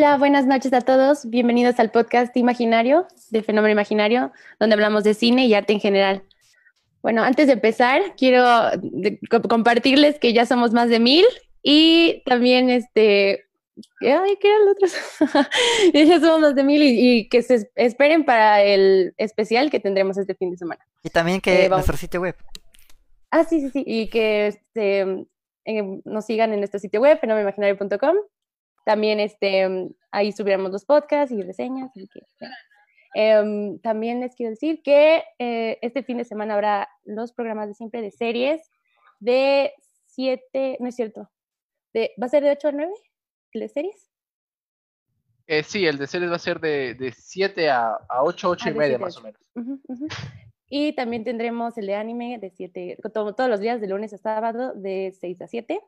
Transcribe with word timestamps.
Hola, 0.00 0.16
buenas 0.16 0.46
noches 0.46 0.72
a 0.72 0.80
todos. 0.80 1.28
Bienvenidos 1.28 1.78
al 1.78 1.90
podcast 1.90 2.34
Imaginario 2.34 3.06
de 3.28 3.42
Fenómeno 3.42 3.72
Imaginario, 3.72 4.32
donde 4.58 4.72
hablamos 4.72 5.04
de 5.04 5.12
cine 5.12 5.44
y 5.44 5.52
arte 5.52 5.74
en 5.74 5.80
general. 5.80 6.24
Bueno, 7.02 7.22
antes 7.22 7.48
de 7.48 7.52
empezar, 7.52 8.00
quiero 8.16 8.42
compartirles 9.46 10.18
que 10.18 10.32
ya 10.32 10.46
somos 10.46 10.72
más 10.72 10.88
de 10.88 11.00
mil 11.00 11.26
y 11.62 12.22
también 12.24 12.70
este... 12.70 13.44
Ay, 14.00 14.38
¿qué 14.40 14.48
eran 14.48 14.64
los 14.64 14.74
otros? 14.74 15.50
ya 15.92 16.18
somos 16.18 16.40
más 16.40 16.54
de 16.54 16.64
mil 16.64 16.82
y, 16.82 17.28
que 17.28 17.42
se 17.42 17.70
esperen 17.74 18.24
para 18.24 18.62
el 18.62 19.12
especial 19.18 19.70
que 19.70 19.80
tendremos 19.80 20.16
este 20.16 20.34
fin 20.34 20.50
de 20.50 20.56
semana. 20.56 20.82
Y 21.04 21.10
también 21.10 21.42
que 21.42 21.66
eh, 21.66 21.68
nuestro 21.68 21.98
sitio 21.98 22.22
web. 22.22 22.36
Ah, 23.30 23.44
sí, 23.44 23.60
sí, 23.60 23.68
sí. 23.68 23.84
Y 23.86 24.08
que 24.08 24.46
este, 24.46 25.26
eh, 25.66 26.00
nos 26.06 26.24
sigan 26.24 26.54
en 26.54 26.60
nuestro 26.60 26.80
sitio 26.80 27.02
web, 27.02 27.20
fenomenimaginario.com 27.20 28.16
también 28.84 29.20
este, 29.20 29.68
mm, 29.68 29.94
ahí 30.10 30.32
subiremos 30.32 30.70
los 30.70 30.84
podcasts 30.84 31.32
y 31.32 31.42
reseñas. 31.42 31.90
Em, 33.14 33.78
también 33.80 34.20
les 34.20 34.34
quiero 34.36 34.50
decir 34.50 34.82
que 34.82 35.24
eh, 35.38 35.78
este 35.82 36.02
fin 36.02 36.18
de 36.18 36.24
semana 36.24 36.54
habrá 36.54 36.88
los 37.04 37.32
programas 37.32 37.68
de 37.68 37.74
siempre 37.74 38.02
de 38.02 38.10
series 38.10 38.70
de 39.18 39.72
7, 40.06 40.78
no 40.80 40.88
es 40.88 40.94
cierto, 40.94 41.30
de, 41.92 42.12
¿va 42.20 42.26
a 42.26 42.30
ser 42.30 42.44
de 42.44 42.52
8 42.52 42.68
a 42.68 42.72
9 42.72 42.92
el 43.52 43.60
de 43.60 43.68
series? 43.68 44.10
Eh, 45.48 45.64
sí, 45.64 45.84
el 45.84 45.98
de 45.98 46.06
series 46.06 46.30
va 46.30 46.36
a 46.36 46.38
ser 46.38 46.60
de, 46.60 47.12
7 47.16 47.68
a, 47.68 47.98
a 48.08 48.22
8, 48.22 48.48
8 48.48 48.64
ah, 48.64 48.70
y 48.70 48.74
media 48.74 48.98
más 48.98 49.16
o 49.16 49.22
menos. 49.22 49.40
Y 50.72 50.92
también 50.92 51.24
tendremos 51.24 51.76
el 51.78 51.86
de 51.86 51.96
anime 51.96 52.38
de 52.38 52.50
7, 52.50 52.98
todos 53.12 53.50
los 53.50 53.58
días 53.58 53.80
de 53.80 53.88
lunes 53.88 54.12
a 54.12 54.18
sábado 54.18 54.72
de 54.74 55.12
6 55.20 55.42
a 55.42 55.48
7. 55.48 55.80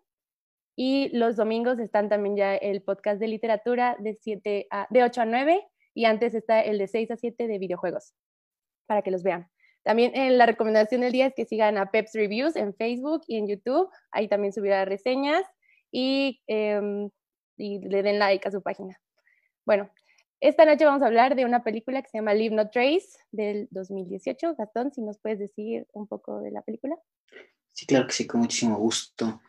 Y 0.75 1.11
los 1.17 1.37
domingos 1.37 1.79
están 1.79 2.09
también 2.09 2.37
ya 2.37 2.55
el 2.57 2.83
podcast 2.83 3.21
de 3.21 3.29
literatura 3.29 3.97
de, 3.99 4.15
7 4.15 4.67
a, 4.71 4.87
de 4.91 5.03
8 5.03 5.23
a 5.23 5.25
9 5.27 5.69
y 5.95 6.05
antes 6.07 6.35
está 6.35 6.61
el 6.63 6.79
de 6.79 6.89
6 6.89 7.11
a 7.11 7.17
7 7.17 7.47
de 7.47 7.59
videojuegos, 7.59 8.15
para 8.87 9.03
que 9.03 9.11
los 9.11 9.23
vean. 9.23 9.51
También 9.83 10.15
eh, 10.15 10.31
la 10.31 10.47
recomendación 10.47 11.01
del 11.01 11.13
día 11.13 11.27
es 11.27 11.35
que 11.35 11.45
sigan 11.45 11.77
a 11.77 11.91
Peps 11.91 12.15
Reviews 12.15 12.57
en 12.57 12.75
Facebook 12.75 13.23
y 13.27 13.37
en 13.37 13.49
YouTube. 13.49 13.91
Ahí 14.11 14.29
también 14.29 14.53
subirá 14.53 14.85
reseñas 14.85 15.45
y, 15.91 16.41
em, 16.47 17.11
y 17.57 17.81
le 17.81 18.03
den 18.03 18.19
like 18.19 18.47
a 18.47 18.51
su 18.51 18.63
página. 18.63 18.99
Bueno, 19.67 19.91
esta 20.41 20.65
noche 20.65 20.85
vamos 20.85 21.03
a 21.03 21.07
hablar 21.07 21.37
de 21.37 21.45
una 21.45 21.63
película 21.63 22.03
que 22.03 22.09
se 22.09 22.19
llama 22.19 22.35
Leave 22.35 22.55
No 22.55 22.71
Trace 22.71 23.11
del 23.31 23.69
2018. 23.71 24.55
Gastón, 24.57 24.93
si 24.93 25.03
nos 25.03 25.19
puedes 25.19 25.39
decir 25.39 25.87
un 25.93 26.07
poco 26.07 26.41
de 26.41 26.51
la 26.51 26.63
película. 26.63 26.97
Sí, 27.73 27.87
claro 27.87 28.07
que 28.07 28.13
sí, 28.13 28.27
con 28.27 28.41
muchísimo 28.41 28.77
gusto. 28.77 29.41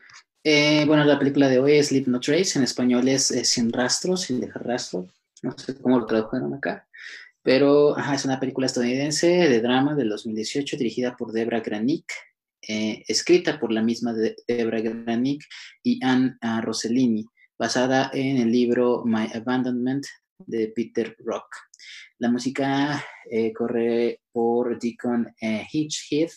Eh, 0.46 0.84
bueno, 0.86 1.06
la 1.06 1.18
película 1.18 1.48
de 1.48 1.58
hoy 1.58 1.78
es 1.78 1.94
Leave 1.94 2.12
No 2.12 2.20
Trace, 2.20 2.60
en 2.60 2.66
español 2.66 3.08
es 3.08 3.28
Sin 3.44 3.72
Rastro, 3.72 4.18
Sin 4.18 4.42
Dejar 4.42 4.68
Rastro, 4.68 5.08
no 5.42 5.58
sé 5.58 5.74
cómo 5.78 5.98
lo 5.98 6.06
tradujeron 6.06 6.54
acá, 6.54 6.86
pero 7.42 7.98
es 7.98 8.26
una 8.26 8.42
película 8.42 8.68
estadounidense 8.68 9.28
de 9.28 9.62
drama 9.62 9.96
del 9.96 10.10
2018 10.10 10.76
dirigida 10.76 11.16
por 11.16 11.32
Debra 11.32 11.62
Granik, 11.62 12.12
eh, 12.62 13.06
escrita 13.08 13.58
por 13.58 13.72
la 13.72 13.82
misma 13.82 14.14
Debra 14.14 14.82
Granik 14.82 15.46
y 15.82 16.04
Anne 16.04 16.36
ah, 16.42 16.60
Rossellini, 16.60 17.26
basada 17.58 18.12
en 18.14 18.36
el 18.36 18.52
libro 18.52 19.04
My 19.06 19.30
Abandonment 19.34 20.06
de 20.40 20.74
Peter 20.76 21.16
Rock. 21.20 21.56
La 22.18 22.30
música 22.30 23.02
eh, 23.32 23.54
corre 23.54 24.20
por 24.34 24.78
Deacon 24.78 25.34
Hitch 25.72 26.12
Heath 26.12 26.34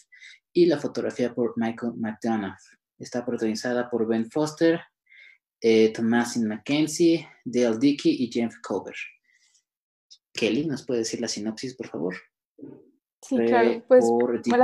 y 0.52 0.66
la 0.66 0.78
fotografía 0.78 1.34
por 1.34 1.54
Michael 1.56 1.94
McDonough. 1.96 2.75
Está 2.98 3.24
protagonizada 3.24 3.90
por 3.90 4.06
Ben 4.06 4.30
Foster, 4.30 4.80
eh, 5.60 5.92
Thomasin 5.92 6.48
McKenzie, 6.48 7.28
Dale 7.44 7.78
Dickey 7.78 8.16
y 8.18 8.30
James 8.32 8.58
Cover. 8.60 8.94
Kelly, 10.32 10.66
¿nos 10.66 10.84
puede 10.84 11.00
decir 11.00 11.20
la 11.20 11.28
sinopsis, 11.28 11.74
por 11.74 11.88
favor? 11.88 12.14
Sí, 13.22 13.36
claro. 13.36 13.82
Pues 13.88 14.04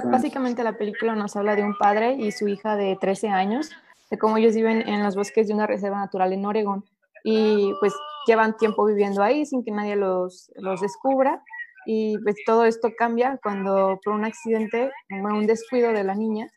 básicamente 0.04 0.62
la 0.62 0.76
película 0.76 1.14
nos 1.14 1.34
habla 1.36 1.56
de 1.56 1.64
un 1.64 1.76
padre 1.76 2.14
y 2.14 2.30
su 2.30 2.46
hija 2.48 2.76
de 2.76 2.96
13 3.00 3.28
años, 3.28 3.70
de 4.10 4.18
cómo 4.18 4.36
ellos 4.36 4.54
viven 4.54 4.86
en 4.88 5.02
los 5.02 5.16
bosques 5.16 5.48
de 5.48 5.54
una 5.54 5.66
reserva 5.66 5.98
natural 5.98 6.32
en 6.32 6.44
Oregon 6.44 6.84
y 7.24 7.72
pues 7.80 7.94
llevan 8.26 8.56
tiempo 8.56 8.84
viviendo 8.84 9.22
ahí 9.22 9.46
sin 9.46 9.64
que 9.64 9.70
nadie 9.70 9.96
los, 9.96 10.52
los 10.56 10.80
descubra 10.80 11.42
y 11.86 12.18
pues 12.18 12.36
todo 12.46 12.64
esto 12.64 12.90
cambia 12.96 13.38
cuando 13.42 13.98
por 14.04 14.14
un 14.14 14.24
accidente, 14.24 14.90
un 15.10 15.46
descuido 15.46 15.92
de 15.92 16.04
la 16.04 16.14
niña, 16.14 16.48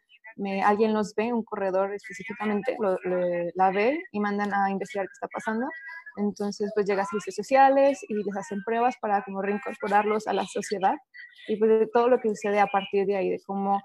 alguien 0.63 0.93
los 0.93 1.13
ve, 1.15 1.31
un 1.33 1.43
corredor 1.43 1.93
específicamente, 1.93 2.75
la 3.55 3.71
ve 3.71 3.97
y 4.11 4.19
mandan 4.19 4.53
a 4.53 4.69
investigar 4.69 5.05
qué 5.05 5.13
está 5.13 5.27
pasando. 5.27 5.67
Entonces, 6.17 6.71
pues 6.73 6.85
llega 6.85 7.03
a 7.03 7.05
servicios 7.05 7.35
sociales 7.35 7.99
y 8.07 8.13
les 8.13 8.37
hacen 8.37 8.63
pruebas 8.63 8.95
para 9.01 9.23
como 9.23 9.41
reincorporarlos 9.41 10.27
a 10.27 10.33
la 10.33 10.45
sociedad 10.45 10.95
y 11.47 11.57
pues 11.57 11.79
de 11.79 11.87
todo 11.93 12.09
lo 12.09 12.19
que 12.19 12.29
sucede 12.29 12.59
a 12.59 12.67
partir 12.67 13.05
de 13.05 13.17
ahí, 13.17 13.29
de 13.29 13.41
cómo 13.45 13.81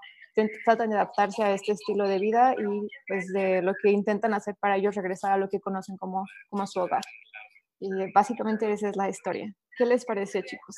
tratan 0.65 0.89
de 0.89 0.95
adaptarse 0.95 1.43
a 1.43 1.51
este 1.51 1.73
estilo 1.73 2.07
de 2.07 2.19
vida 2.19 2.55
y 2.57 2.87
pues 3.07 3.27
de 3.33 3.61
lo 3.61 3.73
que 3.81 3.91
intentan 3.91 4.33
hacer 4.33 4.55
para 4.59 4.77
ellos 4.77 4.95
regresar 4.95 5.33
a 5.33 5.37
lo 5.37 5.49
que 5.49 5.59
conocen 5.59 5.97
como, 5.97 6.25
como 6.49 6.65
su 6.67 6.79
hogar. 6.79 7.01
Y 7.79 7.89
básicamente 8.13 8.71
esa 8.71 8.89
es 8.89 8.95
la 8.95 9.09
historia. 9.09 9.53
¿Qué 9.77 9.85
les 9.85 10.05
parece, 10.05 10.43
chicos? 10.43 10.75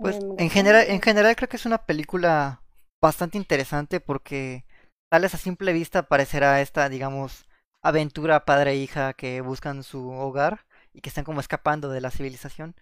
Pues 0.00 0.18
en 0.38 0.50
general, 0.50 0.86
en 0.88 1.02
general 1.02 1.36
creo 1.36 1.48
que 1.48 1.56
es 1.56 1.66
una 1.66 1.84
película 1.84 2.62
bastante 3.00 3.38
interesante 3.38 4.00
porque 4.00 4.64
tal 5.10 5.22
vez 5.22 5.34
a 5.34 5.38
simple 5.38 5.72
vista 5.72 6.04
parecerá 6.04 6.60
esta, 6.60 6.88
digamos, 6.88 7.46
aventura 7.82 8.44
padre 8.44 8.72
e 8.72 8.76
hija 8.76 9.12
que 9.14 9.40
buscan 9.40 9.82
su 9.82 10.10
hogar 10.10 10.66
y 10.92 11.00
que 11.00 11.08
están 11.08 11.24
como 11.24 11.40
escapando 11.40 11.90
de 11.90 12.00
la 12.00 12.10
civilización. 12.10 12.74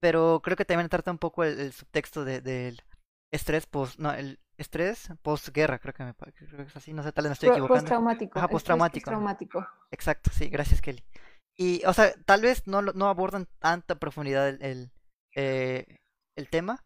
Pero 0.00 0.40
creo 0.42 0.56
que 0.56 0.64
también 0.64 0.88
trata 0.88 1.10
un 1.10 1.18
poco 1.18 1.44
el, 1.44 1.72
subtexto 1.72 2.24
del 2.24 2.82
estrés 3.32 3.66
post, 3.66 3.98
no, 3.98 4.12
el 4.12 4.38
estrés 4.58 5.08
postguerra, 5.22 5.78
creo 5.78 5.94
que 5.94 6.04
me 6.04 6.14
creo 6.14 6.32
que 6.34 6.62
es 6.62 6.76
así, 6.76 6.92
no 6.92 7.02
sé, 7.02 7.12
tal 7.12 7.24
vez 7.24 7.30
me 7.30 7.34
estoy 7.34 7.48
equivocando. 7.50 7.80
Postraumático. 7.80 8.38
Ajá, 8.38 8.48
postraumático. 8.48 9.66
Exacto, 9.90 10.30
sí, 10.32 10.48
gracias 10.48 10.80
Kelly. 10.80 11.04
Y, 11.56 11.82
o 11.86 11.92
sea, 11.94 12.12
tal 12.24 12.42
vez 12.42 12.66
no, 12.66 12.82
no 12.82 13.08
abordan 13.08 13.48
tanta 13.58 13.94
profundidad 13.94 14.48
el, 14.48 14.62
el 14.62 14.92
eh, 15.34 15.98
el 16.36 16.48
tema, 16.48 16.84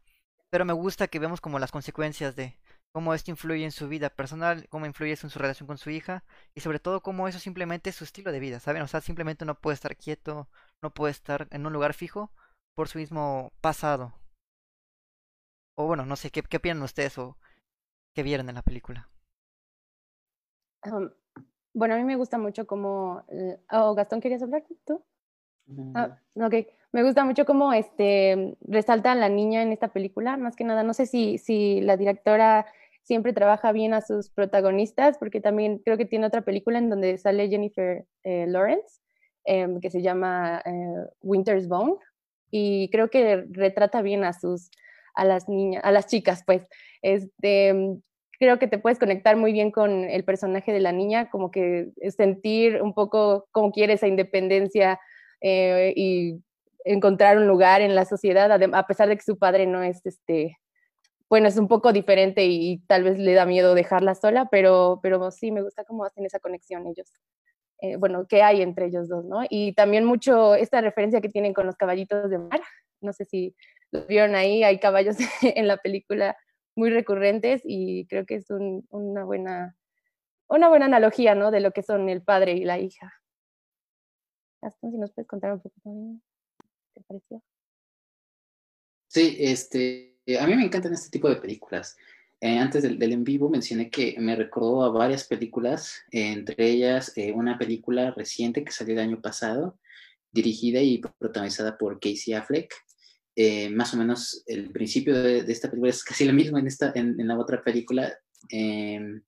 pero 0.50 0.65
me 0.65 0.72
gusta 0.72 1.09
que 1.09 1.19
vemos 1.19 1.41
como 1.41 1.59
las 1.59 1.72
consecuencias 1.72 2.37
de 2.37 2.56
cómo 2.93 3.15
esto 3.15 3.31
influye 3.31 3.65
en 3.65 3.72
su 3.72 3.88
vida 3.88 4.11
personal, 4.11 4.69
cómo 4.69 4.87
influye 4.87 5.12
eso 5.12 5.27
en 5.27 5.31
su 5.31 5.38
relación 5.38 5.66
con 5.66 5.78
su 5.78 5.91
hija 5.91 6.25
y 6.55 6.61
sobre 6.61 6.81
todo 6.81 7.03
cómo 7.03 7.28
eso 7.28 7.38
simplemente 7.38 7.91
es 7.91 7.97
su 7.97 8.05
estilo 8.05 8.33
de 8.33 8.41
vida, 8.41 8.61
¿saben? 8.61 8.83
O 8.83 8.88
sea, 8.88 9.00
simplemente 9.00 9.44
no 9.44 9.55
puede 9.55 9.75
estar 9.75 9.97
quieto, 9.97 10.49
no 10.83 10.91
puede 10.91 11.12
estar 11.12 11.47
en 11.50 11.66
un 11.66 11.72
lugar 11.72 11.94
fijo 11.94 12.33
por 12.75 12.88
su 12.88 12.99
mismo 12.99 13.53
pasado. 13.61 14.15
O 15.77 15.87
bueno, 15.87 16.05
no 16.05 16.17
sé, 16.17 16.31
¿qué, 16.31 16.43
qué 16.43 16.56
opinan 16.59 16.82
ustedes 16.82 17.17
o 17.19 17.38
qué 18.15 18.22
vieron 18.22 18.49
en 18.49 18.56
la 18.56 18.62
película? 18.62 19.09
bueno, 21.75 21.94
a 21.94 21.99
mí 21.99 22.05
me 22.05 22.17
gusta 22.17 22.38
mucho 22.38 22.67
cómo... 22.67 23.25
Eh, 23.29 23.61
oh, 23.70 23.94
Gastón, 23.94 24.20
¿querías 24.20 24.43
hablar 24.43 24.64
tú? 24.87 25.05
Ah, 25.94 26.19
ok. 26.35 26.55
Me 26.92 27.04
gusta 27.04 27.25
mucho 27.25 27.44
cómo 27.44 27.72
este, 27.72 28.56
resalta 28.62 29.12
a 29.12 29.14
la 29.14 29.28
niña 29.28 29.62
en 29.62 29.72
esta 29.72 29.88
película, 29.88 30.37
más 30.37 30.56
que 30.56 30.64
nada. 30.64 30.82
No 30.82 30.92
sé 30.92 31.06
si, 31.06 31.38
si 31.38 31.81
la 31.81 31.96
directora 31.96 32.66
siempre 33.02 33.32
trabaja 33.32 33.72
bien 33.72 33.94
a 33.94 34.00
sus 34.00 34.31
protagonistas, 34.31 35.16
porque 35.19 35.40
también 35.40 35.78
creo 35.78 35.96
que 35.96 36.04
tiene 36.04 36.26
otra 36.26 36.42
película 36.42 36.78
en 36.78 36.90
donde 36.90 37.16
sale 37.19 37.48
Jennifer 37.48 38.04
eh, 38.25 38.46
Lawrence, 38.48 39.00
em, 39.44 39.81
que 39.81 39.90
se 39.90 40.02
llama 40.02 40.62
eh, 40.64 41.06
Winter's 41.22 41.69
Bone, 41.69 41.94
y 42.50 42.88
creo 42.90 43.08
que 43.08 43.44
retrata 43.50 44.02
bien 44.02 44.25
a 44.25 44.32
sus, 44.32 44.70
a 45.14 45.25
las 45.25 45.48
niñas, 45.48 45.82
a 45.84 45.93
las 45.93 46.06
chicas, 46.08 46.43
pues. 46.44 46.66
Este, 47.02 47.72
creo 48.40 48.58
que 48.58 48.66
te 48.66 48.78
puedes 48.78 48.98
conectar 48.98 49.36
muy 49.36 49.52
bien 49.52 49.70
con 49.70 50.04
el 50.04 50.25
personaje 50.25 50.72
de 50.72 50.81
la 50.81 50.93
niña, 50.93 51.31
como 51.31 51.50
que 51.50 51.90
sentir 52.16 52.82
un 52.82 52.94
poco 52.94 53.46
cómo 53.52 53.70
quiere 53.70 53.93
esa 53.93 54.08
independencia 54.08 54.98
eh, 55.40 55.93
y 55.96 56.43
encontrar 56.85 57.38
un 57.38 57.47
lugar 57.47 57.81
en 57.81 57.94
la 57.94 58.05
sociedad, 58.05 58.50
a 58.50 58.87
pesar 58.87 59.09
de 59.09 59.17
que 59.17 59.23
su 59.23 59.38
padre 59.38 59.67
no 59.67 59.82
es 59.82 60.05
este, 60.05 60.59
bueno, 61.31 61.47
es 61.47 61.56
un 61.56 61.69
poco 61.69 61.93
diferente 61.93 62.44
y, 62.44 62.79
tal 62.88 63.05
vez 63.05 63.19
le 63.19 63.35
da 63.35 63.47
miedo 63.47 63.75
dejarla 63.75 64.17
sola, 64.17 64.49
pero, 64.50 64.99
pero 65.00 65.31
sí 65.31 65.53
me 65.53 65.62
gusta 65.62 65.85
cómo 65.85 66.05
hacen 66.05 66.27
esa 66.27 66.41
conexión 66.41 66.87
ellos. 66.88 67.12
Eh, 67.81 67.97
bueno, 67.97 68.27
qué 68.27 68.43
hay 68.43 68.62
entre 68.62 68.87
ellos 68.87 69.09
dos, 69.09 69.25
¿no? 69.25 69.44
Y 69.49 69.73
también 69.75 70.05
mucho 70.05 70.55
esta 70.56 70.81
referencia 70.81 71.21
que 71.21 71.29
tienen 71.29 71.55
con 71.55 71.67
los 71.67 71.77
caballitos 71.77 72.31
de 72.31 72.38
mar, 72.38 72.61
no 73.00 73.12
sé 73.12 73.25
si 73.25 73.55
lo 73.93 74.06
vieron 74.06 74.35
ahí, 74.35 74.65
hay 74.65 74.79
caballos 74.81 75.17
en 75.43 75.69
la 75.69 75.77
película 75.77 76.37
muy 76.77 76.91
recurrentes 76.91 77.62
y 77.65 78.06
creo 78.06 78.27
que 78.27 78.37
es 78.37 78.47
una, 78.50 79.25
buena, 79.25 79.77
una 80.49 80.69
buena 80.69 80.87
analogía, 80.87 81.35
¿no? 81.35 81.50
De 81.50 81.61
lo 81.61 81.71
que 81.71 81.82
son 81.82 82.09
el 82.09 82.23
padre 82.23 82.53
y 82.53 82.65
la 82.65 82.79
hija. 82.79 83.12
Gastón, 84.62 84.91
si 84.91 84.99
nos 84.99 85.12
puedes 85.12 85.29
contar 85.29 85.53
un 85.53 85.61
poco 85.61 85.77
también, 85.82 86.23
Sí, 89.11 89.37
este, 89.41 90.11
a 90.38 90.47
mí 90.47 90.55
me 90.55 90.64
encantan 90.64 90.93
este 90.93 91.11
tipo 91.11 91.29
de 91.29 91.37
películas. 91.37 91.97
eh, 92.41 92.58
antes 92.58 92.82
del, 92.82 93.02
en 93.02 93.25
vivo 93.25 93.50
mencioné 93.50 93.91
que 93.91 94.14
me 94.19 94.37
recordó 94.37 94.85
a 94.85 94.91
varias 94.91 95.25
películas, 95.25 96.02
entre 96.11 96.70
ellas 96.70 97.12
eh, 97.17 97.32
una 97.32 97.58
película 97.58 98.12
reciente 98.12 98.64
que 98.64 98.73
salió 98.73 98.94
el 98.94 99.00
año 99.00 99.20
pasado, 99.20 99.79
dirigida 100.32 100.81
y 100.81 100.99
protagonizada 101.19 101.76
por 101.76 101.99
Casey 102.00 102.35
Affleck. 102.35 102.73
Eh, 103.37 103.69
más 103.70 103.94
o 103.94 103.96
menos 103.96 104.43
el 104.46 104.70
principio 104.70 105.20
de, 105.20 105.38
esta 105.41 105.69
película 105.69 105.91
es 105.91 106.05
casi 106.05 106.25
lo 106.25 106.32
mismo 106.32 106.58
en, 106.58 106.67
esta, 106.67 106.93
en, 106.94 107.17
la 107.26 107.38
otra 107.38 107.62
película. 107.62 108.17
Em, 108.49 109.23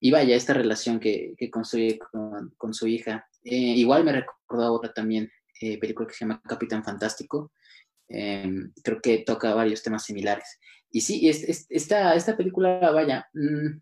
y 0.00 0.10
vaya, 0.10 0.36
esta 0.36 0.54
relación 0.54 1.00
que, 1.00 1.34
construye 1.50 1.98
con, 1.98 2.50
con, 2.58 2.74
su 2.74 2.86
hija. 2.86 3.26
igual 3.42 4.04
me 4.04 4.12
recordó 4.12 4.64
a 4.64 4.72
otra 4.72 4.92
también 4.92 5.30
película 5.60 6.06
que 6.06 6.14
se 6.14 6.24
llama 6.24 6.42
Capitán 6.46 6.84
Fantástico. 6.84 7.52
Em, 8.08 8.72
creo 8.82 9.00
que 9.00 9.18
toca 9.18 9.54
varios 9.54 9.82
temas 9.82 10.04
similares. 10.04 10.58
Y 10.90 11.00
sí, 11.00 11.28
esta, 11.28 12.14
esta 12.14 12.36
película, 12.36 12.90
vaya, 12.90 13.28
mm, 13.32 13.80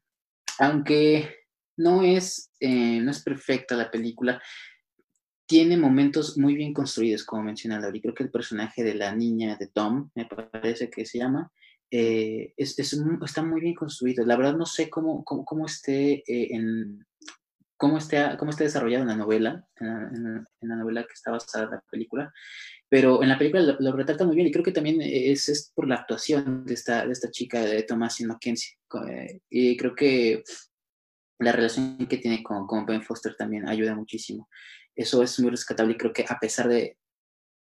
aunque 0.60 1.36
no 1.76 2.02
es, 2.02 2.50
eh, 2.60 3.00
no 3.00 3.10
es 3.10 3.22
perfecta 3.22 3.76
la 3.76 3.90
película, 3.90 4.40
tiene 5.46 5.76
momentos 5.76 6.38
muy 6.38 6.54
bien 6.54 6.72
construidos, 6.72 7.24
como 7.24 7.42
menciona 7.42 7.78
Laura. 7.78 7.98
Creo 8.00 8.14
que 8.14 8.22
el 8.22 8.30
personaje 8.30 8.82
de 8.82 8.94
la 8.94 9.14
niña 9.14 9.56
de 9.56 9.66
Tom, 9.66 10.10
me 10.14 10.26
parece 10.26 10.88
que 10.88 11.04
se 11.04 11.18
llama, 11.18 11.52
eh, 11.90 12.54
es, 12.56 12.78
está 12.78 13.42
muy 13.42 13.60
bien 13.60 13.75
construido. 13.75 14.25
La 14.25 14.36
verdad 14.36 14.56
no 14.56 14.64
sé 14.64 14.88
cómo, 14.88 15.25
cómo, 15.25 15.66
esté 15.66 16.25
eh, 16.26 16.54
en 16.54 17.04
cómo 17.82 17.99
está, 17.99 18.37
cómo 18.37 18.52
está 18.52 18.62
desarrollada 18.62 19.05
la 19.05 19.17
novela, 19.17 19.67
en 19.81 20.46
la, 20.61 20.76
novela 20.76 21.02
que 21.02 21.14
está 21.14 21.32
basada 21.32 21.64
en 21.64 21.70
la 21.73 21.84
película, 21.90 22.32
pero 22.88 23.25
en 23.25 23.29
la 23.29 23.37
película 23.37 23.76
lo, 23.76 23.93
retrata 23.93 24.25
muy 24.25 24.37
bien 24.37 24.46
y 24.46 24.52
creo 24.52 24.62
que 24.62 24.70
también 24.70 25.00
es, 25.02 25.49
es, 25.49 25.73
por 25.75 25.88
la 25.88 25.96
actuación 25.96 26.64
de 26.64 26.75
esta, 26.75 27.05
de 27.05 27.11
esta 27.11 27.29
chica, 27.32 27.61
de 27.61 27.82
Thomasin 27.82 28.29
Mackenzie. 28.29 28.76
Eh, 29.08 29.40
y 29.50 29.76
creo 29.76 29.96
que 29.96 30.44
la 31.40 31.50
relación 31.50 32.06
que 32.06 32.19
tiene 32.19 32.40
con, 32.44 32.69
con, 32.69 32.87
Ben 32.87 33.02
Foster 33.02 33.34
también 33.34 33.69
ayuda 33.69 33.96
muchísimo. 33.96 34.49
Eso 34.94 35.20
es 35.20 35.40
muy 35.40 35.50
rescatable 35.50 35.94
y 35.94 35.96
creo 35.96 36.12
que 36.12 36.25
a 36.28 36.38
pesar 36.38 36.69
de 36.69 36.99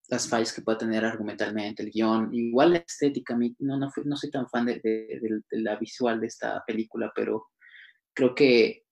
las 0.07 0.29
fallas 0.29 0.53
que 0.53 0.61
pueda 0.61 0.77
tener 0.77 1.03
argumentalmente 1.03 1.81
el 1.81 1.89
guion, 1.89 2.31
igual 2.31 2.73
la 2.73 2.77
estética, 2.77 3.35
no, 3.57 3.77
no, 3.79 3.91
no 4.05 4.15
soy 4.15 4.29
tan 4.29 4.47
fan 4.47 4.67
de, 4.67 4.79
de, 4.83 5.41
la 5.61 5.77
visual 5.77 6.21
de 6.21 6.27
esta 6.27 6.63
película, 6.67 7.11
pero 7.15 7.47
creo 8.13 8.35
que 8.35 8.83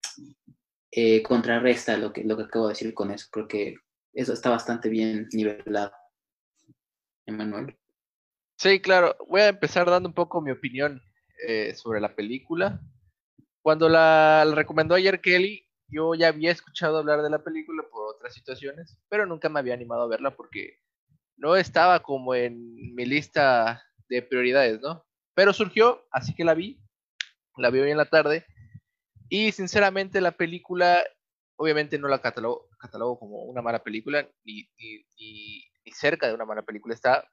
eh, 0.91 1.21
contrarresta 1.23 1.97
lo 1.97 2.11
que, 2.11 2.23
lo 2.23 2.35
que 2.37 2.43
acabo 2.43 2.67
de 2.67 2.73
decir 2.73 2.93
con 2.93 3.11
eso. 3.11 3.27
Creo 3.31 3.47
que 3.47 3.75
eso 4.13 4.33
está 4.33 4.49
bastante 4.49 4.89
bien 4.89 5.27
nivelado. 5.31 5.91
Emanuel. 7.25 7.77
Sí, 8.57 8.79
claro. 8.81 9.15
Voy 9.27 9.41
a 9.41 9.49
empezar 9.49 9.89
dando 9.89 10.09
un 10.09 10.15
poco 10.15 10.41
mi 10.41 10.51
opinión 10.51 11.01
eh, 11.47 11.73
sobre 11.75 12.01
la 12.01 12.15
película. 12.15 12.81
Cuando 13.61 13.87
la, 13.87 14.45
recomendó 14.53 14.95
ayer 14.95 15.21
Kelly, 15.21 15.65
yo 15.87 16.15
ya 16.15 16.29
había 16.29 16.51
escuchado 16.51 16.97
hablar 16.97 17.21
de 17.21 17.29
la 17.29 17.43
película 17.43 17.83
por 17.91 18.15
otras 18.15 18.33
situaciones, 18.33 18.97
pero 19.09 19.25
nunca 19.25 19.49
me 19.49 19.59
había 19.59 19.73
animado 19.73 20.03
a 20.03 20.07
verla 20.07 20.35
porque 20.35 20.79
no 21.37 21.55
estaba 21.55 22.01
como 22.01 22.35
en 22.35 22.95
mi 22.95 23.05
lista 23.05 23.81
de 24.07 24.21
prioridades, 24.21 24.81
¿no? 24.81 25.05
Pero 25.33 25.53
surgió, 25.53 26.05
así 26.11 26.33
que 26.35 26.43
la 26.43 26.53
vi, 26.53 26.81
la 27.57 27.69
vi 27.69 27.79
hoy 27.79 27.91
en 27.91 27.97
la 27.97 28.09
tarde, 28.09 28.45
y 29.29 29.51
sinceramente 29.51 30.21
la 30.21 30.31
película, 30.31 31.03
obviamente 31.55 31.97
no 31.97 32.07
la 32.07 32.21
catalogo, 32.21 32.67
como 33.19 33.43
una 33.43 33.61
mala 33.61 33.83
película, 33.83 34.27
ni, 34.43 34.67
cerca 35.93 36.27
de 36.27 36.33
una 36.33 36.45
mala 36.45 36.61
película 36.61 36.93
está, 36.93 37.27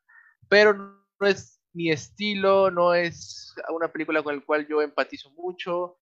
pero 0.49 0.73
no 0.73 1.27
es 1.27 1.61
mi 1.73 1.91
estilo, 1.91 2.71
no 2.71 2.95
es 2.95 3.55
una 3.69 3.89
película 3.89 4.23
con 4.23 4.37
la 4.37 4.43
cual 4.43 4.67
yo 4.67 4.81
empatizo 4.81 5.31
mucho. 5.33 5.99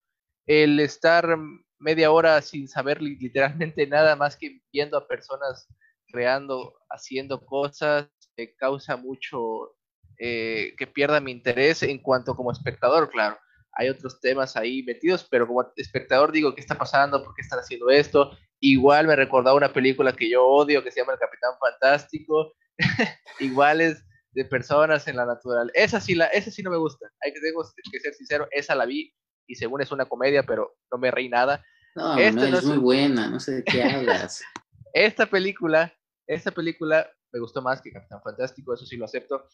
El 0.47 0.79
estar 0.79 1.37
media 1.79 2.11
hora 2.11 2.41
sin 2.41 2.67
saber 2.67 3.01
literalmente 3.01 3.85
nada 3.87 4.15
más 4.15 4.37
que 4.37 4.61
viendo 4.71 4.97
a 4.97 5.07
personas 5.07 5.67
creando, 6.07 6.73
haciendo 6.89 7.45
cosas, 7.45 8.07
me 8.37 8.53
causa 8.55 8.95
mucho 8.95 9.75
eh, 10.17 10.73
que 10.77 10.87
pierda 10.87 11.19
mi 11.19 11.31
interés 11.31 11.83
en 11.83 11.99
cuanto 11.99 12.35
como 12.35 12.51
espectador, 12.51 13.09
claro. 13.09 13.37
Hay 13.75 13.89
otros 13.89 14.19
temas 14.21 14.55
ahí 14.55 14.83
metidos, 14.83 15.27
pero 15.29 15.47
como 15.47 15.65
espectador 15.75 16.31
digo, 16.31 16.55
¿qué 16.55 16.61
está 16.61 16.77
pasando? 16.77 17.23
¿Por 17.23 17.35
qué 17.35 17.41
están 17.41 17.59
haciendo 17.59 17.89
esto? 17.89 18.31
Igual 18.59 19.07
me 19.07 19.15
recordaba 19.15 19.57
una 19.57 19.73
película 19.73 20.13
que 20.13 20.29
yo 20.29 20.45
odio 20.45 20.83
que 20.83 20.91
se 20.91 21.01
llama 21.01 21.13
El 21.13 21.19
Capitán 21.19 21.51
Fantástico. 21.59 22.53
Iguales 23.39 24.03
de 24.35 24.45
personas 24.45 25.07
en 25.07 25.15
la 25.15 25.25
natural. 25.25 25.71
Esa 25.73 25.99
sí, 25.99 26.13
la, 26.13 26.25
esa 26.27 26.51
sí 26.51 26.61
no 26.61 26.69
me 26.69 26.77
gusta. 26.77 27.09
Hay 27.21 27.33
que, 27.33 27.39
tengo 27.39 27.63
que 27.91 27.99
ser 27.99 28.13
sincero, 28.13 28.47
esa 28.51 28.75
la 28.75 28.85
vi 28.85 29.13
y 29.47 29.55
según 29.55 29.81
es 29.81 29.91
una 29.91 30.05
comedia, 30.05 30.43
pero 30.43 30.75
no 30.91 30.97
me 30.97 31.09
reí 31.09 31.29
nada. 31.29 31.63
No, 31.95 32.17
Esta 32.17 32.49
no, 32.49 32.57
es 32.57 32.65
muy 32.65 32.77
buena, 32.77 33.29
no 33.29 33.39
sé 33.39 33.55
de 33.55 33.63
qué 33.63 33.83
hablas. 33.83 34.43
esta 34.93 35.25
película, 35.25 35.93
esta 36.27 36.51
película 36.51 37.09
me 37.31 37.39
gustó 37.39 37.61
más 37.61 37.81
que 37.81 37.91
Capitán 37.91 38.21
Fantástico, 38.21 38.73
eso 38.73 38.85
sí 38.85 38.97
lo 38.97 39.05
acepto. 39.05 39.47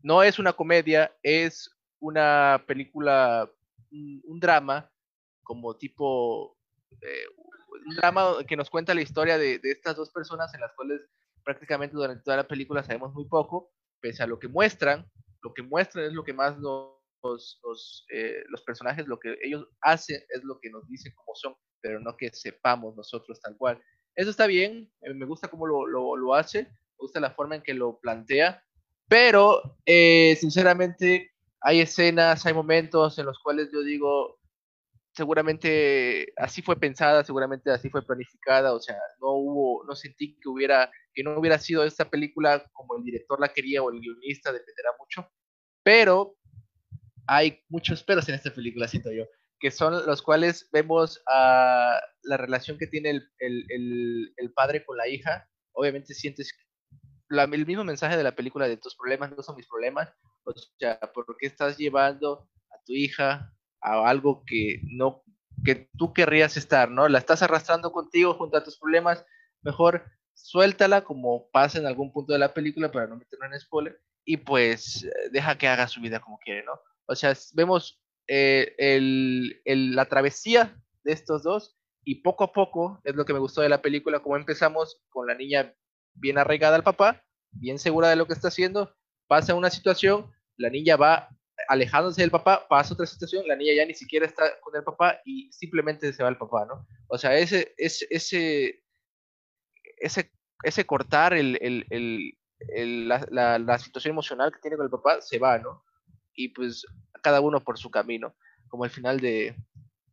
No 0.00 0.22
es 0.22 0.38
una 0.38 0.52
comedia, 0.52 1.12
es 1.22 1.73
una 2.04 2.62
película, 2.66 3.50
un, 3.90 4.38
drama, 4.38 4.90
como 5.42 5.74
tipo 5.76 6.58
eh, 7.00 7.26
un 7.86 7.96
drama 7.96 8.44
que 8.46 8.56
nos 8.56 8.68
cuenta 8.68 8.94
la 8.94 9.00
historia 9.00 9.38
de, 9.38 9.58
estas 9.62 9.96
dos 9.96 10.10
personas 10.10 10.52
en 10.52 10.60
las 10.60 10.72
cuales 10.74 11.00
prácticamente 11.42 11.96
durante 11.96 12.22
toda 12.22 12.36
la 12.38 12.46
película 12.46 12.82
sabemos 12.82 13.14
muy 13.14 13.26
poco, 13.26 13.72
pese 14.00 14.22
a 14.22 14.26
lo 14.26 14.38
que 14.38 14.48
muestran, 14.48 15.10
lo 15.42 15.54
que 15.54 15.62
muestran 15.62 16.04
es 16.04 16.12
lo 16.12 16.24
que 16.24 16.34
más 16.34 16.58
nos, 16.58 16.92
los, 17.22 18.06
eh, 18.10 18.44
los 18.48 18.62
personajes, 18.62 19.06
lo 19.06 19.18
que 19.18 19.38
ellos 19.42 19.66
hacen 19.80 20.20
es 20.28 20.44
lo 20.44 20.58
que 20.60 20.68
nos 20.68 20.86
dicen 20.86 21.12
cómo 21.16 21.34
son, 21.34 21.54
pero 21.80 22.00
no 22.00 22.16
que 22.18 22.30
sepamos 22.34 22.94
nosotros 22.96 23.40
tal 23.40 23.56
cual. 23.56 23.82
Eso 24.14 24.28
está 24.28 24.46
bien, 24.46 24.92
eh, 25.00 25.14
me 25.14 25.24
gusta 25.24 25.48
cómo 25.48 25.66
lo, 25.66 25.86
lo, 25.86 26.16
lo, 26.16 26.34
hace, 26.34 26.64
me 26.64 26.98
gusta 26.98 27.18
la 27.18 27.30
forma 27.30 27.56
en 27.56 27.62
que 27.62 27.72
lo 27.72 27.98
plantea, 27.98 28.62
pero 29.08 29.78
eh, 29.86 30.36
sinceramente 30.40 31.33
hay 31.64 31.80
escenas, 31.80 32.44
hay 32.44 32.52
momentos 32.52 33.18
en 33.18 33.24
los 33.24 33.38
cuales 33.38 33.70
yo 33.72 33.82
digo, 33.82 34.38
seguramente 35.14 36.30
así 36.36 36.60
fue 36.60 36.78
pensada, 36.78 37.24
seguramente 37.24 37.70
así 37.70 37.88
fue 37.88 38.04
planificada, 38.04 38.74
o 38.74 38.80
sea, 38.80 38.98
no 39.18 39.32
hubo, 39.32 39.84
no 39.86 39.94
sentí 39.96 40.38
que 40.40 40.48
hubiera, 40.50 40.90
que 41.14 41.22
no 41.22 41.38
hubiera 41.38 41.58
sido 41.58 41.84
esta 41.84 42.10
película 42.10 42.62
como 42.74 42.98
el 42.98 43.04
director 43.04 43.40
la 43.40 43.48
quería 43.48 43.82
o 43.82 43.90
el 43.90 44.00
guionista, 44.00 44.52
dependerá 44.52 44.90
mucho, 44.98 45.26
pero 45.82 46.36
hay 47.26 47.58
muchos 47.70 48.04
peros 48.04 48.28
en 48.28 48.34
esta 48.34 48.52
película, 48.52 48.86
siento 48.86 49.10
yo, 49.10 49.24
que 49.58 49.70
son 49.70 50.04
los 50.04 50.20
cuales 50.20 50.68
vemos 50.70 51.22
a 51.26 51.98
la 52.24 52.36
relación 52.36 52.76
que 52.76 52.88
tiene 52.88 53.08
el, 53.08 53.30
el, 53.38 54.34
el, 54.36 54.52
padre 54.52 54.84
con 54.84 54.98
la 54.98 55.08
hija, 55.08 55.48
obviamente 55.72 56.12
sientes 56.12 56.52
el 57.30 57.66
mismo 57.66 57.84
mensaje 57.84 58.16
de 58.16 58.22
la 58.22 58.34
película 58.34 58.68
de 58.68 58.76
tus 58.76 58.94
problemas 58.96 59.32
no 59.32 59.42
son 59.42 59.56
mis 59.56 59.66
problemas, 59.66 60.12
o 60.44 60.52
sea, 60.78 60.98
¿por 61.12 61.36
qué 61.38 61.46
estás 61.46 61.78
llevando 61.78 62.48
a 62.70 62.82
tu 62.84 62.92
hija 62.92 63.52
a 63.80 64.08
algo 64.08 64.44
que 64.46 64.80
no 64.84 65.22
que 65.64 65.88
tú 65.96 66.12
querrías 66.12 66.56
estar, 66.56 66.90
¿no? 66.90 67.08
La 67.08 67.18
estás 67.18 67.42
arrastrando 67.42 67.92
contigo 67.92 68.34
junto 68.34 68.56
a 68.56 68.64
tus 68.64 68.78
problemas, 68.78 69.24
mejor 69.62 70.04
suéltala 70.34 71.04
como 71.04 71.48
pasa 71.50 71.78
en 71.78 71.86
algún 71.86 72.12
punto 72.12 72.32
de 72.32 72.38
la 72.38 72.52
película 72.52 72.90
para 72.90 73.06
no 73.06 73.16
meterlo 73.16 73.46
en 73.46 73.58
spoiler 73.58 74.00
y 74.24 74.36
pues 74.38 75.08
deja 75.30 75.56
que 75.56 75.68
haga 75.68 75.88
su 75.88 76.00
vida 76.00 76.20
como 76.20 76.38
quiere, 76.38 76.64
¿no? 76.64 76.72
O 77.06 77.14
sea, 77.14 77.34
vemos 77.54 78.02
eh, 78.26 78.74
el, 78.78 79.60
el, 79.64 79.94
la 79.94 80.06
travesía 80.06 80.76
de 81.04 81.12
estos 81.12 81.42
dos 81.42 81.76
y 82.04 82.16
poco 82.16 82.44
a 82.44 82.52
poco 82.52 83.00
es 83.04 83.14
lo 83.14 83.24
que 83.24 83.32
me 83.32 83.38
gustó 83.38 83.60
de 83.60 83.68
la 83.68 83.82
película, 83.82 84.20
como 84.20 84.36
empezamos 84.36 85.02
con 85.10 85.26
la 85.26 85.34
niña 85.34 85.74
bien 86.14 86.38
arraigada 86.38 86.76
al 86.76 86.82
papá, 86.82 87.22
bien 87.52 87.78
segura 87.78 88.08
de 88.08 88.16
lo 88.16 88.26
que 88.26 88.32
está 88.32 88.48
haciendo, 88.48 88.94
pasa 89.26 89.54
una 89.54 89.70
situación, 89.70 90.30
la 90.56 90.70
niña 90.70 90.96
va 90.96 91.28
alejándose 91.68 92.20
del 92.20 92.30
papá, 92.30 92.66
pasa 92.68 92.94
otra 92.94 93.06
situación, 93.06 93.46
la 93.46 93.56
niña 93.56 93.74
ya 93.74 93.86
ni 93.86 93.94
siquiera 93.94 94.26
está 94.26 94.44
con 94.60 94.74
el 94.76 94.82
papá 94.82 95.20
y 95.24 95.50
simplemente 95.52 96.12
se 96.12 96.22
va 96.22 96.28
el 96.28 96.36
papá, 96.36 96.66
¿no? 96.66 96.86
O 97.08 97.18
sea, 97.18 97.36
ese, 97.36 97.74
ese, 97.76 98.06
ese, 98.10 98.82
ese, 99.98 100.30
ese 100.62 100.84
cortar 100.84 101.34
el, 101.34 101.58
el, 101.60 101.86
el, 102.58 103.08
la, 103.08 103.58
la, 103.58 103.78
situación 103.78 104.12
emocional 104.12 104.52
que 104.52 104.60
tiene 104.60 104.76
con 104.76 104.86
el 104.86 104.90
papá 104.90 105.20
se 105.20 105.38
va, 105.38 105.58
¿no? 105.58 105.84
Y 106.34 106.48
pues 106.48 106.86
cada 107.22 107.40
uno 107.40 107.62
por 107.62 107.78
su 107.78 107.90
camino, 107.90 108.34
como 108.68 108.84
el 108.84 108.90
final 108.90 109.20
de, 109.20 109.56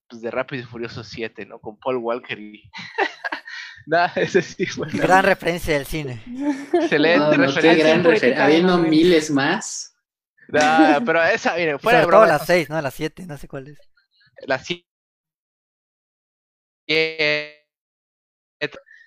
pues, 0.10 0.22
de 0.22 0.32
Rápido 0.32 0.64
y 0.64 0.66
Furioso 0.66 1.04
7, 1.04 1.46
¿no? 1.46 1.60
Con 1.60 1.78
Paul 1.78 1.98
Walker 1.98 2.40
y... 2.40 2.70
Nada, 3.88 4.12
ese 4.16 4.42
sí 4.42 4.66
fue 4.66 4.88
Gran 4.90 5.24
referencia 5.24 5.74
del 5.74 5.86
cine. 5.86 6.24
Excelente 6.74 7.38
referencia. 7.38 8.44
Habiendo 8.44 8.78
miles 8.78 9.30
más. 9.32 9.96
No, 10.48 11.06
pero 11.06 11.24
esa, 11.24 11.56
mire, 11.56 11.80
fuera 11.80 12.00
de 12.02 12.06
broma. 12.06 12.28
las 12.28 12.46
seis, 12.46 12.70
¿no? 12.70 12.82
Las 12.82 12.94
siete, 12.94 13.26
no 13.26 13.38
sé 13.38 13.48
cuál 13.48 13.70
es. 13.70 13.80
Las 14.46 14.66
siete. 14.66 14.86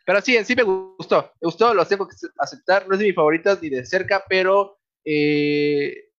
Pero 0.07 0.21
sí, 0.21 0.37
en 0.37 0.45
sí 0.45 0.54
me 0.54 0.62
gustó. 0.62 1.33
Me 1.40 1.47
gustó, 1.47 1.73
lo 1.75 1.87
tengo 1.87 2.07
que 2.07 2.14
aceptar. 2.38 2.87
No 2.87 2.95
es 2.95 3.00
de 3.00 3.07
mis 3.07 3.14
favoritas 3.14 3.61
ni 3.62 3.71
de 3.71 3.85
cerca, 3.87 4.25
pero 4.28 4.78
eh, 5.04 6.11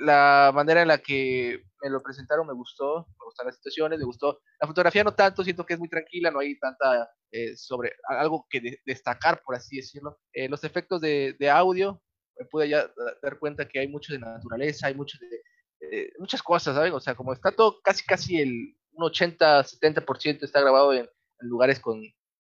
la 0.00 0.50
manera 0.54 0.82
en 0.82 0.88
la 0.88 0.98
que 0.98 1.64
me 1.82 1.90
lo 1.90 2.02
presentaron, 2.02 2.46
me 2.46 2.52
gustó, 2.52 3.06
me 3.08 3.24
gustan 3.24 3.46
las 3.46 3.56
situaciones, 3.56 3.98
me 3.98 4.04
gustó. 4.04 4.40
La 4.60 4.66
fotografía 4.66 5.04
no 5.04 5.14
tanto, 5.14 5.42
siento 5.42 5.64
que 5.64 5.74
es 5.74 5.78
muy 5.78 5.88
tranquila, 5.88 6.30
no 6.30 6.40
hay 6.40 6.58
tanta 6.58 7.10
eh, 7.30 7.56
sobre 7.56 7.92
algo 8.08 8.46
que 8.50 8.78
destacar, 8.84 9.42
por 9.42 9.54
así 9.54 9.76
decirlo. 9.76 10.18
Eh, 10.32 10.48
los 10.48 10.64
efectos 10.64 11.00
de, 11.00 11.36
de, 11.38 11.50
audio, 11.50 12.02
me 12.38 12.46
pude 12.46 12.68
ya 12.68 12.90
dar 13.22 13.38
cuenta 13.38 13.66
que 13.68 13.80
hay 13.80 13.88
mucho 13.88 14.12
de 14.12 14.18
naturaleza, 14.18 14.86
hay 14.86 14.94
mucho 14.94 15.18
de, 15.20 16.12
muchas 16.18 16.42
cosas, 16.42 16.74
¿saben? 16.74 16.92
O 16.92 17.00
sea, 17.00 17.14
como 17.14 17.32
está 17.32 17.50
todo 17.52 17.80
casi, 17.82 18.04
casi 18.04 18.40
el 18.40 18.76
un 18.92 19.04
80, 19.04 19.62
70% 19.62 20.42
está 20.42 20.60
grabado 20.60 20.92
en, 20.92 21.08
lugares 21.40 21.80
con, 21.80 22.02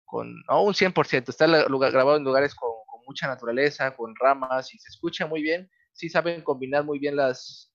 con, 0.05 0.35
no, 0.49 0.63
un 0.63 0.73
100%, 0.73 1.29
está 1.29 1.47
grabado 1.47 2.17
en 2.17 2.23
lugares 2.23 2.53
con, 2.53 2.71
con 2.87 3.01
mucha 3.07 3.27
naturaleza, 3.27 3.95
con 3.95 4.13
ramas 4.19 4.73
y 4.73 4.77
se 4.77 4.89
escucha 4.89 5.25
muy 5.27 5.41
bien. 5.41 5.69
Sí 5.93 6.09
saben 6.09 6.41
combinar 6.41 6.83
muy 6.83 6.99
bien 6.99 7.15
las, 7.15 7.70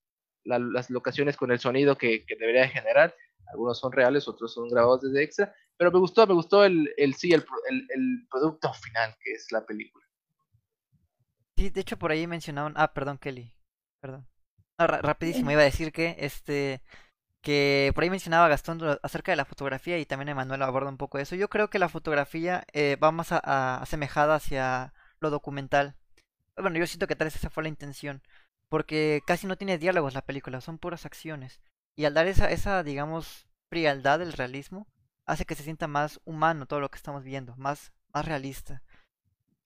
las 0.47 0.89
locaciones 0.89 1.37
con 1.37 1.51
el 1.51 1.59
sonido 1.59 1.97
que, 1.97 2.25
debería 2.39 2.67
generar. 2.67 3.13
Algunos 3.47 3.79
son 3.79 3.91
reales, 3.91 4.27
otros 4.27 4.53
son 4.53 4.69
grabados 4.69 5.01
desde 5.01 5.23
extra. 5.23 5.55
Pero 5.77 5.91
me 5.91 5.99
gustó, 5.99 6.25
me 6.25 6.33
gustó 6.33 6.63
el, 6.63 6.93
el 6.97 7.13
sí, 7.13 7.31
el, 7.31 7.45
el, 7.69 8.27
producto 8.29 8.73
final 8.73 9.15
que 9.21 9.31
es 9.31 9.51
la 9.51 9.65
película. 9.65 10.05
Sí, 11.55 11.69
de 11.69 11.81
hecho 11.81 11.97
por 11.97 12.11
ahí 12.11 12.27
mencionaban. 12.27 12.73
Ah, 12.75 12.93
perdón, 12.93 13.17
Kelly. 13.17 13.53
Perdón. 14.01 14.27
rapidísimo, 14.77 15.51
iba 15.51 15.61
a 15.61 15.65
decir 15.65 15.91
que 15.91 16.15
este 16.19 16.81
que 17.41 17.91
por 17.95 18.03
ahí 18.03 18.09
mencionaba 18.09 18.49
Gastón 18.49 18.81
acerca 19.01 19.31
de 19.31 19.37
la 19.37 19.45
fotografía 19.45 19.97
y 19.97 20.05
también 20.05 20.29
Emanuel 20.29 20.61
aborda 20.63 20.89
un 20.89 20.97
poco 20.97 21.17
eso. 21.17 21.35
Yo 21.35 21.49
creo 21.49 21.69
que 21.69 21.79
la 21.79 21.87
fotografía 21.87 22.65
eh, 22.73 22.97
va 23.01 23.11
más 23.11 23.29
asemejada 23.31 24.35
hacia 24.35 24.93
lo 25.19 25.29
documental. 25.29 25.95
Bueno, 26.57 26.77
yo 26.77 26.87
siento 26.87 27.07
que 27.07 27.15
tal 27.15 27.27
vez 27.27 27.35
esa 27.35 27.49
fue 27.49 27.63
la 27.63 27.69
intención 27.69 28.21
porque 28.69 29.21
casi 29.25 29.47
no 29.47 29.57
tiene 29.57 29.77
diálogos 29.77 30.13
la 30.13 30.21
película, 30.21 30.61
son 30.61 30.77
puras 30.77 31.05
acciones. 31.05 31.61
Y 31.95 32.05
al 32.05 32.13
dar 32.13 32.27
esa, 32.27 32.51
esa 32.51 32.83
digamos, 32.83 33.47
frialdad 33.69 34.19
del 34.19 34.33
realismo, 34.33 34.87
hace 35.25 35.45
que 35.45 35.55
se 35.55 35.63
sienta 35.63 35.87
más 35.87 36.19
humano 36.25 36.65
todo 36.65 36.79
lo 36.79 36.89
que 36.89 36.97
estamos 36.97 37.23
viendo, 37.23 37.55
más, 37.57 37.91
más 38.13 38.25
realista. 38.25 38.81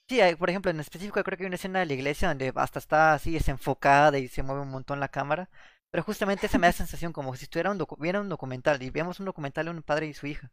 Sí, 0.10 0.20
por 0.38 0.50
ejemplo, 0.50 0.72
en 0.72 0.80
específico 0.80 1.24
creo 1.24 1.38
que 1.38 1.44
hay 1.44 1.48
una 1.48 1.56
escena 1.56 1.80
de 1.80 1.86
la 1.86 1.94
iglesia 1.94 2.28
donde 2.28 2.52
hasta 2.56 2.80
está 2.80 3.14
así 3.14 3.32
desenfocada 3.32 4.18
y 4.20 4.28
se 4.28 4.44
mueve 4.44 4.62
un 4.62 4.72
montón 4.72 5.00
la 5.00 5.08
cámara, 5.08 5.50
pero 5.90 6.04
justamente 6.04 6.48
esa 6.48 6.58
me 6.58 6.68
da 6.68 6.74
sensación 6.74 7.14
como 7.14 7.36
si 7.36 7.46
estuviera 7.46 7.72
un, 7.72 7.86
viera 8.00 8.20
un 8.20 8.30
documental 8.30 8.82
y 8.84 8.90
vemos 8.90 9.20
un 9.20 9.26
documental 9.26 9.66
de 9.66 9.72
un 9.72 9.84
padre 9.84 10.08
y 10.08 10.14
su 10.14 10.28
hija. 10.28 10.52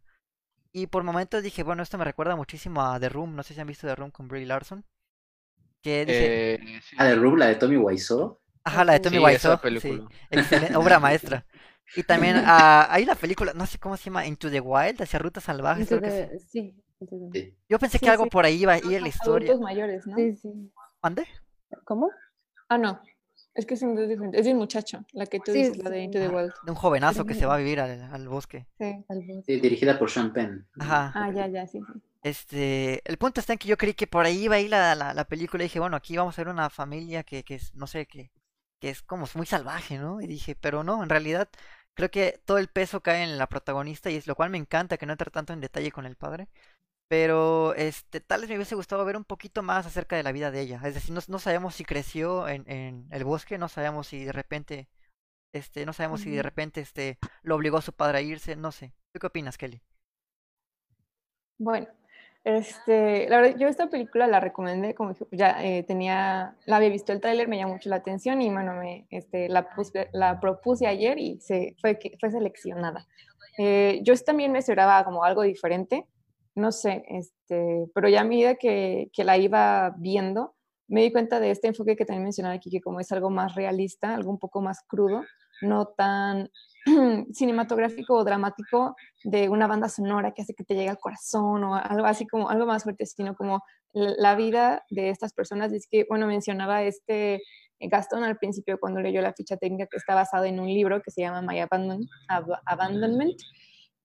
Y 0.73 0.87
por 0.87 1.03
momentos 1.03 1.43
dije, 1.43 1.63
bueno, 1.63 1.83
esto 1.83 1.99
me 1.99 2.05
recuerda 2.05 2.37
muchísimo 2.37 2.83
a 2.83 3.01
The 3.01 3.09
Room, 3.09 3.35
no 3.35 3.43
sé 3.43 3.55
si 3.55 3.61
han 3.61 3.67
visto 3.67 3.87
The 3.87 3.97
Room 3.97 4.11
con 4.11 4.29
Brie 4.29 4.47
Larson. 4.47 4.85
Que 5.83 6.05
dice... 6.05 6.55
Eh, 6.55 6.81
¿A 6.99 7.05
The 7.05 7.15
Room, 7.15 7.37
la 7.37 7.47
de 7.47 7.55
Tommy 7.57 7.77
Wiseau? 7.77 8.39
Ajá, 8.65 8.85
la 8.85 8.95
de 8.95 9.01
Tommy 9.01 9.19
Wiseau. 9.19 9.59
Sí, 9.81 10.01
excelente, 10.31 10.77
obra 10.77 10.99
maestra. 11.01 11.47
Y 11.97 12.03
también 12.03 12.37
uh, 12.37 12.43
hay 12.89 13.05
la 13.05 13.15
película, 13.15 13.53
no 13.55 13.67
sé 13.67 13.79
cómo 13.79 13.97
se 13.97 14.05
llama, 14.05 14.27
Into 14.27 14.51
the 14.51 14.61
Wild, 14.61 15.01
hacia 15.01 15.19
Rutas 15.19 15.45
Salvajes. 15.45 15.89
sí. 16.51 16.75
Yo 17.69 17.79
pensé 17.79 17.99
que 18.01 18.11
algo 18.11 18.27
por 18.27 18.45
ahí 18.45 18.63
iba 18.63 18.73
a 18.73 18.79
ir 18.79 19.01
la 19.01 19.09
historia. 19.09 19.51
Adultos 19.51 19.61
mayores, 19.61 20.07
¿no? 20.07 20.17
Sí, 20.17 20.35
sí. 20.35 20.73
¿Ande? 21.01 21.27
¿Cómo? 21.85 22.11
Ah, 22.69 22.77
no. 22.77 23.01
Es 23.55 23.67
que 23.67 23.75
es 23.75 23.83
un 23.83 23.97
diferente. 24.09 24.39
Es 24.39 24.47
de 24.47 24.53
un 24.53 24.59
muchacho, 24.59 25.05
la 25.13 25.27
que 25.27 25.39
tú 25.39 25.53
dices, 25.53 25.77
la 25.79 25.91
de 25.91 26.03
Into 26.03 26.19
the 26.19 26.29
Wild. 26.29 26.53
De 26.65 26.73
un 26.73 26.77
jovenazo 26.77 27.25
que 27.25 27.35
se 27.35 27.47
va 27.47 27.55
a 27.55 27.59
vivir 27.59 27.81
al, 27.81 28.03
al 28.03 28.29
bosque. 28.29 28.67
Sí, 28.79 29.05
al 29.09 29.19
bosque. 29.19 29.43
Sí, 29.47 29.61
dirigida 29.61 29.99
por 29.99 30.11
Sean 30.11 30.33
Penn. 30.33 30.67
Ajá. 30.79 31.13
Ah, 31.15 31.31
ya, 31.33 31.47
ya, 31.47 31.67
sí, 31.67 31.81
sí. 31.81 32.01
Este, 32.23 33.09
el 33.09 33.17
punto 33.17 33.41
está 33.41 33.53
en 33.53 33.59
que 33.59 33.69
yo 33.69 33.77
creí 33.77 33.95
que 33.95 34.07
por 34.07 34.27
ahí 34.27 34.45
iba 34.45 34.57
a 34.57 34.61
ir 34.61 34.71
la, 34.71 34.95
la, 34.95 35.15
la 35.15 35.25
película 35.25 35.63
y 35.63 35.67
dije, 35.67 35.81
bueno, 35.81 35.97
aquí 35.97 36.17
vamos 36.17 36.39
a 36.39 36.43
ver 36.43 36.53
una 36.53 36.71
familia 36.71 37.23
que, 37.23 37.45
que 37.45 37.55
es, 37.57 37.75
no 37.75 37.87
sé, 37.87 38.07
que, 38.07 38.31
que 38.81 38.91
es 38.91 39.03
como 39.03 39.27
muy 39.35 39.47
salvaje, 39.47 39.99
¿no? 39.99 40.21
Y 40.21 40.27
dije, 40.27 40.57
pero 40.57 40.85
no, 40.85 41.03
en 41.03 41.09
realidad 41.09 41.49
creo 41.95 42.11
que 42.11 42.41
todo 42.45 42.59
el 42.59 42.69
peso 42.69 43.03
cae 43.03 43.25
en 43.25 43.39
la 43.39 43.49
protagonista 43.49 44.11
y 44.11 44.17
es 44.17 44.27
lo 44.27 44.37
cual 44.37 44.51
me 44.51 44.59
encanta 44.59 44.99
que 44.99 45.07
no 45.07 45.13
entre 45.13 45.31
tanto 45.31 45.53
en 45.53 45.61
detalle 45.61 45.93
con 45.93 46.07
el 46.07 46.17
padre. 46.17 46.49
Pero 47.09 47.75
este, 47.75 48.21
tal 48.21 48.43
vez 48.43 48.51
me 48.51 48.57
hubiese 48.57 48.75
gustado 48.75 49.05
ver 49.05 49.17
un 49.17 49.25
poquito 49.25 49.63
más 49.63 49.87
acerca 49.87 50.17
de 50.17 50.23
la 50.23 50.33
vida 50.33 50.51
de 50.51 50.61
ella. 50.61 50.81
Es 50.85 50.95
decir, 50.95 51.13
no, 51.13 51.21
no 51.29 51.39
sabemos 51.39 51.75
si 51.75 51.85
creció 51.85 52.49
en, 52.49 52.71
en, 52.71 53.09
el 53.11 53.25
bosque, 53.25 53.59
no 53.59 53.69
sabemos 53.69 54.09
si 54.09 54.25
de 54.25 54.33
repente, 54.33 54.89
este, 55.53 55.87
no 55.87 55.93
sabemos 55.93 56.21
si 56.21 56.31
de 56.31 56.43
repente 56.43 56.81
este, 56.83 57.19
lo 57.43 57.57
obligó 57.57 57.79
a 57.79 57.83
su 57.83 57.93
padre 57.95 58.19
a 58.19 58.21
irse, 58.21 58.57
no 58.57 58.73
sé. 58.73 58.93
¿Tú 59.13 59.21
qué 59.21 59.27
opinas, 59.27 59.57
Kelly? 59.57 59.83
Bueno, 61.59 61.89
este, 62.49 63.29
la 63.29 63.43
verdad, 63.43 63.59
yo 63.59 63.69
esta 63.69 63.91
película 63.91 64.27
la 64.27 64.41
recomendé, 64.41 64.95
como 64.95 65.13
ya 65.31 65.63
eh, 65.63 65.83
tenía, 65.83 66.57
la 66.65 66.77
había 66.77 66.89
visto 66.89 67.13
el 67.13 67.21
tráiler, 67.21 67.47
me 67.47 67.59
llamó 67.59 67.75
mucho 67.75 67.91
la 67.91 67.97
atención 67.97 68.41
y 68.41 68.51
bueno, 68.51 68.73
me, 68.73 69.07
este, 69.11 69.51
la, 69.51 69.69
la 70.15 70.41
propuse 70.41 70.87
ayer 70.87 71.19
y 71.19 71.39
se, 71.41 71.77
fue, 71.79 71.99
fue 72.19 72.31
seleccionada. 72.31 73.07
Eh, 73.59 74.01
yo 74.03 74.15
también 74.25 74.51
me 74.51 74.61
esperaba 74.61 75.05
como 75.05 75.25
algo 75.25 75.43
diferente, 75.43 76.07
no 76.55 76.73
sé, 76.73 77.05
este, 77.09 77.87
pero 77.95 78.09
ya 78.09 78.23
a 78.23 78.25
medida 78.25 78.55
que, 78.55 79.11
que 79.13 79.25
la 79.25 79.37
iba 79.37 79.95
viendo, 79.99 80.55
me 80.87 81.03
di 81.03 81.13
cuenta 81.13 81.41
de 81.41 81.51
este 81.51 81.69
enfoque 81.69 81.97
que 81.97 82.07
también 82.07 82.23
mencionaba 82.23 82.55
aquí, 82.55 82.71
que 82.71 82.81
como 82.81 82.99
es 82.99 83.13
algo 83.13 83.29
más 83.29 83.57
realista, 83.57 84.15
algo 84.15 84.31
un 84.31 84.39
poco 84.39 84.63
más 84.63 84.81
crudo, 84.87 85.23
no 85.63 85.87
tan 85.89 86.51
cinematográfico 87.33 88.15
o 88.15 88.25
dramático 88.25 88.97
de 89.25 89.49
una 89.49 89.67
banda 89.67 89.89
sonora 89.89 90.33
que 90.33 90.43
hace 90.43 90.55
que 90.55 90.65
te 90.65 90.75
llegue 90.75 90.91
al 90.91 90.99
corazón 90.99 91.65
o 91.65 91.75
algo 91.75 92.07
así 92.07 92.27
como 92.27 92.49
algo 92.51 92.67
más 92.67 92.85
fuerte, 92.85 93.07
sino 93.07 93.35
como 93.35 93.63
la 93.93 94.35
vida 94.35 94.85
de 94.91 95.11
estas 95.11 95.33
personas. 95.33 95.73
Es 95.73 95.87
que, 95.91 96.05
bueno, 96.09 96.27
mencionaba 96.27 96.83
este 96.83 97.41
Gastón 97.81 98.25
al 98.25 98.39
principio 98.39 98.79
cuando 98.81 99.01
leyó 99.01 99.23
la 99.23 99.33
ficha 99.33 99.57
técnica 99.57 99.87
que 99.87 99.99
está 99.99 100.15
basado 100.15 100.45
en 100.45 100.59
un 100.59 100.67
libro 100.67 101.01
que 101.01 101.11
se 101.11 101.21
llama 101.21 101.43
My 101.43 101.61
Abandonment, 101.61 103.41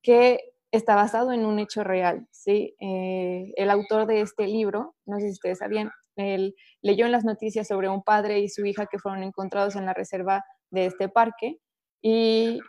que 0.01 0.39
está 0.71 0.95
basado 0.95 1.31
en 1.31 1.45
un 1.45 1.59
hecho 1.59 1.83
real. 1.83 2.27
¿sí? 2.31 2.75
Eh, 2.79 3.51
el 3.55 3.69
autor 3.69 4.05
de 4.05 4.21
este 4.21 4.47
libro, 4.47 4.95
no 5.05 5.19
sé 5.19 5.27
si 5.27 5.31
ustedes 5.31 5.59
sabían, 5.59 5.91
él 6.15 6.55
leyó 6.81 7.05
en 7.05 7.11
las 7.11 7.25
noticias 7.25 7.67
sobre 7.67 7.89
un 7.89 8.03
padre 8.03 8.39
y 8.39 8.49
su 8.49 8.65
hija 8.65 8.85
que 8.85 8.99
fueron 8.99 9.23
encontrados 9.23 9.75
en 9.75 9.85
la 9.85 9.93
reserva 9.93 10.43
de 10.73 10.87
este 10.87 11.07
parque 11.07 11.59
y, 12.01 12.59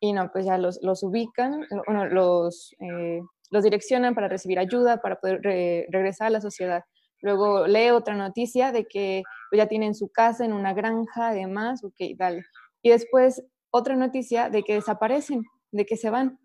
y 0.00 0.12
no, 0.12 0.30
pues 0.30 0.44
ya 0.44 0.58
los, 0.58 0.78
los 0.82 1.02
ubican, 1.02 1.66
los, 2.10 2.74
eh, 2.78 3.20
los 3.50 3.64
direccionan 3.64 4.14
para 4.14 4.28
recibir 4.28 4.58
ayuda, 4.58 5.00
para 5.00 5.16
poder 5.16 5.40
regresar 5.42 6.28
a 6.28 6.30
la 6.30 6.40
sociedad. 6.40 6.84
Luego 7.22 7.66
lee 7.66 7.90
otra 7.90 8.14
noticia 8.14 8.72
de 8.72 8.84
que 8.84 9.22
pues, 9.50 9.58
ya 9.58 9.66
tienen 9.66 9.94
su 9.94 10.08
casa 10.10 10.44
en 10.44 10.52
una 10.52 10.74
granja, 10.74 11.28
además, 11.28 11.82
ok, 11.82 11.96
dale. 12.16 12.44
Y 12.82 12.90
después 12.90 13.42
otra 13.70 13.96
noticia 13.96 14.50
de 14.50 14.62
que 14.62 14.74
desaparecen, 14.74 15.44
de 15.72 15.86
que 15.86 15.96
se 15.96 16.10
van. 16.10 16.38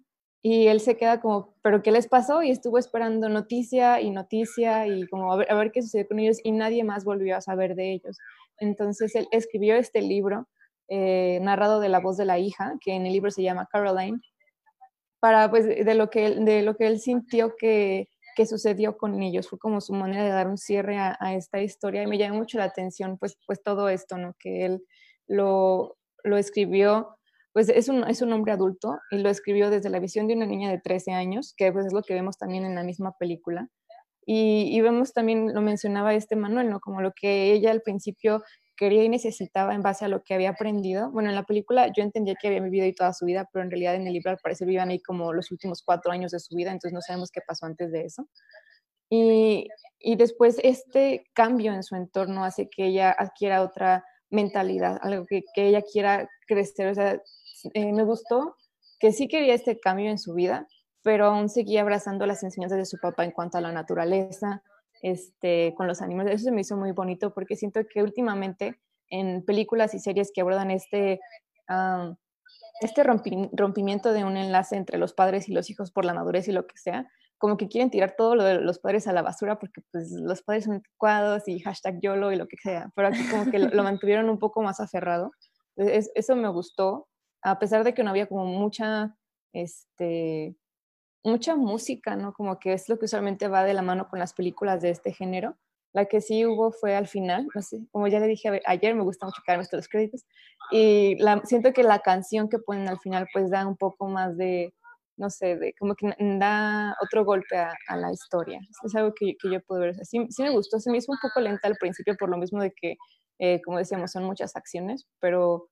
Y 0.43 0.67
él 0.67 0.79
se 0.79 0.97
queda 0.97 1.21
como, 1.21 1.53
¿pero 1.61 1.83
qué 1.83 1.91
les 1.91 2.07
pasó? 2.07 2.41
Y 2.41 2.49
estuvo 2.49 2.79
esperando 2.79 3.29
noticia 3.29 4.01
y 4.01 4.09
noticia 4.09 4.87
y 4.87 5.05
como 5.07 5.31
a 5.31 5.37
ver, 5.37 5.51
a 5.51 5.55
ver 5.55 5.71
qué 5.71 5.83
sucedió 5.83 6.07
con 6.07 6.17
ellos 6.17 6.39
y 6.43 6.51
nadie 6.51 6.83
más 6.83 7.03
volvió 7.03 7.37
a 7.37 7.41
saber 7.41 7.75
de 7.75 7.91
ellos. 7.93 8.17
Entonces 8.57 9.13
él 9.15 9.27
escribió 9.31 9.75
este 9.75 10.01
libro 10.01 10.47
eh, 10.93 11.39
narrado 11.41 11.79
de 11.79 11.87
la 11.87 12.01
voz 12.01 12.17
de 12.17 12.25
la 12.25 12.37
hija, 12.37 12.73
que 12.81 12.91
en 12.93 13.05
el 13.05 13.13
libro 13.13 13.31
se 13.31 13.43
llama 13.43 13.65
Caroline, 13.71 14.19
para 15.21 15.49
pues 15.49 15.65
de 15.65 15.95
lo 15.95 16.09
que, 16.09 16.31
de 16.31 16.63
lo 16.63 16.75
que 16.75 16.87
él 16.87 16.99
sintió 16.99 17.55
que, 17.57 18.09
que 18.35 18.45
sucedió 18.45 18.97
con 18.97 19.23
ellos. 19.23 19.47
Fue 19.47 19.57
como 19.57 19.79
su 19.79 19.93
manera 19.93 20.25
de 20.25 20.31
dar 20.31 20.49
un 20.49 20.57
cierre 20.57 20.97
a, 20.97 21.15
esta 21.33 21.61
historia 21.61 22.03
y 22.03 22.07
me 22.07 22.17
llamó 22.17 22.39
mucho 22.39 22.57
la 22.57 22.65
atención 22.65 23.17
pues, 23.17 23.37
pues 23.47 23.63
todo 23.63 23.87
esto, 23.87 24.17
¿no? 24.17 24.35
Que 24.37 24.65
él 24.65 24.83
lo, 25.27 25.95
lo 26.25 26.35
escribió, 26.35 27.17
pues 27.53 27.69
es 27.69 27.87
un, 27.87 28.03
es 28.03 28.21
un 28.21 28.33
hombre 28.33 28.51
adulto 28.51 28.99
y 29.11 29.19
lo 29.19 29.29
escribió 29.29 29.69
desde 29.69 29.89
la 29.89 29.99
visión 29.99 30.27
de 30.27 30.33
una 30.33 30.45
niña 30.45 30.69
de 30.69 30.81
13 30.81 31.13
años, 31.13 31.53
que 31.55 31.71
pues 31.71 31.85
es 31.85 31.93
lo 31.93 32.01
que 32.01 32.15
vemos 32.15 32.37
también 32.37 32.65
en 32.65 32.75
la 32.75 32.83
misma 32.83 33.13
película. 33.17 33.69
Y, 34.25 34.69
y, 34.75 34.81
vemos 34.81 35.13
también, 35.13 35.53
lo 35.53 35.61
mencionaba 35.61 36.13
este 36.13 36.35
Manuel, 36.35 36.69
¿no? 36.69 36.79
Como 36.81 37.01
lo 37.01 37.11
que 37.11 37.53
ella 37.53 37.71
al 37.71 37.81
principio 37.81 38.43
quería 38.75 39.03
y 39.03 39.09
necesitaba 39.09 39.73
en 39.75 39.81
base 39.81 40.05
a 40.05 40.07
lo 40.07 40.23
que 40.23 40.33
había 40.33 40.51
aprendido. 40.51 41.11
Bueno, 41.11 41.29
en 41.29 41.35
la 41.35 41.43
película 41.43 41.87
yo 41.95 42.03
entendía 42.03 42.35
que 42.39 42.47
había 42.47 42.61
vivido 42.61 42.85
ahí 42.85 42.93
toda 42.93 43.13
su 43.13 43.25
vida, 43.25 43.47
pero 43.51 43.63
en 43.63 43.71
realidad 43.71 43.95
en 43.95 44.07
el 44.07 44.13
libro 44.13 44.31
al 44.31 44.37
parecer 44.37 44.67
vivían 44.67 44.89
ahí 44.89 44.99
como 45.01 45.33
los 45.33 45.51
últimos 45.51 45.83
cuatro 45.83 46.11
años 46.11 46.31
de 46.31 46.39
su 46.39 46.55
vida, 46.55 46.71
entonces 46.71 46.93
no 46.93 47.01
sabemos 47.01 47.29
qué 47.31 47.41
pasó 47.45 47.65
antes 47.65 47.91
de 47.91 48.05
eso. 48.05 48.27
Y, 49.09 49.67
y 49.99 50.15
después 50.15 50.57
este 50.63 51.25
cambio 51.33 51.73
en 51.73 51.83
su 51.83 51.95
entorno 51.95 52.45
hace 52.45 52.69
que 52.69 52.87
ella 52.87 53.11
adquiera 53.11 53.61
otra 53.61 54.05
mentalidad, 54.29 54.97
algo 55.01 55.25
que, 55.25 55.43
que 55.53 55.67
ella 55.67 55.81
quiera 55.81 56.29
crecer. 56.47 56.87
O 56.87 56.95
sea, 56.95 57.21
eh, 57.73 57.91
me 57.93 58.03
gustó 58.03 58.55
que 58.99 59.11
sí 59.11 59.27
quería 59.27 59.53
este 59.53 59.79
cambio 59.79 60.09
en 60.09 60.17
su 60.17 60.33
vida, 60.33 60.67
pero 61.03 61.25
aún 61.25 61.49
seguía 61.49 61.81
abrazando 61.81 62.25
las 62.25 62.43
enseñanzas 62.43 62.77
de 62.79 62.85
su 62.85 62.97
papá 62.99 63.25
en 63.25 63.31
cuanto 63.31 63.57
a 63.57 63.61
la 63.61 63.71
naturaleza, 63.71 64.63
este, 65.01 65.73
con 65.75 65.87
los 65.87 66.01
animales. 66.01 66.35
Eso 66.35 66.45
se 66.45 66.51
me 66.51 66.61
hizo 66.61 66.77
muy 66.77 66.91
bonito 66.91 67.33
porque 67.33 67.55
siento 67.55 67.81
que 67.87 68.03
últimamente 68.03 68.79
en 69.09 69.43
películas 69.43 69.93
y 69.93 69.99
series 69.99 70.31
que 70.33 70.41
abordan 70.41 70.71
este, 70.71 71.19
este 72.81 73.03
rompimiento 73.03 74.13
de 74.13 74.23
un 74.23 74.37
enlace 74.37 74.75
entre 74.77 74.97
los 74.97 75.13
padres 75.13 75.49
y 75.49 75.53
los 75.53 75.69
hijos 75.69 75.91
por 75.91 76.05
la 76.05 76.13
madurez 76.13 76.47
y 76.47 76.51
lo 76.53 76.65
que 76.65 76.77
sea, 76.77 77.09
como 77.37 77.57
que 77.57 77.67
quieren 77.67 77.89
tirar 77.89 78.15
todo 78.15 78.35
lo 78.35 78.43
de 78.43 78.61
los 78.61 78.79
padres 78.79 79.07
a 79.07 79.13
la 79.13 79.21
basura 79.21 79.59
porque 79.59 79.81
pues 79.91 80.11
los 80.11 80.43
padres 80.43 80.65
son 80.65 80.75
adecuados 80.75 81.47
y 81.47 81.59
hashtag 81.59 81.99
YOLO 82.01 82.31
y 82.31 82.35
lo 82.35 82.47
que 82.47 82.57
sea, 82.57 82.89
pero 82.95 83.09
aquí 83.09 83.27
como 83.29 83.51
que 83.51 83.59
lo, 83.59 83.83
mantuvieron 83.83 84.29
un 84.29 84.39
poco 84.39 84.61
más 84.61 84.79
aferrado. 84.79 85.31
eso 85.75 86.35
me 86.35 86.49
gustó 86.49 87.07
a 87.43 87.59
pesar 87.59 87.83
de 87.83 87.93
que 87.93 88.03
no 88.03 88.11
había 88.11 88.27
como 88.27 88.45
mucha, 88.45 89.15
este, 89.53 90.55
mucha 91.23 91.55
música, 91.55 92.15
¿no? 92.15 92.33
Como 92.33 92.59
que 92.59 92.73
es 92.73 92.89
lo 92.89 92.97
que 92.97 93.05
usualmente 93.05 93.47
va 93.47 93.63
de 93.63 93.73
la 93.73 93.81
mano 93.81 94.07
con 94.09 94.19
las 94.19 94.33
películas 94.33 94.81
de 94.81 94.89
este 94.89 95.13
género. 95.13 95.57
La 95.93 96.05
que 96.05 96.21
sí 96.21 96.45
hubo 96.45 96.71
fue 96.71 96.95
al 96.95 97.07
final, 97.07 97.47
no 97.53 97.61
sé, 97.61 97.85
como 97.91 98.07
ya 98.07 98.19
le 98.19 98.27
dije 98.27 98.61
ayer, 98.65 98.95
me 98.95 99.03
gusta 99.03 99.25
mucho 99.25 99.41
quedarme 99.45 99.63
hasta 99.63 99.75
los 99.75 99.89
créditos, 99.89 100.25
y 100.71 101.17
la, 101.17 101.41
siento 101.43 101.73
que 101.73 101.83
la 101.83 101.99
canción 101.99 102.47
que 102.47 102.59
ponen 102.59 102.87
al 102.87 102.99
final 102.99 103.27
pues 103.33 103.49
da 103.49 103.67
un 103.67 103.75
poco 103.75 104.07
más 104.07 104.37
de, 104.37 104.73
no 105.17 105.29
sé, 105.29 105.57
de, 105.57 105.73
como 105.77 105.95
que 105.95 106.15
da 106.17 106.95
otro 107.01 107.25
golpe 107.25 107.57
a, 107.57 107.97
la 107.97 108.11
historia. 108.11 108.61
Es 108.85 108.95
algo 108.95 109.13
que, 109.13 109.35
yo 109.43 109.61
puedo 109.61 109.81
ver. 109.81 109.95
Sí, 110.05 110.25
sí, 110.29 110.43
me 110.43 110.51
gustó, 110.51 110.79
se 110.79 110.89
me 110.91 110.97
hizo 110.97 111.11
un 111.11 111.19
poco 111.21 111.41
lenta 111.41 111.67
al 111.67 111.75
principio 111.75 112.15
por 112.17 112.29
lo 112.29 112.37
mismo 112.37 112.61
de 112.61 112.71
que, 112.71 112.95
eh, 113.39 113.61
como 113.63 113.77
decíamos, 113.77 114.11
son 114.11 114.23
muchas 114.23 114.55
acciones, 114.55 115.07
pero 115.19 115.70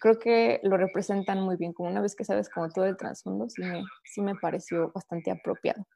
creo 0.00 0.18
que 0.18 0.60
lo 0.62 0.76
representan 0.76 1.40
muy 1.40 1.56
bien. 1.56 1.72
Como 1.72 1.88
una 1.88 2.00
vez 2.00 2.14
que 2.14 2.24
sabes 2.24 2.48
como 2.48 2.68
todo 2.70 2.86
el 2.86 2.96
trasfondo, 2.96 3.48
sí 3.48 3.62
me, 3.62 3.84
sí 4.04 4.20
me 4.20 4.34
pareció 4.34 4.92
bastante 4.92 5.30
apropiado. 5.30 5.86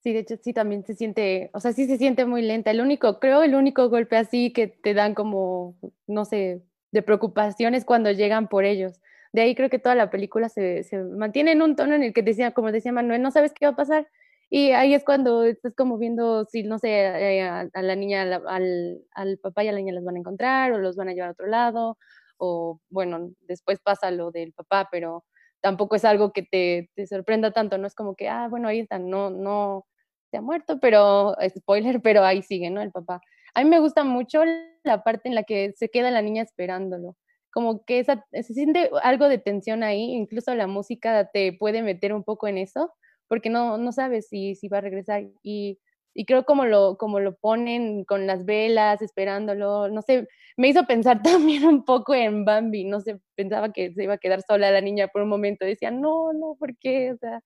Sí, 0.00 0.12
de 0.12 0.20
hecho 0.20 0.36
sí 0.42 0.52
también 0.52 0.84
se 0.84 0.94
siente, 0.94 1.50
o 1.52 1.60
sea, 1.60 1.72
sí 1.72 1.86
se 1.86 1.98
siente 1.98 2.24
muy 2.24 2.42
lenta. 2.42 2.70
El 2.70 2.80
único, 2.80 3.18
creo, 3.18 3.42
el 3.42 3.54
único 3.54 3.88
golpe 3.88 4.16
así 4.16 4.52
que 4.52 4.68
te 4.68 4.94
dan 4.94 5.14
como, 5.14 5.76
no 6.06 6.24
sé, 6.24 6.62
de 6.92 7.02
preocupación 7.02 7.74
es 7.74 7.84
cuando 7.84 8.10
llegan 8.12 8.48
por 8.48 8.64
ellos 8.64 9.00
de 9.32 9.42
ahí 9.42 9.54
creo 9.54 9.70
que 9.70 9.78
toda 9.78 9.94
la 9.94 10.10
película 10.10 10.48
se, 10.48 10.82
se 10.84 10.98
mantiene 10.98 11.52
en 11.52 11.62
un 11.62 11.76
tono 11.76 11.94
en 11.94 12.02
el 12.02 12.12
que 12.12 12.22
decía, 12.22 12.52
como 12.52 12.72
decía 12.72 12.92
Manuel, 12.92 13.22
no 13.22 13.30
sabes 13.30 13.52
qué 13.52 13.66
va 13.66 13.72
a 13.72 13.76
pasar. 13.76 14.08
Y 14.50 14.72
ahí 14.72 14.94
es 14.94 15.04
cuando 15.04 15.44
estás 15.44 15.74
como 15.74 15.98
viendo 15.98 16.44
si, 16.46 16.62
no 16.62 16.78
sé, 16.78 16.88
eh, 16.90 17.42
a, 17.42 17.68
la 17.82 17.96
niña, 17.96 18.22
al, 18.22 19.02
al, 19.14 19.38
papá 19.38 19.64
y 19.64 19.68
a 19.68 19.72
la 19.72 19.78
niña 19.78 19.92
los 19.92 20.04
van 20.04 20.16
a 20.16 20.18
encontrar 20.20 20.72
o 20.72 20.78
los 20.78 20.96
van 20.96 21.08
a 21.08 21.12
llevar 21.12 21.30
a 21.30 21.32
otro 21.32 21.46
lado. 21.46 21.98
O 22.38 22.80
bueno, 22.90 23.30
después 23.40 23.80
pasa 23.80 24.10
lo 24.10 24.30
del 24.30 24.52
papá, 24.52 24.88
pero 24.90 25.24
tampoco 25.60 25.96
es 25.96 26.04
algo 26.04 26.32
que 26.32 26.42
te, 26.42 26.90
te 26.94 27.06
sorprenda 27.06 27.52
tanto. 27.52 27.78
No 27.78 27.86
es 27.86 27.94
como 27.94 28.14
que, 28.16 28.28
ah, 28.28 28.48
bueno, 28.48 28.68
ahí 28.68 28.80
están, 28.80 29.10
no, 29.10 29.30
no 29.30 29.86
se 30.30 30.38
ha 30.38 30.42
muerto, 30.42 30.78
pero, 30.80 31.36
spoiler, 31.58 32.00
pero 32.02 32.24
ahí 32.24 32.42
sigue, 32.42 32.70
¿no? 32.70 32.80
El 32.82 32.92
papá. 32.92 33.20
A 33.54 33.64
mí 33.64 33.68
me 33.70 33.80
gusta 33.80 34.04
mucho 34.04 34.42
la 34.84 35.02
parte 35.04 35.28
en 35.28 35.34
la 35.34 35.42
que 35.42 35.72
se 35.76 35.90
queda 35.90 36.10
la 36.10 36.22
niña 36.22 36.42
esperándolo 36.42 37.16
como 37.50 37.84
que 37.84 37.98
esa, 37.98 38.24
se 38.30 38.54
siente 38.54 38.90
algo 39.02 39.28
de 39.28 39.38
tensión 39.38 39.82
ahí, 39.82 40.12
incluso 40.12 40.54
la 40.54 40.66
música 40.66 41.28
te 41.32 41.52
puede 41.52 41.82
meter 41.82 42.12
un 42.12 42.22
poco 42.22 42.46
en 42.46 42.58
eso, 42.58 42.92
porque 43.28 43.50
no, 43.50 43.78
no 43.78 43.92
sabes 43.92 44.28
si, 44.28 44.54
si 44.54 44.68
va 44.68 44.78
a 44.78 44.82
regresar. 44.82 45.24
Y, 45.42 45.78
y 46.14 46.24
creo 46.24 46.44
como 46.44 46.64
lo, 46.64 46.96
como 46.98 47.20
lo 47.20 47.36
ponen 47.36 48.04
con 48.04 48.26
las 48.26 48.44
velas, 48.44 49.02
esperándolo, 49.02 49.88
no 49.88 50.02
sé, 50.02 50.26
me 50.56 50.68
hizo 50.68 50.84
pensar 50.86 51.22
también 51.22 51.64
un 51.64 51.84
poco 51.84 52.14
en 52.14 52.44
Bambi, 52.44 52.84
no 52.84 53.00
sé, 53.00 53.20
pensaba 53.36 53.72
que 53.72 53.92
se 53.92 54.04
iba 54.04 54.14
a 54.14 54.18
quedar 54.18 54.42
sola 54.42 54.70
la 54.70 54.80
niña 54.80 55.08
por 55.08 55.22
un 55.22 55.28
momento, 55.28 55.64
decía, 55.64 55.90
no, 55.90 56.32
no, 56.32 56.56
¿por 56.58 56.76
qué? 56.78 57.12
O 57.12 57.16
sea, 57.18 57.40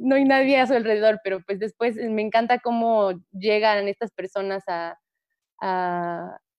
no 0.00 0.16
hay 0.16 0.24
nadie 0.24 0.58
a 0.58 0.66
su 0.66 0.74
alrededor, 0.74 1.20
pero 1.22 1.40
pues 1.46 1.60
después 1.60 1.96
me 1.96 2.22
encanta 2.22 2.58
cómo 2.58 3.12
llegan 3.32 3.86
estas 3.88 4.10
personas 4.12 4.64
a, 4.66 4.96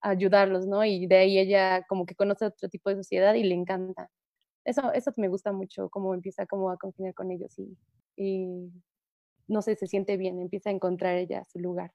ayudarlos, 0.04 0.68
¿no? 0.68 0.86
Y 0.86 1.06
de 1.08 1.18
ahí 1.18 1.38
ella 1.40 1.84
como 1.88 2.06
que 2.06 2.16
conoce 2.16 2.46
otro 2.46 2.70
tipo 2.70 2.90
de 2.90 2.98
sociedad 2.98 3.34
y 3.36 3.44
le 3.44 3.56
encanta. 3.56 4.10
Eso, 4.64 4.94
eso 4.94 5.14
me 5.18 5.28
gusta 5.28 5.52
mucho, 5.52 5.90
cómo 5.90 6.14
empieza 6.14 6.46
como 6.46 6.70
a 6.70 6.78
congeniar 6.78 7.14
con 7.14 7.32
ellos 7.32 7.58
y, 7.58 7.78
y, 8.16 8.72
no 9.48 9.62
sé, 9.62 9.76
se 9.76 9.88
siente 9.88 10.18
bien, 10.18 10.40
empieza 10.40 10.70
a 10.70 10.74
encontrar 10.74 11.16
ella 11.18 11.46
su 11.52 11.60
lugar. 11.60 11.92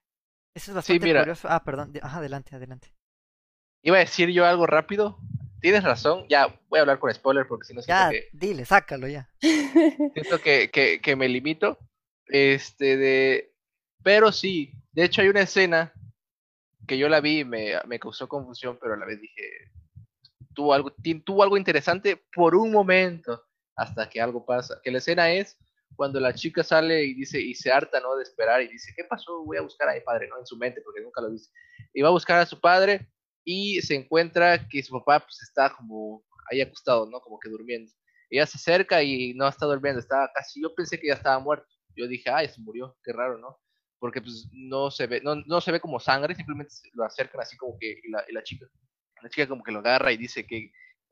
Eso 0.53 0.71
es 0.71 0.75
bastante 0.75 1.15
curioso. 1.15 1.47
Ah, 1.49 1.63
perdón. 1.63 1.93
Ajá, 2.01 2.17
adelante, 2.17 2.55
adelante. 2.55 2.93
Iba 3.83 3.97
a 3.97 3.99
decir 3.99 4.29
yo 4.29 4.45
algo 4.45 4.65
rápido. 4.65 5.19
Tienes 5.61 5.83
razón. 5.83 6.25
Ya 6.29 6.47
voy 6.67 6.79
a 6.79 6.81
hablar 6.81 6.99
con 6.99 7.13
spoiler 7.13 7.47
porque 7.47 7.65
si 7.65 7.73
no 7.73 7.81
Ya, 7.81 8.11
dile, 8.31 8.65
sácalo 8.65 9.07
ya. 9.07 9.29
Siento 9.41 10.41
que, 10.41 10.69
que, 10.71 10.99
que 10.99 11.15
me 11.15 11.29
limito. 11.29 11.77
Este, 12.25 12.97
de... 12.97 13.53
Pero 14.03 14.31
sí, 14.31 14.73
de 14.91 15.03
hecho 15.03 15.21
hay 15.21 15.29
una 15.29 15.41
escena 15.41 15.93
que 16.87 16.97
yo 16.97 17.09
la 17.09 17.21
vi 17.21 17.39
y 17.39 17.45
me, 17.45 17.73
me 17.85 17.99
causó 17.99 18.27
confusión, 18.27 18.77
pero 18.81 18.93
a 18.93 18.97
la 18.97 19.05
vez 19.05 19.19
dije, 19.21 19.71
tuvo 20.57 20.73
algo, 20.73 20.91
tuvo 21.23 21.43
algo 21.43 21.55
interesante 21.55 22.19
por 22.33 22.55
un 22.55 22.71
momento, 22.71 23.43
hasta 23.75 24.09
que 24.09 24.19
algo 24.19 24.43
pasa. 24.43 24.81
Que 24.83 24.89
la 24.89 24.97
escena 24.97 25.31
es 25.31 25.55
cuando 25.95 26.19
la 26.19 26.33
chica 26.33 26.63
sale 26.63 27.03
y 27.03 27.13
dice, 27.13 27.39
y 27.39 27.53
se 27.53 27.71
harta, 27.71 27.99
¿no? 27.99 28.15
De 28.15 28.23
esperar 28.23 28.63
y 28.63 28.67
dice, 28.67 28.91
¿qué 28.97 29.03
pasó? 29.03 29.43
Voy 29.45 29.57
a 29.57 29.61
buscar 29.61 29.87
a 29.87 29.93
mi 29.93 30.01
padre, 30.01 30.27
¿no? 30.27 30.39
En 30.39 30.47
su 30.47 30.57
mente, 30.57 30.81
porque 30.81 31.01
nunca 31.01 31.21
lo 31.21 31.29
dice. 31.29 31.51
Y 31.93 32.01
va 32.01 32.09
a 32.09 32.11
buscar 32.11 32.39
a 32.39 32.45
su 32.47 32.59
padre 32.59 33.07
y 33.45 33.79
se 33.81 33.93
encuentra 33.93 34.67
que 34.67 34.81
su 34.81 34.93
papá, 34.93 35.19
pues, 35.19 35.39
está 35.43 35.71
como 35.77 36.23
ahí 36.49 36.59
acostado, 36.59 37.05
¿no? 37.05 37.21
Como 37.21 37.39
que 37.39 37.49
durmiendo. 37.49 37.91
Ella 38.31 38.47
se 38.47 38.57
acerca 38.57 39.03
y 39.03 39.35
no 39.35 39.47
está 39.47 39.67
durmiendo, 39.67 39.99
estaba 39.99 40.29
casi, 40.33 40.59
yo 40.59 40.73
pensé 40.73 40.99
que 40.99 41.07
ya 41.07 41.13
estaba 41.13 41.37
muerto. 41.37 41.67
Yo 41.95 42.07
dije, 42.07 42.31
ay, 42.31 42.49
se 42.49 42.59
murió, 42.61 42.97
qué 43.03 43.13
raro, 43.13 43.37
¿no? 43.37 43.59
porque 43.99 44.21
pues 44.21 44.47
no 44.51 44.91
se 44.91 45.07
ve, 45.07 45.21
no, 45.21 45.35
no 45.35 45.59
se 45.59 45.71
ve 45.71 45.79
como 45.79 45.99
sangre, 45.99 46.35
simplemente 46.35 46.71
lo 46.93 47.03
acercan 47.03 47.41
así 47.41 47.57
como 47.57 47.77
que 47.79 47.99
y 48.03 48.11
la, 48.11 48.23
y 48.29 48.33
la 48.33 48.43
chica, 48.43 48.67
la 49.21 49.29
chica 49.29 49.47
como 49.47 49.63
que 49.63 49.71
lo 49.71 49.79
agarra 49.79 50.11
y 50.11 50.17
dice 50.17 50.45
que 50.45 50.57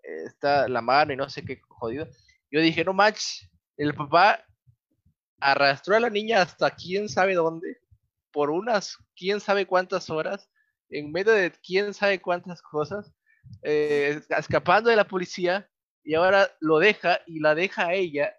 eh, 0.04 0.24
está 0.26 0.68
la 0.68 0.82
mano 0.82 1.14
y 1.14 1.16
no 1.18 1.30
sé 1.30 1.44
qué 1.44 1.60
jodido. 1.68 2.08
Yo 2.52 2.62
dije, 2.62 2.84
no 2.84 2.94
match, 2.94 3.44
el 3.78 3.94
papá 3.94 4.46
arrastró 5.40 5.96
a 5.96 6.00
la 6.00 6.10
niña 6.10 6.42
hasta 6.42 6.72
quién 6.72 7.10
sabe 7.10 7.34
dónde, 7.34 7.78
por 8.32 8.50
unas 8.50 8.98
quién 9.16 9.40
sabe 9.40 9.66
cuántas 9.66 10.10
horas, 10.10 10.50
en 10.90 11.12
medio 11.12 11.34
de 11.34 11.52
quién 11.52 11.94
sabe 11.94 12.22
cuántas 12.22 12.62
cosas, 12.62 13.14
eh, 13.64 14.22
escapando 14.30 14.90
de 14.90 14.96
la 14.96 15.08
policía, 15.08 15.70
y 16.04 16.14
ahora 16.14 16.52
lo 16.60 16.80
deja 16.80 17.20
y 17.26 17.40
la 17.40 17.56
deja 17.56 17.88
a 17.88 17.94
ella 17.94 18.36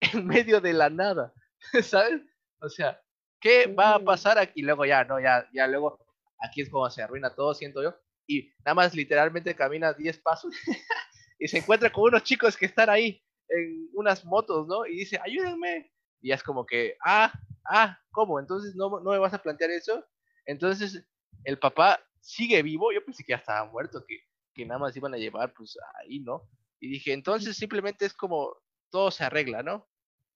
en 0.00 0.26
medio 0.26 0.60
de 0.60 0.72
la 0.72 0.90
nada, 0.90 1.32
¿sabes? 1.82 2.22
O 2.60 2.68
sea, 2.68 3.00
¿Qué 3.40 3.66
va 3.66 3.94
a 3.94 4.00
pasar 4.00 4.38
aquí? 4.38 4.62
Luego 4.62 4.84
ya, 4.84 5.04
no, 5.04 5.20
ya, 5.20 5.48
ya 5.52 5.66
luego 5.66 5.98
aquí 6.38 6.62
es 6.62 6.70
como 6.70 6.90
se 6.90 7.02
arruina 7.02 7.34
todo, 7.34 7.54
siento 7.54 7.82
yo. 7.82 7.94
Y 8.28 8.52
nada 8.64 8.74
más 8.74 8.94
literalmente 8.94 9.56
camina 9.56 9.92
10 9.92 10.18
pasos 10.18 10.54
y 11.38 11.48
se 11.48 11.58
encuentra 11.58 11.90
con 11.90 12.04
unos 12.04 12.22
chicos 12.22 12.56
que 12.56 12.66
están 12.66 12.88
ahí 12.90 13.20
en 13.48 13.88
unas 13.94 14.24
motos, 14.24 14.68
¿no? 14.68 14.86
Y 14.86 14.98
dice, 14.98 15.18
ayúdenme. 15.24 15.90
Y 16.20 16.30
es 16.30 16.42
como 16.42 16.64
que, 16.64 16.96
ah, 17.04 17.32
ah, 17.68 17.98
¿cómo? 18.12 18.38
Entonces 18.38 18.76
no, 18.76 19.00
no 19.00 19.10
me 19.10 19.18
vas 19.18 19.34
a 19.34 19.42
plantear 19.42 19.70
eso. 19.70 20.04
Entonces 20.46 21.04
el 21.44 21.58
papá 21.58 21.98
sigue 22.20 22.62
vivo. 22.62 22.92
Yo 22.92 23.04
pensé 23.04 23.24
que 23.24 23.32
ya 23.32 23.38
estaba 23.38 23.68
muerto, 23.70 24.04
que, 24.06 24.20
que 24.54 24.64
nada 24.64 24.78
más 24.78 24.96
iban 24.96 25.14
a 25.14 25.18
llevar, 25.18 25.52
pues 25.54 25.76
ahí, 26.00 26.20
¿no? 26.20 26.48
Y 26.80 26.88
dije, 26.88 27.12
entonces 27.12 27.56
simplemente 27.56 28.06
es 28.06 28.14
como 28.14 28.54
todo 28.90 29.10
se 29.10 29.24
arregla, 29.24 29.62
¿no? 29.62 29.88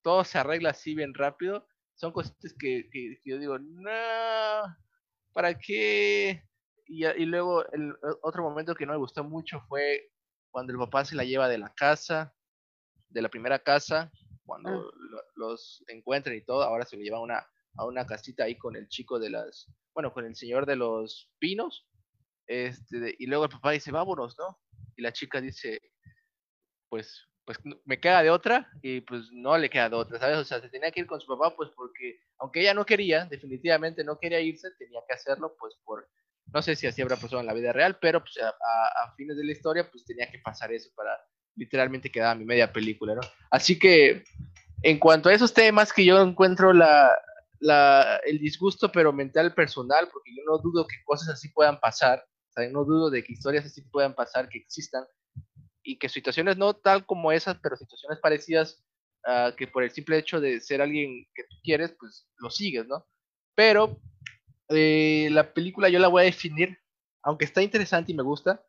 Todo 0.03 0.25
se 0.25 0.39
arregla 0.39 0.71
así 0.71 0.95
bien 0.95 1.15
rápido 1.15 1.67
son 1.95 2.13
cosas 2.13 2.35
que, 2.59 2.89
que, 2.91 3.21
yo 3.25 3.39
digo, 3.39 3.59
no, 3.59 3.91
¿para 5.33 5.57
qué? 5.59 6.43
Y, 6.93 7.07
y, 7.07 7.25
luego 7.25 7.65
el 7.73 7.95
otro 8.21 8.43
momento 8.43 8.75
que 8.75 8.85
no 8.85 8.93
me 8.93 8.99
gustó 8.99 9.25
mucho 9.25 9.61
fue 9.67 10.11
cuando 10.51 10.75
el 10.75 10.79
papá 10.79 11.07
se 11.07 11.17
la 11.17 11.25
lleva 11.25 11.49
de 11.49 11.57
la 11.57 11.73
casa, 11.75 12.35
de 13.09 13.23
la 13.23 13.31
primera 13.31 13.59
casa, 13.59 14.13
cuando 14.45 14.71
ah. 14.71 15.23
los 15.37 15.83
encuentran 15.89 16.37
y 16.37 16.43
todo, 16.43 16.63
ahora 16.63 16.85
se 16.85 16.97
lo 16.97 17.03
lleva 17.03 17.17
a 17.17 17.23
una, 17.23 17.47
a 17.79 17.87
una 17.87 18.05
casita 18.05 18.45
ahí 18.45 18.59
con 18.59 18.77
el 18.77 18.89
chico 18.89 19.19
de 19.19 19.31
las, 19.31 19.73
bueno, 19.95 20.13
con 20.13 20.27
el 20.27 20.37
señor 20.37 20.67
de 20.67 20.77
los 20.77 21.31
pinos, 21.39 21.89
este, 22.47 23.17
y 23.19 23.27
luego 23.27 23.45
el 23.45 23.51
papá 23.51 23.71
dice, 23.71 23.91
vámonos, 23.91 24.37
¿no? 24.39 24.61
Y 24.95 25.01
la 25.01 25.13
chica 25.13 25.41
dice, 25.41 25.81
pues 26.91 27.27
pues 27.45 27.59
me 27.85 27.99
queda 27.99 28.23
de 28.23 28.31
otra 28.31 28.71
y 28.83 29.01
pues 29.01 29.31
no 29.33 29.59
le 29.59 29.69
queda 29.69 29.89
de 29.89 29.97
otra, 29.97 30.19
¿sabes? 30.19 30.39
O 30.39 30.45
sea, 30.45 30.61
se 30.61 30.69
tenía 30.69 30.91
que 30.91 31.01
ir 31.01 31.07
con 31.07 31.21
su 31.21 31.27
papá 31.27 31.55
pues 31.57 31.71
porque 31.75 32.21
aunque 32.39 32.61
ella 32.61 32.75
no 32.75 32.87
quería, 32.87 33.25
definitivamente 33.25 34.05
no 34.05 34.19
quería 34.19 34.41
irse, 34.41 34.71
tenía 34.79 35.01
que 35.07 35.15
hacerlo 35.15 35.57
pues 35.59 35.75
por, 35.85 36.09
no 36.53 36.63
sé 36.63 36.77
si 36.77 36.87
así 36.87 37.03
habrá 37.03 37.17
pasado 37.17 37.41
en 37.41 37.47
la 37.47 37.55
vida 37.55 37.73
real, 37.73 37.99
pero 38.01 38.21
pues 38.21 38.37
a, 38.39 39.15
fines 39.17 39.37
de 39.37 39.45
la 39.45 39.53
historia 39.53 39.91
pues 39.91 40.05
tenía 40.05 40.31
que 40.31 40.39
pasar 40.39 40.73
eso 40.73 40.91
para 40.95 41.19
literalmente 41.57 42.11
quedar 42.11 42.37
mi 42.39 42.45
media 42.45 42.73
película, 42.73 43.15
¿no? 43.15 43.21
Así 43.51 43.79
que 43.79 44.25
en 44.83 44.99
cuanto 44.99 45.29
a 45.29 45.35
esos 45.35 45.53
temas 45.53 45.93
que 45.93 46.05
yo 46.05 46.21
encuentro 46.21 46.73
la, 46.73 47.17
el 48.25 48.39
disgusto 48.39 48.91
pero 48.91 49.13
mental 49.13 49.55
personal, 49.55 50.09
porque 50.13 50.31
yo 50.35 50.43
no 50.47 50.59
dudo 50.59 50.87
que 50.87 50.97
cosas 51.05 51.31
así 51.31 51.49
puedan 51.51 51.79
pasar, 51.79 52.25
no 52.71 52.85
dudo 52.85 53.11
de 53.11 53.23
que 53.23 53.33
historias 53.33 53.65
así 53.65 53.83
puedan 53.83 54.15
pasar, 54.15 54.49
que 54.49 54.59
existan, 54.59 55.05
y 55.83 55.99
que 55.99 56.09
situaciones 56.09 56.57
no 56.57 56.75
tal 56.75 57.05
como 57.07 57.33
esas, 57.33 57.59
pero 57.63 57.77
situaciones 57.77 58.19
parecidas, 58.21 58.83
uh, 59.27 59.55
que 59.57 59.67
por 59.67 59.83
el 59.83 59.91
simple 59.91 60.19
hecho 60.19 60.41
de 60.41 60.61
ser 60.61 60.81
alguien 60.81 61.27
que 61.35 61.45
tú 61.45 61.57
quieres, 61.63 61.95
pues 61.99 62.27
lo 62.39 62.51
sigues, 62.51 62.87
¿no? 62.87 63.07
Pero 63.55 64.01
eh, 64.75 65.29
la 65.31 65.53
película 65.53 65.89
yo 65.89 65.99
la 65.99 66.09
voy 66.09 66.23
a 66.23 66.27
definir, 66.27 66.79
aunque 67.23 67.45
está 67.45 67.63
interesante 67.63 68.13
y 68.13 68.15
me 68.15 68.23
gusta, 68.23 68.65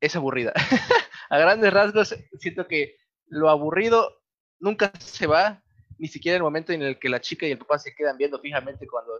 es 0.00 0.14
aburrida. 0.16 0.52
a 1.30 1.38
grandes 1.38 1.72
rasgos, 1.72 2.14
siento 2.38 2.66
que 2.66 2.96
lo 3.26 3.50
aburrido 3.50 4.22
nunca 4.58 4.92
se 4.98 5.26
va, 5.26 5.62
ni 5.98 6.08
siquiera 6.08 6.36
el 6.36 6.42
momento 6.42 6.72
en 6.72 6.82
el 6.82 6.98
que 6.98 7.08
la 7.08 7.20
chica 7.20 7.46
y 7.46 7.52
el 7.52 7.58
papá 7.58 7.78
se 7.78 7.94
quedan 7.94 8.16
viendo 8.16 8.38
fijamente 8.38 8.86
cuando 8.86 9.12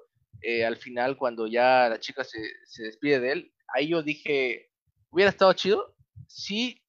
eh, 0.42 0.64
al 0.64 0.76
final, 0.76 1.16
cuando 1.16 1.46
ya 1.46 1.88
la 1.88 1.98
chica 1.98 2.22
se, 2.24 2.38
despide 2.82 3.20
de 3.20 3.32
él, 3.32 3.52
ahí 3.74 3.88
yo 3.88 4.02
dije, 4.02 4.70
hubiera 5.10 5.30
estado 5.30 5.52
chido, 5.54 5.96
sí 6.28 6.82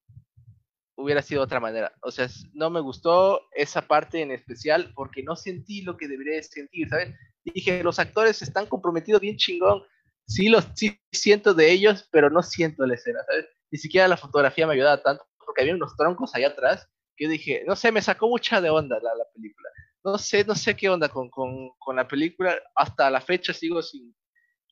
hubiera 0.95 1.21
sido 1.21 1.43
otra 1.43 1.59
manera. 1.59 1.93
O 2.01 2.11
sea, 2.11 2.27
no 2.53 2.69
me 2.69 2.81
gustó 2.81 3.41
esa 3.53 3.87
parte 3.87 4.21
en 4.21 4.31
especial 4.31 4.91
porque 4.95 5.23
no 5.23 5.35
sentí 5.35 5.81
lo 5.81 5.95
que 5.95 6.07
debería 6.07 6.41
sentir, 6.43 6.89
¿sabes? 6.89 7.15
Dije, 7.53 7.83
los 7.83 7.99
actores 7.99 8.41
están 8.41 8.65
comprometidos 8.65 9.21
bien 9.21 9.37
chingón. 9.37 9.83
Sí, 10.25 10.49
los, 10.49 10.67
sí 10.75 10.99
siento 11.11 11.53
de 11.53 11.71
ellos, 11.71 12.07
pero 12.11 12.29
no 12.29 12.43
siento 12.43 12.85
la 12.85 12.95
escena, 12.95 13.19
¿sabes? 13.27 13.45
Ni 13.71 13.79
siquiera 13.79 14.07
la 14.07 14.17
fotografía 14.17 14.67
me 14.67 14.73
ayudaba 14.73 15.01
tanto 15.01 15.25
porque 15.45 15.61
había 15.61 15.75
unos 15.75 15.95
troncos 15.95 16.35
allá 16.35 16.49
atrás 16.49 16.87
que 17.15 17.25
yo 17.25 17.29
dije, 17.29 17.63
no 17.65 17.75
sé, 17.75 17.91
me 17.91 18.01
sacó 18.01 18.27
mucha 18.29 18.61
de 18.61 18.69
onda 18.69 18.99
la, 19.01 19.15
la 19.15 19.25
película. 19.33 19.69
No 20.03 20.17
sé, 20.17 20.43
no 20.45 20.55
sé 20.55 20.75
qué 20.75 20.89
onda 20.89 21.09
con, 21.09 21.29
con, 21.29 21.71
con 21.79 21.95
la 21.95 22.07
película. 22.07 22.55
Hasta 22.75 23.09
la 23.09 23.19
fecha 23.19 23.53
sigo 23.53 23.81
sin, 23.81 24.15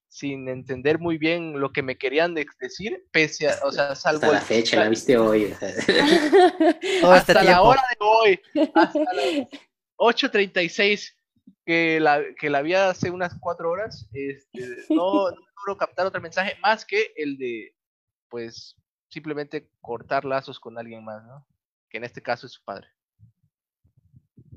sin 0.08 0.48
entender 0.48 1.00
muy 1.00 1.18
bien 1.18 1.60
lo 1.60 1.74
que 1.74 1.82
me 1.82 1.98
querían 1.98 2.34
decir, 2.34 3.06
pese 3.12 3.50
a, 3.50 3.60
o 3.64 3.72
sea, 3.72 3.96
salvo... 3.96 4.26
Hasta 4.26 4.32
la 4.32 4.42
fecha, 4.42 4.80
la 4.80 4.90
viste 4.90 5.18
hoy. 5.18 5.46
hasta 7.04 7.18
este 7.18 7.44
la 7.44 7.62
hora 7.62 7.82
de 7.90 7.98
hoy, 8.00 8.40
hasta 8.74 9.00
las 9.00 9.50
8.36, 9.98 11.16
que 11.66 12.00
la, 12.00 12.22
que 12.40 12.50
la 12.50 12.62
vi 12.62 12.74
hace 12.76 13.10
unas 13.10 13.36
cuatro 13.40 13.72
horas, 13.72 14.08
este, 14.14 14.60
no, 14.90 15.30
no 15.32 15.38
logro 15.58 15.78
captar 15.78 16.06
otro 16.06 16.22
mensaje 16.22 16.58
más 16.62 16.86
que 16.86 17.14
el 17.16 17.38
de, 17.38 17.76
pues, 18.30 18.78
simplemente 19.10 19.70
cortar 19.82 20.26
lazos 20.26 20.60
con 20.60 20.78
alguien 20.78 21.04
más, 21.04 21.24
¿no? 21.26 21.46
Que 21.90 21.98
en 21.98 22.04
este 22.04 22.22
caso 22.22 22.46
es 22.46 22.54
su 22.54 22.64
padre. 22.64 22.88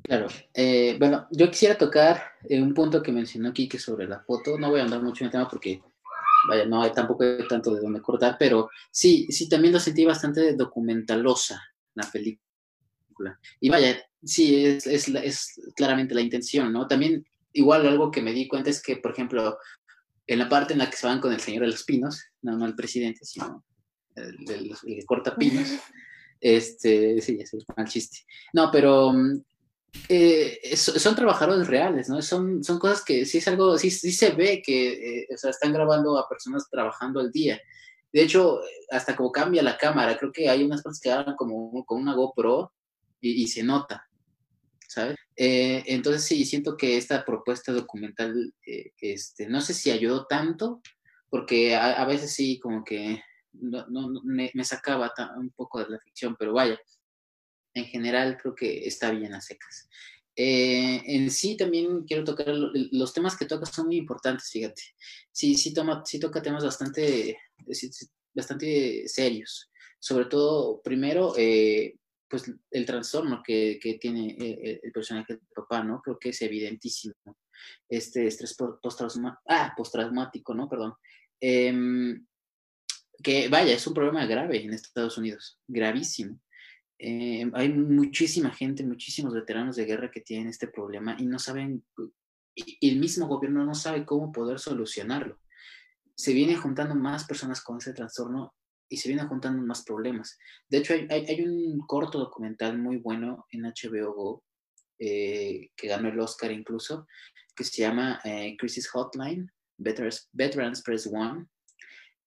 Claro. 0.02 0.26
Eh, 0.54 0.96
bueno, 0.98 1.26
yo 1.30 1.50
quisiera 1.50 1.76
tocar 1.76 2.32
eh, 2.48 2.60
un 2.60 2.72
punto 2.72 3.02
que 3.02 3.12
mencionó 3.12 3.52
Kike 3.52 3.78
sobre 3.78 4.06
la 4.06 4.20
foto. 4.20 4.58
No 4.58 4.70
voy 4.70 4.80
a 4.80 4.84
andar 4.84 5.02
mucho 5.02 5.22
en 5.22 5.26
el 5.26 5.32
tema 5.32 5.48
porque, 5.48 5.82
vaya, 6.48 6.64
no 6.64 6.82
hay 6.82 6.92
tampoco 6.92 7.24
tanto 7.46 7.74
de 7.74 7.80
dónde 7.80 8.00
cortar, 8.00 8.36
pero 8.38 8.70
sí, 8.90 9.26
sí, 9.30 9.48
también 9.48 9.74
lo 9.74 9.80
sentí 9.80 10.04
bastante 10.04 10.54
documentalosa 10.54 11.62
la 11.94 12.10
película. 12.10 13.38
Y 13.60 13.68
vaya, 13.68 13.98
sí, 14.22 14.64
es, 14.64 14.86
es, 14.86 15.08
es 15.08 15.60
claramente 15.76 16.14
la 16.14 16.20
intención, 16.20 16.72
¿no? 16.72 16.86
También, 16.86 17.26
igual 17.52 17.86
algo 17.86 18.10
que 18.10 18.22
me 18.22 18.32
di 18.32 18.48
cuenta 18.48 18.70
es 18.70 18.82
que, 18.82 18.96
por 18.96 19.12
ejemplo, 19.12 19.58
en 20.26 20.38
la 20.38 20.48
parte 20.48 20.74
en 20.74 20.80
la 20.80 20.90
que 20.90 20.96
se 20.96 21.06
van 21.06 21.20
con 21.20 21.32
el 21.32 21.40
señor 21.40 21.62
de 21.62 21.70
los 21.70 21.84
pinos, 21.84 22.22
no, 22.42 22.56
no 22.56 22.66
el 22.66 22.74
presidente, 22.74 23.24
sino 23.24 23.64
el, 24.14 24.36
el, 24.50 24.76
el 24.86 25.06
cortapinos, 25.06 25.68
este, 26.40 27.20
sí, 27.20 27.38
es 27.40 27.54
el 27.54 27.64
mal 27.76 27.88
chiste. 27.88 28.18
No, 28.52 28.70
pero 28.70 29.12
mm, 29.12 29.42
eh, 30.08 30.76
son 30.76 31.14
trabajadores 31.14 31.66
reales, 31.66 32.08
¿no? 32.08 32.20
Son, 32.22 32.62
son 32.62 32.78
cosas 32.78 33.04
que 33.04 33.24
sí 33.24 33.38
es 33.38 33.48
algo, 33.48 33.78
sí, 33.78 33.90
sí 33.90 34.12
se 34.12 34.30
ve 34.30 34.62
que 34.64 35.20
eh, 35.20 35.28
o 35.34 35.36
sea, 35.36 35.50
están 35.50 35.72
grabando 35.72 36.18
a 36.18 36.28
personas 36.28 36.68
trabajando 36.70 37.20
al 37.20 37.32
día. 37.32 37.60
De 38.12 38.22
hecho, 38.22 38.60
hasta 38.90 39.16
como 39.16 39.32
cambia 39.32 39.62
la 39.62 39.76
cámara, 39.76 40.16
creo 40.16 40.32
que 40.32 40.48
hay 40.48 40.62
unas 40.62 40.82
cosas 40.82 41.00
que 41.00 41.10
hablan 41.10 41.36
como 41.36 41.84
con 41.84 42.00
una 42.00 42.14
GoPro 42.14 42.72
y, 43.20 43.42
y 43.42 43.48
se 43.48 43.62
nota, 43.62 44.07
¿sabes? 44.88 45.16
Eh, 45.36 45.84
entonces 45.86 46.24
sí, 46.24 46.44
siento 46.44 46.76
que 46.76 46.96
esta 46.96 47.24
propuesta 47.24 47.72
documental, 47.72 48.54
este, 49.00 49.48
no 49.48 49.60
sé 49.60 49.74
si 49.74 49.90
ayudó 49.90 50.26
tanto, 50.26 50.82
porque 51.30 51.76
a, 51.76 52.04
veces 52.06 52.32
sí 52.32 52.58
como 52.58 52.82
que 52.82 53.22
no, 53.52 53.86
no, 53.88 54.08
me, 54.24 54.50
me, 54.54 54.64
sacaba 54.64 55.12
un 55.36 55.50
poco 55.50 55.78
de 55.78 55.90
la 55.90 56.00
ficción, 56.00 56.34
pero 56.38 56.54
vaya, 56.54 56.80
en 57.74 57.84
general 57.84 58.38
creo 58.40 58.54
que 58.54 58.86
está 58.86 59.10
bien 59.10 59.34
a 59.34 59.40
secas. 59.40 59.88
Eh, 60.40 61.02
en 61.04 61.30
sí 61.32 61.56
también 61.56 62.04
quiero 62.04 62.22
tocar 62.22 62.46
los 62.48 63.12
temas 63.12 63.36
que 63.36 63.44
toca 63.44 63.66
son 63.66 63.86
muy 63.86 63.96
importantes, 63.96 64.50
fíjate. 64.50 64.82
Sí, 65.32 65.56
sí, 65.56 65.74
toma, 65.74 66.02
sí 66.06 66.20
toca 66.20 66.40
temas 66.40 66.64
bastante, 66.64 67.36
bastante 68.32 69.08
serios. 69.08 69.70
Sobre 69.98 70.26
todo, 70.26 70.80
primero, 70.80 71.34
eh, 71.36 71.96
pues 72.28 72.52
el 72.70 72.86
trastorno 72.86 73.42
que, 73.42 73.78
que 73.80 73.94
tiene 73.94 74.36
eh, 74.38 74.80
el, 74.82 74.92
personaje 74.92 75.34
de 75.34 75.40
papá, 75.54 75.82
¿no? 75.82 76.00
Creo 76.02 76.18
que 76.18 76.30
es 76.30 76.42
evidentísimo. 76.42 77.14
Este 77.88 78.26
estrés 78.26 78.54
postraumático, 78.54 79.42
ah, 79.48 79.72
postraumático, 79.76 80.54
¿no? 80.54 80.68
Perdón. 80.68 80.94
Em, 81.40 82.26
que 83.22 83.48
vaya, 83.48 83.74
es 83.74 83.86
un 83.86 83.94
problema 83.94 84.26
grave 84.26 84.62
en 84.62 84.72
Estados 84.72 85.18
Unidos, 85.18 85.58
gravísimo. 85.66 86.38
Eh, 86.98 87.50
hay 87.54 87.68
muchísima 87.72 88.50
gente, 88.50 88.84
muchísimos 88.84 89.32
veteranos 89.32 89.76
de 89.76 89.84
guerra 89.84 90.10
que 90.10 90.20
tienen 90.20 90.48
este 90.48 90.68
problema 90.68 91.16
y 91.18 91.26
no 91.26 91.38
saben, 91.38 91.84
y 92.54 92.90
el 92.90 92.98
mismo 92.98 93.26
gobierno 93.26 93.64
no 93.64 93.74
sabe 93.74 94.04
cómo 94.04 94.32
poder 94.32 94.58
solucionarlo. 94.58 95.40
Se 96.16 96.32
vienen 96.32 96.60
juntando 96.60 96.94
más 96.96 97.24
personas 97.24 97.60
con 97.60 97.78
ese 97.78 97.92
trastorno 97.92 98.54
y 98.88 98.96
se 98.96 99.08
vienen 99.08 99.28
juntando 99.28 99.62
más 99.62 99.84
problemas. 99.84 100.38
De 100.68 100.78
hecho, 100.78 100.94
hay, 100.94 101.06
hay, 101.10 101.42
un 101.42 101.78
corto 101.86 102.18
documental 102.18 102.78
muy 102.78 102.96
bueno 102.96 103.46
en 103.50 103.62
HBO 103.62 104.14
Go, 104.14 104.44
eh, 104.98 105.70
que 105.76 105.88
ganó 105.88 106.08
el 106.08 106.18
Oscar 106.20 106.50
incluso, 106.50 107.06
que 107.54 107.64
se 107.64 107.82
llama 107.82 108.20
eh, 108.24 108.56
Crisis 108.58 108.88
Hotline, 108.88 109.50
Veterans, 109.76 110.82
Press 110.82 111.06
One, 111.12 111.46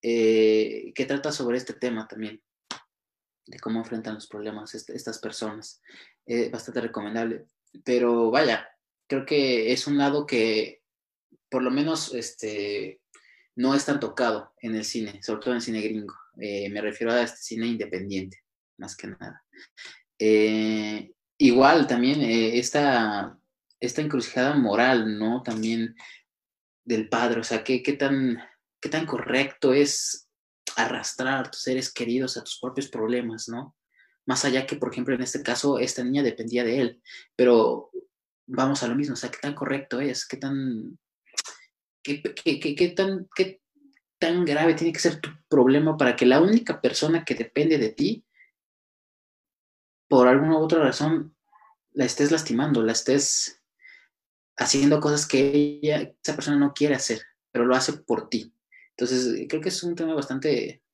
que 0.00 1.04
trata 1.06 1.30
sobre 1.30 1.58
este 1.58 1.74
tema 1.74 2.08
también 2.08 2.42
de 3.46 3.58
cómo 3.58 3.80
enfrentan 3.80 4.14
los 4.14 4.26
problemas 4.26 4.74
estas 4.74 5.18
personas. 5.18 5.80
Eh, 6.26 6.50
bastante 6.50 6.80
recomendable. 6.80 7.46
Pero 7.84 8.30
vaya, 8.30 8.68
creo 9.08 9.26
que 9.26 9.72
es 9.72 9.86
un 9.86 9.98
lado 9.98 10.26
que 10.26 10.82
por 11.50 11.62
lo 11.62 11.70
menos 11.70 12.14
este, 12.14 13.00
no 13.56 13.74
es 13.74 13.84
tan 13.84 14.00
tocado 14.00 14.54
en 14.60 14.76
el 14.76 14.84
cine, 14.84 15.22
sobre 15.22 15.40
todo 15.40 15.50
en 15.50 15.56
el 15.56 15.62
cine 15.62 15.80
gringo. 15.80 16.14
Eh, 16.40 16.68
me 16.70 16.80
refiero 16.80 17.12
a 17.12 17.22
este 17.22 17.38
cine 17.38 17.66
independiente, 17.66 18.38
más 18.78 18.96
que 18.96 19.08
nada. 19.08 19.44
Eh, 20.18 21.12
igual 21.38 21.86
también 21.86 22.20
esta, 22.22 23.38
esta 23.80 24.00
encrucijada 24.00 24.54
moral, 24.54 25.18
¿no? 25.18 25.42
También 25.42 25.94
del 26.84 27.08
padre, 27.08 27.40
o 27.40 27.44
sea, 27.44 27.62
qué, 27.64 27.82
qué, 27.82 27.94
tan, 27.94 28.38
qué 28.80 28.88
tan 28.88 29.06
correcto 29.06 29.72
es 29.72 30.28
arrastrar 30.76 31.46
a 31.46 31.50
tus 31.50 31.62
seres 31.62 31.92
queridos 31.92 32.36
a 32.36 32.44
tus 32.44 32.58
propios 32.58 32.88
problemas, 32.88 33.48
¿no? 33.48 33.76
Más 34.26 34.44
allá 34.44 34.66
que, 34.66 34.76
por 34.76 34.92
ejemplo, 34.92 35.14
en 35.14 35.22
este 35.22 35.42
caso, 35.42 35.78
esta 35.78 36.04
niña 36.04 36.22
dependía 36.22 36.64
de 36.64 36.80
él, 36.80 37.02
pero 37.36 37.90
vamos 38.46 38.82
a 38.82 38.88
lo 38.88 38.94
mismo, 38.94 39.14
o 39.14 39.16
sea, 39.16 39.30
qué 39.30 39.38
tan 39.40 39.54
correcto 39.54 40.00
es, 40.00 40.26
qué 40.26 40.36
tan, 40.36 40.98
qué, 42.02 42.22
qué, 42.22 42.88
tan, 42.96 43.28
qué 43.34 43.61
tan 44.22 44.44
grave 44.44 44.74
tiene 44.74 44.92
que 44.92 45.00
ser 45.00 45.20
tu 45.20 45.30
problema 45.48 45.96
para 45.96 46.14
que 46.14 46.24
la 46.24 46.40
única 46.40 46.80
persona 46.80 47.24
que 47.24 47.34
depende 47.34 47.76
de 47.76 47.88
ti, 47.88 48.24
por 50.08 50.28
alguna 50.28 50.58
u 50.58 50.62
otra 50.62 50.78
razón, 50.78 51.34
la 51.90 52.04
estés 52.04 52.30
lastimando, 52.30 52.84
la 52.84 52.92
estés 52.92 53.60
haciendo 54.56 55.00
cosas 55.00 55.26
que 55.26 55.80
ella, 55.82 56.14
esa 56.22 56.36
persona 56.36 56.56
no 56.56 56.72
quiere 56.72 56.94
hacer, 56.94 57.20
pero 57.50 57.64
lo 57.64 57.74
hace 57.74 57.94
por 57.94 58.28
ti. 58.28 58.54
Entonces, 58.90 59.44
creo 59.48 59.60
que 59.60 59.70
es 59.70 59.82
un 59.82 59.96
tema 59.96 60.14
bastante, 60.14 60.84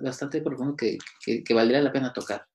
bastante, 0.00 0.40
profundo 0.40 0.74
que, 0.74 0.96
que, 1.44 1.54
valdría 1.54 1.82
la 1.82 1.92
pena 1.92 2.14
tocar. 2.14 2.46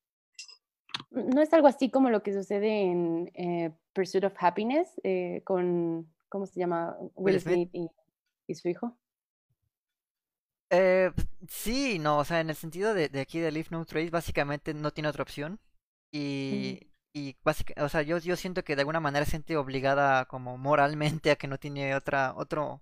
¿No 1.12 1.44
es 1.44 1.54
algo 1.54 1.68
así 1.68 1.92
como 1.92 2.10
lo 2.10 2.24
que 2.24 2.34
sucede 2.34 2.82
en 2.82 3.32
eh, 3.36 3.72
Pursuit 3.94 4.24
of 4.24 4.34
Happiness 4.40 4.90
eh, 5.04 5.44
con, 5.44 6.12
¿cómo 6.28 6.48
se 6.48 6.60
llama? 6.60 6.98
Will 7.14 7.40
Smith 7.40 7.70
y, 8.48 8.56
su 8.56 8.68
hijo? 8.68 8.98
Sí, 11.48 12.00
no, 12.00 12.18
o 12.20 12.26
sea, 12.26 12.40
en 12.40 12.50
el 12.50 12.56
sentido 12.56 12.94
de, 12.94 13.10
de, 13.10 13.22
aquí 13.22 13.40
de 13.40 13.52
Leave 13.52 13.70
No 13.72 13.86
Trace, 13.86 14.10
básicamente 14.10 14.74
no 14.74 14.92
tiene 14.92 15.10
otra 15.10 15.24
opción. 15.24 15.60
Y, 16.12 16.92
y 17.14 17.36
básicamente, 17.44 17.84
o 17.84 17.90
sea, 17.90 18.02
yo, 18.02 18.18
yo 18.20 18.36
siento 18.36 18.64
que 18.64 18.76
de 18.76 18.82
alguna 18.82 19.00
manera 19.00 19.26
se 19.26 19.32
siente 19.32 19.58
obligada 19.58 20.26
como 20.26 20.58
moralmente 20.58 21.32
a 21.32 21.36
que 21.36 21.48
no 21.48 21.58
tiene 21.58 21.96
otra, 21.96 22.34
otro, 22.36 22.82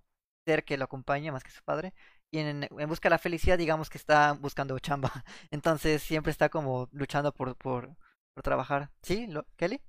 que 0.64 0.76
lo 0.76 0.84
acompañe 0.84 1.32
más 1.32 1.42
que 1.42 1.50
su 1.50 1.62
padre. 1.64 1.92
Y 2.30 2.38
en, 2.38 2.64
en, 2.64 2.88
busca 2.88 3.08
de 3.08 3.10
la 3.10 3.18
felicidad, 3.18 3.58
digamos 3.58 3.90
que 3.90 3.98
está 3.98 4.32
buscando 4.32 4.78
chamba. 4.78 5.10
Entonces 5.50 6.02
siempre 6.02 6.30
está 6.30 6.48
como 6.48 6.88
luchando 6.92 7.32
por, 7.32 7.56
por, 7.56 7.96
por 8.34 8.42
trabajar. 8.42 8.90
¿Sí, 9.02 9.26
lo, 9.26 9.46
Kelly? 9.56 9.80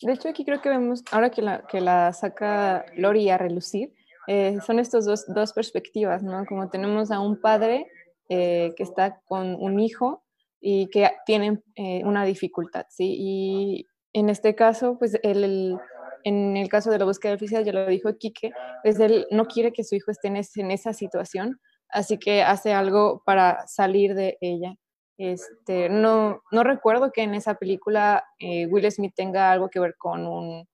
De 0.00 0.12
hecho, 0.12 0.28
aquí 0.28 0.44
creo 0.44 0.60
que 0.60 0.68
vemos, 0.68 1.04
ahora 1.12 1.30
que 1.30 1.42
la, 1.42 1.64
que 1.66 1.80
la 1.80 2.12
saca 2.12 2.84
Lori 2.96 3.30
a 3.30 3.38
relucir, 3.38 3.94
eh, 4.28 4.58
son 4.64 4.78
estas 4.78 5.04
dos, 5.04 5.24
dos, 5.26 5.52
perspectivas, 5.52 6.22
¿no? 6.22 6.44
Como 6.46 6.70
tenemos 6.70 7.10
a 7.10 7.20
un 7.20 7.40
padre 7.40 7.86
eh, 8.28 8.72
que 8.76 8.82
está 8.82 9.20
con 9.24 9.56
un 9.56 9.80
hijo 9.80 10.24
y 10.60 10.88
que 10.90 11.10
tiene 11.26 11.60
eh, 11.74 12.02
una 12.04 12.24
dificultad, 12.24 12.86
¿sí? 12.88 13.16
Y 13.18 13.86
en 14.12 14.28
este 14.28 14.54
caso, 14.54 14.96
pues 14.98 15.18
el, 15.22 15.76
en 16.22 16.56
el 16.56 16.68
caso 16.68 16.90
de 16.90 16.98
la 16.98 17.04
búsqueda 17.04 17.34
oficial, 17.34 17.64
ya 17.64 17.72
lo 17.72 17.86
dijo 17.86 18.16
Quique, 18.16 18.52
pues 18.82 19.00
él 19.00 19.26
no 19.30 19.46
quiere 19.46 19.72
que 19.72 19.82
su 19.82 19.96
hijo 19.96 20.12
esté 20.12 20.28
en, 20.28 20.70
esa 20.70 20.92
situación, 20.92 21.60
así 21.88 22.18
que 22.18 22.42
hace 22.42 22.72
algo 22.72 23.22
para 23.26 23.66
salir 23.66 24.14
de 24.14 24.38
ella. 24.40 24.76
Este, 25.18 25.88
no, 25.88 26.42
no 26.52 26.64
recuerdo 26.64 27.10
que 27.12 27.22
en 27.22 27.34
esa 27.34 27.54
película 27.54 28.24
eh, 28.38 28.66
Will 28.66 28.90
Smith 28.90 29.14
tenga 29.16 29.50
algo 29.50 29.68
que 29.68 29.80
ver 29.80 29.94
con 29.98 30.26
un 30.26 30.66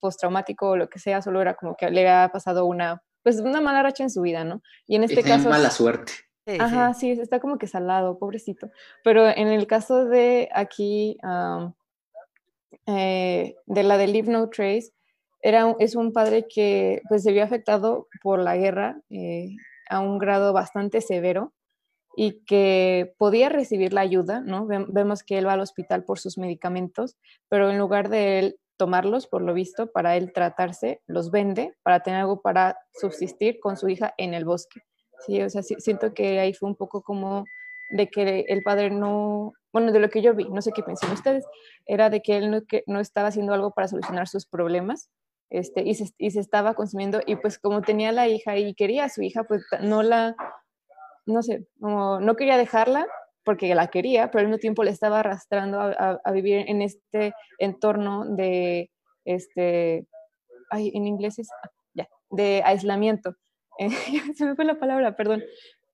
postraumático 0.00 0.70
o 0.70 0.76
lo 0.76 0.88
que 0.88 0.98
sea, 0.98 1.22
solo 1.22 1.40
era 1.40 1.54
como 1.54 1.76
que 1.76 1.90
le 1.90 2.08
había 2.08 2.30
pasado 2.32 2.66
una, 2.66 3.02
pues 3.22 3.40
una 3.40 3.60
mala 3.60 3.82
racha 3.82 4.02
en 4.02 4.10
su 4.10 4.22
vida, 4.22 4.44
¿no? 4.44 4.62
Y 4.86 4.96
en 4.96 5.04
este 5.04 5.22
caso... 5.22 5.48
mala 5.48 5.70
suerte. 5.70 6.12
Ajá, 6.58 6.92
sí. 6.94 7.10
está 7.10 7.40
como 7.40 7.58
que 7.58 7.66
salado, 7.66 8.18
pobrecito. 8.18 8.70
Pero 9.02 9.28
en 9.28 9.48
el 9.48 9.66
caso 9.66 10.04
de 10.04 10.48
aquí, 10.52 11.16
eh, 12.86 13.56
de 13.66 13.82
la 13.82 13.96
de 13.96 14.06
Leave 14.06 14.30
No 14.30 14.50
Trace, 14.50 14.92
era, 15.40 15.74
es 15.78 15.94
un 15.94 16.12
padre 16.12 16.46
que 16.48 17.02
pues 17.08 17.22
se 17.22 17.32
vio 17.32 17.44
afectado 17.44 18.08
por 18.22 18.38
la 18.38 18.56
guerra 18.56 19.00
eh, 19.10 19.50
a 19.88 20.00
un 20.00 20.18
grado 20.18 20.52
bastante 20.52 21.00
severo 21.00 21.52
y 22.16 22.44
que 22.44 23.14
podía 23.18 23.48
recibir 23.48 23.92
la 23.92 24.00
ayuda, 24.02 24.40
¿no? 24.40 24.66
Vemos 24.66 25.22
que 25.22 25.36
él 25.36 25.46
va 25.46 25.54
al 25.54 25.60
hospital 25.60 26.04
por 26.04 26.18
sus 26.18 26.38
medicamentos, 26.38 27.16
pero 27.48 27.70
en 27.70 27.78
lugar 27.78 28.08
de 28.08 28.38
él 28.38 28.56
tomarlos, 28.76 29.26
por 29.26 29.42
lo 29.42 29.54
visto, 29.54 29.90
para 29.90 30.16
él 30.16 30.32
tratarse, 30.32 31.00
los 31.06 31.30
vende 31.30 31.74
para 31.82 32.00
tener 32.00 32.20
algo 32.20 32.40
para 32.40 32.78
subsistir 32.92 33.60
con 33.60 33.76
su 33.76 33.88
hija 33.88 34.14
en 34.18 34.34
el 34.34 34.44
bosque. 34.44 34.80
Sí, 35.26 35.40
o 35.42 35.48
sea, 35.48 35.62
siento 35.62 36.12
que 36.12 36.40
ahí 36.40 36.52
fue 36.54 36.68
un 36.68 36.76
poco 36.76 37.02
como 37.02 37.44
de 37.90 38.08
que 38.08 38.44
el 38.48 38.62
padre 38.62 38.90
no, 38.90 39.52
bueno, 39.72 39.92
de 39.92 40.00
lo 40.00 40.10
que 40.10 40.22
yo 40.22 40.34
vi, 40.34 40.48
no 40.48 40.62
sé 40.62 40.72
qué 40.72 40.82
piensan 40.82 41.12
ustedes, 41.12 41.44
era 41.86 42.10
de 42.10 42.20
que 42.20 42.36
él 42.36 42.50
no, 42.50 42.62
que 42.62 42.82
no 42.86 43.00
estaba 43.00 43.28
haciendo 43.28 43.54
algo 43.54 43.72
para 43.72 43.88
solucionar 43.88 44.28
sus 44.28 44.46
problemas, 44.46 45.10
este, 45.50 45.82
y, 45.82 45.94
se, 45.94 46.12
y 46.18 46.30
se 46.32 46.40
estaba 46.40 46.74
consumiendo, 46.74 47.20
y 47.26 47.36
pues 47.36 47.58
como 47.58 47.82
tenía 47.82 48.10
la 48.10 48.26
hija 48.28 48.56
y 48.56 48.74
quería 48.74 49.04
a 49.04 49.08
su 49.08 49.22
hija, 49.22 49.44
pues 49.44 49.64
no 49.80 50.02
la, 50.02 50.34
no 51.26 51.42
sé, 51.42 51.66
no, 51.76 52.20
no 52.20 52.34
quería 52.34 52.56
dejarla 52.56 53.06
porque 53.44 53.74
la 53.74 53.88
quería, 53.88 54.30
pero 54.30 54.40
al 54.40 54.46
mismo 54.46 54.58
tiempo 54.58 54.84
le 54.84 54.90
estaba 54.90 55.20
arrastrando 55.20 55.80
a, 55.80 56.20
a, 56.24 56.32
vivir 56.32 56.64
en 56.68 56.82
este 56.82 57.32
entorno 57.58 58.24
de, 58.26 58.90
este, 59.24 60.06
ay, 60.70 60.90
en 60.94 61.06
inglés 61.06 61.38
es, 61.38 61.48
ya, 61.94 62.08
de 62.30 62.62
aislamiento. 62.64 63.34
se 64.34 64.46
me 64.46 64.54
fue 64.54 64.64
la 64.64 64.78
palabra, 64.78 65.16
perdón. 65.16 65.42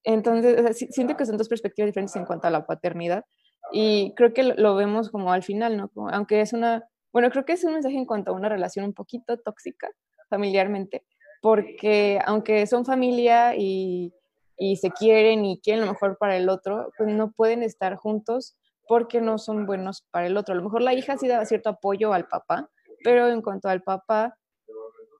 Entonces, 0.04 0.86
siento 0.90 1.16
que 1.16 1.26
son 1.26 1.36
dos 1.36 1.48
perspectivas 1.48 1.88
diferentes 1.88 2.16
en 2.16 2.24
cuanto 2.24 2.46
a 2.46 2.50
la 2.50 2.66
paternidad 2.66 3.24
y 3.72 4.14
creo 4.14 4.32
que 4.32 4.42
lo, 4.42 4.74
vemos 4.74 5.10
como 5.10 5.32
al 5.32 5.42
final, 5.42 5.76
¿no? 5.76 5.90
aunque 6.10 6.40
es 6.40 6.52
una, 6.52 6.84
bueno, 7.12 7.30
creo 7.30 7.44
que 7.44 7.52
es 7.52 7.64
un 7.64 7.74
mensaje 7.74 7.96
en 7.96 8.06
cuanto 8.06 8.30
a 8.30 8.34
una 8.34 8.48
relación 8.48 8.86
un 8.86 8.94
poquito 8.94 9.38
tóxica 9.38 9.88
familiarmente, 10.28 11.04
porque 11.42 12.18
aunque 12.24 12.66
son 12.66 12.84
familia 12.84 13.54
y, 13.56 14.12
y 14.62 14.76
se 14.76 14.90
quieren 14.90 15.46
y 15.46 15.58
quieren 15.58 15.86
lo 15.86 15.90
mejor 15.90 16.18
para 16.18 16.36
el 16.36 16.50
otro, 16.50 16.92
pues 16.98 17.08
no 17.08 17.32
pueden 17.32 17.62
estar 17.62 17.96
juntos 17.96 18.58
porque 18.86 19.22
no 19.22 19.38
son 19.38 19.64
buenos 19.64 20.06
para 20.10 20.26
el 20.26 20.36
otro. 20.36 20.52
A 20.52 20.56
lo 20.58 20.62
mejor 20.62 20.82
la 20.82 20.92
hija 20.92 21.16
sí 21.16 21.26
daba 21.28 21.46
cierto 21.46 21.70
apoyo 21.70 22.12
al 22.12 22.28
papá, 22.28 22.68
pero 23.02 23.28
en 23.28 23.40
cuanto 23.40 23.70
al 23.70 23.82
papá, 23.82 24.36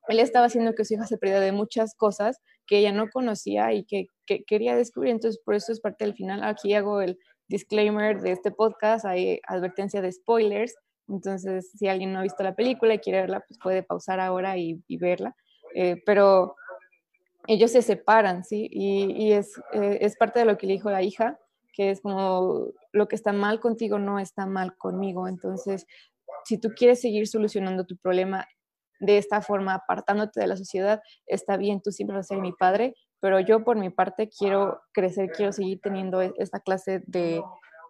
él 0.08 0.18
estaba 0.20 0.44
haciendo 0.44 0.74
que 0.74 0.84
su 0.84 0.92
hija 0.92 1.06
se 1.06 1.16
perdiera 1.16 1.40
de 1.40 1.52
muchas 1.52 1.94
cosas 1.94 2.38
que 2.66 2.78
ella 2.78 2.92
no 2.92 3.08
conocía 3.08 3.72
y 3.72 3.84
que, 3.84 4.08
quería 4.46 4.76
descubrir. 4.76 5.12
Entonces, 5.12 5.40
por 5.42 5.54
eso 5.54 5.72
es 5.72 5.80
parte 5.80 6.04
del 6.04 6.14
final. 6.14 6.44
Aquí 6.44 6.74
hago 6.74 7.00
el 7.00 7.18
disclaimer 7.48 8.20
de 8.20 8.32
este 8.32 8.50
podcast, 8.50 9.06
hay 9.06 9.40
advertencia 9.48 10.02
de 10.02 10.12
spoilers. 10.12 10.74
Entonces, 11.08 11.72
si 11.78 11.88
alguien 11.88 12.12
no 12.12 12.18
ha 12.18 12.24
visto 12.24 12.42
la 12.42 12.54
película 12.54 12.92
y 12.92 12.98
quiere 12.98 13.22
verla, 13.22 13.42
pues 13.48 13.58
puede 13.58 13.82
pausar 13.82 14.20
ahora 14.20 14.58
y, 14.58 14.82
verla. 14.98 15.34
Eh, 15.74 15.96
pero 16.04 16.56
ellos 17.46 17.72
se 17.72 17.82
separan, 17.82 18.44
¿sí? 18.44 18.68
Y, 18.70 19.32
es, 19.32 19.58
eh, 19.72 19.98
es 20.00 20.16
parte 20.16 20.40
de 20.40 20.44
lo 20.44 20.56
que 20.56 20.66
le 20.66 20.74
dijo 20.74 20.90
la 20.90 21.02
hija, 21.02 21.38
que 21.72 21.90
es 21.90 22.00
como 22.00 22.68
lo 22.92 23.08
que 23.08 23.16
está 23.16 23.32
mal 23.32 23.60
contigo 23.60 23.98
no 23.98 24.18
está 24.18 24.46
mal 24.46 24.76
conmigo. 24.76 25.28
Entonces, 25.28 25.86
si 26.44 26.58
tú 26.58 26.70
quieres 26.76 27.00
seguir 27.00 27.26
solucionando 27.26 27.86
tu 27.86 27.96
problema 27.96 28.46
de 29.00 29.18
esta 29.18 29.40
forma, 29.40 29.74
apartándote 29.74 30.40
de 30.40 30.46
la 30.46 30.56
sociedad, 30.56 31.00
está 31.26 31.56
bien, 31.56 31.80
tú 31.80 31.90
siempre 31.90 32.16
vas 32.16 32.26
a 32.26 32.34
ser 32.34 32.38
mi 32.38 32.52
padre, 32.52 32.94
pero 33.20 33.40
yo 33.40 33.64
por 33.64 33.76
mi 33.76 33.90
parte 33.90 34.28
quiero 34.28 34.80
crecer, 34.92 35.30
quiero 35.30 35.52
seguir 35.52 35.80
teniendo 35.82 36.20
e-, 36.20 36.34
esta 36.36 36.60
clase 36.60 37.02
de, 37.06 37.42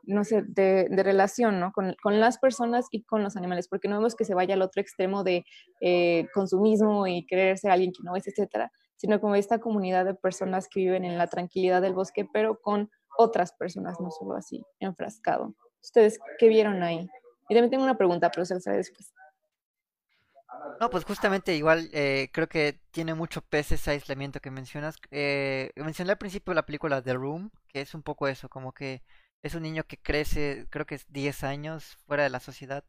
no 0.04 0.24
sé, 0.24 0.42
de, 0.46 0.88
relación, 1.02 1.58
¿no? 1.58 1.72
Con, 1.72 2.20
las 2.20 2.38
personas 2.38 2.86
y 2.90 3.02
con 3.02 3.22
los 3.22 3.36
animales, 3.36 3.68
porque 3.68 3.88
no 3.88 3.96
vemos 3.96 4.14
que 4.14 4.24
se 4.24 4.34
vaya 4.34 4.54
al 4.54 4.62
otro 4.62 4.80
extremo 4.80 5.24
de 5.24 5.44
eh, 5.80 6.26
consumismo 6.32 7.06
y 7.06 7.26
querer 7.26 7.58
ser 7.58 7.70
alguien 7.70 7.92
que 7.92 8.02
no 8.04 8.14
es, 8.16 8.26
etcétera, 8.26 8.70
sino 9.00 9.18
como 9.18 9.34
esta 9.34 9.60
comunidad 9.60 10.04
de 10.04 10.12
personas 10.12 10.68
que 10.68 10.80
viven 10.80 11.06
en 11.06 11.16
la 11.16 11.26
tranquilidad 11.26 11.80
del 11.80 11.94
bosque, 11.94 12.28
pero 12.30 12.60
con 12.60 12.90
otras 13.16 13.54
personas, 13.54 13.98
no 13.98 14.10
solo 14.10 14.34
así, 14.34 14.62
enfrascado. 14.78 15.54
¿Ustedes 15.82 16.18
qué 16.38 16.48
vieron 16.48 16.82
ahí? 16.82 17.08
Y 17.48 17.54
también 17.54 17.70
tengo 17.70 17.84
una 17.84 17.96
pregunta, 17.96 18.30
pero 18.30 18.44
se 18.44 18.54
la 18.54 18.60
sabe 18.60 18.76
después. 18.76 19.14
No, 20.78 20.90
pues 20.90 21.04
justamente 21.04 21.56
igual 21.56 21.88
eh, 21.94 22.28
creo 22.30 22.46
que 22.46 22.78
tiene 22.90 23.14
mucho 23.14 23.40
peso 23.40 23.74
ese 23.74 23.92
aislamiento 23.92 24.40
que 24.40 24.50
mencionas. 24.50 24.96
Eh, 25.10 25.70
mencioné 25.76 26.10
al 26.10 26.18
principio 26.18 26.52
la 26.52 26.66
película 26.66 27.00
The 27.00 27.14
Room, 27.14 27.50
que 27.68 27.80
es 27.80 27.94
un 27.94 28.02
poco 28.02 28.28
eso, 28.28 28.50
como 28.50 28.72
que 28.74 29.02
es 29.42 29.54
un 29.54 29.62
niño 29.62 29.84
que 29.84 29.96
crece, 29.96 30.66
creo 30.68 30.84
que 30.84 30.96
es 30.96 31.10
10 31.10 31.42
años 31.44 31.96
fuera 32.06 32.24
de 32.24 32.30
la 32.30 32.40
sociedad. 32.40 32.84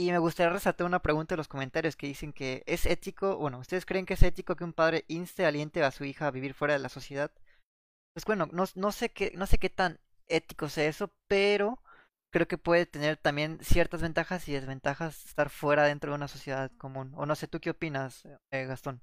Y 0.00 0.12
me 0.12 0.18
gustaría 0.18 0.50
resaltar 0.50 0.86
una 0.86 1.02
pregunta 1.02 1.34
en 1.34 1.36
los 1.36 1.48
comentarios 1.48 1.94
que 1.94 2.06
dicen 2.06 2.32
que 2.32 2.62
es 2.64 2.86
ético, 2.86 3.36
bueno, 3.36 3.58
¿ustedes 3.58 3.84
creen 3.84 4.06
que 4.06 4.14
es 4.14 4.22
ético 4.22 4.56
que 4.56 4.64
un 4.64 4.72
padre 4.72 5.04
inste, 5.08 5.44
aliente 5.44 5.82
a 5.82 5.90
su 5.90 6.04
hija 6.04 6.26
a 6.26 6.30
vivir 6.30 6.54
fuera 6.54 6.72
de 6.72 6.80
la 6.80 6.88
sociedad? 6.88 7.30
Pues 8.14 8.24
bueno, 8.24 8.48
no, 8.50 8.64
no 8.76 8.92
sé 8.92 9.10
qué, 9.10 9.34
no 9.36 9.46
sé 9.46 9.58
qué 9.58 9.68
tan 9.68 9.98
ético 10.26 10.70
sea 10.70 10.88
eso, 10.88 11.12
pero 11.28 11.82
creo 12.32 12.48
que 12.48 12.56
puede 12.56 12.86
tener 12.86 13.18
también 13.18 13.58
ciertas 13.60 14.00
ventajas 14.00 14.48
y 14.48 14.52
desventajas 14.52 15.26
estar 15.26 15.50
fuera 15.50 15.84
dentro 15.84 16.12
de 16.12 16.16
una 16.16 16.28
sociedad 16.28 16.70
común. 16.78 17.12
O 17.14 17.26
no 17.26 17.34
sé, 17.34 17.46
¿tú 17.46 17.60
qué 17.60 17.68
opinas, 17.68 18.24
eh, 18.52 18.64
Gastón? 18.64 19.02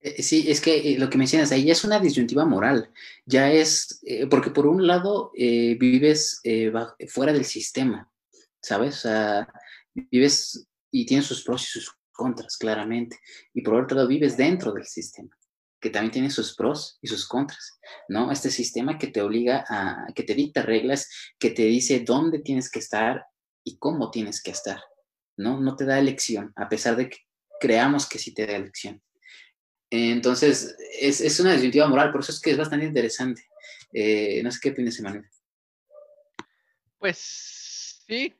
Eh, 0.00 0.22
sí, 0.22 0.50
es 0.50 0.62
que 0.62 0.94
eh, 0.94 0.98
lo 0.98 1.10
que 1.10 1.18
mencionas 1.18 1.52
ahí 1.52 1.70
es 1.70 1.84
una 1.84 2.00
disyuntiva 2.00 2.46
moral. 2.46 2.90
Ya 3.26 3.52
es, 3.52 4.00
porque 4.30 4.48
por 4.48 4.66
un 4.66 4.86
lado 4.86 5.32
vives 5.34 6.40
fuera 7.08 7.34
del 7.34 7.44
sistema, 7.44 8.10
¿sabes? 8.62 8.96
O 8.96 9.00
sea, 9.00 9.48
vives 10.10 10.66
y 10.90 11.06
tienes 11.06 11.26
sus 11.26 11.44
pros 11.44 11.62
y 11.62 11.80
sus 11.80 11.94
contras, 12.12 12.56
claramente. 12.56 13.18
Y 13.54 13.62
por 13.62 13.74
otro 13.74 13.96
lado, 13.96 14.08
vives 14.08 14.36
dentro 14.36 14.72
del 14.72 14.84
sistema 14.84 15.30
que 15.80 15.90
también 15.90 16.12
tiene 16.12 16.30
sus 16.30 16.54
pros 16.56 16.98
y 17.00 17.06
sus 17.06 17.26
contras, 17.26 17.78
¿no? 18.08 18.32
Este 18.32 18.50
sistema 18.50 18.98
que 18.98 19.08
te 19.08 19.22
obliga 19.22 19.64
a, 19.68 20.06
que 20.14 20.24
te 20.24 20.34
dicta 20.34 20.62
reglas, 20.62 21.08
que 21.38 21.50
te 21.50 21.62
dice 21.62 22.00
dónde 22.00 22.40
tienes 22.40 22.70
que 22.70 22.80
estar 22.80 23.24
y 23.64 23.78
cómo 23.78 24.10
tienes 24.10 24.42
que 24.42 24.50
estar, 24.50 24.80
¿no? 25.36 25.60
No 25.60 25.76
te 25.76 25.84
da 25.84 25.98
elección, 25.98 26.52
a 26.56 26.68
pesar 26.68 26.96
de 26.96 27.08
que 27.08 27.18
creamos 27.60 28.08
que 28.08 28.18
sí 28.18 28.34
te 28.34 28.46
da 28.46 28.56
elección. 28.56 29.02
Entonces, 29.90 30.76
es, 31.00 31.40
una 31.40 31.54
disyuntiva 31.54 31.88
moral, 31.88 32.10
por 32.12 32.20
eso 32.20 32.32
es 32.32 32.40
que 32.40 32.50
es 32.50 32.58
bastante 32.58 32.86
interesante. 32.86 33.42
Eh, 33.92 34.42
no 34.42 34.50
sé 34.50 34.58
qué 34.60 34.70
opinas, 34.70 34.98
Emanuel. 34.98 35.24
Pues 36.98 38.02
sí, 38.06 38.36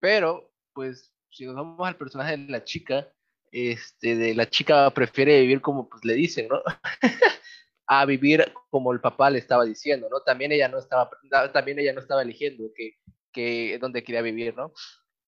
pero 0.00 0.53
pues 0.74 1.12
si 1.30 1.46
nos 1.46 1.54
vamos 1.54 1.86
al 1.86 1.96
personaje 1.96 2.36
de 2.36 2.50
la 2.50 2.64
chica, 2.64 3.08
este, 3.50 4.16
de 4.16 4.34
la 4.34 4.48
chica 4.48 4.90
prefiere 4.90 5.40
vivir 5.40 5.60
como 5.60 5.88
pues, 5.88 6.04
le 6.04 6.14
dicen, 6.14 6.48
¿no? 6.48 6.60
a 7.86 8.04
vivir 8.06 8.52
como 8.70 8.92
el 8.92 9.00
papá 9.00 9.30
le 9.30 9.38
estaba 9.38 9.64
diciendo, 9.64 10.08
¿no? 10.10 10.20
También 10.20 10.52
ella 10.52 10.68
no 10.68 10.78
estaba, 10.78 11.10
también 11.52 11.78
ella 11.78 11.92
no 11.92 12.00
estaba 12.00 12.22
eligiendo 12.22 12.64
que, 13.32 13.78
dónde 13.80 14.02
quería 14.02 14.22
vivir, 14.22 14.56
¿no? 14.56 14.72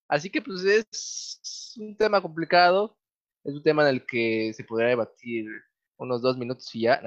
Así 0.09 0.31
que 0.31 0.41
pues 0.41 0.65
es 0.65 1.75
un 1.77 1.97
tema 1.97 2.21
complicado, 2.21 2.97
es 3.45 3.55
un 3.55 3.63
tema 3.63 3.83
en 3.83 3.97
el 3.97 4.07
que 4.07 4.53
se 4.55 4.65
podría 4.65 4.89
debatir 4.89 5.47
unos 5.99 6.23
dos 6.23 6.37
minutos 6.37 6.73
y 6.75 6.83
ya, 6.83 7.01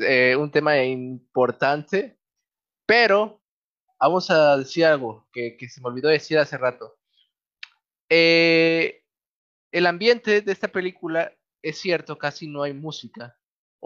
eh, 0.00 0.36
un 0.36 0.50
tema 0.50 0.82
importante, 0.82 2.18
pero 2.86 3.42
vamos 3.98 4.30
a 4.30 4.56
decir 4.58 4.84
algo 4.84 5.28
que, 5.32 5.56
que 5.56 5.68
se 5.68 5.80
me 5.80 5.88
olvidó 5.88 6.08
decir 6.08 6.38
hace 6.38 6.56
rato. 6.56 6.96
Eh, 8.08 9.02
el 9.72 9.86
ambiente 9.86 10.40
de 10.40 10.52
esta 10.52 10.68
película 10.68 11.32
es 11.62 11.78
cierto, 11.78 12.16
casi 12.18 12.46
no 12.46 12.62
hay 12.62 12.72
música. 12.72 13.36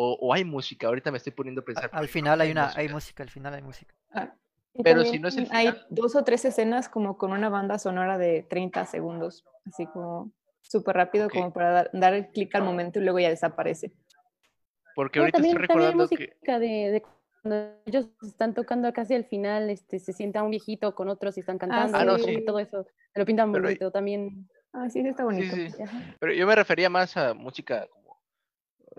O, 0.03 0.33
hay 0.33 0.45
música, 0.45 0.87
ahorita 0.87 1.11
me 1.11 1.19
estoy 1.19 1.33
poniendo 1.33 1.61
a 1.61 1.65
pensar. 1.65 1.91
Al 1.93 2.09
final 2.09 2.41
hay, 2.41 2.53
una, 2.53 2.73
hay 2.75 2.89
música, 2.89 3.23
al 3.23 3.29
final 3.29 3.53
hay 3.53 3.61
música. 3.61 3.95
Ah, 4.13 4.35
pero 4.83 5.05
si 5.05 5.19
no 5.19 5.29
es 5.29 5.37
el 5.37 5.47
final, 5.47 5.67
Hay 5.67 5.75
dos 5.91 6.17
o 6.17 6.25
tres 6.25 6.45
escenas 6.47 6.89
como 6.89 7.19
con 7.19 7.33
una 7.33 7.51
banda 7.51 7.79
sonora 7.79 8.17
de 8.17 8.47
30 8.49 8.87
segundos, 8.87 9.45
así 9.67 9.87
como 9.87 10.33
súper 10.63 10.97
rápido, 10.97 11.29
como 11.29 11.53
para 11.53 11.91
dar, 11.93 12.15
el 12.15 12.29
clic 12.29 12.55
al 12.55 12.63
momento 12.63 12.99
y 12.99 13.03
luego 13.03 13.19
ya 13.19 13.29
desaparece. 13.29 13.93
Porque 14.95 15.19
ahorita 15.19 15.39
estoy 15.39 15.59
recordando 15.59 16.09
que... 16.09 16.35
De, 16.47 17.03
ellos 17.87 18.09
están 18.23 18.55
tocando 18.55 18.93
casi 18.93 19.15
al 19.15 19.25
final, 19.25 19.71
este, 19.71 19.99
se 19.99 20.13
sienta 20.13 20.43
un 20.43 20.51
viejito 20.51 20.95
con 20.95 21.09
otros 21.09 21.37
y 21.37 21.41
están 21.41 21.57
ah, 21.57 21.89
cantando 21.91 22.19
y 22.19 22.45
todo 22.45 22.59
eso. 22.59 22.87
Lo 23.15 23.25
pintan 23.25 23.53
bonito 23.53 23.91
también. 23.91 24.49
Ah, 24.73 24.89
sí, 24.89 25.01
está 25.01 25.25
bonito. 25.25 25.57
Pero 26.21 26.33
yo 26.33 26.47
me 26.47 26.55
refería 26.55 26.89
más 26.89 27.17
a 27.17 27.35
música 27.35 27.89
como, 27.89 28.23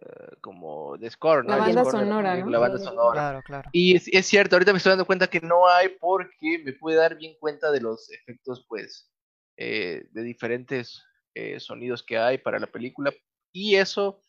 eh, 0.01 0.36
como 0.41 0.97
de 0.97 1.10
score, 1.10 1.45
¿no? 1.45 1.51
La 1.51 1.58
banda 1.58 1.86
sonora, 1.86 2.36
La 2.45 2.60
banda 2.60 2.77
sonora. 2.77 3.13
Claro, 3.13 3.41
claro. 3.43 3.69
Y 3.71 3.95
es, 3.95 4.25
cierto, 4.25 4.56
ahorita 4.56 4.73
me 4.73 4.77
estoy 4.77 4.91
dando 4.91 5.06
cuenta 5.06 5.27
que 5.27 5.39
no 5.39 5.67
hay 5.67 5.89
porque 5.99 6.62
me 6.65 6.73
pude 6.73 6.95
dar 6.95 7.15
bien 7.15 7.36
cuenta 7.39 7.71
de 7.71 7.80
los 7.80 8.12
efectos, 8.12 8.65
pues, 8.67 9.10
eh, 9.58 10.06
de 10.12 10.23
diferentes 10.23 11.04
eh, 11.36 11.60
sonidos 11.60 12.04
que 12.04 12.17
hay 12.17 12.38
para 12.38 12.60
la 12.60 12.67
película. 12.67 13.13
Y 13.54 13.75
eso 13.75 14.19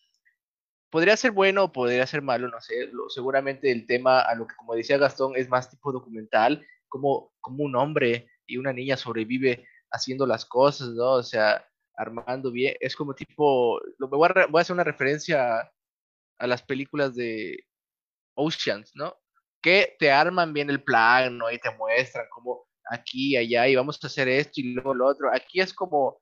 podría 0.92 1.16
ser 1.16 1.31
bueno 1.31 1.64
o 1.64 1.72
podría 1.72 2.07
ser 2.07 2.20
malo, 2.20 2.48
no 2.48 2.61
sé. 2.61 2.90
seguramente 3.09 3.72
el 3.72 3.87
tema, 3.87 4.20
a 4.20 4.35
lo 4.35 4.46
que 4.46 4.55
como 4.55 4.74
decía 4.74 4.98
Gastón, 4.98 5.33
es 5.37 5.48
más 5.48 5.70
tipo 5.70 5.90
documental, 5.90 6.64
como, 6.87 7.33
como 7.40 7.64
un 7.64 7.74
hombre 7.76 8.28
y 8.46 8.59
una 8.59 8.74
niña 8.74 8.98
sobrevive 8.98 9.66
haciendo 9.90 10.26
las 10.26 10.44
cosas, 10.44 10.90
¿no? 10.90 11.12
O 11.12 11.22
sea, 11.22 11.66
armando 11.96 12.52
bien. 12.52 12.76
Es 12.78 12.94
como 12.94 13.14
tipo, 13.14 13.81
lo, 13.98 14.09
voy, 14.09 14.28
a, 14.35 14.46
voy 14.46 14.61
hacer 14.61 14.74
una 14.74 14.85
referencia 14.85 15.72
a, 16.38 16.46
las 16.46 16.62
películas 16.62 17.14
de 17.14 17.64
Oceans, 18.35 18.92
¿no? 18.94 19.16
Que 19.62 19.96
te 19.98 20.11
arman 20.11 20.52
bien 20.52 20.68
el 20.68 20.83
plan, 20.83 21.38
¿no? 21.38 21.50
Y 21.50 21.59
te 21.59 21.74
muestran 21.74 22.26
como 22.31 22.66
aquí, 22.90 23.35
allá, 23.38 23.66
y 23.66 23.76
vamos 23.76 23.98
a 24.02 24.07
hacer 24.09 24.28
esto 24.28 24.61
y 24.61 24.74
luego 24.74 24.92
lo 24.92 25.07
otro. 25.07 25.31
Aquí 25.33 25.61
es 25.61 25.72
como, 25.72 26.20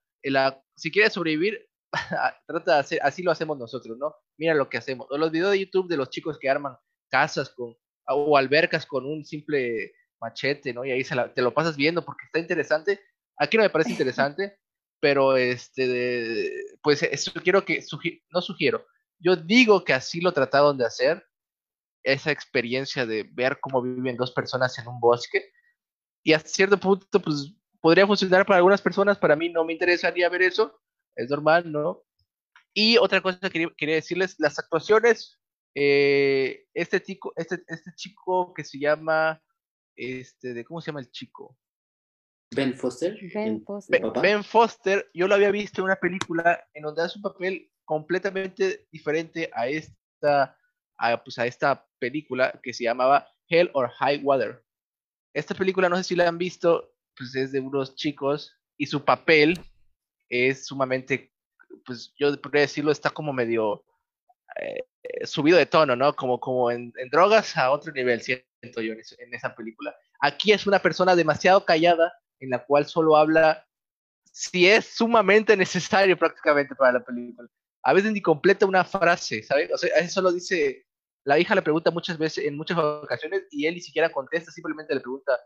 si 0.77 0.93
quieres 0.93 1.15
sobrevivir, 1.15 1.70
trata 2.47 2.75
de 2.75 2.81
hacer, 2.81 2.99
así 3.03 3.23
lo 3.23 3.31
hacemos 3.31 3.59
nosotros, 3.59 3.99
¿no? 3.99 4.15
Mira 4.39 4.55
lo 4.55 4.69
que 4.69 4.79
hacemos. 4.79 5.07
O 5.11 5.19
los 5.19 5.31
videos 5.31 5.53
de 5.53 5.61
YouTube 5.61 5.89
de 5.89 5.97
los 5.97 6.11
chicos 6.11 6.39
que 6.39 6.49
arman 6.49 6.77
casas 7.09 7.51
con, 7.51 7.77
o 8.07 8.37
albercas 8.37 8.87
con 8.87 9.07
un 9.07 9.25
simple 9.25 9.93
machete, 10.21 10.73
¿no? 10.73 10.85
Y 10.85 10.93
ahí 10.93 11.05
se 11.05 11.17
te 11.35 11.43
lo 11.43 11.53
pasas 11.53 11.77
viendo 11.77 12.05
porque 12.05 12.27
está 12.27 12.39
interesante. 12.39 13.01
Aquí 13.37 13.57
no 13.57 13.63
me 13.63 13.71
parece 13.71 13.91
interesante, 13.91 14.59
pero 15.01 15.37
este, 15.37 16.53
pues 16.83 17.03
eso 17.03 17.33
quiero 17.43 17.65
que, 17.65 17.83
no 18.31 18.41
sugiero, 18.43 18.87
yo 19.19 19.35
digo 19.35 19.85
que 19.85 19.95
así 19.95 20.21
lo 20.21 20.33
trataron 20.33 20.77
de 20.79 20.87
hacer, 20.87 21.25
esa 22.03 22.31
experiencia 22.31 23.05
de 23.05 23.29
ver 23.33 23.59
cómo 23.61 23.83
viven 23.83 24.17
dos 24.17 24.33
personas 24.33 24.79
en 24.79 24.89
un 24.89 25.01
bosque, 25.01 25.51
y 26.23 26.33
a 26.33 26.39
cierto 26.41 26.79
punto, 26.79 27.21
pues 27.21 27.55
podría 27.81 28.07
funcionar 28.07 28.45
para 28.45 28.59
algunas 28.59 28.83
personas, 28.83 29.19
para 29.19 29.37
mí 29.37 29.49
no 29.49 29.65
me 29.65 29.73
interesaría 29.73 30.29
ver 30.29 30.43
eso, 30.43 30.79
es 31.23 31.31
normal, 31.31 31.71
¿no? 31.71 32.03
Y 32.75 32.99
otra 32.99 33.21
cosa 33.21 33.51
que 33.51 33.69
quería, 33.77 33.95
decirles, 33.97 34.37
las 34.39 34.59
actuaciones, 34.59 35.41
eh, 35.75 36.67
este, 36.75 37.03
chico, 37.03 37.33
este, 37.37 37.63
este 37.67 37.93
chico 37.95 38.55
que 38.55 38.65
se 38.65 38.79
llama, 38.79 39.43
este, 39.97 40.55
de, 40.55 40.65
¿cómo 40.65 40.81
se 40.81 40.87
llama 40.87 41.01
el 41.01 41.11
chico? 41.11 41.59
Ben 42.55 42.75
Foster. 42.75 43.17
Ben 43.33 43.63
Foster. 43.65 44.03
Ben, 44.21 44.43
Foster, 44.43 45.11
yo 45.15 45.29
lo 45.29 45.35
había 45.35 45.51
visto 45.51 45.81
en 45.81 45.87
una 45.87 45.97
película 45.97 46.65
en 46.75 46.83
donde 46.83 47.03
hace 47.03 47.19
un 47.19 47.23
papel 47.23 47.71
completamente 47.85 48.89
diferente 48.91 49.51
a 49.53 49.69
esta, 49.69 50.57
a, 50.99 51.23
pues 51.23 51.39
a 51.39 51.47
esta 51.47 51.87
película 51.99 52.59
que 52.63 52.73
se 52.73 52.85
llamaba 52.85 53.29
Hell 53.49 53.71
or 53.73 53.91
High 53.91 54.23
Water. 54.23 54.65
Esta 55.35 55.55
película, 55.55 55.89
no 55.89 55.97
sé 55.97 56.05
si 56.05 56.17
la 56.17 56.29
han 56.29 56.39
visto, 56.39 56.93
pues 57.17 57.35
es 57.37 57.53
de 57.53 57.61
unos 57.61 57.95
chicos 57.95 58.57
y 58.77 58.87
su 58.87 59.05
papel 59.05 59.61
es 60.31 60.67
sumamente, 60.67 61.33
pues 61.85 62.15
yo 62.19 62.41
podría 62.41 62.63
decirlo, 62.63 62.93
está 62.93 63.11
como 63.11 63.33
medio 63.33 63.85
eh, 64.61 64.85
subido 65.25 65.59
de 65.59 65.67
tono, 65.67 65.97
¿no? 65.97 66.15
Como, 66.15 66.39
como 66.41 66.71
en, 66.71 66.93
drogas 67.11 67.57
a 67.57 67.71
otro 67.71 67.93
nivel, 67.93 68.23
siento 68.23 68.81
yo 68.81 68.93
en, 68.93 69.35
esa 69.35 69.55
película. 69.55 69.95
Aquí 70.21 70.53
es 70.53 70.67
una 70.67 70.79
persona 70.79 71.17
demasiado 71.17 71.65
callada 71.65 72.13
en 72.39 72.51
la 72.51 72.65
cual 72.65 72.87
solo 72.87 73.17
habla 73.17 73.67
si 74.33 74.69
es 74.69 74.87
sumamente 74.87 75.57
necesario 75.57 76.17
prácticamente 76.17 76.75
para 76.75 76.93
la 76.93 77.05
película. 77.05 77.49
A 77.83 77.93
veces 77.93 78.13
ni 78.13 78.23
completa 78.23 78.67
una 78.67 78.85
frase, 78.85 79.43
¿sabes? 79.43 79.71
O 79.73 79.79
sea, 79.79 79.91
eso 79.97 80.31
dice, 80.33 80.87
la 81.25 81.39
hija 81.39 81.55
le 81.55 81.63
pregunta 81.63 81.91
muchas 81.91 82.19
veces, 82.19 82.45
en 82.45 82.57
muchas 82.57 82.79
ocasiones, 82.79 83.45
y 83.51 83.67
él 83.67 83.75
ni 83.75 83.81
siquiera 83.81 84.13
contesta, 84.13 84.53
simplemente 84.53 84.95
le 84.95 85.01
pregunta 85.01 85.39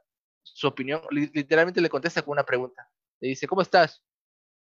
su 0.42 0.66
opinión, 0.66 1.00
literalmente 1.10 1.80
le 1.80 1.88
contesta 1.88 2.22
con 2.22 2.32
una 2.32 2.44
pregunta. 2.44 2.88
Le 3.20 3.28
dice, 3.28 3.46
¿cómo 3.46 3.62
estás? 3.62 4.02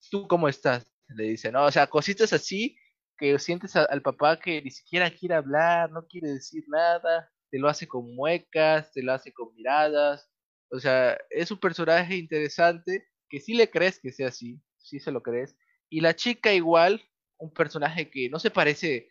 ¿Tú 0.09 0.27
cómo 0.27 0.47
estás? 0.47 0.91
Le 1.09 1.25
dice, 1.25 1.51
¿no? 1.51 1.65
O 1.65 1.71
sea, 1.71 1.87
cositas 1.87 2.33
así 2.33 2.77
que 3.17 3.37
sientes 3.37 3.75
al 3.75 4.01
papá 4.01 4.39
que 4.39 4.61
ni 4.61 4.71
siquiera 4.71 5.11
quiere 5.11 5.35
hablar, 5.35 5.91
no 5.91 6.07
quiere 6.07 6.29
decir 6.29 6.63
nada, 6.67 7.31
te 7.51 7.59
lo 7.59 7.69
hace 7.69 7.87
con 7.87 8.15
muecas, 8.15 8.91
te 8.93 9.03
lo 9.03 9.13
hace 9.13 9.31
con 9.31 9.53
miradas, 9.53 10.27
o 10.71 10.79
sea, 10.79 11.17
es 11.29 11.51
un 11.51 11.59
personaje 11.59 12.15
interesante 12.15 13.07
que 13.29 13.39
sí 13.39 13.53
le 13.53 13.69
crees 13.69 13.99
que 13.99 14.11
sea 14.11 14.29
así, 14.29 14.59
sí 14.77 14.99
se 14.99 15.11
lo 15.11 15.21
crees. 15.21 15.55
Y 15.89 16.01
la 16.01 16.15
chica 16.15 16.53
igual, 16.53 17.01
un 17.37 17.53
personaje 17.53 18.09
que 18.09 18.29
no 18.29 18.39
se 18.39 18.51
parece 18.51 19.09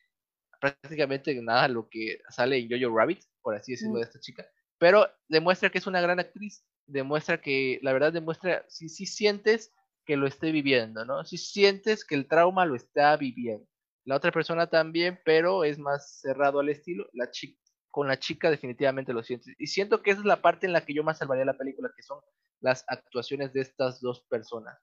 prácticamente 0.61 1.35
nada 1.40 1.64
a 1.64 1.68
lo 1.68 1.88
que 1.88 2.20
sale 2.31 2.59
en 2.59 2.68
Jojo 2.68 2.96
Rabbit, 2.96 3.22
por 3.42 3.55
así 3.55 3.72
decirlo, 3.72 3.98
de 3.98 4.05
esta 4.05 4.20
chica, 4.20 4.46
pero 4.79 5.09
demuestra 5.29 5.70
que 5.70 5.79
es 5.79 5.87
una 5.87 6.00
gran 6.00 6.18
actriz, 6.18 6.64
demuestra 6.87 7.40
que, 7.40 7.79
la 7.83 7.92
verdad 7.92 8.12
demuestra, 8.12 8.64
si 8.68 8.88
sí, 8.88 9.07
sientes 9.07 9.72
que 10.04 10.16
lo 10.16 10.26
esté 10.26 10.52
viviendo, 10.52 11.04
¿no? 11.04 11.24
Si 11.24 11.38
sientes 11.38 12.04
que 12.04 12.14
el 12.14 12.26
trauma 12.26 12.66
lo 12.66 12.74
está 12.74 13.16
viviendo. 13.16 13.66
La 14.04 14.16
otra 14.16 14.32
persona 14.32 14.66
también, 14.68 15.20
pero 15.24 15.64
es 15.64 15.78
más 15.78 16.20
cerrado 16.20 16.60
al 16.60 16.68
estilo. 16.68 17.06
La 17.12 17.30
chica, 17.30 17.60
con 17.90 18.08
la 18.08 18.18
chica 18.18 18.50
definitivamente 18.50 19.12
lo 19.12 19.22
sientes. 19.22 19.54
Y 19.58 19.66
siento 19.66 20.02
que 20.02 20.10
esa 20.10 20.20
es 20.20 20.26
la 20.26 20.42
parte 20.42 20.66
en 20.66 20.72
la 20.72 20.84
que 20.84 20.94
yo 20.94 21.04
más 21.04 21.18
salvaría 21.18 21.44
la 21.44 21.58
película, 21.58 21.92
que 21.94 22.02
son 22.02 22.20
las 22.60 22.84
actuaciones 22.88 23.52
de 23.52 23.60
estas 23.60 24.00
dos 24.00 24.22
personas. 24.28 24.78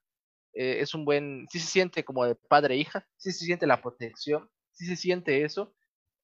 Eh, 0.54 0.80
es 0.80 0.94
un 0.94 1.04
buen, 1.04 1.46
sí 1.50 1.58
se 1.58 1.66
siente 1.66 2.04
como 2.04 2.24
de 2.24 2.34
padre 2.34 2.74
e 2.74 2.78
hija, 2.78 3.06
sí 3.16 3.32
se 3.32 3.44
siente 3.44 3.66
la 3.66 3.80
protección, 3.80 4.48
sí 4.72 4.86
se 4.86 4.96
siente 4.96 5.44
eso. 5.44 5.74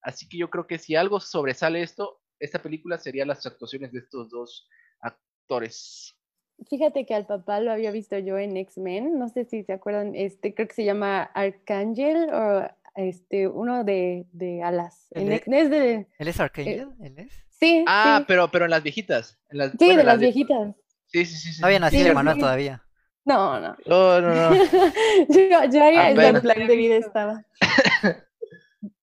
Así 0.02 0.28
que 0.28 0.38
yo 0.38 0.50
creo 0.50 0.66
que 0.66 0.78
si 0.78 0.96
algo 0.96 1.20
sobresale 1.20 1.82
esto, 1.82 2.20
esta 2.38 2.60
película 2.60 2.98
sería 2.98 3.24
las 3.24 3.44
actuaciones 3.46 3.92
de 3.92 4.00
estos 4.00 4.30
dos 4.30 4.68
actores. 5.00 6.16
Fíjate 6.68 7.04
que 7.04 7.14
al 7.14 7.26
papá 7.26 7.60
lo 7.60 7.72
había 7.72 7.90
visto 7.90 8.18
yo 8.18 8.38
en 8.38 8.56
X-Men, 8.56 9.18
no 9.18 9.28
sé 9.28 9.44
si 9.44 9.64
se 9.64 9.72
acuerdan, 9.72 10.14
este 10.14 10.54
creo 10.54 10.68
que 10.68 10.74
se 10.74 10.84
llama 10.84 11.22
Arcángel 11.22 12.32
o 12.32 12.68
este, 12.94 13.48
uno 13.48 13.84
de, 13.84 14.26
de 14.32 14.62
alas. 14.62 15.08
¿Él 15.10 15.32
es, 15.32 15.70
de, 15.70 16.06
¿Él 16.18 16.28
es 16.28 16.40
Archangel? 16.40 16.88
¿Él 17.00 17.18
es? 17.18 17.32
Sí. 17.50 17.84
Ah, 17.86 18.24
Pero, 18.26 18.50
pero 18.50 18.64
en 18.64 18.70
las 18.70 18.82
viejitas. 18.82 19.38
En 19.50 19.58
las, 19.58 19.72
sí, 19.72 19.96
de 19.96 20.04
las, 20.04 20.18
viejitas. 20.18 20.74
Sí, 21.06 21.24
sí, 21.26 21.36
sí. 21.36 21.52
sí. 21.52 21.64
Había 21.64 21.80
nacido 21.80 22.08
sí, 22.08 22.14
Manuel 22.14 22.38
todavía. 22.38 22.82
No, 23.24 23.58
no. 23.58 23.76
No, 23.86 24.20
no, 24.20 24.34
no. 24.34 24.54
yo, 25.28 25.70
yo 25.72 25.82
haría 25.82 26.10
el 26.10 26.40
plan 26.40 26.66
de 26.66 26.76
vida 26.76 26.96
estaba. 26.96 27.44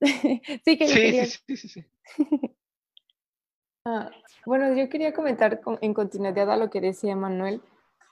sí, 0.64 0.78
que 0.78 0.86
yo 0.86 0.94
quería... 0.94 1.26
sí, 1.26 1.38
sí, 1.46 1.56
sí, 1.56 1.68
sí. 1.68 1.84
Ah, 3.84 4.10
bueno, 4.46 4.74
yo 4.74 4.88
quería 4.88 5.12
comentar 5.12 5.60
en 5.80 5.92
continuidad 5.92 6.50
a 6.52 6.56
lo 6.56 6.70
que 6.70 6.80
decía 6.80 7.16
Manuel. 7.16 7.60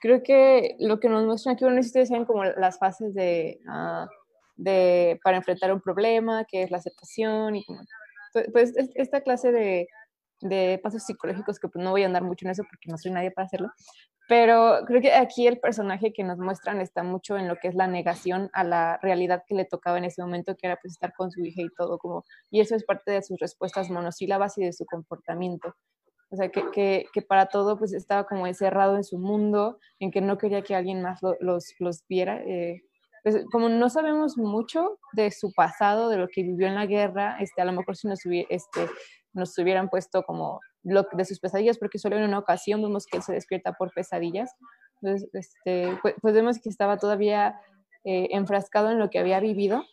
Creo 0.00 0.22
que 0.22 0.76
lo 0.80 0.98
que 0.98 1.08
nos 1.08 1.24
muestran 1.24 1.54
aquí, 1.54 1.64
bueno, 1.64 1.80
ustedes 1.80 2.08
saben 2.08 2.24
como 2.24 2.44
las 2.44 2.78
fases 2.78 3.14
de, 3.14 3.60
uh, 3.68 4.08
de, 4.56 5.20
para 5.22 5.36
enfrentar 5.36 5.72
un 5.72 5.80
problema, 5.80 6.44
que 6.44 6.62
es 6.62 6.70
la 6.72 6.78
aceptación 6.78 7.54
y 7.56 7.64
como, 7.64 7.82
pues, 8.32 8.48
pues 8.52 8.74
esta 8.94 9.20
clase 9.20 9.52
de, 9.52 9.88
de 10.40 10.80
pasos 10.82 11.04
psicológicos 11.04 11.58
que 11.58 11.68
pues 11.68 11.84
no 11.84 11.90
voy 11.90 12.02
a 12.02 12.06
andar 12.06 12.22
mucho 12.22 12.46
en 12.46 12.52
eso 12.52 12.62
porque 12.64 12.90
no 12.90 12.98
soy 12.98 13.12
nadie 13.12 13.30
para 13.30 13.46
hacerlo, 13.46 13.70
pero 14.30 14.84
creo 14.86 15.00
que 15.00 15.12
aquí 15.12 15.48
el 15.48 15.58
personaje 15.58 16.12
que 16.12 16.22
nos 16.22 16.38
muestran 16.38 16.80
está 16.80 17.02
mucho 17.02 17.36
en 17.36 17.48
lo 17.48 17.56
que 17.56 17.66
es 17.66 17.74
la 17.74 17.88
negación 17.88 18.48
a 18.52 18.62
la 18.62 18.96
realidad 19.02 19.42
que 19.44 19.56
le 19.56 19.64
tocaba 19.64 19.98
en 19.98 20.04
ese 20.04 20.22
momento, 20.22 20.54
que 20.56 20.68
era 20.68 20.78
pues 20.80 20.92
estar 20.92 21.12
con 21.14 21.32
su 21.32 21.44
hija 21.44 21.62
y 21.62 21.68
todo, 21.76 21.98
como, 21.98 22.24
y 22.48 22.60
eso 22.60 22.76
es 22.76 22.84
parte 22.84 23.10
de 23.10 23.22
sus 23.22 23.40
respuestas 23.40 23.90
monosílabas 23.90 24.56
y 24.58 24.64
de 24.64 24.72
su 24.72 24.86
comportamiento. 24.86 25.74
O 26.30 26.36
sea, 26.36 26.48
que, 26.48 26.62
que, 26.70 27.06
que 27.12 27.22
para 27.22 27.46
todo 27.46 27.76
pues 27.76 27.92
estaba 27.92 28.24
como 28.24 28.46
encerrado 28.46 28.94
en 28.94 29.02
su 29.02 29.18
mundo, 29.18 29.80
en 29.98 30.12
que 30.12 30.20
no 30.20 30.38
quería 30.38 30.62
que 30.62 30.76
alguien 30.76 31.02
más 31.02 31.18
los, 31.40 31.74
los 31.80 32.06
viera. 32.08 32.40
Eh, 32.46 32.82
pues, 33.22 33.44
como 33.50 33.68
no 33.68 33.88
sabemos 33.90 34.36
mucho 34.36 34.98
de 35.12 35.30
su 35.30 35.52
pasado, 35.52 36.08
de 36.08 36.16
lo 36.16 36.28
que 36.28 36.42
vivió 36.42 36.66
en 36.66 36.74
la 36.74 36.86
guerra, 36.86 37.36
este, 37.40 37.62
a 37.62 37.64
lo 37.64 37.72
mejor 37.72 37.96
si 37.96 38.08
nos, 38.08 38.20
este, 38.24 38.88
nos 39.32 39.56
hubieran 39.58 39.88
puesto 39.88 40.22
como 40.22 40.60
lo 40.82 41.06
de 41.12 41.24
sus 41.24 41.40
pesadillas, 41.40 41.78
porque 41.78 41.98
solo 41.98 42.16
en 42.16 42.24
una 42.24 42.38
ocasión 42.38 42.82
vemos 42.82 43.06
que 43.06 43.18
él 43.18 43.22
se 43.22 43.32
despierta 43.32 43.72
por 43.72 43.92
pesadillas. 43.92 44.50
Entonces, 45.02 45.28
este, 45.32 45.98
pues, 46.02 46.14
pues 46.20 46.34
vemos 46.34 46.58
que 46.60 46.68
estaba 46.68 46.96
todavía 46.96 47.60
eh, 48.04 48.28
enfrascado 48.32 48.90
en 48.90 48.98
lo 48.98 49.10
que 49.10 49.18
había 49.18 49.40
vivido 49.40 49.84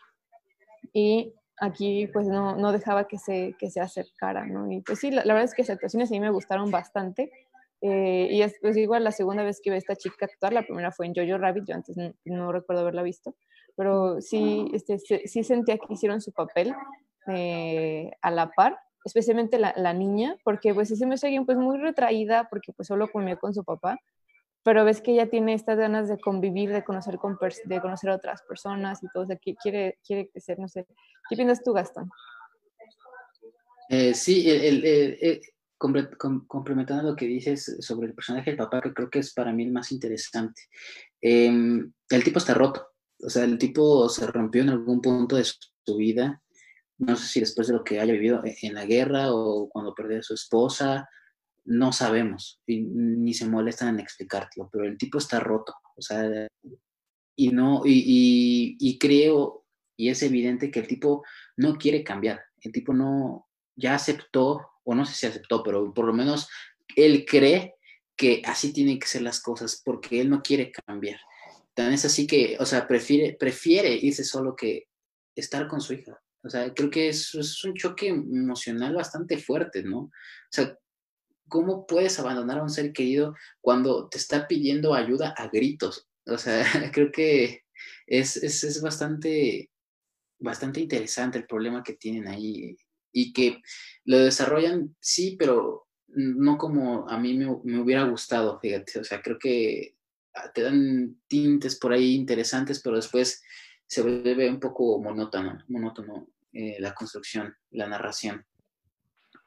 y 0.94 1.34
aquí 1.60 2.08
pues 2.08 2.28
no, 2.28 2.56
no 2.56 2.72
dejaba 2.72 3.08
que 3.08 3.18
se, 3.18 3.56
que 3.60 3.70
se 3.70 3.82
acercara, 3.82 4.46
¿no? 4.46 4.72
Y 4.72 4.82
pues 4.82 5.00
sí, 5.00 5.12
la, 5.12 5.26
la 5.26 5.34
verdad 5.34 5.50
es 5.50 5.54
que 5.54 5.64
esas 5.64 5.76
actuaciones 5.76 6.10
a 6.10 6.14
mí 6.14 6.20
me 6.20 6.30
gustaron 6.30 6.72
bastante. 6.72 7.32
Eh, 7.82 8.28
y 8.32 8.42
es 8.42 8.56
pues, 8.62 8.76
igual 8.78 9.04
la 9.04 9.12
segunda 9.12 9.44
vez 9.44 9.60
que 9.62 9.70
ve 9.70 9.78
esta 9.78 9.96
chica 9.96 10.26
actuar, 10.26 10.54
la 10.54 10.64
primera 10.64 10.92
fue 10.92 11.06
en 11.06 11.14
Jojo 11.14 11.38
Rabbit, 11.38 11.66
yo 11.68 11.76
antes 11.76 11.96
no, 12.26 12.52
recuerdo 12.52 12.82
haberla 12.82 13.04
visto, 13.04 13.36
pero 13.76 14.20
sí, 14.20 14.68
este, 14.74 14.98
sí 15.00 15.44
sentía 15.44 15.78
que 15.78 15.94
hicieron 15.94 16.20
su 16.20 16.32
papel 16.32 16.74
eh, 17.28 18.10
a 18.22 18.32
la 18.32 18.50
par, 18.50 18.80
especialmente 19.06 19.60
la, 19.60 19.74
la, 19.78 19.94
niña, 19.94 20.38
porque 20.44 20.74
pues 20.74 20.90
se 20.90 21.06
me 21.06 21.16
alguien 21.22 21.46
pues 21.46 21.58
muy 21.58 21.78
retraída, 21.78 22.48
porque 22.50 22.74
pues 22.74 22.88
solo 22.88 23.12
comió 23.12 23.38
con 23.38 23.54
su 23.54 23.64
papá, 23.64 24.00
pero 24.64 24.84
ves 24.84 25.02
que 25.02 25.12
ella 25.12 25.30
tiene 25.30 25.54
estas 25.54 25.78
ganas 25.78 26.10
de 26.10 26.20
convivir, 26.20 26.74
de 26.74 26.84
conocer, 26.84 27.18
con 27.18 27.38
de 27.66 27.80
conocer 27.80 28.10
a 28.10 28.16
otras 28.16 28.42
personas 28.42 29.04
y 29.04 29.08
todo, 29.14 29.24
o 29.24 29.28
sea, 29.28 29.38
que 29.38 29.56
quiere, 29.56 29.98
quiere 30.06 30.28
crecer, 30.30 30.60
no 30.60 30.68
sé. 30.68 30.86
¿Qué 31.30 31.36
piensas 31.36 31.64
tú, 31.64 31.74
Gastón? 31.74 32.10
Eh, 33.90 34.14
sí, 34.14 34.50
el, 34.50 34.84
el, 34.84 35.42
complementando 35.78 37.12
lo 37.12 37.16
que 37.16 37.28
dices 37.28 37.78
sobre 37.80 38.08
el 38.08 38.14
personaje 38.14 38.52
del 38.52 38.58
papá, 38.58 38.82
que 38.82 38.94
creo 38.94 39.10
que 39.10 39.20
es 39.20 39.34
para 39.34 39.54
mí 39.54 39.64
el 39.64 39.72
más 39.72 39.92
interesante. 39.92 40.64
Em, 41.22 41.92
el 42.10 42.24
tipo 42.24 42.40
está 42.40 42.54
roto, 42.54 42.88
o 43.20 43.30
sea, 43.30 43.44
el 43.44 43.58
tipo 43.58 44.10
se 44.10 44.28
rompió 44.28 44.62
en 44.62 44.70
algún 44.70 45.02
punto 45.02 45.36
de 45.36 45.44
su, 45.46 45.56
vida 45.98 46.42
no 46.98 47.16
sé 47.16 47.28
si 47.28 47.40
después 47.40 47.68
de 47.68 47.74
lo 47.74 47.84
que 47.84 48.00
haya 48.00 48.14
vivido 48.14 48.44
e, 48.44 48.58
en 48.64 48.74
la 48.74 48.86
guerra 48.86 49.32
o 49.32 49.70
cuando 49.70 49.94
perdió 49.94 50.20
a 50.20 50.24
su 50.24 50.34
esposa, 50.34 51.08
no 51.68 51.92
sabemos, 51.92 52.62
ni 52.66 53.34
se 53.34 53.46
molestan 53.46 53.90
en 53.90 54.00
explicártelo, 54.00 54.70
pero 54.72 54.86
el 54.86 54.98
tipo 54.98 55.18
está 55.18 55.40
roto, 55.40 55.74
o 55.96 56.02
sea, 56.02 56.48
y 57.36 57.50
no, 57.50 57.82
y, 57.84 58.98
creo, 59.00 59.66
y 59.98 60.10
es 60.10 60.24
evidente 60.24 60.72
que 60.72 60.80
el 60.80 60.88
tipo 60.88 61.24
no 61.58 61.78
quiere 61.78 62.04
cambiar, 62.04 62.42
el 62.62 62.72
tipo 62.72 62.94
no, 62.94 63.48
ya 63.76 63.96
aceptó, 63.96 64.66
o 64.88 64.96
no 64.96 65.06
sé 65.06 65.14
si 65.14 65.26
aceptó, 65.26 65.62
pero 65.64 65.94
por 65.94 66.06
lo 66.06 66.14
menos 66.14 66.48
él 66.96 67.26
cree 67.26 67.76
que 68.16 68.42
así 68.46 68.72
tienen 68.72 69.00
que 69.00 69.08
ser 69.08 69.22
las 69.22 69.42
cosas, 69.42 69.82
porque 69.84 70.22
él 70.22 70.30
no 70.30 70.42
quiere 70.42 70.72
cambiar. 70.72 71.20
Tan 71.74 71.92
es 71.92 72.06
así 72.06 72.26
que, 72.26 72.56
o 72.58 72.66
sea, 72.66 72.88
prefiere, 72.88 73.36
prefiere 73.38 73.94
irse 73.94 74.24
solo 74.24 74.56
que 74.56 74.88
estar 75.36 75.68
con 75.68 75.82
su 75.82 75.94
hija. 75.94 76.18
O 76.42 76.50
sea, 76.50 76.74
creo 76.74 76.90
que 76.90 77.10
es, 77.10 77.36
es 77.36 77.62
un 77.66 77.74
choque 77.74 78.08
emocional 78.08 78.96
bastante 78.96 79.38
fuerte, 79.38 79.84
¿no? 79.84 80.00
O 80.00 80.12
sea, 80.50 80.78
¿cómo 81.50 81.86
puedes 81.86 82.18
abandonar 82.18 82.60
a 82.60 82.64
un 82.64 82.70
ser 82.70 82.94
querido 82.94 83.36
cuando 83.60 84.08
te 84.08 84.18
está 84.18 84.48
pidiendo 84.48 84.94
ayuda 84.94 85.34
a 85.38 85.50
gritos? 85.50 86.08
O 86.26 86.38
sea, 86.38 86.64
creo 86.94 87.12
que 87.12 87.64
es, 88.06 88.38
es, 88.38 88.64
es 88.64 88.82
bastante, 88.82 89.70
bastante 90.40 90.80
interesante 90.80 91.40
el 91.40 91.46
problema 91.46 91.84
que 91.84 91.94
tienen 91.94 92.30
ahí 92.30 92.78
y 93.20 93.34
que 93.34 93.64
lo 94.06 94.20
desarrollan, 94.20 94.96
sí, 95.00 95.36
pero 95.40 95.88
no 96.08 96.58
como 96.60 97.10
a 97.10 97.18
mí 97.18 97.36
me, 97.36 97.80
hubiera 97.80 98.04
gustado, 98.04 98.60
fíjate. 98.60 99.00
O 99.00 99.04
sea, 99.04 99.24
creo 99.24 99.40
que 99.40 99.96
te 100.54 100.62
dan 100.62 101.20
tintes 101.28 101.80
por 101.80 101.94
ahí 101.94 102.14
interesantes, 102.14 102.80
pero 102.80 102.96
después 102.96 103.44
se 103.88 104.04
vuelve 104.04 104.48
un 104.48 104.60
poco 104.60 105.02
monótono, 105.02 105.64
monótono 105.68 106.28
eh, 106.54 106.78
la 106.80 106.94
construcción, 106.94 107.56
la 107.72 107.88
narración. 107.88 108.46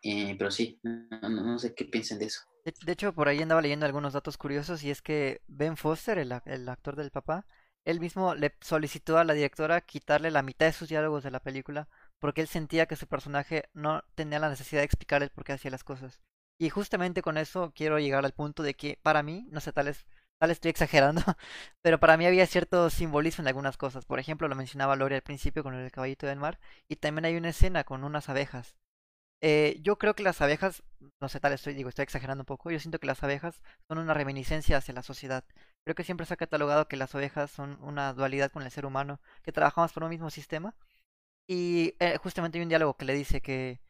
Eh, 0.03 0.35
pero 0.37 0.51
sí, 0.51 0.81
no, 0.83 1.57
sé 1.61 1.73
qué 1.73 1.85
piensen 1.85 2.19
de 2.19 2.25
eso. 2.25 2.41
De, 2.65 2.93
hecho, 2.93 3.15
por 3.15 3.29
ahí 3.29 3.41
andaba 3.41 3.63
leyendo 3.63 3.87
algunos 3.87 4.15
datos 4.15 4.37
curiosos 4.37 4.83
y 4.83 4.91
es 4.91 5.01
que 5.01 5.43
Ben 5.47 5.77
Foster, 5.77 6.19
el, 6.19 6.35
el 6.47 6.69
actor 6.69 6.97
del 6.97 7.13
papá, 7.13 7.47
él 7.85 8.01
mismo 8.01 8.35
le 8.35 8.57
solicitó 8.61 9.17
a 9.17 9.25
la 9.25 9.35
directora 9.35 9.81
quitarle 9.81 10.33
la 10.33 10.43
mitad 10.43 10.67
de 10.67 10.73
sus 10.73 10.89
diálogos 10.89 11.23
de 11.23 11.31
la 11.31 11.41
película 11.41 11.89
porque 12.21 12.43
él 12.43 12.49
sentía 12.49 12.87
que 12.87 12.97
su 12.97 13.07
personaje 13.09 13.69
no 13.75 14.05
tenía 14.15 14.39
la 14.39 14.49
necesidad 14.51 14.81
de 14.83 14.87
explicarle 14.87 15.31
por 15.31 15.45
qué 15.45 15.53
hacía 15.55 15.71
las 15.71 15.85
cosas. 15.85 16.21
Y 16.59 16.71
justamente 16.71 17.23
con 17.23 17.39
eso 17.39 17.73
quiero 17.75 17.99
llegar 17.99 18.25
al 18.25 18.33
punto 18.33 18.63
de 18.63 18.75
que 18.75 18.99
para 19.03 19.23
mí, 19.23 19.49
no 19.51 19.61
sé, 19.61 19.73
tal 19.73 19.87
vez, 19.87 20.07
tal 20.39 20.51
estoy 20.51 20.71
exagerando, 20.71 21.23
pero 21.83 21.99
para 22.01 22.17
mí 22.17 22.27
había 22.27 22.47
cierto 22.47 22.91
simbolismo 22.91 23.43
en 23.43 23.49
algunas 23.49 23.77
cosas. 23.77 24.05
Por 24.07 24.21
ejemplo, 24.21 24.49
lo 24.49 24.55
mencionaba 24.57 24.97
Lori 24.97 25.17
al 25.17 25.23
principio 25.23 25.63
con 25.63 25.75
el 25.75 25.91
caballito 25.91 26.27
del 26.27 26.39
mar 26.39 26.61
y 26.89 26.97
también 26.97 27.25
hay 27.25 27.37
una 27.37 27.51
escena 27.51 27.85
con 27.85 28.05
unas 28.05 28.29
abejas 28.29 28.77
eh, 29.43 29.79
yo 29.83 29.97
creo 29.97 30.15
que 30.15 30.23
las 30.23 30.41
abejas, 30.43 30.83
no 31.21 31.29
sé, 31.29 31.41
tal 31.41 31.53
estoy, 31.55 31.73
digo, 31.75 31.89
estoy 31.89 32.03
exagerando 32.03 32.43
un 32.43 32.47
poco, 32.47 32.71
yo 32.71 32.79
siento 32.79 32.99
que 32.99 33.07
las 33.07 33.23
abejas 33.23 33.63
son 33.89 33.99
una 33.99 34.13
reminiscencia 34.15 34.77
hacia 34.77 34.93
la 34.95 35.03
sociedad. 35.03 35.45
Creo 35.85 35.95
que 35.95 36.05
siempre 36.05 36.27
se 36.27 36.35
ha 36.35 36.37
catalogado 36.37 36.89
que 36.89 36.97
las 36.97 37.15
abejas 37.15 37.51
son 37.51 37.79
una 37.83 38.13
dualidad 38.13 38.51
con 38.53 38.63
el 38.63 38.71
ser 38.71 38.85
humano, 38.85 39.21
que 39.43 39.53
trabajamos 39.53 39.93
por 39.93 40.05
un 40.05 40.11
mismo 40.11 40.31
sistema. 40.31 40.75
Y 41.51 41.97
eh, 41.99 42.17
justamente 42.23 42.59
hay 42.59 42.63
un 42.63 42.69
diálogo 42.69 42.97
que 42.97 43.05
le 43.05 43.13
dice 43.13 43.41
que, 43.41 43.81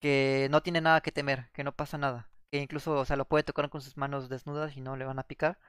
que 0.00 0.48
no 0.50 0.64
tiene 0.64 0.80
nada 0.80 1.00
que 1.00 1.12
temer, 1.12 1.48
que 1.52 1.62
no 1.62 1.70
pasa 1.70 1.96
nada, 1.96 2.28
que 2.50 2.58
incluso, 2.58 2.98
o 2.98 3.04
sea, 3.04 3.14
lo 3.14 3.24
puede 3.24 3.44
tocar 3.44 3.70
con 3.70 3.82
sus 3.82 3.96
manos 3.96 4.28
desnudas 4.28 4.76
y 4.76 4.80
no 4.80 4.96
le 4.96 5.04
van 5.04 5.20
a 5.20 5.28
picar, 5.28 5.60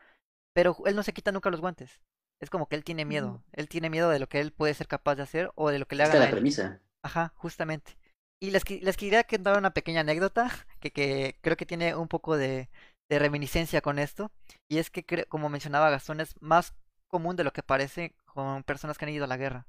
pero 0.55 0.75
él 0.87 0.95
no 0.95 1.03
se 1.03 1.13
quita 1.13 1.31
nunca 1.31 1.51
los 1.51 1.61
guantes. 1.61 2.01
Es 2.41 2.49
como 2.49 2.67
que 2.67 2.75
él 2.75 2.83
tiene 2.83 3.05
miedo, 3.05 3.43
él 3.53 3.69
tiene 3.69 3.91
miedo 3.91 4.09
de 4.09 4.17
lo 4.17 4.27
que 4.27 4.39
él 4.39 4.53
puede 4.53 4.73
ser 4.73 4.87
capaz 4.87 5.13
de 5.13 5.21
hacer 5.21 5.51
o 5.53 5.69
de 5.69 5.77
lo 5.77 5.85
que 5.87 5.95
le 5.95 6.03
haga. 6.05 6.15
la 6.15 6.31
premisa. 6.31 6.81
Ajá, 7.03 7.31
justamente. 7.35 7.95
Y 8.39 8.49
les, 8.49 8.67
les 8.67 8.97
quería 8.97 9.23
contar 9.23 9.55
una 9.59 9.69
pequeña 9.69 10.01
anécdota 10.01 10.49
que, 10.79 10.91
que 10.91 11.37
creo 11.41 11.57
que 11.57 11.67
tiene 11.67 11.93
un 11.93 12.07
poco 12.07 12.37
de, 12.37 12.71
de 13.07 13.19
reminiscencia 13.19 13.81
con 13.81 13.99
esto. 13.99 14.31
Y 14.67 14.79
es 14.79 14.89
que, 14.89 15.05
como 15.27 15.49
mencionaba 15.49 15.91
Gastón, 15.91 16.21
es 16.21 16.41
más 16.41 16.73
común 17.07 17.35
de 17.35 17.43
lo 17.43 17.53
que 17.53 17.61
parece 17.61 18.15
con 18.25 18.63
personas 18.63 18.97
que 18.97 19.05
han 19.05 19.11
ido 19.11 19.25
a 19.25 19.27
la 19.27 19.37
guerra. 19.37 19.67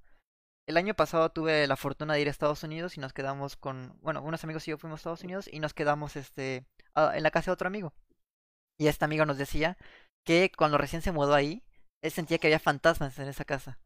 El 0.67 0.77
año 0.77 0.95
pasado 0.95 1.31
tuve 1.31 1.67
la 1.69 1.77
fortuna 1.77 2.15
de 2.15 2.21
ir 2.21 2.27
a 2.27 2.31
Estados 2.31 2.65
Unidos 2.65 2.97
y 2.97 3.01
nos 3.01 3.13
quedamos 3.13 3.57
con, 3.57 3.97
bueno, 4.03 4.21
unos 4.23 4.43
amigos 4.43 4.67
y 4.67 4.73
yo 4.73 4.79
fuimos 4.79 4.99
a 4.99 5.01
Estados 5.01 5.23
Unidos 5.23 5.49
y 5.51 5.61
nos 5.61 5.75
quedamos 5.75 6.17
este, 6.17 6.67
en 6.97 7.23
la 7.23 7.31
casa 7.31 7.51
de 7.51 7.55
otro 7.55 7.69
amigo. 7.69 7.93
Y 8.77 8.89
este 8.89 9.05
amigo 9.05 9.25
nos 9.27 9.39
decía 9.39 9.79
que 10.25 10.51
cuando 10.57 10.77
recién 10.77 11.03
se 11.03 11.13
mudó 11.13 11.35
ahí, 11.35 11.63
él 12.03 12.11
sentía 12.11 12.39
que 12.39 12.49
había 12.49 12.59
fantasmas 12.59 13.17
en 13.21 13.29
esa 13.29 13.45
casa. 13.45 13.79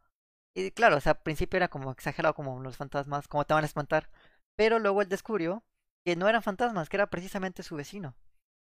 Y 0.54 0.70
claro, 0.70 0.96
o 0.96 1.00
sea, 1.00 1.12
al 1.12 1.22
principio 1.22 1.58
era 1.58 1.68
como 1.68 1.92
exagerado, 1.92 2.34
como 2.34 2.60
los 2.60 2.78
fantasmas, 2.78 3.28
como 3.28 3.44
te 3.44 3.54
van 3.54 3.64
a 3.64 3.66
espantar. 3.66 4.10
Pero 4.56 4.78
luego 4.78 5.02
él 5.02 5.08
descubrió 5.08 5.62
que 6.04 6.16
no 6.16 6.28
eran 6.28 6.42
fantasmas, 6.42 6.88
que 6.88 6.96
era 6.96 7.10
precisamente 7.10 7.62
su 7.62 7.76
vecino. 7.76 8.16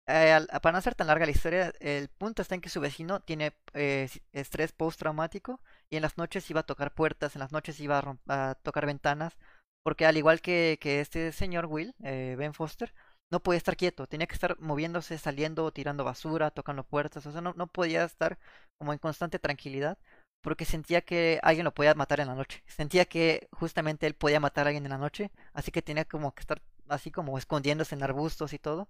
Eh, 0.06 0.46
para 0.62 0.72
no 0.72 0.78
hacer 0.78 0.94
tan 0.96 1.06
larga 1.06 1.26
la 1.26 1.32
historia, 1.32 1.72
el 1.80 2.08
punto 2.08 2.42
está 2.42 2.54
en 2.56 2.60
que 2.60 2.68
su 2.68 2.80
vecino 2.80 3.20
tiene 3.20 3.54
eh, 3.74 4.08
estrés 4.32 4.72
postraumático 4.72 5.60
y 5.90 5.96
en 5.96 6.02
las 6.02 6.18
noches 6.18 6.50
iba 6.50 6.60
a 6.60 6.66
tocar 6.66 6.92
puertas, 6.92 7.36
en 7.36 7.40
las 7.40 7.52
noches 7.52 7.78
iba 7.80 8.02
a, 8.28 8.54
tocar 8.56 8.86
ventanas, 8.86 9.36
porque 9.84 10.06
al 10.06 10.16
igual 10.16 10.40
que, 10.40 10.78
que 10.80 11.00
este 11.00 11.30
señor 11.32 11.66
Will, 11.66 11.94
eh, 12.02 12.34
Ben 12.36 12.52
Foster, 12.54 12.92
no 13.30 13.40
podía 13.42 13.58
estar 13.58 13.76
quieto, 13.76 14.06
tenía 14.08 14.26
que 14.26 14.34
estar 14.34 14.58
moviéndose, 14.60 15.18
saliendo, 15.18 15.72
tirando 15.72 16.04
basura, 16.04 16.50
tocando 16.50 16.84
puertas, 16.84 17.24
o 17.26 17.32
sea, 17.32 17.40
no, 17.40 17.54
no 17.54 17.68
podía 17.68 18.04
estar 18.04 18.38
como 18.78 18.92
en 18.92 18.98
constante 18.98 19.38
tranquilidad 19.38 19.98
porque 20.42 20.64
sentía 20.64 21.00
que 21.02 21.40
alguien 21.42 21.64
lo 21.64 21.74
podía 21.74 21.94
matar 21.94 22.20
en 22.20 22.28
la 22.28 22.34
noche. 22.34 22.62
Sentía 22.66 23.04
que 23.06 23.48
justamente 23.52 24.06
él 24.06 24.14
podía 24.14 24.40
matar 24.40 24.66
a 24.66 24.68
alguien 24.70 24.84
en 24.84 24.90
la 24.90 24.98
noche, 24.98 25.30
así 25.54 25.70
que 25.70 25.82
tenía 25.82 26.04
como 26.04 26.34
que 26.34 26.40
estar 26.40 26.60
así 26.88 27.10
como 27.10 27.38
escondiéndose 27.38 27.94
en 27.94 28.02
arbustos 28.02 28.52
y 28.52 28.58
todo. 28.58 28.88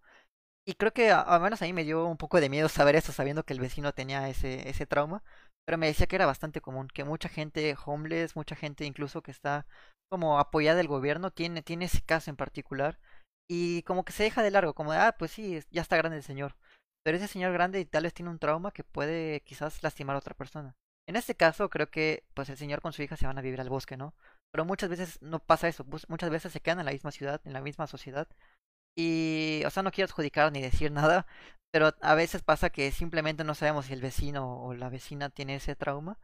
Y 0.65 0.75
creo 0.75 0.93
que 0.93 1.11
al 1.11 1.41
menos 1.41 1.61
a 1.61 1.65
mí 1.65 1.73
me 1.73 1.85
dio 1.85 2.07
un 2.07 2.17
poco 2.17 2.41
de 2.41 2.49
miedo 2.49 2.69
saber 2.69 2.95
eso, 2.95 3.13
sabiendo 3.13 3.45
que 3.45 3.53
el 3.53 3.61
vecino 3.61 3.93
tenía 3.93 4.29
ese, 4.29 4.69
ese 4.69 4.87
trauma. 4.87 5.23
Pero 5.65 5.79
me 5.79 5.87
decía 5.87 6.07
que 6.07 6.17
era 6.17 6.27
bastante 6.27 6.61
común, 6.61 6.89
que 6.89 7.05
mucha 7.05 7.29
gente 7.29 7.77
homeless, 7.85 8.37
mucha 8.37 8.57
gente 8.57 8.85
incluso 8.85 9.23
que 9.23 9.31
está 9.31 9.67
como 10.11 10.39
apoyada 10.39 10.77
del 10.77 10.89
gobierno, 10.89 11.31
tiene, 11.31 11.63
tiene 11.63 11.87
ese 11.87 12.03
caso 12.03 12.31
en 12.31 12.37
particular. 12.37 12.99
Y 13.49 13.83
como 13.83 14.05
que 14.05 14.13
se 14.13 14.25
deja 14.25 14.43
de 14.43 14.51
largo, 14.51 14.75
como 14.75 14.93
de, 14.93 14.99
ah, 14.99 15.17
pues 15.19 15.31
sí, 15.33 15.61
ya 15.71 15.83
está 15.83 15.97
grande 15.97 16.19
el 16.19 16.23
señor. 16.23 16.57
Pero 17.05 17.17
ese 17.17 17.29
señor 17.29 17.53
grande 17.53 17.81
y 17.81 17.85
tal 17.85 18.05
vez 18.05 18.15
tiene 18.15 18.31
un 18.31 18.39
trauma 18.39 18.73
que 18.73 18.85
puede 18.85 19.41
quizás 19.41 19.83
lastimar 19.83 20.17
a 20.17 20.21
otra 20.21 20.35
persona. 20.35 20.75
En 21.09 21.17
este 21.17 21.35
caso, 21.35 21.69
creo 21.69 21.91
que 21.91 22.25
pues 22.35 22.49
el 22.49 22.57
señor 22.57 22.81
con 22.81 22.93
su 22.93 23.03
hija 23.03 23.17
se 23.17 23.27
van 23.27 23.39
a 23.39 23.43
vivir 23.43 23.61
al 23.61 23.69
bosque, 23.69 23.97
¿no? 23.97 24.15
Pero 24.53 24.65
muchas 24.65 24.89
veces 24.89 25.21
no 25.21 25.41
pasa 25.41 25.69
eso, 25.69 25.85
muchas 26.09 26.31
veces 26.31 26.53
se 26.53 26.61
quedan 26.61 26.81
en 26.81 26.87
la 26.87 26.93
misma 26.93 27.11
ciudad, 27.11 27.41
en 27.45 27.53
la 27.53 27.61
misma 27.61 27.87
sociedad. 27.87 28.29
Y, 28.97 29.63
o 29.67 29.71
sea, 29.71 29.83
no 29.83 29.91
quiero 29.91 30.11
adjudicar 30.11 30.53
ni 30.53 30.61
decir 30.61 30.93
nada, 30.93 31.27
pero 31.73 31.93
a 32.03 32.15
veces 32.15 32.43
pasa 32.43 32.71
que 32.71 32.91
simplemente 32.93 33.45
no 33.45 33.55
sabemos 33.55 33.87
si 33.87 33.95
el 33.95 34.03
vecino 34.03 34.63
o 34.63 34.75
la 34.75 34.91
vecina 34.91 35.31
tiene 35.31 35.57
ese 35.57 35.77
trauma. 35.77 36.19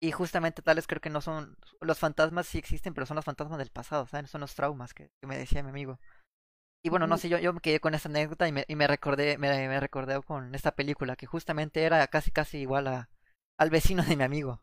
Y 0.00 0.12
justamente 0.12 0.62
tales 0.62 0.86
creo 0.86 1.00
que 1.00 1.10
no 1.10 1.20
son, 1.20 1.56
los 1.80 1.98
fantasmas 1.98 2.46
sí 2.46 2.58
existen, 2.58 2.94
pero 2.94 3.06
son 3.06 3.16
los 3.16 3.24
fantasmas 3.24 3.58
del 3.58 3.70
pasado, 3.70 4.06
¿saben? 4.06 4.26
Son 4.26 4.40
los 4.42 4.54
traumas 4.54 4.94
que, 4.94 5.10
me 5.22 5.38
decía 5.38 5.62
mi 5.62 5.70
amigo. 5.70 5.98
Y 6.84 6.90
bueno, 6.90 7.06
no 7.06 7.16
sé, 7.16 7.30
yo, 7.30 7.38
yo 7.38 7.52
me 7.54 7.60
quedé 7.60 7.80
con 7.80 7.94
esa 7.94 8.10
anécdota 8.10 8.46
y 8.46 8.52
me, 8.52 8.64
y 8.68 8.76
me 8.76 8.86
recordé, 8.86 9.38
me, 9.38 9.68
me 9.68 9.80
recordé 9.80 10.20
con 10.22 10.54
esta 10.54 10.74
película, 10.74 11.16
que 11.16 11.26
justamente 11.26 11.82
era 11.84 12.06
casi 12.08 12.30
casi 12.30 12.58
igual 12.58 12.88
a, 12.88 13.08
al 13.58 13.70
vecino 13.70 14.02
de 14.02 14.16
mi 14.16 14.24
amigo. 14.24 14.60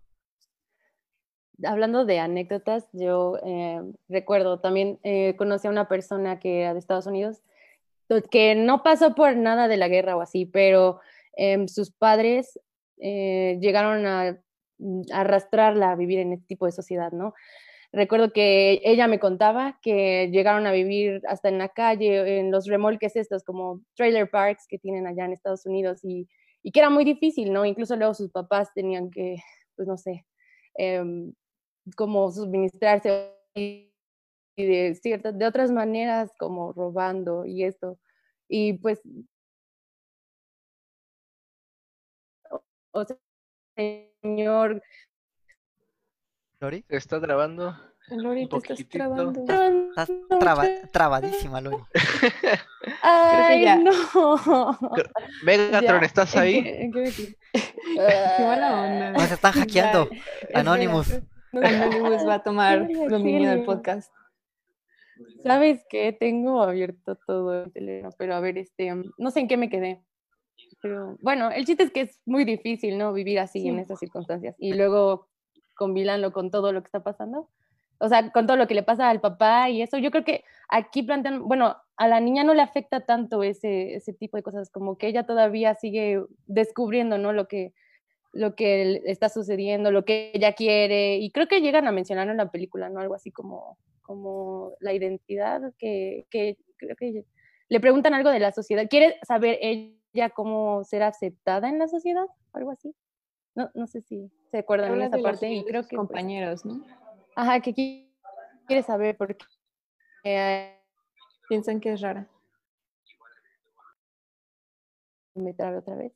Hablando 1.63 2.05
de 2.05 2.19
anécdotas, 2.19 2.87
yo 2.93 3.37
eh, 3.45 3.81
recuerdo 4.09 4.59
también 4.59 4.99
eh, 5.03 5.35
conocí 5.37 5.67
a 5.67 5.71
una 5.71 5.87
persona 5.87 6.39
que 6.39 6.61
era 6.61 6.73
de 6.73 6.79
Estados 6.79 7.07
Unidos 7.07 7.41
que 8.29 8.55
no 8.55 8.83
pasó 8.83 9.15
por 9.15 9.37
nada 9.37 9.69
de 9.69 9.77
la 9.77 9.87
guerra 9.87 10.17
o 10.17 10.21
así, 10.21 10.45
pero 10.45 10.99
em, 11.37 11.69
sus 11.69 11.91
padres 11.91 12.59
eh, 12.97 13.57
llegaron 13.61 14.05
a, 14.05 14.37
mm, 14.79 15.03
arrastrarla 15.13 15.91
a 15.91 15.95
vivir 15.95 16.19
en 16.19 16.33
este 16.33 16.45
tipo 16.45 16.65
de 16.65 16.73
sociedad, 16.73 17.13
¿no? 17.13 17.33
Recuerdo 17.93 18.33
que 18.33 18.81
ella 18.83 19.07
me 19.07 19.19
contaba 19.19 19.79
que 19.81 20.29
llegaron 20.29 20.67
a 20.67 20.73
vivir 20.73 21.21
hasta 21.25 21.47
en 21.47 21.57
la 21.57 21.69
calle, 21.69 22.39
en 22.39 22.51
los 22.51 22.67
remolques 22.67 23.15
estos, 23.15 23.43
como 23.45 23.81
trailer 23.95 24.29
parks 24.29 24.65
que 24.67 24.77
tienen 24.77 25.07
allá 25.07 25.23
en 25.23 25.33
Estados 25.33 25.65
Unidos 25.65 26.03
y 26.03 26.27
y 26.63 26.71
que 26.71 26.79
era 26.79 26.89
muy 26.89 27.03
difícil, 27.03 27.51
¿no? 27.51 27.65
Incluso 27.65 27.95
luego 27.95 28.13
sus 28.13 28.29
papás 28.31 28.69
tenían 28.73 29.09
que, 29.09 29.37
pues 29.75 29.87
no 29.87 29.97
sé, 29.97 30.25
em, 30.75 31.33
como 31.95 32.31
suministrarse 32.31 33.35
y 33.55 33.91
de, 34.57 34.95
ciertas, 34.95 35.37
de 35.37 35.45
otras 35.45 35.71
maneras, 35.71 36.31
como 36.37 36.73
robando 36.73 37.45
y 37.45 37.63
esto. 37.63 37.97
Y 38.47 38.73
pues, 38.73 39.01
o 42.91 43.05
sea, 43.05 43.17
señor. 43.75 44.81
¿Lori? 46.59 46.85
¿Está 46.89 47.19
grabando? 47.19 47.75
Lori, 48.09 48.47
te 48.47 48.57
estás 48.57 48.87
trabando. 48.89 49.41
Estás 49.41 50.11
trabadísima, 50.91 51.61
Lori. 51.61 51.77
Ay, 53.01 53.83
no. 53.83 54.77
Megatron, 55.43 56.03
¿estás 56.03 56.35
ahí? 56.35 56.91
¿Qué, 56.91 57.35
qué 57.53 58.43
mala 58.43 58.81
onda. 58.81 59.11
Nos 59.11 59.31
están 59.31 59.53
hackeando. 59.53 60.09
Anonymous. 60.53 61.21
Anonymous 61.53 62.27
va 62.27 62.35
a 62.35 62.43
tomar 62.43 62.87
dominio 63.09 63.49
del 63.49 63.63
podcast. 63.63 64.13
¿Sabes 65.43 65.85
qué? 65.89 66.13
Tengo 66.13 66.61
abierto 66.61 67.15
todo 67.15 67.63
el 67.63 67.71
teléfono, 67.71 68.13
pero 68.17 68.35
a 68.35 68.39
ver, 68.39 68.57
este, 68.57 68.91
no 69.17 69.31
sé 69.31 69.41
en 69.41 69.47
qué 69.47 69.57
me 69.57 69.69
quedé. 69.69 70.01
Pero 70.81 71.17
bueno, 71.21 71.51
el 71.51 71.65
chiste 71.65 71.83
es 71.83 71.91
que 71.91 72.01
es 72.01 72.19
muy 72.25 72.43
difícil, 72.43 72.97
¿no? 72.97 73.13
Vivir 73.13 73.39
así 73.39 73.67
en 73.67 73.79
estas 73.79 73.99
circunstancias. 73.99 74.55
Y 74.57 74.73
luego 74.73 75.27
combinarlo 75.75 76.31
con 76.31 76.51
todo 76.51 76.71
lo 76.71 76.81
que 76.81 76.87
está 76.87 77.03
pasando. 77.03 77.49
O 77.99 78.09
sea, 78.09 78.31
con 78.31 78.47
todo 78.47 78.57
lo 78.57 78.67
que 78.67 78.73
le 78.73 78.83
pasa 78.83 79.09
al 79.09 79.21
papá 79.21 79.69
y 79.69 79.81
eso. 79.81 79.97
Yo 79.97 80.09
creo 80.09 80.23
que 80.23 80.43
aquí 80.69 81.03
plantean, 81.03 81.47
bueno, 81.47 81.77
a 81.97 82.07
la 82.07 82.19
niña 82.19 82.43
no 82.43 82.53
le 82.53 82.61
afecta 82.61 83.05
tanto 83.05 83.43
ese, 83.43 83.93
ese 83.93 84.13
tipo 84.13 84.37
de 84.37 84.43
cosas, 84.43 84.71
como 84.71 84.97
que 84.97 85.07
ella 85.07 85.25
todavía 85.25 85.75
sigue 85.75 86.23
descubriendo, 86.47 87.19
¿no? 87.19 87.31
Lo 87.31 87.47
que, 87.47 87.73
lo 88.33 88.55
que 88.55 89.01
está 89.05 89.29
sucediendo, 89.29 89.91
lo 89.91 90.05
que 90.05 90.31
ella 90.33 90.53
quiere. 90.53 91.17
Y 91.17 91.31
creo 91.31 91.47
que 91.47 91.61
llegan 91.61 91.87
a 91.87 91.91
mencionarlo 91.91 92.31
en 92.31 92.37
la 92.37 92.51
película, 92.51 92.89
¿no? 92.89 92.99
Algo 92.99 93.15
así 93.15 93.31
como, 93.31 93.77
como 94.01 94.73
la 94.79 94.93
identidad, 94.93 95.61
que, 95.77 96.25
que 96.29 96.57
creo 96.77 96.95
que 96.95 97.25
le 97.69 97.79
preguntan 97.79 98.13
algo 98.13 98.29
de 98.29 98.39
la 98.39 98.51
sociedad. 98.51 98.87
¿Quiere 98.89 99.17
saber 99.25 99.57
ella 99.61 100.29
cómo 100.29 100.83
ser 100.83 101.03
aceptada 101.03 101.69
en 101.69 101.79
la 101.79 101.87
sociedad? 101.87 102.25
Algo 102.53 102.71
así. 102.71 102.93
No, 103.55 103.69
no 103.73 103.87
sé 103.87 104.01
si 104.01 104.31
se 104.49 104.59
acuerdan 104.59 104.97
de 104.97 105.05
esa 105.05 105.17
parte. 105.17 105.51
Y 105.51 105.63
creo 105.63 105.83
que. 105.83 105.95
Pues 105.95 106.07
compañeros, 106.07 106.65
¿no? 106.65 106.83
Ajá, 107.35 107.59
que 107.59 107.73
quiere 107.73 108.83
saber 108.83 109.17
por 109.17 109.37
qué. 109.37 110.77
Piensan 111.47 111.79
que 111.79 111.93
es 111.93 112.01
rara. 112.01 112.29
Me 115.35 115.53
trabe 115.53 115.77
otra 115.77 115.95
vez. 115.95 116.13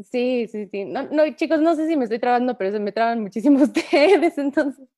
Sí, 0.00 0.48
sí, 0.48 0.66
sí. 0.68 0.84
No, 0.86 1.02
no, 1.04 1.30
chicos, 1.34 1.60
no 1.60 1.74
sé 1.74 1.86
si 1.86 1.96
me 1.96 2.04
estoy 2.04 2.18
trabando, 2.18 2.56
pero 2.56 2.72
se 2.72 2.80
me 2.80 2.92
traban 2.92 3.20
muchísimo 3.20 3.58
ustedes, 3.62 4.38
entonces 4.38 4.88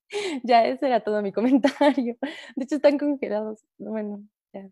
ya 0.43 0.65
ese 0.65 0.87
era 0.87 1.01
todo 1.01 1.21
mi 1.23 1.33
comentario. 1.33 2.17
De 2.55 2.65
hecho, 2.65 2.77
están 2.77 2.99
congelados. 2.99 3.61
Bueno, 3.79 4.23
ya. 4.53 4.69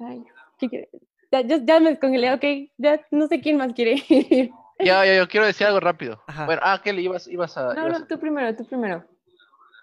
Ay, 0.00 0.24
¿qué 0.58 0.88
Ya, 1.30 1.42
ya, 1.42 1.80
me 1.80 1.90
descongelé, 1.90 2.32
ok. 2.32 2.72
Ya 2.78 3.00
no 3.10 3.28
sé 3.28 3.40
quién 3.40 3.56
más 3.56 3.72
quiere 3.72 4.02
ir. 4.08 4.50
Ya, 4.78 5.04
ya, 5.06 5.14
yo 5.14 5.28
quiero 5.28 5.46
decir 5.46 5.64
algo 5.64 5.78
rápido. 5.78 6.20
Bueno, 6.46 6.60
ah, 6.64 6.80
Kelly, 6.82 7.04
ibas, 7.04 7.28
ibas 7.28 7.56
a. 7.56 7.72
No, 7.72 7.88
no, 7.88 8.04
tú 8.04 8.18
primero, 8.18 8.56
tú 8.56 8.64
primero. 8.64 9.04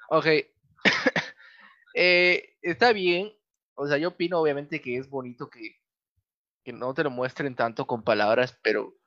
Ok. 0.10 0.26
eh, 1.94 2.58
está 2.62 2.92
bien. 2.92 3.32
O 3.76 3.88
sea, 3.88 3.98
yo 3.98 4.10
opino, 4.10 4.40
obviamente, 4.40 4.82
que 4.82 4.98
es 4.98 5.10
bonito 5.10 5.50
que, 5.50 5.78
que 6.66 6.74
no 6.74 6.94
te 6.94 7.06
lo 7.06 7.12
muestren 7.12 7.56
tanto 7.56 7.88
con 7.88 8.04
palabras, 8.04 8.60
pero 8.62 8.99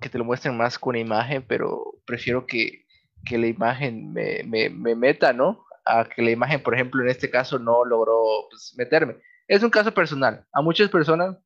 que 0.00 0.08
te 0.08 0.18
lo 0.18 0.24
muestren 0.24 0.56
más 0.56 0.78
con 0.78 0.96
imagen, 0.96 1.44
pero 1.46 1.94
prefiero 2.06 2.46
que, 2.46 2.84
que 3.24 3.38
la 3.38 3.46
imagen 3.46 4.12
me, 4.12 4.42
me, 4.44 4.70
me, 4.70 4.94
meta, 4.94 5.32
¿no? 5.32 5.64
A 5.84 6.04
que 6.04 6.22
la 6.22 6.30
imagen, 6.30 6.62
por 6.62 6.74
ejemplo, 6.74 7.02
en 7.02 7.08
este 7.08 7.30
caso 7.30 7.58
no 7.58 7.84
logró 7.84 8.48
pues, 8.50 8.74
meterme. 8.76 9.16
Es 9.48 9.62
un 9.62 9.70
caso 9.70 9.92
personal. 9.92 10.46
A 10.52 10.62
muchas 10.62 10.88
personas, 10.88 11.36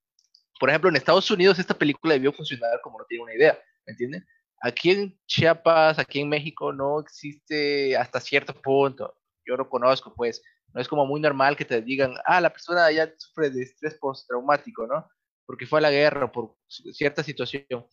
por 0.61 0.69
ejemplo, 0.69 0.91
en 0.91 0.97
Estados 0.97 1.31
Unidos 1.31 1.59
esta 1.59 1.75
película 1.75 2.15
debió 2.15 2.33
funcionar 2.33 2.81
como 2.83 2.99
no 2.99 3.05
tiene 3.07 3.25
una 3.25 3.35
idea, 3.35 3.59
¿me 3.87 3.93
entienden? 3.93 4.27
Aquí 4.61 4.91
en 4.91 5.19
Chiapas, 5.27 5.99
aquí 5.99 6.21
en 6.21 6.29
México, 6.29 6.73
no 6.73 7.01
existe 7.01 7.97
hasta 7.97 8.21
cierto 8.21 8.53
punto. 8.53 9.15
Yo 9.47 9.57
lo 9.57 9.69
conozco, 9.69 10.13
pues, 10.15 10.43
no 10.75 10.81
es 10.81 10.89
como 10.89 11.07
muy 11.07 11.21
normal 11.21 11.57
que 11.57 11.65
te 11.65 11.81
digan, 11.81 12.15
ah, 12.25 12.41
la 12.41 12.51
persona 12.51 12.91
ya 12.91 13.11
sufre 13.17 13.51
de 13.51 13.63
estrés 13.63 13.95
postraumático, 13.95 14.87
¿no? 14.87 15.09
Porque 15.47 15.67
fue 15.67 15.79
a 15.79 15.83
la 15.83 15.91
guerra 15.91 16.31
por 16.31 16.57
cierta 16.69 17.23
situación. 17.23 17.87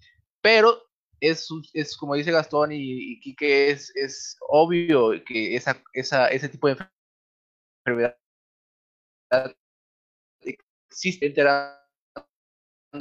Pero 0.45 0.79
es, 1.19 1.49
es 1.73 1.97
como 1.97 2.13
dice 2.13 2.31
Gastón 2.31 2.71
y, 2.71 3.13
y 3.13 3.19
Quique, 3.19 3.71
es, 3.71 3.91
es 3.95 4.37
obvio 4.47 5.13
que 5.25 5.55
esa, 5.55 5.81
esa, 5.93 6.27
ese 6.27 6.47
tipo 6.49 6.67
de 6.67 6.77
enfermedad 7.83 8.15
existe 10.41 11.33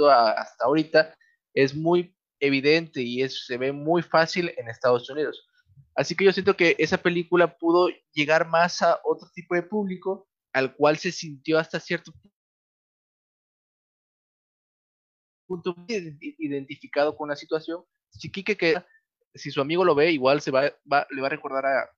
hasta 0.01 0.65
ahorita, 0.65 1.15
es 1.53 1.75
muy 1.75 2.17
evidente 2.41 3.03
y 3.03 3.21
es, 3.21 3.45
se 3.45 3.59
ve 3.59 3.73
muy 3.73 4.01
fácil 4.01 4.51
en 4.57 4.71
Estados 4.71 5.11
Unidos. 5.11 5.47
Así 5.95 6.15
que 6.17 6.25
yo 6.25 6.33
siento 6.33 6.57
que 6.57 6.77
esa 6.79 6.97
película 6.97 7.59
pudo 7.59 7.91
llegar 8.15 8.49
más 8.49 8.81
a 8.81 8.99
otro 9.05 9.29
tipo 9.35 9.55
de 9.55 9.65
público 9.65 10.27
al 10.55 10.75
cual 10.75 10.97
se 10.97 11.13
sintió 11.13 11.59
hasta 11.59 11.79
cierto 11.79 12.11
punto 15.47 15.77
identificado 15.89 17.17
con 17.17 17.29
la 17.29 17.37
situación. 17.37 17.85
Si 18.11 18.31
Kike 18.31 18.57
que 18.57 18.83
si 19.35 19.51
su 19.51 19.61
amigo 19.61 19.85
lo 19.85 19.95
ve, 19.95 20.13
igual 20.13 20.41
se 20.41 20.51
va, 20.51 20.63
le 20.63 21.21
va 21.21 21.27
a 21.27 21.31
recordar 21.31 21.67
a, 21.67 21.91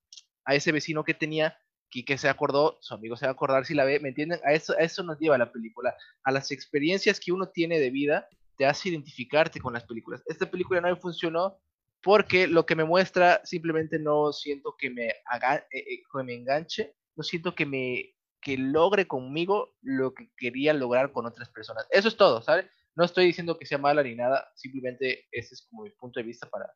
a, 0.44 0.54
ese 0.54 0.72
vecino 0.72 1.04
que 1.04 1.14
tenía, 1.14 1.58
Kike 1.90 2.18
se 2.18 2.28
acordó, 2.28 2.78
su 2.80 2.94
amigo 2.94 3.16
se 3.16 3.26
va 3.26 3.30
a 3.30 3.32
acordar 3.34 3.66
si 3.66 3.74
la 3.74 3.84
ve, 3.84 4.00
¿me 4.00 4.08
entienden? 4.08 4.40
A 4.44 4.52
eso, 4.52 4.74
a 4.74 4.80
eso 4.80 5.02
nos 5.02 5.18
lleva 5.18 5.38
la 5.38 5.52
película, 5.52 5.94
a 6.24 6.32
las 6.32 6.50
experiencias 6.50 7.20
que 7.20 7.32
uno 7.32 7.48
tiene 7.48 7.78
de 7.78 7.90
vida, 7.90 8.28
te 8.56 8.66
hace 8.66 8.88
identificarte 8.88 9.60
con 9.60 9.74
las 9.74 9.84
películas. 9.84 10.22
Esta 10.26 10.50
película 10.50 10.80
no 10.80 10.88
me 10.88 10.96
funcionó 10.96 11.58
porque 12.02 12.46
lo 12.46 12.64
que 12.64 12.76
me 12.76 12.84
muestra 12.84 13.40
simplemente 13.44 13.98
no 13.98 14.32
siento 14.32 14.74
que 14.78 14.90
me, 14.90 15.12
haga, 15.26 15.56
eh, 15.70 15.78
eh, 15.78 16.02
que 16.10 16.22
me 16.22 16.34
enganche, 16.34 16.94
no 17.14 17.22
siento 17.22 17.54
que 17.54 17.66
me 17.66 18.12
que 18.40 18.56
logre 18.56 19.08
conmigo 19.08 19.74
lo 19.82 20.14
que 20.14 20.30
quería 20.36 20.72
lograr 20.72 21.10
con 21.10 21.26
otras 21.26 21.48
personas. 21.50 21.84
Eso 21.90 22.06
es 22.06 22.16
todo, 22.16 22.42
¿sabes? 22.42 22.66
No 22.96 23.04
estoy 23.04 23.26
diciendo 23.26 23.58
que 23.58 23.66
sea 23.66 23.78
mala 23.78 24.02
ni 24.02 24.14
nada, 24.14 24.50
simplemente 24.54 25.26
ese 25.30 25.54
es 25.54 25.66
como 25.68 25.82
mi 25.82 25.90
punto 25.90 26.18
de 26.18 26.24
vista 26.24 26.48
para, 26.48 26.72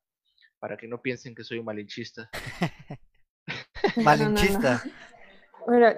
para 0.59 0.77
que 0.77 0.87
no 0.87 1.01
piensen 1.01 1.35
que 1.35 1.43
soy 1.43 1.59
un 1.59 1.65
malinchista. 1.65 2.31
malinchista. 3.97 4.85
Bueno, 5.67 5.95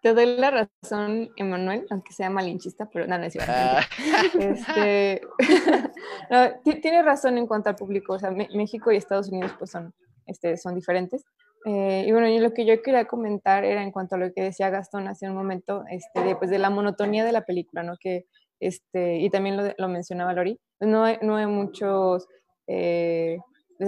te 0.00 0.14
doy 0.14 0.26
la 0.36 0.50
razón, 0.50 1.30
Emanuel, 1.36 1.86
aunque 1.90 2.12
sea 2.12 2.30
malinchista, 2.30 2.88
pero 2.90 3.06
nada, 3.06 3.20
no 3.20 3.26
es 3.26 3.36
ah. 3.40 3.80
este, 4.38 5.20
Tiene 6.82 7.02
razón 7.02 7.36
en 7.36 7.46
cuanto 7.46 7.68
al 7.68 7.76
público, 7.76 8.14
o 8.14 8.18
sea, 8.18 8.30
México 8.30 8.90
y 8.90 8.96
Estados 8.96 9.28
Unidos 9.28 9.52
pues 9.58 9.70
son, 9.70 9.92
este, 10.26 10.56
son 10.56 10.74
diferentes. 10.74 11.24
Eh, 11.64 12.04
y 12.06 12.12
bueno, 12.12 12.28
y 12.28 12.38
lo 12.38 12.54
que 12.54 12.64
yo 12.64 12.80
quería 12.80 13.06
comentar 13.06 13.64
era 13.64 13.82
en 13.82 13.90
cuanto 13.90 14.14
a 14.14 14.18
lo 14.18 14.32
que 14.32 14.42
decía 14.42 14.70
Gastón 14.70 15.08
hace 15.08 15.28
un 15.28 15.34
momento, 15.34 15.84
este, 15.90 16.22
de, 16.22 16.36
pues, 16.36 16.50
de 16.50 16.58
la 16.58 16.70
monotonía 16.70 17.24
de 17.24 17.32
la 17.32 17.44
película, 17.44 17.82
¿no? 17.82 17.96
Que 18.00 18.26
este, 18.60 19.18
y 19.18 19.30
también 19.30 19.56
lo, 19.56 19.72
lo 19.76 19.88
mencionaba 19.88 20.32
Lori, 20.32 20.60
no 20.80 21.04
hay, 21.04 21.18
no 21.22 21.36
hay 21.36 21.46
muchos 21.46 22.26
eh, 22.66 23.38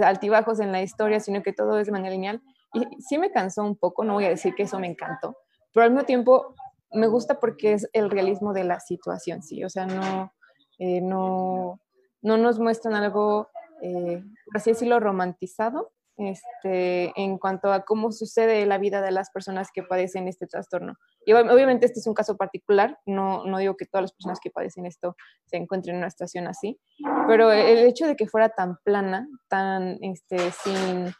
altibajos 0.01 0.59
en 0.59 0.71
la 0.71 0.81
historia, 0.81 1.19
sino 1.19 1.43
que 1.43 1.53
todo 1.53 1.79
es 1.79 1.87
de 1.87 1.91
manera 1.91 2.11
lineal. 2.11 2.41
Y 2.73 2.87
sí 3.01 3.17
me 3.17 3.31
cansó 3.31 3.63
un 3.63 3.75
poco, 3.75 4.03
no 4.03 4.13
voy 4.13 4.25
a 4.25 4.29
decir 4.29 4.55
que 4.55 4.63
eso 4.63 4.79
me 4.79 4.87
encantó, 4.87 5.35
pero 5.73 5.85
al 5.85 5.91
mismo 5.91 6.05
tiempo 6.05 6.55
me 6.93 7.07
gusta 7.07 7.39
porque 7.39 7.73
es 7.73 7.89
el 7.93 8.09
realismo 8.09 8.53
de 8.53 8.63
la 8.63 8.79
situación, 8.79 9.43
sí, 9.43 9.63
o 9.63 9.69
sea, 9.69 9.85
no, 9.85 10.33
eh, 10.79 11.01
no, 11.01 11.79
no 12.21 12.37
nos 12.37 12.59
muestran 12.59 12.95
algo, 12.95 13.49
eh, 13.81 14.23
por 14.45 14.57
así 14.57 14.71
decirlo, 14.71 14.99
romantizado, 14.99 15.91
este, 16.17 17.11
en 17.15 17.37
cuanto 17.37 17.71
a 17.71 17.83
cómo 17.83 18.11
sucede 18.11 18.65
la 18.65 18.77
vida 18.77 19.01
de 19.01 19.11
las 19.11 19.31
personas 19.31 19.69
que 19.73 19.83
padecen 19.83 20.27
este 20.27 20.47
trastorno. 20.47 20.95
Obviamente 21.27 21.85
este 21.85 21.99
es 21.99 22.07
un 22.07 22.13
caso 22.13 22.37
particular, 22.37 22.97
no, 23.05 23.45
no 23.45 23.57
digo 23.57 23.75
que 23.75 23.85
todas 23.85 24.03
las 24.03 24.13
personas 24.13 24.39
que 24.41 24.51
padecen 24.51 24.85
esto 24.85 25.15
se 25.45 25.57
encuentren 25.57 25.95
en 25.95 26.01
una 26.01 26.09
situación 26.09 26.47
así, 26.47 26.79
pero 27.27 27.51
el 27.51 27.79
hecho 27.79 28.07
de 28.07 28.15
que 28.15 28.27
fuera 28.27 28.49
tan 28.49 28.77
plana, 28.83 29.27
tan 29.47 29.97
este, 30.01 30.37
sin, 30.51 31.13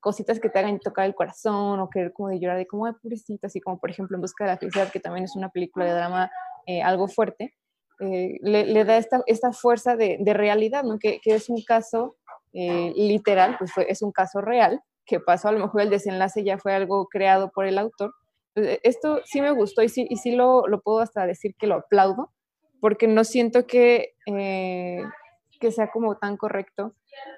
cositas 0.00 0.38
que 0.38 0.48
te 0.48 0.60
hagan 0.60 0.78
tocar 0.78 1.06
el 1.06 1.14
corazón 1.14 1.80
o 1.80 1.90
querer 1.90 2.12
como 2.12 2.28
de 2.28 2.38
llorar 2.38 2.56
de 2.56 2.66
como, 2.66 2.86
ay, 2.86 2.92
pobrecita, 3.02 3.48
así 3.48 3.60
como 3.60 3.78
por 3.78 3.90
ejemplo 3.90 4.16
En 4.16 4.20
Busca 4.20 4.44
de 4.44 4.50
la 4.50 4.58
Felicidad, 4.58 4.90
que 4.92 5.00
también 5.00 5.24
es 5.24 5.34
una 5.34 5.50
película 5.50 5.84
de 5.84 5.92
drama 5.92 6.30
eh, 6.66 6.82
algo 6.82 7.08
fuerte, 7.08 7.54
eh, 8.00 8.38
le, 8.42 8.84
da 8.84 8.96
esta, 8.96 9.52
fuerza 9.52 9.96
de, 9.96 10.18
realidad, 10.32 10.84
que 11.00 11.20
es 11.24 11.48
un 11.48 11.62
caso 11.62 12.16
eh, 12.56 12.92
literal, 12.94 13.56
pues 13.58 13.72
es 13.88 14.00
un 14.00 14.12
caso 14.12 14.40
real 14.40 14.80
que 15.04 15.18
pasó, 15.18 15.48
a 15.48 15.52
lo 15.52 15.58
mejor 15.58 15.82
el 15.82 15.90
desenlace 15.90 16.44
ya 16.44 16.56
fue 16.56 16.72
algo 16.72 17.08
creado 17.08 17.50
por 17.50 17.66
el 17.66 17.78
autor. 17.78 18.14
Eh, 18.54 18.78
esto 18.84 19.20
sí 19.24 19.40
me 19.40 19.50
gustó 19.50 19.82
y 19.82 19.88
sí, 19.88 20.06
y 20.08 20.16
sí 20.16 20.36
lo, 20.36 20.66
lo 20.68 20.80
puedo 20.80 21.00
hasta 21.00 21.26
decir 21.26 21.56
que 21.58 21.66
lo 21.66 21.74
aplaudo, 21.74 22.30
porque 22.80 23.08
no 23.08 23.24
siento 23.24 23.66
que, 23.66 24.14
eh, 24.26 25.02
que 25.58 25.72
sea 25.72 25.90
como 25.90 26.16
tan 26.16 26.36
correcto 26.36 26.94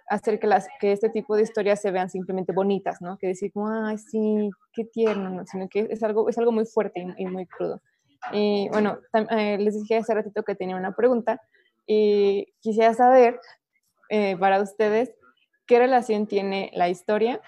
hacer 0.08 0.38
que, 0.38 0.46
las, 0.46 0.68
que 0.80 0.92
este 0.92 1.08
tipo 1.08 1.34
de 1.34 1.42
historias 1.42 1.80
se 1.80 1.90
vean 1.90 2.10
simplemente 2.10 2.52
bonitas, 2.52 3.00
¿no? 3.00 3.16
Que 3.16 3.28
decir 3.28 3.52
ay, 3.56 3.96
sí, 3.96 4.50
qué 4.72 4.84
tierno, 4.84 5.30
¿no? 5.30 5.46
sino 5.46 5.66
que 5.68 5.88
es 5.90 6.02
algo, 6.02 6.28
es 6.28 6.36
algo 6.36 6.52
muy 6.52 6.66
fuerte 6.66 7.06
y 7.16 7.26
muy 7.26 7.46
crudo. 7.46 7.80
Y 8.32 8.68
bueno, 8.70 8.98
les 9.58 9.74
dije 9.74 9.96
hace 9.96 10.14
ratito 10.14 10.42
que 10.42 10.54
tenía 10.54 10.76
una 10.76 10.94
pregunta 10.94 11.40
y 11.86 12.52
quisiera 12.60 12.92
saber 12.94 13.38
eh, 14.08 14.36
para 14.36 14.60
ustedes, 14.60 15.14
¿qué 15.66 15.78
relación 15.78 16.26
tiene 16.26 16.70
la 16.74 16.88
historia 16.88 17.40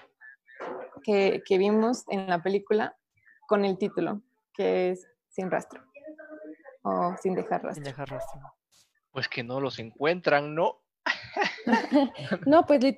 que, 1.03 1.41
que, 1.45 1.57
vimos 1.57 2.03
en 2.09 2.27
la 2.27 2.41
película 2.41 2.97
con 3.47 3.65
el 3.65 3.77
título, 3.77 4.21
que 4.53 4.91
es 4.91 5.07
Sin 5.29 5.49
rastro? 5.49 5.83
O 6.83 7.15
Sin 7.21 7.35
dejar 7.35 7.63
rastro. 7.63 7.75
Sin 7.75 7.83
dejar 7.83 8.09
rastro. 8.09 8.41
Pues 9.11 9.27
que 9.27 9.43
no 9.43 9.59
los 9.59 9.79
encuentran, 9.79 10.55
¿no? 10.55 10.81
no, 12.45 12.65
pues 12.65 12.97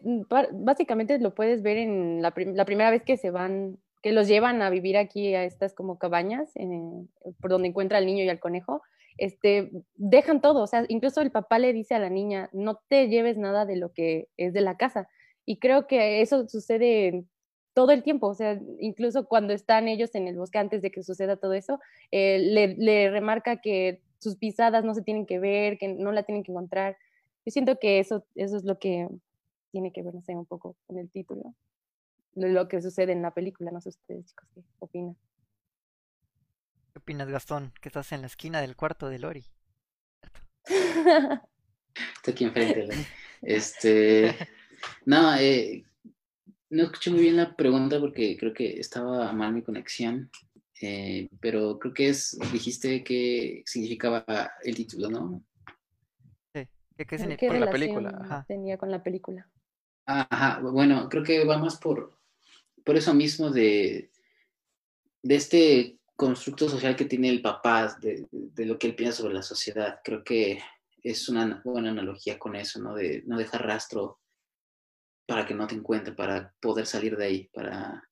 básicamente 0.51 1.19
lo 1.19 1.33
puedes 1.33 1.61
ver 1.61 1.77
en 1.77 2.21
la, 2.21 2.33
la, 2.35 2.65
primera 2.65 2.89
vez 2.89 3.03
que 3.03 3.17
se 3.17 3.31
van 3.31 3.77
que 4.01 4.11
los 4.11 4.27
llevan 4.27 4.61
a 4.61 4.69
vivir 4.69 4.97
aquí 4.97 5.33
a 5.35 5.43
estas 5.43 5.73
como 5.73 5.99
cabañas 5.99 6.51
por 7.39 7.51
donde 7.51 7.67
encuentra 7.67 7.99
al 7.99 8.05
niño 8.05 8.23
y 8.23 8.29
al 8.29 8.39
conejo, 8.39 8.81
este, 9.17 9.71
dejan 9.95 10.41
todo, 10.41 10.63
o 10.63 10.67
sea, 10.67 10.85
incluso 10.87 11.21
el 11.21 11.31
papá 11.31 11.59
le 11.59 11.73
dice 11.73 11.95
a 11.95 11.99
la 11.99 12.09
niña, 12.09 12.49
no 12.53 12.79
te 12.87 13.07
lleves 13.07 13.37
nada 13.37 13.65
de 13.65 13.75
lo 13.75 13.93
que 13.93 14.29
es 14.37 14.53
de 14.53 14.61
la 14.61 14.77
casa. 14.77 15.07
Y 15.45 15.57
creo 15.57 15.87
que 15.87 16.21
eso 16.21 16.47
sucede 16.47 17.25
todo 17.73 17.91
el 17.91 18.03
tiempo, 18.03 18.27
o 18.27 18.33
sea, 18.33 18.59
incluso 18.79 19.27
cuando 19.27 19.53
están 19.53 19.87
ellos 19.87 20.13
en 20.15 20.27
el 20.27 20.37
bosque 20.37 20.57
antes 20.57 20.81
de 20.81 20.91
que 20.91 21.03
suceda 21.03 21.37
todo 21.37 21.53
eso, 21.53 21.79
eh, 22.11 22.39
le, 22.39 23.09
remarca 23.09 23.61
que 23.61 24.01
sus 24.19 24.35
pisadas 24.35 24.83
no 24.83 24.93
se 24.93 25.01
tienen 25.01 25.25
que 25.25 25.39
ver, 25.39 25.77
que 25.77 25.87
no 25.87 26.11
la 26.11 26.23
tienen 26.23 26.43
que 26.43 26.51
encontrar. 26.51 26.97
Yo 27.45 27.51
siento 27.51 27.79
que 27.79 27.99
eso, 27.99 28.25
eso 28.35 28.57
es 28.57 28.65
lo 28.65 28.77
que 28.77 29.07
tiene 29.71 29.91
que 29.93 30.03
ver, 30.03 30.13
no 30.13 30.21
sé, 30.21 30.35
un 30.35 30.45
poco 30.45 30.75
con 30.85 30.97
el 30.97 31.09
título, 31.09 31.55
lo, 32.35 32.67
que 32.67 32.81
sucede 32.81 33.13
en 33.13 33.21
la 33.21 33.33
película, 33.33 33.71
no 33.71 33.81
sé 33.81 33.89
ustedes 33.89 34.25
chicos, 34.25 34.47
¿qué 34.53 34.61
opinan? 34.79 35.15
¿Qué 36.93 36.99
opinas, 36.99 37.29
Gastón? 37.29 37.71
Que 37.79 37.87
estás 37.87 38.11
en 38.11 38.19
la 38.19 38.27
esquina 38.27 38.59
del 38.59 38.75
cuarto 38.75 39.07
de 39.07 39.19
Lori. 39.19 39.45
Estoy 40.65 42.33
aquí 42.33 42.43
enfrente. 42.43 42.89
Este, 43.41 44.35
no, 45.05 45.33
eh, 45.35 45.85
no 46.69 46.83
escuché 46.83 47.11
muy 47.11 47.21
bien 47.21 47.37
la 47.37 47.55
pregunta 47.55 47.97
porque 47.97 48.35
creo 48.37 48.53
que 48.53 48.77
estaba 48.77 49.31
mal 49.31 49.53
mi 49.53 49.61
conexión, 49.61 50.29
eh, 50.81 51.29
pero 51.39 51.79
creo 51.79 51.93
que 51.93 52.09
es, 52.09 52.37
dijiste 52.51 53.05
que 53.05 53.63
significaba 53.65 54.25
el 54.61 54.75
título, 54.75 55.09
¿no? 55.09 55.43
Sí, 56.53 56.67
¿qué, 56.97 57.17
significa? 57.17 57.53
la 57.57 57.71
película? 57.71 58.45
tenía 58.49 58.77
con 58.77 58.91
la 58.91 59.01
película? 59.01 59.49
Ajá, 60.05 60.59
bueno, 60.59 61.07
creo 61.07 61.23
que 61.23 61.45
va 61.45 61.57
más 61.57 61.77
por, 61.77 62.19
por 62.83 62.97
eso 62.97 63.13
mismo 63.13 63.49
de, 63.49 64.11
de 65.23 65.35
este 65.35 66.00
constructo 66.21 66.69
social 66.69 66.95
que 66.95 67.05
tiene 67.05 67.29
el 67.29 67.41
papá, 67.41 67.97
de, 67.99 68.27
de, 68.31 68.65
lo 68.67 68.77
que 68.77 68.85
él 68.85 68.95
piensa 68.95 69.17
sobre 69.17 69.33
la 69.33 69.41
sociedad. 69.41 70.01
Creo 70.03 70.23
que 70.23 70.61
es 71.01 71.27
una 71.29 71.59
buena 71.65 71.89
analogía 71.89 72.37
con 72.37 72.55
eso, 72.55 72.79
¿no? 72.79 72.93
De 72.93 73.23
no 73.25 73.39
dejar 73.39 73.65
rastro 73.65 74.19
para 75.25 75.47
que 75.47 75.55
no 75.55 75.65
te 75.65 75.73
encuentre, 75.73 76.13
para 76.13 76.53
poder 76.61 76.85
salir 76.85 77.17
de 77.17 77.25
ahí, 77.25 77.49
para, 77.51 78.07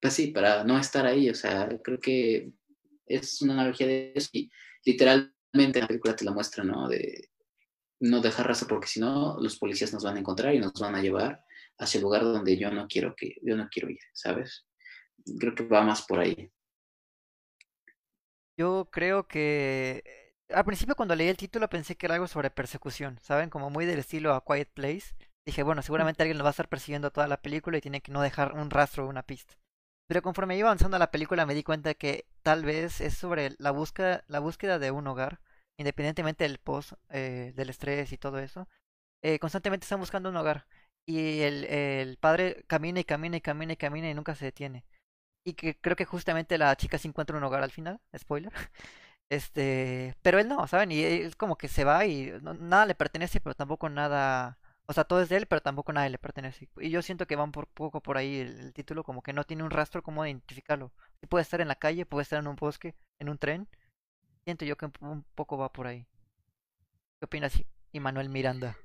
pues 0.00 0.14
sí, 0.14 0.28
para 0.28 0.64
no 0.64 0.78
estar 0.78 1.04
ahí. 1.04 1.28
O 1.28 1.34
sea, 1.34 1.68
creo 1.84 2.00
que 2.00 2.50
es 3.04 3.42
una 3.42 3.52
analogía 3.52 3.86
de 3.86 4.12
eso 4.14 4.30
y 4.32 4.50
literalmente 4.86 5.80
la 5.80 5.86
película 5.86 6.16
te 6.16 6.24
la 6.24 6.32
muestra, 6.32 6.64
¿no? 6.64 6.88
De 6.88 7.28
no 8.00 8.22
dejar 8.22 8.46
rastro 8.46 8.68
porque 8.68 8.88
si 8.88 9.00
no 9.00 9.36
los 9.38 9.58
policías 9.58 9.92
nos 9.92 10.02
van 10.02 10.16
a 10.16 10.20
encontrar 10.20 10.54
y 10.54 10.60
nos 10.60 10.72
van 10.80 10.94
a 10.94 11.02
llevar 11.02 11.44
hacia 11.76 11.98
el 11.98 12.04
lugar 12.04 12.22
donde 12.22 12.56
yo 12.56 12.70
no 12.70 12.88
quiero 12.88 13.14
que 13.14 13.36
yo 13.42 13.54
no 13.54 13.68
quiero 13.70 13.90
ir, 13.90 14.00
¿sabes? 14.14 14.64
Creo 15.38 15.54
que 15.54 15.66
va 15.66 15.82
más 15.82 16.06
por 16.06 16.20
ahí. 16.20 16.50
Yo 18.58 18.88
creo 18.90 19.26
que 19.28 20.34
al 20.50 20.64
principio 20.64 20.96
cuando 20.96 21.14
leí 21.14 21.28
el 21.28 21.36
título 21.36 21.68
pensé 21.70 21.96
que 21.96 22.06
era 22.06 22.16
algo 22.16 22.26
sobre 22.26 22.50
persecución, 22.50 23.18
¿saben? 23.22 23.50
Como 23.50 23.70
muy 23.70 23.86
del 23.86 24.00
estilo 24.00 24.34
A 24.34 24.44
Quiet 24.44 24.70
Place 24.74 25.14
Dije, 25.48 25.62
bueno, 25.62 25.80
seguramente 25.80 26.22
alguien 26.22 26.36
lo 26.36 26.44
va 26.44 26.50
a 26.50 26.52
estar 26.52 26.68
persiguiendo 26.68 27.10
toda 27.10 27.26
la 27.26 27.40
película 27.40 27.78
y 27.78 27.80
tiene 27.80 28.02
que 28.02 28.12
no 28.12 28.20
dejar 28.20 28.52
un 28.52 28.68
rastro 28.68 29.06
o 29.06 29.08
una 29.08 29.22
pista. 29.22 29.54
Pero 30.06 30.20
conforme 30.20 30.58
iba 30.58 30.68
avanzando 30.68 30.98
la 30.98 31.10
película 31.10 31.46
me 31.46 31.54
di 31.54 31.62
cuenta 31.62 31.94
que 31.94 32.26
tal 32.42 32.66
vez 32.66 33.00
es 33.00 33.14
sobre 33.14 33.54
la 33.58 33.70
búsqueda, 33.70 34.24
la 34.28 34.40
búsqueda 34.40 34.78
de 34.78 34.90
un 34.90 35.06
hogar, 35.06 35.40
independientemente 35.78 36.44
del 36.44 36.58
post, 36.58 36.92
eh, 37.08 37.54
del 37.56 37.70
estrés 37.70 38.12
y 38.12 38.18
todo 38.18 38.38
eso. 38.40 38.68
Eh, 39.22 39.38
constantemente 39.38 39.84
están 39.84 40.00
buscando 40.00 40.28
un 40.28 40.36
hogar. 40.36 40.66
Y 41.06 41.40
el, 41.40 41.64
el 41.64 42.18
padre 42.18 42.64
camina 42.66 43.00
y 43.00 43.04
camina 43.04 43.38
y 43.38 43.40
camina 43.40 43.72
y 43.72 43.76
camina 43.76 44.10
y 44.10 44.14
nunca 44.14 44.34
se 44.34 44.44
detiene. 44.44 44.84
Y 45.44 45.54
que 45.54 45.78
creo 45.80 45.96
que 45.96 46.04
justamente 46.04 46.58
la 46.58 46.76
chica 46.76 46.98
se 46.98 47.08
encuentra 47.08 47.36
un 47.36 47.44
hogar 47.44 47.62
al 47.62 47.70
final, 47.70 48.00
spoiler. 48.16 48.52
Este, 49.30 50.14
pero 50.22 50.38
él 50.38 50.48
no, 50.48 50.66
¿saben? 50.66 50.90
Y 50.90 51.02
es 51.02 51.36
como 51.36 51.58
que 51.58 51.68
se 51.68 51.84
va 51.84 52.06
y 52.06 52.32
nada 52.60 52.86
le 52.86 52.94
pertenece, 52.94 53.42
pero 53.42 53.54
tampoco 53.54 53.90
nada 53.90 54.58
o 54.90 54.94
sea, 54.94 55.04
todo 55.04 55.20
es 55.20 55.28
de 55.28 55.36
él, 55.36 55.46
pero 55.46 55.60
tampoco 55.60 55.92
nadie 55.92 56.08
le 56.08 56.16
pertenece. 56.16 56.66
Y 56.80 56.88
yo 56.88 57.02
siento 57.02 57.26
que 57.26 57.36
van 57.36 57.52
por 57.52 57.66
poco 57.66 58.00
por 58.00 58.16
ahí 58.16 58.38
el, 58.38 58.72
título, 58.72 59.04
como 59.04 59.22
que 59.22 59.34
no 59.34 59.44
tiene 59.44 59.62
un 59.62 59.70
rastro 59.70 60.02
como 60.02 60.24
identificarlo. 60.24 60.92
Puede 61.28 61.42
estar 61.42 61.60
en 61.60 61.68
la 61.68 61.74
calle, 61.74 62.06
puede 62.06 62.22
estar 62.22 62.38
en 62.38 62.46
un 62.46 62.56
bosque, 62.56 62.94
en 63.18 63.28
un 63.28 63.36
tren. 63.36 63.68
Siento 64.44 64.64
yo 64.64 64.76
que 64.78 64.86
un, 64.86 65.24
poco 65.34 65.58
va 65.58 65.70
por 65.70 65.86
ahí. 65.86 66.06
¿Qué 67.18 67.26
opinas, 67.26 67.52
Manuel 67.92 68.30
Miranda? 68.30 68.78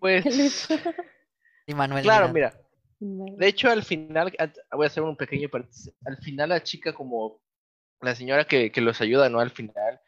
Pues. 0.00 0.68
Manuel 1.74 2.02
claro, 2.02 2.28
mira. 2.28 2.52
De 3.00 3.46
hecho, 3.46 3.70
al 3.70 3.84
final, 3.84 4.32
voy 4.72 4.84
a 4.84 4.86
hacer 4.88 5.02
un 5.02 5.16
pequeño 5.16 5.48
Al 6.04 6.16
final, 6.18 6.48
la 6.48 6.62
chica, 6.62 6.92
como 6.92 7.40
la 8.00 8.14
señora 8.14 8.44
que, 8.44 8.72
que 8.72 8.80
los 8.80 9.00
ayuda, 9.00 9.28
¿no? 9.28 9.40
Al 9.40 9.50
final, 9.50 10.00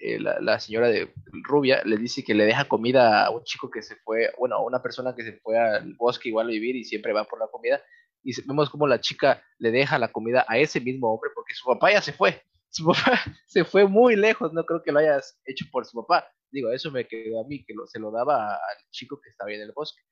eh, 0.00 0.18
la, 0.20 0.60
señora 0.60 0.88
de 0.88 1.12
rubia 1.42 1.82
le 1.84 1.96
dice 1.96 2.22
que 2.22 2.32
le 2.32 2.44
deja 2.44 2.66
comida 2.66 3.26
a 3.26 3.30
un 3.30 3.42
chico 3.42 3.68
que 3.68 3.82
se 3.82 3.96
fue, 3.96 4.32
bueno, 4.38 4.54
a 4.56 4.64
una 4.64 4.80
persona 4.80 5.12
que 5.14 5.24
se 5.24 5.32
fue 5.40 5.58
al 5.58 5.94
bosque 5.94 6.28
igual 6.28 6.46
a 6.46 6.50
vivir 6.50 6.76
y 6.76 6.84
siempre 6.84 7.12
va 7.12 7.24
por 7.24 7.40
la 7.40 7.48
comida. 7.48 7.82
Y 8.22 8.32
vemos 8.46 8.70
como 8.70 8.86
la 8.86 9.00
chica 9.00 9.42
le 9.58 9.72
deja 9.72 9.98
la 9.98 10.12
comida 10.12 10.44
a 10.48 10.58
ese 10.58 10.80
mismo 10.80 11.12
hombre 11.12 11.30
porque 11.34 11.54
su 11.54 11.66
papá 11.66 11.92
ya 11.92 12.00
se 12.00 12.12
fue. 12.12 12.42
Su 12.70 12.84
papá 12.84 13.18
se 13.46 13.64
fue 13.64 13.86
muy 13.86 14.14
lejos, 14.14 14.52
no 14.52 14.62
creo 14.66 14.82
que 14.82 14.92
lo 14.92 14.98
hayas 14.98 15.40
hecho 15.46 15.64
por 15.72 15.86
su 15.86 15.96
papá. 16.02 16.30
Digo, 16.50 16.70
eso 16.70 16.90
me 16.90 17.08
quedó 17.08 17.40
a 17.40 17.48
mí, 17.48 17.64
que 17.64 17.72
se 17.86 17.98
lo 17.98 18.10
daba 18.10 18.52
al 18.52 18.90
chico 18.90 19.18
que 19.22 19.30
estaba 19.30 19.50
en 19.50 19.62
el 19.62 19.72
bosque. 19.72 20.02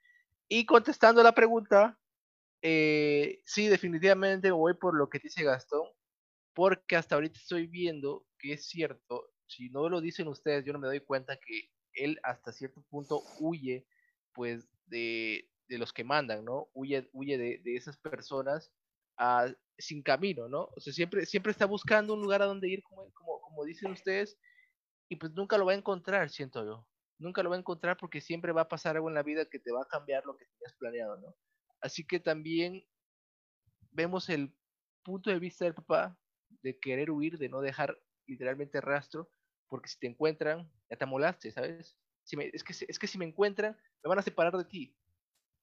Y 0.48 0.64
contestando 0.64 1.22
la 1.22 1.32
pregunta, 1.32 1.98
eh, 2.68 3.42
sí, 3.44 3.68
definitivamente 3.68 4.50
voy 4.50 4.74
por 4.74 4.96
lo 4.96 5.08
que 5.08 5.20
dice 5.20 5.44
Gastón, 5.44 5.86
porque 6.52 6.96
hasta 6.96 7.14
ahorita 7.14 7.38
estoy 7.38 7.68
viendo 7.68 8.26
que 8.40 8.54
es 8.54 8.66
cierto, 8.66 9.30
si 9.46 9.70
no 9.70 9.88
lo 9.88 10.00
dicen 10.00 10.26
ustedes, 10.26 10.64
yo 10.64 10.72
no 10.72 10.80
me 10.80 10.88
doy 10.88 10.98
cuenta 10.98 11.36
que 11.36 11.70
él 11.92 12.18
hasta 12.24 12.50
cierto 12.50 12.82
punto 12.90 13.22
huye, 13.38 13.86
pues, 14.34 14.68
de, 14.86 15.48
los 15.68 15.92
que 15.92 16.02
mandan, 16.02 16.44
¿no? 16.44 16.68
Huye, 16.74 17.08
huye 17.12 17.38
de, 17.38 17.76
esas 17.76 17.98
personas 17.98 18.72
a, 19.16 19.46
sin 19.78 20.02
camino, 20.02 20.48
¿no? 20.48 20.68
O 20.74 20.80
sea, 20.80 20.92
siempre, 20.92 21.24
siempre 21.24 21.52
está 21.52 21.66
buscando 21.66 22.14
un 22.14 22.22
lugar 22.22 22.42
a 22.42 22.46
donde 22.46 22.68
ir, 22.68 22.82
como, 22.82 23.12
como, 23.12 23.40
como 23.42 23.64
dicen 23.64 23.92
ustedes, 23.92 24.36
y 25.08 25.14
pues 25.14 25.30
nunca 25.34 25.56
lo 25.56 25.66
va 25.66 25.72
a 25.72 25.76
encontrar, 25.76 26.30
siento 26.30 26.64
yo. 26.64 26.84
Nunca 27.20 27.44
lo 27.44 27.50
va 27.50 27.54
a 27.54 27.60
encontrar 27.60 27.96
porque 27.96 28.20
siempre 28.20 28.50
va 28.50 28.62
a 28.62 28.68
pasar 28.68 28.96
algo 28.96 29.08
en 29.08 29.14
la 29.14 29.22
vida 29.22 29.44
que 29.48 29.60
te 29.60 29.70
va 29.70 29.82
a 29.82 29.88
cambiar 29.88 30.24
lo 30.26 30.36
que 30.36 30.46
tenías 30.46 30.74
planeado, 30.74 31.16
¿no? 31.18 31.36
Así 31.80 32.06
que 32.06 32.20
también 32.20 32.84
vemos 33.90 34.28
el 34.28 34.54
punto 35.02 35.30
de 35.30 35.38
vista 35.38 35.64
del 35.64 35.74
papá 35.74 36.18
de 36.62 36.78
querer 36.78 37.10
huir, 37.10 37.38
de 37.38 37.48
no 37.48 37.60
dejar 37.60 37.98
literalmente 38.26 38.80
rastro, 38.80 39.30
porque 39.68 39.88
si 39.88 39.98
te 39.98 40.06
encuentran, 40.06 40.70
ya 40.90 40.96
te 40.96 41.04
amolaste, 41.04 41.50
¿sabes? 41.50 41.96
Si 42.24 42.36
es, 42.52 42.64
que, 42.64 42.74
es 42.88 42.98
que 42.98 43.06
si 43.06 43.18
me 43.18 43.24
encuentran, 43.24 43.76
me 44.02 44.08
van 44.08 44.18
a 44.18 44.22
separar 44.22 44.56
de 44.56 44.64
ti, 44.64 44.96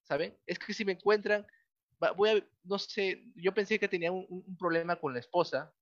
¿saben? 0.03 0.37
Es 0.45 0.59
que 0.59 0.73
si 0.73 0.85
me 0.85 0.93
encuentran, 0.93 1.45
voy 2.15 2.29
a, 2.29 2.47
no 2.63 2.79
sé, 2.79 3.23
yo 3.35 3.53
pensé 3.53 3.79
que 3.79 3.87
tenía 3.87 4.11
un, 4.11 4.57
problema 4.57 4.95
con 4.95 5.13
la 5.13 5.19
esposa, 5.19 5.73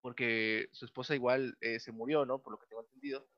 porque 0.00 0.68
su 0.72 0.84
esposa 0.84 1.14
igual 1.14 1.56
eh, 1.60 1.78
se 1.78 1.92
murió, 1.92 2.24
¿no? 2.24 2.42
Por 2.42 2.52
lo 2.52 2.58
que 2.58 2.66
tengo 2.66 2.82
entendido. 2.82 3.28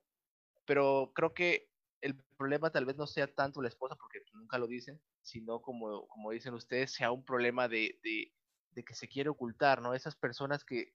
Pero 0.64 1.12
creo 1.14 1.34
que 1.34 1.68
el 2.00 2.16
problema 2.36 2.70
tal 2.70 2.86
vez 2.86 2.96
no 2.96 3.06
sea 3.06 3.26
tanto 3.26 3.60
la 3.60 3.68
esposa, 3.68 3.96
porque 3.96 4.22
nunca 4.32 4.58
lo 4.58 4.66
dicen, 4.66 5.00
sino 5.24 5.60
como, 5.60 6.06
como 6.06 6.30
dicen 6.30 6.54
ustedes, 6.54 6.92
sea 6.92 7.10
un 7.10 7.24
problema 7.24 7.66
de, 7.66 7.98
de, 8.02 8.84
que 8.84 8.94
se 8.94 9.08
quiere 9.08 9.30
ocultar, 9.30 9.80
¿no? 9.80 9.94
Esas 9.94 10.14
personas 10.14 10.64
que 10.64 10.94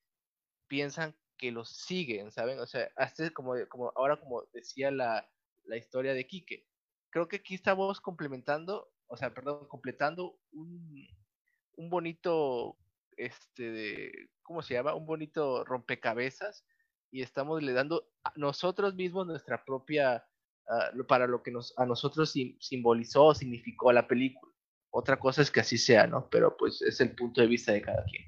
piensan 0.68 1.16
que 1.38 1.52
los 1.52 1.70
siguen, 1.70 2.32
¿saben? 2.32 2.60
O 2.60 2.68
sea, 2.68 2.90
hasta 2.96 3.30
como, 3.32 3.54
como 3.68 3.92
ahora 3.96 4.20
como 4.20 4.44
decía 4.54 4.92
la, 4.92 5.30
la 5.66 5.78
historia 5.78 6.14
de 6.14 6.28
Quique. 6.28 6.66
Creo 7.10 7.28
que 7.28 7.38
aquí 7.38 7.56
estamos 7.56 8.00
complementando, 8.00 8.92
o 9.08 9.18
sea, 9.18 9.34
perdón, 9.34 9.68
completando 9.68 10.38
un, 10.52 11.08
un 11.78 11.90
bonito, 11.90 12.78
este, 13.18 14.30
¿cómo 14.44 14.62
se 14.62 14.76
llama? 14.76 14.94
Un 14.94 15.06
bonito 15.06 15.64
rompecabezas 15.64 16.66
y 17.12 17.22
estamos 17.24 17.64
le 17.64 17.74
dando 17.74 18.08
a 18.24 18.32
nosotros 18.36 18.94
mismos 18.94 19.26
nuestra 19.26 19.64
propia, 19.64 20.28
uh, 20.70 21.04
para 21.06 21.28
lo 21.28 21.42
que 21.44 21.52
nos, 21.52 21.78
a 21.78 21.86
nosotros 21.86 22.34
simbolizó, 22.60 23.34
significó 23.34 23.92
la 23.92 24.08
película. 24.08 24.52
Otra 24.92 25.20
cosa 25.20 25.42
es 25.42 25.52
que 25.52 25.60
así 25.60 25.78
sea, 25.78 26.08
¿no? 26.08 26.30
Pero 26.30 26.56
pues 26.58 26.82
es 26.82 27.00
el 27.02 27.16
punto 27.16 27.42
de 27.42 27.48
vista 27.48 27.72
de 27.72 27.82
cada 27.82 28.04
quien. 28.06 28.24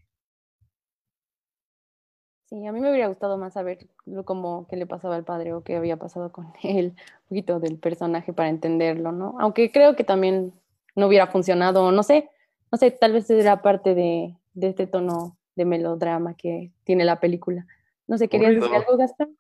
Sí, 2.46 2.68
a 2.68 2.74
mí 2.74 2.82
me 2.82 2.92
hubiera 2.92 3.08
gustado 3.08 3.38
más 3.38 3.54
saber 3.54 3.88
cómo 4.26 4.68
qué 4.68 4.76
le 4.76 4.86
pasaba 4.86 5.16
al 5.16 5.24
padre 5.24 5.54
o 5.54 5.64
qué 5.64 5.78
había 5.78 5.98
pasado 5.98 6.32
con 6.32 6.52
él, 6.64 6.96
un 6.98 7.30
poquito 7.30 7.60
del 7.60 7.78
personaje 7.78 8.34
para 8.34 8.50
entenderlo, 8.50 9.12
¿no? 9.12 9.36
Aunque 9.40 9.72
creo 9.72 9.96
que 9.96 10.04
también 10.04 10.54
no 10.96 11.08
hubiera 11.08 11.28
funcionado, 11.28 11.92
no 11.92 12.04
sé, 12.04 12.30
no 12.72 12.78
sé, 12.78 12.92
tal 12.92 13.14
vez 13.14 13.30
era 13.30 13.62
parte 13.62 13.96
de, 13.96 14.36
de 14.54 14.68
este 14.68 14.86
tono 14.86 15.38
de 15.56 15.66
melodrama 15.66 16.36
que 16.36 16.72
tiene 16.84 17.06
la 17.06 17.20
película. 17.20 17.66
No 18.08 18.18
sé, 18.18 18.28
¿querías 18.28 18.56
decir 18.56 18.76
algo, 18.76 18.98
Gastón? 18.98 19.38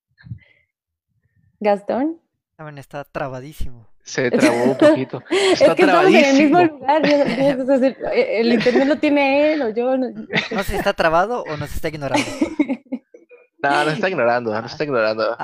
¿Gastón? 1.62 2.20
Saben, 2.58 2.80
está 2.80 3.04
trabadísimo. 3.04 3.88
Se 4.04 4.32
trabó 4.32 4.64
un 4.64 4.78
poquito. 4.78 5.24
Está 5.30 5.68
es 5.68 5.76
que 5.76 5.84
estamos 5.84 6.06
en 6.08 6.26
el 6.26 6.38
mismo 6.38 6.64
lugar. 6.64 7.06
El 7.06 8.54
internet 8.54 8.88
lo 8.88 8.98
tiene 8.98 9.54
él 9.54 9.62
o 9.62 9.70
yo. 9.70 9.96
No, 9.96 10.64
sé 10.64 10.72
si 10.72 10.76
está 10.76 10.94
trabado 10.94 11.44
o 11.44 11.58
nos 11.58 11.72
está 11.74 11.88
ignorando. 11.90 12.26
No, 13.64 13.86
nos 13.86 13.94
está 13.94 14.10
ignorando, 14.10 14.60
nos 14.60 14.72
está 14.72 14.84
ignorando. 14.84 15.38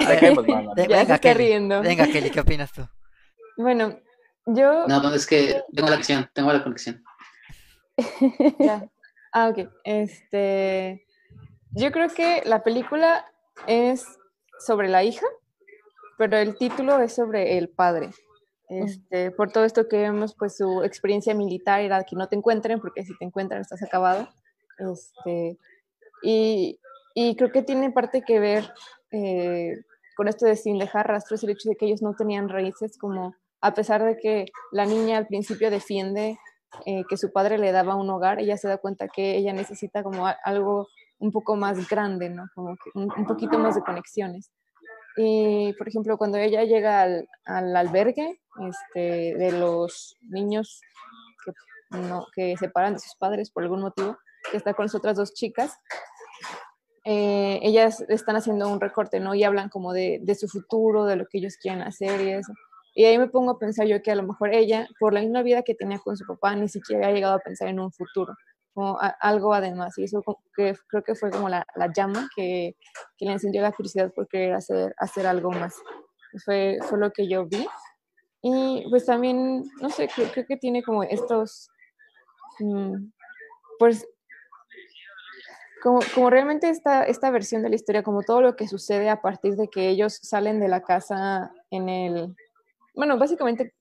ya 0.90 1.06
se 1.06 1.14
está 1.14 1.34
riendo. 1.36 1.84
Venga, 1.84 2.08
Kelly, 2.08 2.32
¿qué 2.32 2.40
opinas 2.40 2.72
tú? 2.72 2.82
Bueno, 3.58 4.00
yo... 4.48 4.88
No, 4.88 5.04
no, 5.04 5.14
es 5.14 5.28
que 5.28 5.62
tengo 5.72 5.88
la 5.88 5.98
conexión, 5.98 6.28
tengo 6.34 6.52
la 6.52 6.64
conexión. 6.64 7.04
ya. 8.60 8.90
Ah, 9.32 9.50
ok. 9.50 9.70
Este... 9.84 11.06
Yo 11.74 11.92
creo 11.92 12.10
que 12.10 12.42
la 12.44 12.64
película 12.64 13.24
es 13.68 14.04
sobre 14.60 14.90
la 14.90 15.04
hija, 15.04 15.28
pero 16.18 16.38
el 16.38 16.58
título 16.58 17.00
es 17.00 17.14
sobre 17.14 17.58
el 17.58 17.70
padre. 17.70 18.10
Este, 18.70 19.32
por 19.32 19.52
todo 19.52 19.64
esto 19.64 19.88
que 19.88 19.98
vemos, 19.98 20.36
pues 20.36 20.58
su 20.58 20.84
experiencia 20.84 21.34
militar 21.34 21.82
era 21.82 22.04
que 22.04 22.16
no 22.16 22.28
te 22.28 22.36
encuentren, 22.36 22.80
porque 22.82 23.04
si 23.04 23.18
te 23.18 23.26
encuentran 23.26 23.62
estás 23.62 23.82
acabado. 23.82 24.28
Este, 24.78 25.58
y, 26.22 26.80
y 27.16 27.36
creo 27.36 27.52
que 27.52 27.64
tiene 27.64 27.92
parte 27.92 28.22
que 28.22 28.40
ver 28.40 28.72
eh, 29.12 29.74
con 30.16 30.28
esto 30.28 30.46
de 30.46 30.56
sin 30.56 30.80
dejar 30.80 31.08
rastros, 31.08 31.44
el 31.44 31.52
hecho 31.52 31.70
de 31.70 31.76
que 31.76 31.86
ellos 31.86 32.02
no 32.02 32.14
tenían 32.16 32.50
raíces, 32.50 32.98
como 32.98 33.36
a 33.62 33.74
pesar 33.74 34.04
de 34.04 34.18
que 34.18 34.46
la 34.72 34.86
niña 34.86 35.18
al 35.18 35.28
principio 35.28 35.70
defiende 35.70 36.38
eh, 36.86 37.04
que 37.10 37.18
su 37.18 37.32
padre 37.32 37.58
le 37.58 37.72
daba 37.72 37.96
un 37.96 38.10
hogar, 38.10 38.40
ella 38.40 38.58
se 38.58 38.68
da 38.68 38.78
cuenta 38.78 39.08
que 39.08 39.38
ella 39.38 39.54
necesita 39.54 40.04
como 40.04 40.28
algo 40.44 40.88
un 41.20 41.32
poco 41.32 41.56
más 41.56 41.90
grande, 41.90 42.30
¿no? 42.30 42.46
Como 42.54 42.76
que 42.76 42.92
un, 42.94 43.26
poquito 43.26 43.58
más 43.58 43.76
de 43.76 43.82
conexiones. 43.82 44.52
Y, 45.18 45.74
por 45.74 45.88
ejemplo, 45.88 46.18
cuando 46.18 46.38
ella 46.38 46.64
llega 46.64 47.02
al, 47.02 47.28
al 47.46 47.76
albergue 47.76 48.40
este, 48.70 49.36
de 49.36 49.52
los 49.52 50.16
niños 50.22 50.80
que, 51.44 51.98
no, 51.98 52.28
que 52.36 52.56
separan 52.58 52.94
de 52.94 53.00
sus 53.00 53.16
padres 53.16 53.50
por 53.50 53.64
algún 53.64 53.82
motivo, 53.82 54.18
que 54.52 54.58
está 54.58 54.76
con 54.76 54.86
las 54.86 54.94
otras 54.94 55.18
dos 55.18 55.34
chicas, 55.34 55.76
eh, 57.04 57.60
ellas 57.64 58.06
están 58.10 58.36
haciendo 58.36 58.70
un 58.70 58.80
recorte, 58.80 59.20
¿no? 59.20 59.34
Y 59.34 59.44
hablan 59.44 59.70
como 59.70 59.92
de, 59.92 60.20
de, 60.22 60.36
su 60.36 60.48
futuro, 60.48 61.06
de 61.06 61.16
lo 61.16 61.26
que 61.26 61.40
ellos 61.40 61.58
quieren 61.60 61.82
hacer 61.82 62.22
y 62.22 62.32
eso. 62.32 62.54
Y 62.94 63.06
ahí 63.06 63.18
me 63.18 63.28
pongo 63.28 63.52
a 63.52 63.60
pensar 63.60 63.88
yo 63.88 64.02
que 64.04 64.12
a 64.12 64.16
lo 64.16 64.24
mejor 64.24 64.54
ella, 64.54 64.88
por 65.00 65.14
la 65.14 65.22
misma 65.22 65.42
vida 65.42 65.64
que 65.64 65.74
tenía 65.74 66.00
con 66.00 66.16
su 66.16 66.26
papá, 66.28 66.56
ni 66.56 66.70
siquiera 66.70 67.08
había 67.08 67.16
llegado 67.16 67.36
a 67.36 67.40
pensar 67.40 67.70
en 67.70 67.80
un 67.80 67.92
futuro 67.92 68.36
como 68.78 69.00
algo 69.22 69.56
además. 69.56 69.98
Y 69.98 70.04
eso 70.04 70.24
que, 70.56 70.76
creo 70.88 71.04
que 71.04 71.16
fue 71.16 71.32
como 71.32 71.50
la, 71.50 71.66
la 71.76 71.92
llama 71.92 72.30
que, 72.36 72.76
le 73.20 73.32
encendió 73.32 73.64
la 73.64 73.72
curiosidad 73.72 74.14
por 74.14 74.28
querer 74.28 74.54
hacer, 74.54 74.94
hacer 75.00 75.26
algo 75.26 75.50
más. 75.50 75.82
Fue, 76.46 76.78
fue 76.84 77.00
lo 77.00 77.12
que 77.12 77.28
yo 77.28 77.48
vi. 77.48 77.66
Y 78.44 78.86
pues 78.92 79.08
también, 79.08 79.64
no 79.82 79.90
sé, 79.90 80.08
creo, 80.14 80.28
creo 80.32 80.46
que 80.46 80.58
tiene 80.58 80.84
como 80.84 81.02
estos, 81.02 81.72
mm, 82.60 83.08
pues, 83.80 84.08
como, 85.82 86.00
como, 86.14 86.30
realmente 86.30 86.70
esta, 86.70 87.04
esta 87.04 87.32
versión 87.32 87.64
de 87.64 87.70
la 87.70 87.76
historia, 87.76 88.04
como 88.04 88.22
todo 88.22 88.42
lo 88.42 88.56
que 88.56 88.68
sucede 88.68 89.10
a 89.10 89.24
partir 89.24 89.56
de 89.56 89.70
que 89.70 89.90
ellos 89.90 90.20
salen 90.22 90.60
de 90.60 90.68
la 90.68 90.84
casa 90.84 91.52
en 91.72 91.90
el, 91.90 92.36
bueno, 92.94 93.18
básicamente 93.18 93.74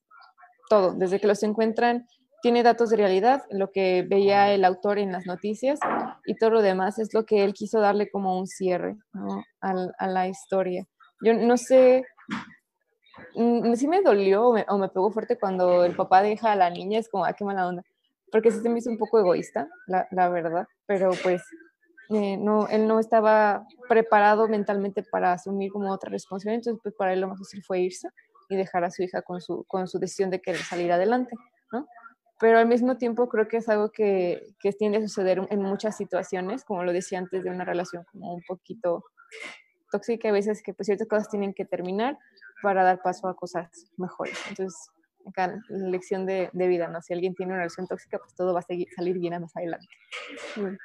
todo, 0.71 0.95
desde 0.95 1.21
que 1.21 1.27
los 1.27 1.43
encuentran 1.43 2.07
tiene 2.47 2.63
datos 2.63 2.91
de 2.91 2.97
realidad, 2.97 3.43
lo 3.51 3.73
que 3.73 4.07
veía 4.09 4.55
el 4.55 4.65
autor 4.65 5.01
en 5.01 5.11
las 5.11 5.27
noticias 5.27 5.81
y 6.27 6.37
todo 6.37 6.51
lo 6.51 6.63
demás 6.63 6.97
es 7.01 7.13
lo 7.13 7.27
que 7.27 7.43
él 7.43 7.53
quiso 7.53 7.81
darle 7.81 8.09
como 8.09 8.39
un 8.39 8.47
cierre 8.47 8.97
a, 9.61 10.07
la 10.07 10.29
historia. 10.29 10.87
Yo 11.23 11.35
no 11.35 11.57
sé, 11.57 12.05
mm, 13.35 13.75
sí 13.75 13.89
me 13.89 14.01
dolió 14.01 14.51
o 14.51 14.79
me, 14.79 14.89
pegó 14.91 15.11
fuerte 15.11 15.41
cuando 15.41 15.85
el 15.85 15.97
papá 15.97 16.23
deja 16.23 16.53
a 16.53 16.55
la 16.55 16.71
niña, 16.71 17.01
es 17.01 17.09
como, 17.09 17.25
ah, 17.25 17.33
qué 17.33 17.45
mala 17.45 17.67
onda, 17.67 17.83
porque 18.31 18.53
sí 18.53 18.61
se 18.61 18.69
me 18.69 18.79
hizo 18.79 18.91
un 18.91 18.99
poco 18.99 19.19
egoísta, 19.19 19.69
la, 19.89 20.29
verdad, 20.29 20.69
pero 20.87 21.11
pues 21.25 21.43
eh, 22.11 22.37
no, 22.37 22.69
él 22.69 22.87
no 22.87 23.01
estaba 23.01 23.67
preparado 23.89 24.47
mentalmente 24.47 25.03
para 25.03 25.33
asumir 25.33 25.73
como 25.73 25.91
otra 25.91 26.11
responsabilidad, 26.11 26.61
entonces 26.61 26.81
pues 26.81 26.95
para 26.95 27.13
él 27.13 27.23
lo 27.23 27.27
más 27.27 27.41
fácil 27.41 27.65
fue 27.65 27.81
irse 27.81 28.09
y 28.49 28.55
dejar 28.55 28.85
a 28.85 28.93
su 28.93 29.03
hija 29.03 29.23
con 29.23 29.41
su, 29.41 29.65
con 29.65 29.89
su 29.89 29.99
decisión 29.99 30.31
de 30.31 30.41
querer 30.41 30.61
salir 30.61 30.93
adelante, 30.93 31.35
¿no? 31.35 31.56
Pero 32.39 32.59
al 32.59 32.67
mismo 32.67 32.97
tiempo 32.97 33.29
creo 33.29 33.49
que 33.49 33.59
es 33.59 33.69
algo 33.69 33.91
que, 33.91 34.55
que 34.61 34.73
tiende 34.73 34.99
a 34.99 35.03
suceder 35.03 35.47
en 35.49 35.63
muchas 35.63 35.97
situaciones, 35.97 36.65
como 36.65 36.85
lo 36.85 36.93
decía 36.93 37.19
antes, 37.19 37.45
de 37.45 37.51
una 37.51 37.65
relación 37.65 38.05
como 38.13 38.35
un 38.35 38.43
poquito 38.43 39.05
tóxica, 39.91 40.29
a 40.29 40.33
veces 40.33 40.63
que 40.63 40.75
pues, 40.75 40.87
ciertas 40.87 41.09
cosas 41.09 41.29
tienen 41.29 41.55
que 41.55 41.65
terminar 41.65 42.19
para 42.63 42.85
dar 42.85 43.01
paso 43.03 43.29
a 43.29 43.35
cosas 43.35 43.87
mejores. 43.97 44.39
Entonces, 44.49 44.91
acá 45.27 45.59
la 45.69 45.89
lección 45.89 46.27
de, 46.27 46.51
de, 46.53 46.67
vida, 46.69 46.89
¿no? 46.89 47.01
Si 47.03 47.13
alguien 47.13 47.35
tiene 47.35 47.53
una 47.53 47.61
relación 47.61 47.87
tóxica, 47.87 48.19
pues 48.19 48.35
todo 48.35 48.53
va 48.53 48.61
a 48.61 48.63
seguir, 48.63 48.89
salir 48.95 49.19
bien 49.19 49.41
más 49.41 49.57
adelante. 49.57 49.87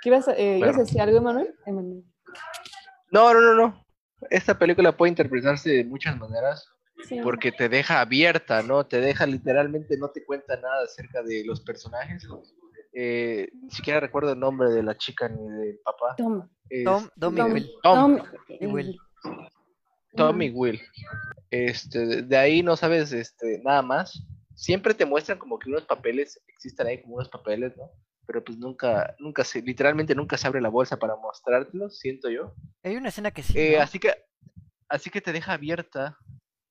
¿Qué 0.02 0.10
ibas, 0.10 0.28
eh, 0.30 0.58
¿ibas 0.58 0.78
a 0.78 0.82
decir 0.82 1.02
algo, 1.02 1.18
Emanuel? 1.18 1.54
No, 3.12 3.34
no, 3.34 3.42
no, 3.42 3.54
no. 3.56 3.86
Esta 4.30 4.58
película 4.58 4.96
puede 4.96 5.10
interpretarse 5.10 5.70
de 5.70 5.84
muchas 5.84 6.18
maneras 6.18 6.72
porque 7.24 7.52
te 7.52 7.70
deja 7.70 8.02
abierta, 8.02 8.62
¿no? 8.64 8.86
Te 8.86 9.00
deja 9.02 9.26
literalmente, 9.26 9.98
no 9.98 10.10
te 10.10 10.24
cuenta 10.24 10.56
nada 10.58 10.84
acerca 10.84 11.22
de 11.24 11.44
los 11.46 11.62
personajes. 11.62 12.28
Eh, 12.94 13.50
ni 13.54 13.72
siquiera 13.72 14.00
recuerdo 14.00 14.34
el 14.34 14.40
nombre 14.40 14.70
de 14.70 14.84
la 14.84 14.98
chica 14.98 15.30
ni 15.30 15.50
del 15.50 15.80
papá. 15.80 16.16
Tom. 16.18 16.50
Tom, 16.86 17.10
Tom, 17.20 17.38
y 17.38 17.42
Will. 17.42 17.72
Tom, 17.84 18.20
y 18.48 18.66
Will. 18.66 19.00
Tom 20.16 20.42
y 20.42 20.50
Will. 20.50 20.82
Este, 21.50 22.22
de 22.24 22.38
ahí 22.38 22.64
no 22.64 22.76
sabes 22.76 23.12
este, 23.12 23.60
nada 23.64 23.82
más. 23.82 24.24
Siempre 24.56 24.94
te 24.94 25.06
muestran 25.06 25.38
como 25.38 25.60
que 25.60 25.70
unos 25.70 25.86
papeles, 25.86 26.42
existen 26.48 26.88
ahí 26.88 27.02
como 27.02 27.16
unos 27.16 27.30
papeles, 27.30 27.76
¿no? 27.78 27.92
Pero 28.26 28.44
pues 28.44 28.58
nunca, 28.58 29.16
nunca 29.20 29.44
se, 29.44 29.62
literalmente 29.62 30.16
nunca 30.16 30.38
se 30.38 30.48
abre 30.48 30.62
la 30.62 30.70
bolsa 30.70 30.98
para 30.98 31.16
mostrártelos, 31.16 32.00
siento 32.00 32.30
yo. 32.30 32.54
Hay 32.84 32.96
una 32.96 33.10
escena 33.10 33.32
que 33.32 33.44
sí. 33.44 33.58
Eh, 33.58 33.80
así 33.80 34.00
que, 34.00 34.14
así 34.88 35.10
que 35.10 35.22
te 35.22 35.34
deja 35.34 35.54
abierta 35.54 36.18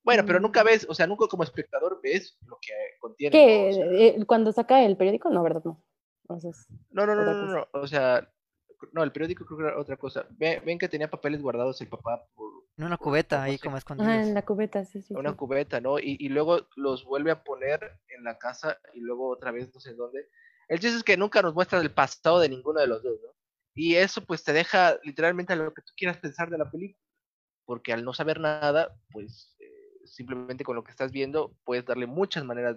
bueno, 0.03 0.25
pero 0.27 0.41
nunca 0.41 0.63
ves, 0.63 0.87
o 0.89 0.95
sea, 0.95 1.07
nunca 1.07 1.27
como 1.29 1.43
espectador 1.43 2.01
ves 2.03 2.39
lo 2.47 2.59
que 2.61 2.73
contiene. 3.01 3.33
¿Qué? 3.33 4.17
Eh, 4.17 4.27
cuando 4.27 4.53
saca 4.53 4.83
el 4.83 4.97
periódico? 4.97 5.31
No, 5.31 5.43
¿verdad? 5.43 5.63
No. 5.65 5.85
Entonces, 6.23 6.67
no, 6.91 7.07
no, 7.07 7.15
no, 7.15 7.25
no, 7.25 7.47
no, 7.47 7.69
o 7.73 7.87
sea, 7.87 8.29
no, 8.93 9.03
el 9.03 9.13
periódico 9.13 9.45
creo 9.45 9.59
que 9.59 9.65
era 9.65 9.79
otra 9.79 9.97
cosa. 9.97 10.27
Ven, 10.31 10.63
ven 10.65 10.79
que 10.79 10.89
tenía 10.89 11.11
papeles 11.11 11.43
guardados 11.43 11.81
el 11.81 11.89
papá 11.89 12.25
por... 12.35 12.51
En 12.77 12.85
una 12.85 12.97
cubeta 12.97 13.43
ahí 13.43 13.59
como 13.59 13.77
escondidos. 13.77 14.11
Ah, 14.11 14.23
en 14.23 14.33
la 14.33 14.43
cubeta, 14.43 14.85
sí, 14.85 15.03
sí. 15.03 15.13
Una 15.15 15.37
cubeta, 15.37 15.81
¿no? 15.81 15.99
Y, 15.99 16.17
y 16.19 16.29
luego 16.29 16.69
los 16.77 17.05
vuelve 17.05 17.31
a 17.31 17.43
poner 17.43 17.81
en 18.09 18.25
la 18.25 18.39
casa 18.39 18.79
y 18.95 19.01
luego 19.01 19.29
otra 19.29 19.51
vez 19.51 19.75
no 19.75 19.81
sé 19.81 19.95
dónde. 19.95 20.29
El 20.69 20.79
chiste 20.79 20.97
es 20.97 21.05
que 21.05 21.17
nunca 21.17 21.43
nos 21.43 21.53
muestra 21.53 21.81
el 21.81 21.93
pasado 21.93 22.39
de 22.39 22.49
ninguno 22.49 22.81
de 22.81 22.87
los 22.87 23.03
dos, 23.03 23.19
¿no? 23.23 23.35
Y 23.75 23.97
eso 23.97 24.25
pues 24.25 24.45
te 24.45 24.53
deja 24.53 24.99
literalmente 25.03 25.53
a 25.53 25.57
lo 25.57 25.75
que 25.75 25.83
tú 25.83 25.93
quieras 25.97 26.19
pensar 26.19 26.49
de 26.49 26.59
la 26.59 26.71
película. 26.71 27.05
Porque 27.65 27.93
al 27.93 28.05
no 28.05 28.13
saber 28.13 28.41
nada, 28.41 28.97
pues 29.13 29.50
simplemente 30.11 30.65
con 30.65 30.77
lo 30.77 30.85
que 30.85 30.91
estás 30.91 31.13
viendo 31.13 31.55
puedes 31.65 31.85
darle 31.87 32.07
muchas 32.07 32.45
maneras 32.45 32.77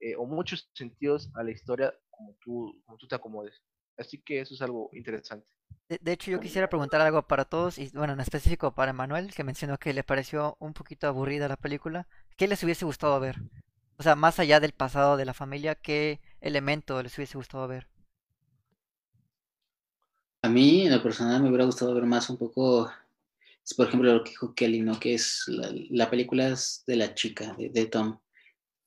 eh, 0.00 0.16
o 0.16 0.24
muchos 0.24 0.68
sentidos 0.72 1.30
a 1.34 1.42
la 1.42 1.50
historia 1.50 1.94
como 2.10 2.34
tú, 2.42 2.80
como 2.84 2.98
tú 2.98 3.06
te 3.06 3.14
acomodes. 3.14 3.62
Así 3.98 4.18
que 4.18 4.40
eso 4.40 4.54
es 4.54 4.62
algo 4.62 4.88
interesante. 4.94 5.46
De, 5.88 6.12
hecho, 6.12 6.30
yo 6.30 6.40
quisiera 6.40 6.68
preguntar 6.68 7.00
algo 7.00 7.22
para 7.26 7.44
todos, 7.44 7.78
y 7.78 7.90
bueno, 7.92 8.12
en 8.12 8.20
específico 8.20 8.74
para 8.74 8.92
Manuel, 8.92 9.34
que 9.34 9.44
mencionó 9.44 9.76
que 9.76 9.92
le 9.92 10.04
pareció 10.04 10.56
un 10.60 10.72
poquito 10.72 11.06
aburrida 11.06 11.48
la 11.48 11.56
película. 11.56 12.06
¿Qué 12.36 12.48
les 12.48 12.62
hubiese 12.62 12.84
gustado 12.84 13.18
ver? 13.20 13.36
O 13.98 14.02
sea, 14.02 14.14
más 14.14 14.38
allá 14.38 14.60
del 14.60 14.72
pasado 14.72 15.16
de 15.16 15.24
la 15.24 15.34
familia, 15.34 15.74
¿qué 15.74 16.20
elemento 16.40 17.02
les 17.02 17.18
hubiese 17.18 17.36
gustado 17.36 17.68
ver? 17.68 17.88
A 20.42 20.48
mí, 20.48 20.86
en 20.86 20.92
lo 20.92 21.02
personal, 21.02 21.42
me 21.42 21.48
hubiera 21.48 21.64
gustado 21.64 21.92
ver 21.92 22.06
más 22.06 22.30
un 22.30 22.38
poco 22.38 22.90
por 23.76 23.88
ejemplo, 23.88 24.12
lo 24.12 24.24
que 24.24 24.30
dijo 24.30 24.54
Kelly, 24.54 24.80
¿no? 24.80 24.98
Que 24.98 25.14
es 25.14 25.44
la, 25.90 26.10
película 26.10 26.48
es 26.48 26.82
de 26.86 26.96
la 26.96 27.14
chica, 27.14 27.56
de, 27.58 27.86
Tom. 27.86 28.18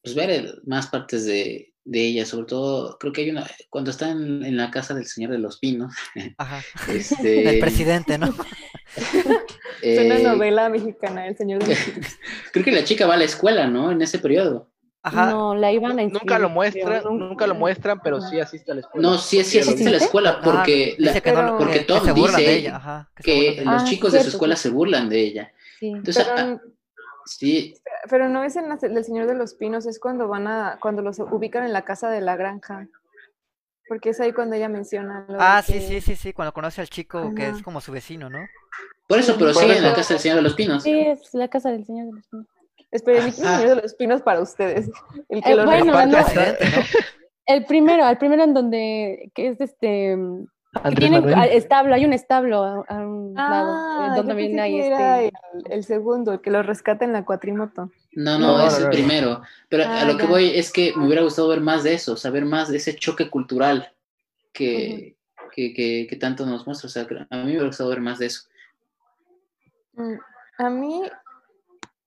Pues 0.01 0.15
ver 0.15 0.61
más 0.65 0.87
partes 0.87 1.25
de, 1.25 1.73
de, 1.85 2.01
ella, 2.01 2.25
sobre 2.25 2.47
todo, 2.47 2.97
creo 2.97 3.13
que 3.13 3.21
hay 3.21 3.29
una, 3.29 3.49
cuando 3.69 3.91
está 3.91 4.11
en, 4.11 4.57
la 4.57 4.71
casa 4.71 4.93
del 4.93 5.05
Señor 5.05 5.31
de 5.31 5.39
los 5.39 5.59
Pinos. 5.59 5.93
Ajá. 6.37 6.61
Este, 6.89 7.49
el 7.49 7.59
presidente, 7.59 8.17
¿no? 8.17 8.27
es 9.81 9.99
una 10.05 10.19
eh, 10.19 10.23
novela 10.23 10.69
mexicana, 10.69 11.27
El 11.27 11.37
Señor 11.37 11.63
de 11.63 11.69
los 11.69 11.79
Pinos. 11.79 12.19
creo 12.51 12.65
que 12.65 12.71
la 12.71 12.83
chica 12.83 13.07
va 13.07 13.13
a 13.13 13.17
la 13.17 13.25
escuela, 13.25 13.67
¿no? 13.67 13.91
En 13.91 14.01
ese 14.01 14.19
periodo. 14.19 14.72
Ajá. 15.05 15.31
No, 15.31 15.53
la 15.53 15.69
iban 15.69 15.99
a 15.99 16.03
Nunca 16.03 16.39
lo 16.39 16.49
muestran, 16.49 17.03
nunca 17.03 17.45
lo 17.45 17.55
muestran, 17.55 17.99
pero 18.01 18.21
sí 18.21 18.39
asiste 18.39 18.71
a 18.71 18.75
la 18.75 18.81
escuela. 18.81 19.09
No, 19.09 19.17
sí, 19.17 19.43
sí 19.43 19.59
asiste 19.59 19.85
a 19.89 19.91
la 19.91 19.97
escuela 19.97 20.39
porque, 20.41 20.95
la, 20.97 21.57
porque 21.57 21.81
Tom 21.81 22.13
dice 22.13 22.71
que, 23.21 23.63
los 23.65 23.83
chicos 23.83 24.13
de 24.13 24.21
su 24.23 24.29
escuela 24.29 24.55
se 24.55 24.69
burlan 24.69 25.09
de 25.09 25.19
ella. 25.19 25.53
Sí. 25.77 25.89
Entonces, 25.89 26.25
pero, 26.33 26.53
ah, 26.53 26.61
sí. 27.25 27.75
pero 28.09 28.29
no 28.29 28.45
es 28.45 28.55
en 28.55 28.71
El 28.71 29.03
Señor 29.03 29.27
de 29.27 29.35
los 29.35 29.55
Pinos, 29.55 29.85
es 29.85 29.99
cuando 29.99 30.29
van 30.29 30.47
a, 30.47 30.77
cuando 30.79 31.01
los 31.01 31.19
ubican 31.19 31.65
en 31.65 31.73
la 31.73 31.83
casa 31.83 32.09
de 32.09 32.21
la 32.21 32.37
granja. 32.37 32.87
Porque 33.89 34.11
es 34.11 34.21
ahí 34.21 34.31
cuando 34.31 34.55
ella 34.55 34.69
menciona. 34.69 35.27
ah, 35.37 35.61
sí, 35.61 35.81
sí, 35.81 35.99
sí, 35.99 36.15
sí, 36.15 36.31
cuando 36.31 36.53
conoce 36.53 36.79
al 36.79 36.87
chico 36.87 37.35
que 37.35 37.49
es 37.49 37.61
como 37.61 37.81
su 37.81 37.91
vecino, 37.91 38.29
¿no? 38.29 38.39
Por 39.07 39.19
eso, 39.19 39.35
pero 39.37 39.53
sí, 39.53 39.69
en 39.69 39.83
la 39.83 39.93
casa 39.93 40.13
del 40.13 40.21
Señor 40.21 40.37
de 40.37 40.43
los 40.43 40.53
Pinos. 40.53 40.81
Sí, 40.81 40.97
es 40.97 41.33
la 41.33 41.49
casa 41.49 41.71
del 41.71 41.85
Señor 41.85 42.05
de 42.05 42.13
los 42.13 42.27
Pinos. 42.27 42.47
Esperen, 42.93 43.25
mi 43.25 43.65
de 43.65 43.75
los 43.75 43.95
pinos 43.95 44.21
para 44.21 44.39
ustedes. 44.39 44.89
El 45.27 45.41
que 45.41 45.51
eh, 45.51 45.65
bueno, 45.65 45.93
El 47.45 47.65
primero, 47.65 48.07
el 48.07 48.17
primero 48.17 48.43
en 48.43 48.53
donde, 48.53 49.31
que 49.35 49.49
es 49.49 49.59
este, 49.59 50.15
tienen 50.95 51.27
establo, 51.51 51.93
hay 51.93 52.05
un 52.05 52.13
establo 52.13 52.85
a, 52.87 52.99
un 52.99 53.33
lado, 53.33 54.05
eh, 54.05 54.15
donde 54.15 54.27
también 54.27 54.59
hay 54.59 54.79
este... 54.79 55.31
El, 55.69 55.83
segundo, 55.83 56.33
el 56.33 56.41
que 56.41 56.51
lo 56.51 56.63
rescata 56.63 57.03
en 57.03 57.13
la 57.13 57.25
cuatrimoto. 57.25 57.91
No, 58.13 58.39
no, 58.39 58.65
es 58.65 58.79
el 58.79 58.89
primero. 58.89 59.41
Pero 59.69 59.83
a 59.83 60.01
ah, 60.01 60.05
lo 60.05 60.17
que 60.17 60.25
voy 60.25 60.51
es 60.55 60.71
que 60.71 60.93
me 60.95 61.05
hubiera 61.05 61.23
gustado 61.23 61.49
ver 61.49 61.61
más 61.61 61.83
de 61.83 61.95
eso, 61.95 62.15
saber 62.15 62.45
más 62.45 62.69
de 62.69 62.77
ese 62.77 62.95
choque 62.95 63.29
cultural 63.29 63.91
que, 64.53 65.17
que, 65.51 65.73
que, 66.07 66.17
tanto 66.19 66.45
nos 66.45 66.65
muestra. 66.65 66.87
O 66.87 66.89
sea, 66.89 67.03
a 67.29 67.37
mí 67.37 67.43
me 67.43 67.49
hubiera 67.49 67.65
gustado 67.65 67.89
ver 67.89 68.01
más 68.01 68.19
de 68.19 68.27
eso. 68.27 68.43
Mm, 69.93 70.15
a 70.59 70.69
mí 70.69 71.01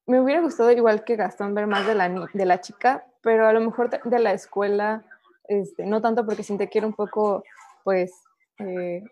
me 0.07 0.21
hubiera 0.21 0.41
gustado, 0.41 0.71
igual 0.71 1.05
que 1.05 1.17
Gastón, 1.17 1.55
ver 1.55 1.67
más 1.67 1.87
de 1.87 1.95
la, 1.95 2.09
de 2.09 2.47
la 2.47 2.61
chica, 2.61 3.05
pero 3.23 3.47
a 3.47 3.53
lo 3.53 3.61
mejor 3.61 3.91
de 3.91 4.19
la 4.19 4.33
escuela, 4.33 5.05
este, 5.49 5.85
no 5.85 6.01
tanto 6.01 6.25
porque 6.25 6.43
siente 6.43 6.69
que 6.69 6.79
era 6.79 6.87
un 6.87 6.95
poco, 6.95 7.43
pues, 7.85 8.13
eh, 8.59 9.03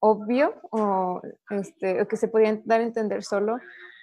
obvio 0.00 0.54
o, 0.70 1.20
este, 1.50 2.06
que 2.06 2.16
se 2.16 2.28
podía 2.28 2.58
dar 2.64 2.80
a 2.80 2.84
entender 2.84 3.22
solo, 3.24 3.58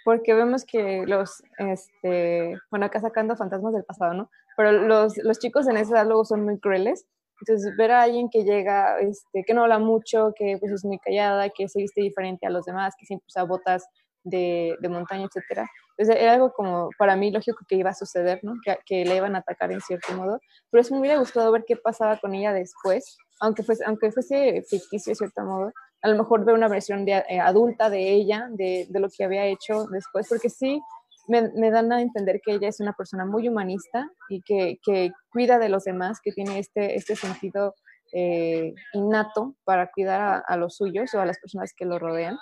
porque 0.05 0.34
vemos 0.34 0.66
que 0.66 1.05
los, 1.07 1.43
este, 1.57 2.57
bueno, 2.70 2.86
acá 2.86 2.99
sacando 2.99 3.36
fantasmas 3.36 3.74
del 3.74 3.86
pasado, 3.86 4.14
¿no? 4.14 4.30
Pero 4.55 4.72
los, 4.72 5.18
los 5.18 5.39
chicos 5.39 5.68
en 5.68 5.78
ese 5.78 5.93
edad 5.93 6.05
luego 6.05 6.26
son 6.26 6.43
muy 6.43 6.59
crueles. 6.59 7.07
Entonces, 7.41 7.76
ver 7.76 7.91
a 7.91 8.03
alguien 8.03 8.30
que 8.30 8.43
llega, 8.43 8.99
este, 8.99 9.43
que 9.43 9.53
no 9.53 9.64
habla 9.64 9.80
mucho, 9.80 10.34
que 10.36 10.57
pues 10.59 10.72
es 10.72 10.86
muy 10.86 10.99
callada, 10.99 11.49
que 11.49 11.68
se 11.68 11.80
viste 11.80 12.01
diferente 12.01 12.45
a 12.45 12.49
los 12.49 12.66
demás, 12.66 12.93
que 12.97 13.05
siempre 13.05 13.26
usa 13.28 13.43
botas 13.43 13.88
de, 14.24 14.78
montaña, 14.89 15.26
etcétera. 15.26 15.69
Entonces, 15.97 16.21
era 16.21 16.34
algo 16.34 16.53
como 16.53 16.89
para 16.97 17.15
mí 17.15 17.32
lógico 17.32 17.65
que 17.67 17.76
iba 17.76 17.91
a 17.91 17.95
suceder, 17.95 18.39
¿no? 18.43 18.53
Que, 18.63 18.78
que 18.86 19.05
le 19.05 19.17
iban 19.17 19.36
a 19.36 19.39
atacar 19.39 19.71
en 19.71 19.82
cierto 19.82 20.13
modo. 20.13 20.39
Pero 20.69 20.82
eso 20.82 20.93
me 20.93 21.01
hubiera 21.01 21.19
gustado 21.19 21.51
ver 21.51 21.63
qué 21.67 21.76
pasaba 21.76 22.17
con 22.17 22.34
ella 22.34 22.53
después, 22.53 23.17
aunque 23.39 23.63
fuese, 23.63 23.84
aunque 23.86 24.11
fuese 24.11 24.63
ficticio 24.69 25.11
de 25.11 25.15
cierto 25.15 25.43
modo, 25.43 25.71
a 26.01 26.09
lo 26.09 26.17
mejor 26.17 26.43
ver 26.45 26.55
una 26.55 26.67
versión 26.67 27.05
de, 27.05 27.24
eh, 27.30 27.39
adulta 27.39 27.89
de 27.89 28.11
ella, 28.11 28.47
de, 28.49 28.88
de, 28.89 28.99
lo 28.99 29.07
que 29.09 29.24
había 29.24 29.45
hecho 29.45 29.86
después, 29.86 30.28
porque 30.28 30.49
sí 30.49 30.82
me, 31.28 31.71
dan 31.71 31.91
a 31.91 32.01
entender 32.01 32.41
que 32.43 32.53
ella 32.53 32.67
es 32.67 32.80
una 32.80 32.93
persona 32.93 33.26
muy 33.26 33.47
humanista 33.47 34.09
y 34.30 34.41
que, 34.41 34.80
que 34.84 35.11
cuida 35.32 35.59
de 35.59 35.69
los 35.69 35.84
demás, 35.84 36.19
que 36.21 36.32
tiene 36.32 36.59
este, 36.59 36.95
este 36.95 37.15
sentido 37.15 37.76
eh, 38.11 38.74
innato 38.93 39.55
para 39.63 39.89
cuidar 39.91 40.43
a, 40.45 40.57
los 40.57 40.76
suyos 40.76 41.13
o 41.13 41.21
a 41.21 41.26
las 41.26 41.39
personas 41.39 41.74
que 41.76 41.86
lo 41.86 41.99
rodean, 41.99 42.38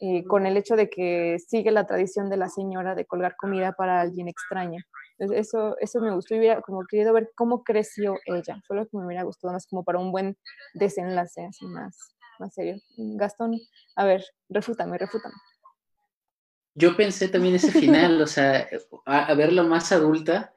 eh, 0.00 0.24
con 0.24 0.46
el 0.46 0.56
hecho 0.56 0.76
de 0.76 0.90
que 0.90 1.38
sigue 1.38 1.70
la 1.70 1.86
tradición 1.86 2.28
de 2.28 2.36
la 2.36 2.48
señora 2.48 2.94
de 2.94 3.06
colgar 3.06 3.34
comida 3.36 3.72
para 3.72 4.00
alguien 4.00 4.28
extraño. 4.28 4.82
Eso, 5.18 5.76
eso 5.80 6.00
me 6.00 6.14
gustó 6.14 6.34
y 6.34 6.38
hubiera 6.38 6.60
como 6.60 6.84
querido 6.86 7.14
ver 7.14 7.30
cómo 7.34 7.64
creció 7.64 8.16
ella. 8.26 8.60
Fue 8.66 8.76
lo 8.76 8.86
que 8.86 8.98
me 8.98 9.06
hubiera 9.06 9.22
gustado 9.22 9.54
más 9.54 9.66
como 9.66 9.84
para 9.84 9.98
un 9.98 10.12
buen 10.12 10.36
desenlace, 10.74 11.46
así 11.46 11.64
más, 11.64 11.96
más 12.38 12.52
serio. 12.52 12.76
Gastón, 12.96 13.54
a 13.96 14.04
ver, 14.04 14.22
refútame, 14.50 14.98
refútame. 14.98 15.34
Yo 16.74 16.94
pensé 16.94 17.28
también 17.28 17.54
ese 17.54 17.72
final, 17.72 18.20
o 18.20 18.26
sea, 18.26 18.68
a, 19.06 19.32
verlo 19.32 19.64
más 19.64 19.92
adulta 19.92 20.52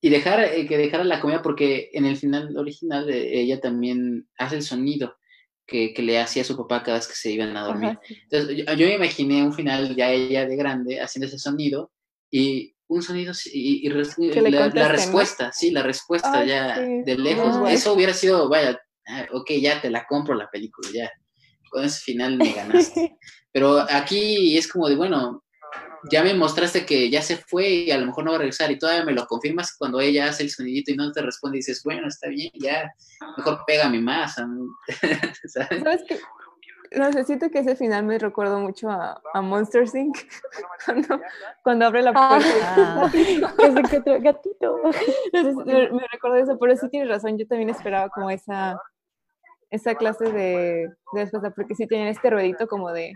y 0.00 0.10
dejar 0.10 0.40
eh, 0.40 0.66
que 0.66 0.76
dejara 0.76 1.04
la 1.04 1.20
comida 1.20 1.42
porque 1.42 1.90
en 1.92 2.06
el 2.06 2.16
final 2.16 2.56
original 2.56 3.08
eh, 3.08 3.40
ella 3.40 3.60
también 3.60 4.28
hace 4.36 4.56
el 4.56 4.62
sonido 4.62 5.16
que, 5.66 5.94
que, 5.94 6.02
le 6.02 6.18
hacía 6.18 6.42
a 6.42 6.44
su 6.44 6.56
papá 6.56 6.82
cada 6.82 6.98
vez 6.98 7.08
que 7.08 7.14
se 7.14 7.30
iban 7.30 7.56
a 7.56 7.64
dormir. 7.64 7.98
Entonces 8.30 8.56
yo, 8.56 8.64
yo, 8.74 8.86
me 8.86 8.94
imaginé 8.94 9.42
un 9.42 9.52
final 9.52 9.94
ya 9.96 10.10
ella 10.10 10.46
de 10.46 10.56
grande 10.56 11.00
haciendo 11.00 11.26
ese 11.26 11.38
sonido 11.38 11.90
y 12.30 12.74
un 12.88 13.02
sonido 13.02 13.32
y, 13.52 13.88
la, 13.88 14.88
respuesta, 14.88 15.52
sí, 15.52 15.70
la 15.70 15.82
respuesta 15.82 16.44
ya 16.44 16.78
de 16.78 17.18
lejos. 17.18 17.70
Eso 17.70 17.94
hubiera 17.94 18.12
sido, 18.12 18.48
vaya, 18.48 18.78
ah, 19.06 19.26
ok, 19.32 19.52
ya 19.60 19.80
te 19.80 19.90
la 19.90 20.06
compro 20.06 20.34
la 20.34 20.50
película, 20.50 20.88
ya. 20.92 21.10
Con 21.70 21.84
ese 21.84 22.00
final 22.00 22.36
me 22.36 22.52
ganaste. 22.52 23.16
Pero 23.52 23.78
aquí 23.88 24.56
es 24.56 24.68
como 24.68 24.88
de, 24.88 24.96
bueno, 24.96 25.43
ya 26.10 26.22
me 26.22 26.34
mostraste 26.34 26.84
que 26.84 27.10
ya 27.10 27.22
se 27.22 27.36
fue 27.36 27.68
y 27.68 27.90
a 27.90 27.98
lo 27.98 28.06
mejor 28.06 28.24
no 28.24 28.30
va 28.32 28.36
a 28.36 28.40
regresar 28.40 28.70
y 28.70 28.78
todavía 28.78 29.04
me 29.04 29.12
lo 29.12 29.26
confirmas 29.26 29.76
cuando 29.76 30.00
ella 30.00 30.28
hace 30.28 30.42
el 30.42 30.50
sonidito 30.50 30.92
y 30.92 30.96
no 30.96 31.12
te 31.12 31.22
responde 31.22 31.58
y 31.58 31.60
dices, 31.60 31.82
bueno, 31.84 32.08
está 32.08 32.28
bien, 32.28 32.50
ya, 32.54 32.92
mejor 33.36 33.64
pégame 33.66 34.00
más. 34.00 34.34
¿Sabes? 35.46 35.82
¿Sabes 35.82 36.02
qué? 36.08 36.18
no 36.96 37.12
sé, 37.12 37.24
siento 37.24 37.50
que 37.50 37.58
ese 37.60 37.76
final 37.76 38.04
me 38.04 38.18
recuerdo 38.18 38.60
mucho 38.60 38.88
a, 38.90 39.20
a 39.32 39.42
Monster 39.42 39.84
Inc. 39.94 40.16
cuando, 40.84 41.20
cuando, 41.62 41.86
abre 41.86 42.02
la 42.02 42.12
puerta. 42.12 42.48
Ah, 42.62 43.10
gatito. 43.74 44.20
gatito. 44.20 44.80
me, 45.32 45.90
me 45.90 46.06
recuerdo 46.12 46.36
eso, 46.36 46.58
pero 46.58 46.76
sí 46.76 46.88
tienes 46.88 47.08
razón, 47.08 47.38
yo 47.38 47.46
también 47.46 47.70
esperaba 47.70 48.08
como 48.10 48.30
esa, 48.30 48.80
esa 49.70 49.94
clase 49.94 50.24
de, 50.24 50.88
de 51.12 51.20
respuesta, 51.20 51.50
porque 51.50 51.74
sí 51.74 51.86
tenían 51.86 52.08
este 52.08 52.30
ruedito 52.30 52.66
como 52.66 52.92
de, 52.92 53.12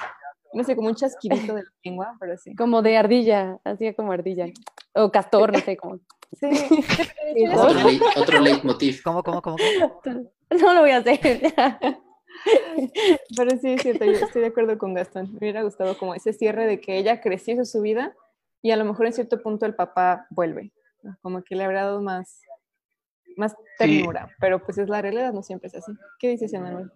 no 0.53 0.65
sé, 0.65 0.77
como 0.77 0.89
un 0.89 0.95
chasquidito 0.95 1.55
de 1.55 1.63
la 1.63 1.73
lengua, 1.85 2.17
pero 2.19 2.37
sí. 2.37 2.55
Como 2.55 2.83
de 2.83 2.97
ardilla, 2.97 3.59
así 3.65 3.93
como 3.95 4.13
ardilla. 4.13 4.47
O 4.95 5.11
castor, 5.11 5.53
no 5.53 5.61
sé, 5.61 5.77
como. 5.77 6.01
Sí. 6.33 6.49
otro, 8.17 8.41
leitmotiv. 8.41 9.03
¿Cómo, 9.03 9.23
cómo, 9.23 9.43
cómo? 9.43 9.57
No 10.51 10.73
lo 10.73 10.81
voy 10.81 10.93
a 10.93 10.99
hacer. 10.99 11.53
Pero 13.37 13.51
sí, 13.59 13.73
es 13.73 13.83
cierto, 13.83 14.05
yo 14.05 14.13
estoy 14.13 14.43
de 14.43 14.49
acuerdo 14.49 14.79
con 14.79 14.95
Gastón. 14.95 15.31
Me 15.33 15.39
hubiera 15.39 15.63
gustado 15.63 15.99
como 15.99 16.15
ese 16.15 16.33
cierre 16.33 16.67
de 16.67 16.81
que 16.81 16.97
ella 16.97 17.21
creció 17.21 17.63
su 17.65 17.83
vida 17.83 18.15
y 18.63 18.71
a 18.71 18.77
lo 18.77 18.85
mejor 18.85 19.07
en 19.07 19.13
cierto 19.13 19.43
punto 19.43 19.67
el 19.67 19.75
papá 19.75 20.27
vuelve. 20.31 20.73
Como 21.21 21.43
que 21.43 21.55
le 21.55 21.65
habrá 21.65 21.85
dado 21.85 22.01
más, 22.01 22.41
más 23.37 23.55
ternura. 23.79 24.35
Pero 24.41 24.65
pues 24.65 24.79
es 24.79 24.89
la 24.89 25.03
realidad, 25.03 25.33
no 25.33 25.43
siempre 25.43 25.69
es 25.69 25.75
así. 25.75 25.93
¿Qué 26.19 26.29
dices, 26.29 26.53
Emanuel? 26.53 26.91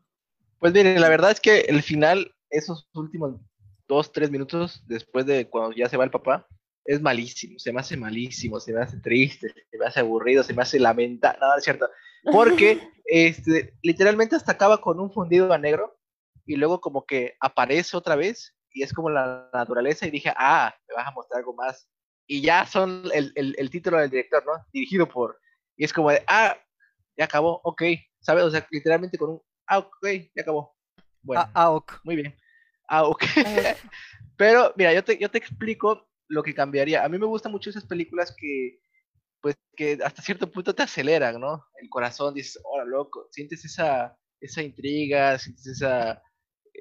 Pues 0.58 0.72
miren, 0.72 1.00
la 1.00 1.08
verdad 1.08 1.32
es 1.32 1.40
que 1.40 1.60
el 1.60 1.82
final, 1.82 2.34
esos 2.52 2.88
últimos 2.94 3.40
dos, 3.88 4.12
tres 4.12 4.30
minutos 4.30 4.82
después 4.86 5.26
de 5.26 5.48
cuando 5.48 5.74
ya 5.74 5.88
se 5.88 5.96
va 5.96 6.04
el 6.04 6.10
papá, 6.10 6.46
es 6.84 7.00
malísimo, 7.00 7.58
se 7.58 7.72
me 7.72 7.80
hace 7.80 7.96
malísimo, 7.96 8.58
se 8.60 8.72
me 8.72 8.80
hace 8.80 8.98
triste, 8.98 9.52
se 9.70 9.78
me 9.78 9.86
hace 9.86 10.00
aburrido, 10.00 10.42
se 10.42 10.54
me 10.54 10.62
hace 10.62 10.78
lamentar, 10.78 11.38
nada, 11.40 11.56
es 11.58 11.64
cierto, 11.64 11.88
porque 12.32 12.80
este, 13.06 13.74
literalmente 13.82 14.36
hasta 14.36 14.52
acaba 14.52 14.80
con 14.80 15.00
un 15.00 15.12
fundido 15.12 15.52
a 15.52 15.58
negro 15.58 15.98
y 16.46 16.56
luego 16.56 16.80
como 16.80 17.04
que 17.04 17.36
aparece 17.40 17.96
otra 17.96 18.16
vez 18.16 18.54
y 18.70 18.82
es 18.82 18.92
como 18.92 19.10
la 19.10 19.50
naturaleza 19.52 20.06
y 20.06 20.10
dije, 20.10 20.32
ah, 20.36 20.74
me 20.88 20.94
vas 20.94 21.06
a 21.06 21.12
mostrar 21.12 21.40
algo 21.40 21.54
más. 21.54 21.88
Y 22.26 22.40
ya 22.40 22.64
son 22.66 23.02
el, 23.12 23.32
el, 23.34 23.54
el 23.58 23.70
título 23.70 23.98
del 23.98 24.08
director, 24.08 24.42
¿no? 24.46 24.52
Dirigido 24.72 25.06
por, 25.06 25.38
y 25.76 25.84
es 25.84 25.92
como 25.92 26.10
de, 26.10 26.22
ah, 26.26 26.56
ya 27.16 27.24
acabó, 27.24 27.60
ok, 27.64 27.82
¿sabes? 28.20 28.44
O 28.44 28.50
sea, 28.50 28.66
literalmente 28.70 29.18
con 29.18 29.30
un, 29.30 29.42
ah, 29.66 29.78
ok, 29.78 30.06
ya 30.34 30.42
acabó. 30.42 30.74
Bueno, 31.22 31.48
ah, 31.54 31.70
ok. 31.70 32.00
Muy 32.04 32.16
bien. 32.16 32.34
Ah, 32.92 33.04
ok. 33.04 33.22
Pero 34.36 34.74
mira, 34.76 34.92
yo 34.92 35.02
te, 35.02 35.16
yo 35.18 35.30
te 35.30 35.38
explico 35.38 36.06
lo 36.28 36.42
que 36.42 36.54
cambiaría. 36.54 37.02
A 37.02 37.08
mí 37.08 37.18
me 37.18 37.24
gustan 37.24 37.50
mucho 37.50 37.70
esas 37.70 37.86
películas 37.86 38.34
que, 38.36 38.80
pues, 39.40 39.56
que 39.74 39.98
hasta 40.04 40.20
cierto 40.20 40.50
punto 40.50 40.74
te 40.74 40.82
aceleran, 40.82 41.40
¿no? 41.40 41.64
El 41.80 41.88
corazón, 41.88 42.34
dices, 42.34 42.60
hola, 42.64 42.84
loco, 42.84 43.28
sientes 43.30 43.64
esa, 43.64 44.14
esa 44.40 44.62
intriga, 44.62 45.38
sientes 45.38 45.66
esa, 45.68 46.22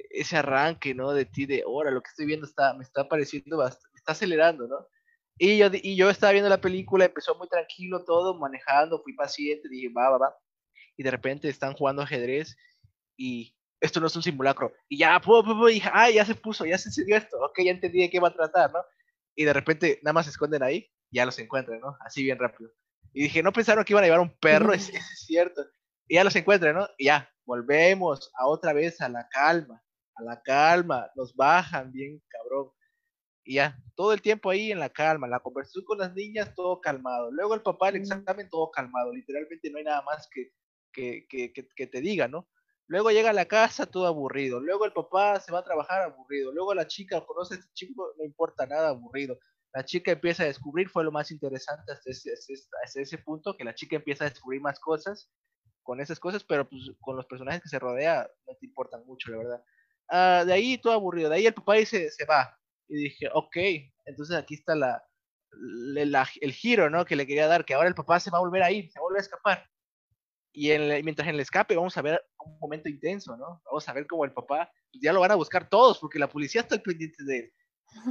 ese 0.09 0.35
arranque, 0.35 0.93
¿no? 0.93 1.13
De 1.13 1.23
ti, 1.23 1.45
de, 1.45 1.63
ahora 1.65 1.91
lo 1.91 2.01
que 2.01 2.09
estoy 2.09 2.25
viendo 2.25 2.45
está, 2.45 2.73
me 2.73 2.83
está 2.83 3.07
pareciendo, 3.07 3.59
me 3.59 3.65
está 3.67 4.11
acelerando, 4.11 4.67
¿no? 4.67 4.85
Y 5.37 5.57
yo, 5.59 5.69
y 5.71 5.95
yo 5.95 6.09
estaba 6.09 6.33
viendo 6.33 6.49
la 6.49 6.59
película, 6.59 7.05
empezó 7.05 7.35
muy 7.35 7.47
tranquilo 7.47 8.03
todo, 8.03 8.37
manejando, 8.37 9.01
fui 9.01 9.15
paciente, 9.15 9.69
dije, 9.69 9.87
va, 9.97 10.09
va, 10.09 10.17
va. 10.17 10.35
Y 10.97 11.03
de 11.03 11.11
repente 11.11 11.47
están 11.47 11.73
jugando 11.73 12.01
ajedrez 12.01 12.57
y 13.15 13.55
esto 13.81 13.99
no 13.99 14.07
es 14.07 14.15
un 14.15 14.23
simulacro. 14.23 14.71
Y 14.87 14.99
ya, 14.99 15.19
pu, 15.19 15.43
pu, 15.43 15.65
dije, 15.65 15.89
ah, 15.91 16.09
ya 16.09 16.23
se 16.23 16.35
puso, 16.35 16.65
ya 16.65 16.77
se 16.77 16.89
encendió 16.89 17.17
esto, 17.17 17.37
ok, 17.43 17.59
ya 17.65 17.71
entendí 17.71 18.01
de 18.01 18.09
qué 18.09 18.19
va 18.19 18.29
a 18.29 18.33
tratar, 18.33 18.71
¿no? 18.71 18.79
y 19.35 19.45
de 19.45 19.53
repente 19.53 19.99
nada 20.03 20.13
más 20.13 20.25
se 20.25 20.31
esconden 20.31 20.63
ahí, 20.63 20.89
ya 21.11 21.25
los 21.25 21.37
encuentran, 21.39 21.79
¿no? 21.79 21.97
Así 22.01 22.23
bien 22.23 22.39
rápido. 22.39 22.71
Y 23.13 23.23
dije, 23.23 23.43
no 23.43 23.51
pensaron 23.51 23.83
que 23.83 23.93
iban 23.93 24.03
a 24.03 24.07
llevar 24.07 24.21
un 24.21 24.37
perro, 24.37 24.73
es, 24.73 24.89
es 24.93 25.25
cierto. 25.25 25.65
Y 26.07 26.15
ya 26.15 26.23
los 26.23 26.35
encuentran, 26.35 26.75
¿no? 26.75 26.87
Y 26.97 27.05
ya, 27.05 27.29
volvemos 27.45 28.31
a 28.35 28.47
otra 28.47 28.73
vez 28.73 29.01
a 29.01 29.09
la 29.09 29.27
calma, 29.29 29.81
a 30.15 30.23
la 30.23 30.41
calma, 30.41 31.09
nos 31.15 31.35
bajan 31.35 31.91
bien 31.91 32.21
cabrón. 32.27 32.71
Y 33.43 33.55
ya, 33.55 33.77
todo 33.95 34.13
el 34.13 34.21
tiempo 34.21 34.49
ahí 34.49 34.71
en 34.71 34.79
la 34.79 34.89
calma, 34.89 35.27
la 35.27 35.39
conversación 35.39 35.83
con 35.85 35.97
las 35.97 36.13
niñas, 36.13 36.53
todo 36.55 36.79
calmado. 36.79 37.31
Luego 37.31 37.55
el 37.55 37.61
papá, 37.61 37.89
el 37.89 37.95
examen, 37.97 38.49
todo 38.49 38.69
calmado. 38.69 39.11
Literalmente 39.13 39.71
no 39.71 39.79
hay 39.79 39.83
nada 39.83 40.01
más 40.03 40.29
que, 40.31 40.51
que, 40.93 41.25
que, 41.27 41.51
que 41.51 41.87
te 41.87 42.01
diga, 42.01 42.27
¿no? 42.27 42.47
Luego 42.91 43.09
llega 43.09 43.29
a 43.29 43.33
la 43.33 43.45
casa 43.45 43.85
todo 43.85 44.05
aburrido. 44.05 44.59
Luego 44.59 44.83
el 44.83 44.91
papá 44.91 45.39
se 45.39 45.49
va 45.53 45.59
a 45.59 45.63
trabajar 45.63 46.01
aburrido. 46.01 46.51
Luego 46.51 46.73
la 46.73 46.87
chica 46.87 47.25
conoce 47.25 47.53
a 47.53 47.57
este 47.57 47.71
chico, 47.73 48.13
no 48.17 48.25
importa 48.25 48.65
nada, 48.65 48.89
aburrido. 48.89 49.39
La 49.73 49.85
chica 49.85 50.11
empieza 50.11 50.43
a 50.43 50.47
descubrir, 50.47 50.89
fue 50.89 51.05
lo 51.05 51.11
más 51.13 51.31
interesante 51.31 51.93
hasta 51.93 52.11
ese, 52.11 52.33
hasta 52.83 52.99
ese 53.01 53.17
punto, 53.19 53.55
que 53.55 53.63
la 53.63 53.73
chica 53.73 53.95
empieza 53.95 54.25
a 54.25 54.29
descubrir 54.29 54.59
más 54.59 54.77
cosas 54.81 55.31
con 55.83 56.01
esas 56.01 56.19
cosas, 56.19 56.43
pero 56.43 56.67
pues 56.67 56.91
con 56.99 57.15
los 57.15 57.25
personajes 57.27 57.63
que 57.63 57.69
se 57.69 57.79
rodea 57.79 58.29
no 58.45 58.55
te 58.59 58.65
importan 58.65 59.05
mucho, 59.05 59.31
la 59.31 59.37
verdad. 59.37 59.63
Ah, 60.09 60.43
de 60.45 60.51
ahí 60.51 60.77
todo 60.77 60.91
aburrido. 60.91 61.29
De 61.29 61.37
ahí 61.37 61.45
el 61.45 61.53
papá 61.53 61.75
dice, 61.75 62.11
se 62.11 62.25
va. 62.25 62.59
Y 62.89 63.03
dije, 63.03 63.29
ok, 63.33 63.55
entonces 64.03 64.35
aquí 64.35 64.55
está 64.55 64.75
la, 64.75 65.01
el 66.41 66.51
giro, 66.51 66.89
¿no? 66.89 67.05
Que 67.05 67.15
le 67.15 67.25
quería 67.25 67.47
dar, 67.47 67.63
que 67.63 67.73
ahora 67.73 67.87
el 67.87 67.95
papá 67.95 68.19
se 68.19 68.31
va 68.31 68.39
a 68.39 68.41
volver 68.41 68.63
a 68.63 68.71
ir, 68.71 68.91
se 68.91 68.99
volver 68.99 69.19
a 69.19 69.23
escapar. 69.23 69.70
Y 70.53 70.71
en 70.71 71.03
mientras 71.05 71.27
en 71.27 71.35
el 71.35 71.39
escape 71.39 71.75
vamos 71.75 71.97
a 71.97 72.01
ver 72.01 72.21
un 72.45 72.59
momento 72.59 72.89
intenso, 72.89 73.37
¿no? 73.37 73.61
Vamos 73.65 73.87
a 73.87 73.93
ver 73.93 74.05
cómo 74.05 74.25
el 74.25 74.33
papá, 74.33 74.69
pues, 74.91 75.01
ya 75.01 75.13
lo 75.13 75.21
van 75.21 75.31
a 75.31 75.35
buscar 75.35 75.69
todos, 75.69 75.99
porque 75.99 76.19
la 76.19 76.29
policía 76.29 76.61
está 76.61 76.77
pendiente 76.77 77.23
de 77.23 77.39
él. 77.39 77.53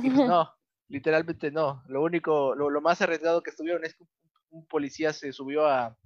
Y 0.02 0.10
pues 0.10 0.26
no, 0.26 0.50
literalmente 0.88 1.50
no. 1.50 1.82
Lo 1.88 2.02
único, 2.02 2.54
lo, 2.54 2.70
lo, 2.70 2.80
más 2.80 3.00
arriesgado 3.02 3.42
que 3.42 3.50
estuvieron 3.50 3.84
es 3.84 3.94
que 3.94 4.04
un, 4.50 4.66
policía 4.66 5.12
se 5.12 5.32
subió 5.32 5.66
a, 5.66 5.96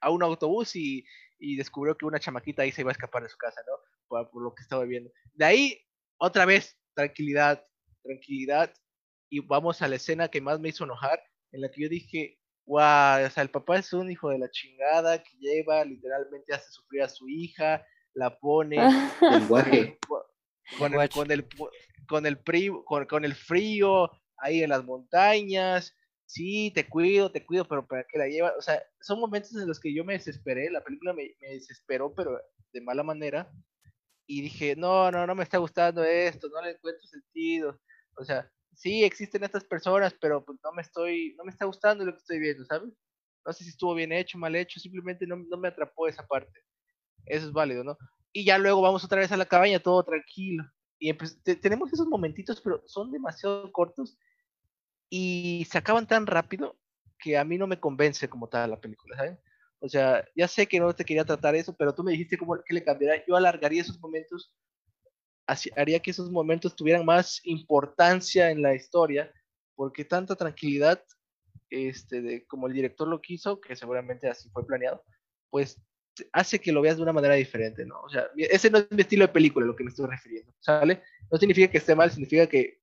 a 0.00 0.10
un 0.10 0.22
autobús 0.22 0.74
y, 0.74 1.04
y, 1.38 1.56
descubrió 1.56 1.96
que 1.96 2.06
una 2.06 2.20
chamaquita 2.20 2.62
ahí 2.62 2.72
se 2.72 2.80
iba 2.80 2.90
a 2.90 2.92
escapar 2.92 3.22
de 3.22 3.28
su 3.28 3.36
casa, 3.36 3.60
¿no? 3.66 3.74
Por, 4.08 4.30
por 4.30 4.42
lo 4.42 4.54
que 4.54 4.62
estaba 4.62 4.84
viendo. 4.84 5.10
De 5.34 5.44
ahí, 5.44 5.80
otra 6.18 6.46
vez, 6.46 6.78
tranquilidad, 6.94 7.64
tranquilidad. 8.02 8.72
Y 9.28 9.40
vamos 9.40 9.82
a 9.82 9.88
la 9.88 9.96
escena 9.96 10.28
que 10.28 10.40
más 10.40 10.60
me 10.60 10.70
hizo 10.70 10.84
enojar, 10.84 11.20
en 11.52 11.60
la 11.60 11.70
que 11.70 11.82
yo 11.82 11.88
dije, 11.88 12.38
wow, 12.66 13.26
o 13.26 13.30
sea, 13.30 13.42
el 13.42 13.50
papá 13.50 13.78
es 13.78 13.92
un 13.92 14.10
hijo 14.10 14.30
de 14.30 14.38
la 14.38 14.50
chingada 14.50 15.22
que 15.22 15.36
lleva, 15.38 15.84
literalmente 15.84 16.54
hace 16.54 16.70
sufrir 16.70 17.02
a 17.02 17.08
su 17.08 17.28
hija, 17.28 17.84
la 18.14 18.38
pone 18.38 18.76
con, 19.48 19.72
el, 19.72 19.98
con, 20.78 21.30
el, 21.30 21.48
con, 22.06 22.26
el, 22.26 22.38
con, 22.84 23.06
con 23.06 23.24
el 23.24 23.34
frío 23.34 24.10
ahí 24.38 24.62
en 24.62 24.70
las 24.70 24.84
montañas, 24.84 25.94
sí, 26.26 26.72
te 26.74 26.88
cuido, 26.88 27.30
te 27.30 27.44
cuido, 27.44 27.66
pero 27.66 27.86
para 27.86 28.04
que 28.04 28.18
la 28.18 28.26
lleva, 28.26 28.52
o 28.58 28.62
sea, 28.62 28.82
son 29.00 29.20
momentos 29.20 29.54
en 29.54 29.68
los 29.68 29.80
que 29.80 29.94
yo 29.94 30.04
me 30.04 30.14
desesperé, 30.14 30.70
la 30.70 30.82
película 30.82 31.12
me, 31.12 31.34
me, 31.40 31.48
desesperó, 31.48 32.14
pero 32.14 32.38
de 32.72 32.80
mala 32.80 33.02
manera, 33.02 33.50
y 34.26 34.42
dije, 34.42 34.74
no, 34.76 35.10
no, 35.10 35.26
no 35.26 35.34
me 35.34 35.44
está 35.44 35.58
gustando 35.58 36.02
esto, 36.02 36.48
no 36.48 36.62
le 36.62 36.72
encuentro 36.72 37.06
sentido, 37.06 37.80
o 38.16 38.24
sea, 38.24 38.50
sí 38.74 39.04
existen 39.04 39.44
estas 39.44 39.64
personas, 39.64 40.14
pero 40.20 40.44
pues 40.44 40.58
no 40.62 40.72
me 40.72 40.82
estoy, 40.82 41.34
no 41.36 41.44
me 41.44 41.50
está 41.50 41.64
gustando 41.64 42.04
lo 42.04 42.12
que 42.12 42.18
estoy 42.18 42.38
viendo, 42.38 42.64
¿sabes? 42.64 42.92
No 43.46 43.52
sé 43.52 43.64
si 43.64 43.70
estuvo 43.70 43.94
bien 43.94 44.12
hecho, 44.12 44.38
mal 44.38 44.54
hecho, 44.56 44.80
simplemente 44.80 45.26
no, 45.26 45.36
me 45.36 45.68
atrapó 45.68 46.08
esa 46.08 46.26
parte. 46.26 46.60
Eso 47.26 47.46
es 47.46 47.52
válido, 47.52 47.84
¿no? 47.84 47.96
Y 48.32 48.44
ya 48.44 48.58
luego 48.58 48.80
vamos 48.80 49.04
otra 49.04 49.20
vez 49.20 49.30
a 49.32 49.36
la 49.36 49.46
cabaña, 49.46 49.78
todo 49.78 50.02
tranquilo. 50.02 50.64
Y 50.98 51.12
pues, 51.12 51.40
tenemos 51.42 51.92
esos 51.92 52.06
momentitos, 52.06 52.60
pero 52.60 52.82
son 52.86 53.10
demasiado 53.10 53.70
cortos 53.72 54.16
y 55.10 55.66
se 55.70 55.78
acaban 55.78 56.06
tan 56.06 56.26
rápido 56.26 56.78
que 57.18 57.36
a 57.36 57.44
mí 57.44 57.58
no 57.58 57.66
me 57.66 57.78
convence 57.80 58.28
como 58.28 58.48
tal 58.48 58.70
la 58.70 58.80
película, 58.80 59.16
¿sabes? 59.16 59.38
O 59.80 59.88
sea, 59.88 60.26
ya 60.34 60.48
sé 60.48 60.66
que 60.66 60.80
no 60.80 60.94
te 60.94 61.04
quería 61.04 61.24
tratar 61.24 61.54
eso, 61.54 61.76
pero 61.76 61.94
tú 61.94 62.02
me 62.02 62.12
dijiste 62.12 62.38
cómo 62.38 62.56
que 62.64 62.74
le 62.74 62.82
cambiaría. 62.82 63.24
Yo 63.26 63.36
alargaría 63.36 63.82
esos 63.82 64.00
momentos 64.00 64.54
haría 65.46 66.00
que 66.00 66.10
esos 66.10 66.30
momentos 66.30 66.74
tuvieran 66.74 67.04
más 67.04 67.40
importancia 67.44 68.50
en 68.50 68.62
la 68.62 68.74
historia, 68.74 69.32
porque 69.74 70.04
tanta 70.04 70.36
tranquilidad, 70.36 71.02
este, 71.70 72.22
de, 72.22 72.46
como 72.46 72.66
el 72.66 72.72
director 72.72 73.08
lo 73.08 73.20
quiso, 73.20 73.60
que 73.60 73.76
seguramente 73.76 74.28
así 74.28 74.48
fue 74.50 74.66
planeado, 74.66 75.02
pues 75.50 75.80
hace 76.32 76.60
que 76.60 76.72
lo 76.72 76.80
veas 76.80 76.96
de 76.96 77.02
una 77.02 77.12
manera 77.12 77.34
diferente, 77.34 77.84
¿no? 77.84 78.00
O 78.00 78.08
sea, 78.08 78.28
ese 78.36 78.70
no 78.70 78.78
es 78.78 78.86
mi 78.90 79.02
estilo 79.02 79.26
de 79.26 79.32
película, 79.32 79.66
lo 79.66 79.74
que 79.74 79.84
me 79.84 79.90
estoy 79.90 80.06
refiriendo, 80.06 80.52
¿sale? 80.60 81.02
No 81.30 81.38
significa 81.38 81.70
que 81.70 81.78
esté 81.78 81.94
mal, 81.94 82.10
significa 82.10 82.46
que, 82.46 82.80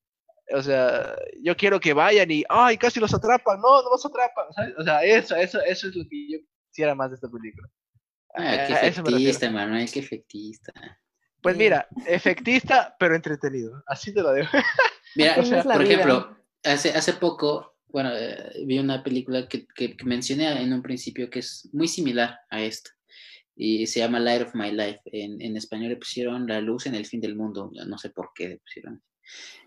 o 0.54 0.62
sea, 0.62 1.16
yo 1.42 1.56
quiero 1.56 1.80
que 1.80 1.94
vayan 1.94 2.30
y, 2.30 2.44
ay, 2.50 2.78
casi 2.78 3.00
los 3.00 3.14
atrapan, 3.14 3.60
no, 3.62 3.82
no 3.82 3.90
los 3.90 4.06
atrapan, 4.06 4.52
¿sabes? 4.54 4.74
O 4.78 4.84
sea, 4.84 5.04
eso, 5.04 5.36
eso, 5.36 5.62
eso 5.62 5.88
es 5.88 5.96
lo 5.96 6.04
que 6.10 6.32
yo 6.32 6.40
quisiera 6.70 6.94
más 6.94 7.10
de 7.12 7.16
esta 7.16 7.30
película. 7.30 7.70
Ah, 8.36 8.66
qué 8.68 8.88
efectista, 8.88 9.50
Manuel, 9.50 9.90
qué 9.92 10.00
efectista. 10.00 10.74
Pues 11.42 11.58
mira, 11.58 11.88
efectista, 12.06 12.96
pero 13.00 13.16
entretenido. 13.16 13.84
Así 13.88 14.14
te 14.14 14.22
lo 14.22 14.34
digo. 14.34 14.48
Mira, 15.16 15.36
por 15.36 15.82
ejemplo, 15.82 16.38
hace, 16.64 16.92
hace 16.92 17.14
poco, 17.14 17.76
bueno, 17.88 18.12
eh, 18.16 18.64
vi 18.66 18.80
una 18.80 19.04
película 19.04 19.48
que, 19.48 19.68
que, 19.68 19.98
mencioné 20.06 20.62
en 20.62 20.72
un 20.72 20.82
principio 20.82 21.30
que 21.30 21.40
es 21.40 21.68
muy 21.74 21.88
similar 21.88 22.40
a 22.50 22.62
esta. 22.62 22.92
Y 23.56 23.88
se 23.88 24.00
llama 24.00 24.20
Light 24.20 24.44
of 24.44 24.56
My 24.56 24.72
Life. 24.72 25.02
En, 25.06 25.42
en 25.42 25.58
español 25.58 25.90
le 25.90 25.98
pusieron 25.98 26.48
La 26.48 26.62
luz 26.62 26.86
en 26.86 26.96
el 26.96 27.06
fin 27.06 27.20
del 27.20 27.36
mundo. 27.36 27.70
No 27.86 27.98
sé 27.98 28.12
por 28.12 28.32
qué 28.34 28.48
le 28.48 28.58
pusieron. 28.60 29.04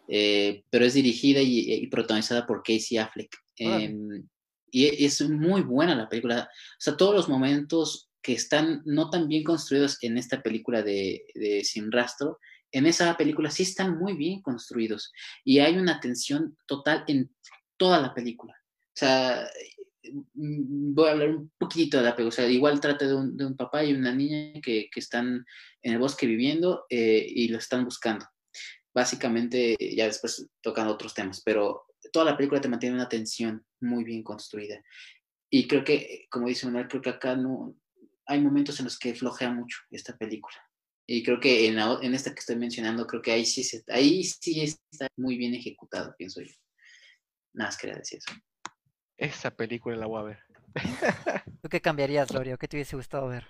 Eh, 0.09 0.64
pero 0.70 0.85
es 0.85 0.95
dirigida 0.95 1.41
y, 1.43 1.87
protagonizada 1.89 2.47
por 2.47 2.62
Casey 2.62 2.99
Affleck. 2.99 3.37
Em, 3.57 4.27
y 4.70 5.05
es 5.05 5.20
muy 5.29 5.62
buena 5.62 5.95
la 5.95 6.09
película. 6.09 6.49
O 6.51 6.81
sea, 6.81 6.97
todos 6.97 7.14
los 7.14 7.29
momentos 7.29 8.11
que 8.25 8.33
están 8.33 8.81
no 8.87 9.11
tan 9.11 9.29
bien 9.29 9.45
construidos 9.45 9.99
en 10.01 10.16
esta 10.16 10.43
película 10.43 10.83
de, 10.83 11.61
Sin 11.62 11.93
Rastro, 11.93 12.41
en 12.72 12.87
esa 12.87 13.14
película 13.18 13.51
sí 13.51 13.64
están 13.64 13.99
muy 13.99 14.14
bien 14.14 14.41
construidos 14.41 15.12
y 15.45 15.59
hay 15.59 15.77
una 15.77 16.01
tensión 16.01 16.57
total 16.66 17.05
en 17.07 17.31
toda 17.77 18.01
la 18.01 18.14
película. 18.14 18.55
O 18.55 18.97
sea, 18.97 19.47
mm, 20.35 20.95
voy 20.95 21.09
a 21.09 21.12
hablar 21.12 21.29
un 21.31 21.53
poquito 21.59 21.99
de 21.99 22.11
película. 22.12 22.29
O 22.29 22.33
sea, 22.33 22.49
igual 22.49 22.81
trata 22.81 23.07
de 23.07 23.14
un, 23.14 23.57
papá 23.57 23.85
y 23.85 23.93
una 23.93 24.14
niña 24.14 24.59
que, 24.62 24.89
están 24.97 25.45
en 25.83 25.93
el 25.93 25.99
bosque 25.99 26.27
viviendo 26.27 26.87
eh, 26.89 27.27
y 27.29 27.49
lo 27.49 27.59
están 27.59 27.85
buscando. 27.85 28.25
Básicamente, 28.95 29.77
ya 29.79 30.07
después 30.07 30.49
tocan 30.62 30.89
otros 30.89 31.12
temas, 31.12 31.43
pero 31.45 31.85
toda 32.11 32.25
la 32.25 32.37
película 32.37 32.61
te 32.61 32.68
mantiene 32.68 32.95
una 32.95 33.09
tensión 33.09 33.66
muy 33.81 34.03
bien 34.03 34.22
construida. 34.22 34.83
Y 35.51 35.68
creo 35.68 35.85
que, 35.85 36.27
como 36.31 36.49
dice 36.49 36.66
Manuel, 36.66 36.89
creo 36.89 37.03
que 37.03 37.11
acá 37.11 37.37
no, 37.37 37.77
hay 38.27 38.41
momentos 38.41 38.79
en 38.79 38.85
los 38.85 38.99
que 38.99 39.14
flojea 39.14 39.51
mucho 39.51 39.79
esta 39.91 40.16
película. 40.16 40.57
Y 41.07 41.22
creo 41.22 41.39
que 41.39 41.66
en, 41.68 41.79
en 41.79 42.14
esta 42.14 42.33
que 42.33 42.41
estoy 42.41 42.57
mencionando, 42.57 43.07
creo 43.07 43.20
que 43.20 43.33
ahí 43.33 43.45
sí, 43.45 43.62
se, 43.62 43.85
ahí 43.89 44.25
sí 44.25 44.61
está 44.62 45.09
muy 45.16 45.37
bien 45.37 45.55
ejecutado, 45.55 46.14
pienso 46.16 46.41
yo. 46.41 46.53
Nada 47.53 47.68
más 47.68 47.79
quería 47.79 47.97
decir 47.97 48.18
eso. 48.18 48.33
Esa 49.16 49.51
película 49.51 49.97
la 49.97 50.07
voy 50.07 50.20
a 50.20 50.25
ver. 50.25 50.39
¿Tú 51.62 51.68
qué 51.68 51.81
cambiarías, 51.81 52.33
Lorio? 52.33 52.59
¿Qué 52.59 52.66
te 52.66 52.77
hubiese 52.77 52.97
gustado 52.97 53.29
ver? 53.29 53.47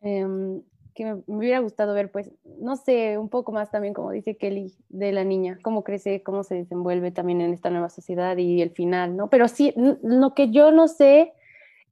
Em, 0.00 0.62
que 0.94 1.04
me, 1.04 1.22
hubiera 1.26 1.58
gustado 1.58 1.94
ver, 1.94 2.10
pues, 2.10 2.30
no 2.44 2.76
sé, 2.76 3.18
un 3.18 3.28
poco 3.28 3.52
más 3.52 3.70
también, 3.70 3.92
como 3.92 4.12
dice 4.12 4.36
Kelly, 4.36 4.72
de 4.88 5.12
la 5.12 5.24
niña, 5.24 5.58
cómo 5.62 5.82
crece, 5.82 6.22
cómo 6.22 6.44
se 6.44 6.54
desenvuelve 6.54 7.10
también 7.10 7.40
en 7.40 7.52
esta 7.52 7.70
nueva 7.70 7.90
sociedad 7.90 8.36
y 8.36 8.62
el 8.62 8.70
final, 8.70 9.16
¿no? 9.16 9.28
Pero 9.28 9.48
sí, 9.48 9.74
lo 9.76 10.34
que 10.34 10.50
yo 10.50 10.70
no 10.70 10.88
sé 10.88 11.34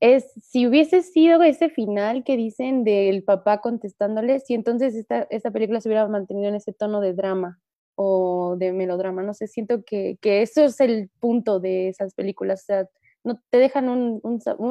es 0.03 0.33
si 0.43 0.67
hubiese 0.67 1.03
sido 1.03 1.45
ese 1.45 1.69
final 1.71 2.25
que 2.25 2.37
dicen 2.37 2.83
del 2.83 3.23
papá 3.23 3.61
contestándole, 3.61 4.41
si 4.41 4.53
entonces 4.55 4.97
esta, 4.97 5.29
esta 5.31 5.53
película 5.53 5.81
se 5.81 5.89
hubiera 5.89 6.09
mantenido 6.09 6.49
en 6.49 6.57
ese 6.57 6.73
tono 6.73 7.01
de 7.01 7.15
drama 7.15 7.61
o 7.95 8.57
de 8.59 8.73
melodrama, 8.73 9.23
no 9.23 9.33
sé, 9.33 9.47
siento 9.47 9.85
que, 9.85 10.19
que 10.21 10.43
eso 10.43 10.65
es 10.65 10.81
el 10.81 11.09
punto 11.21 11.61
de 11.61 11.89
esas 11.89 12.15
películas, 12.15 12.63
o 12.63 12.67
sea, 12.67 12.89
no 13.23 13.41
te 13.49 13.59
dejan 13.59 13.89
un, 13.89 14.21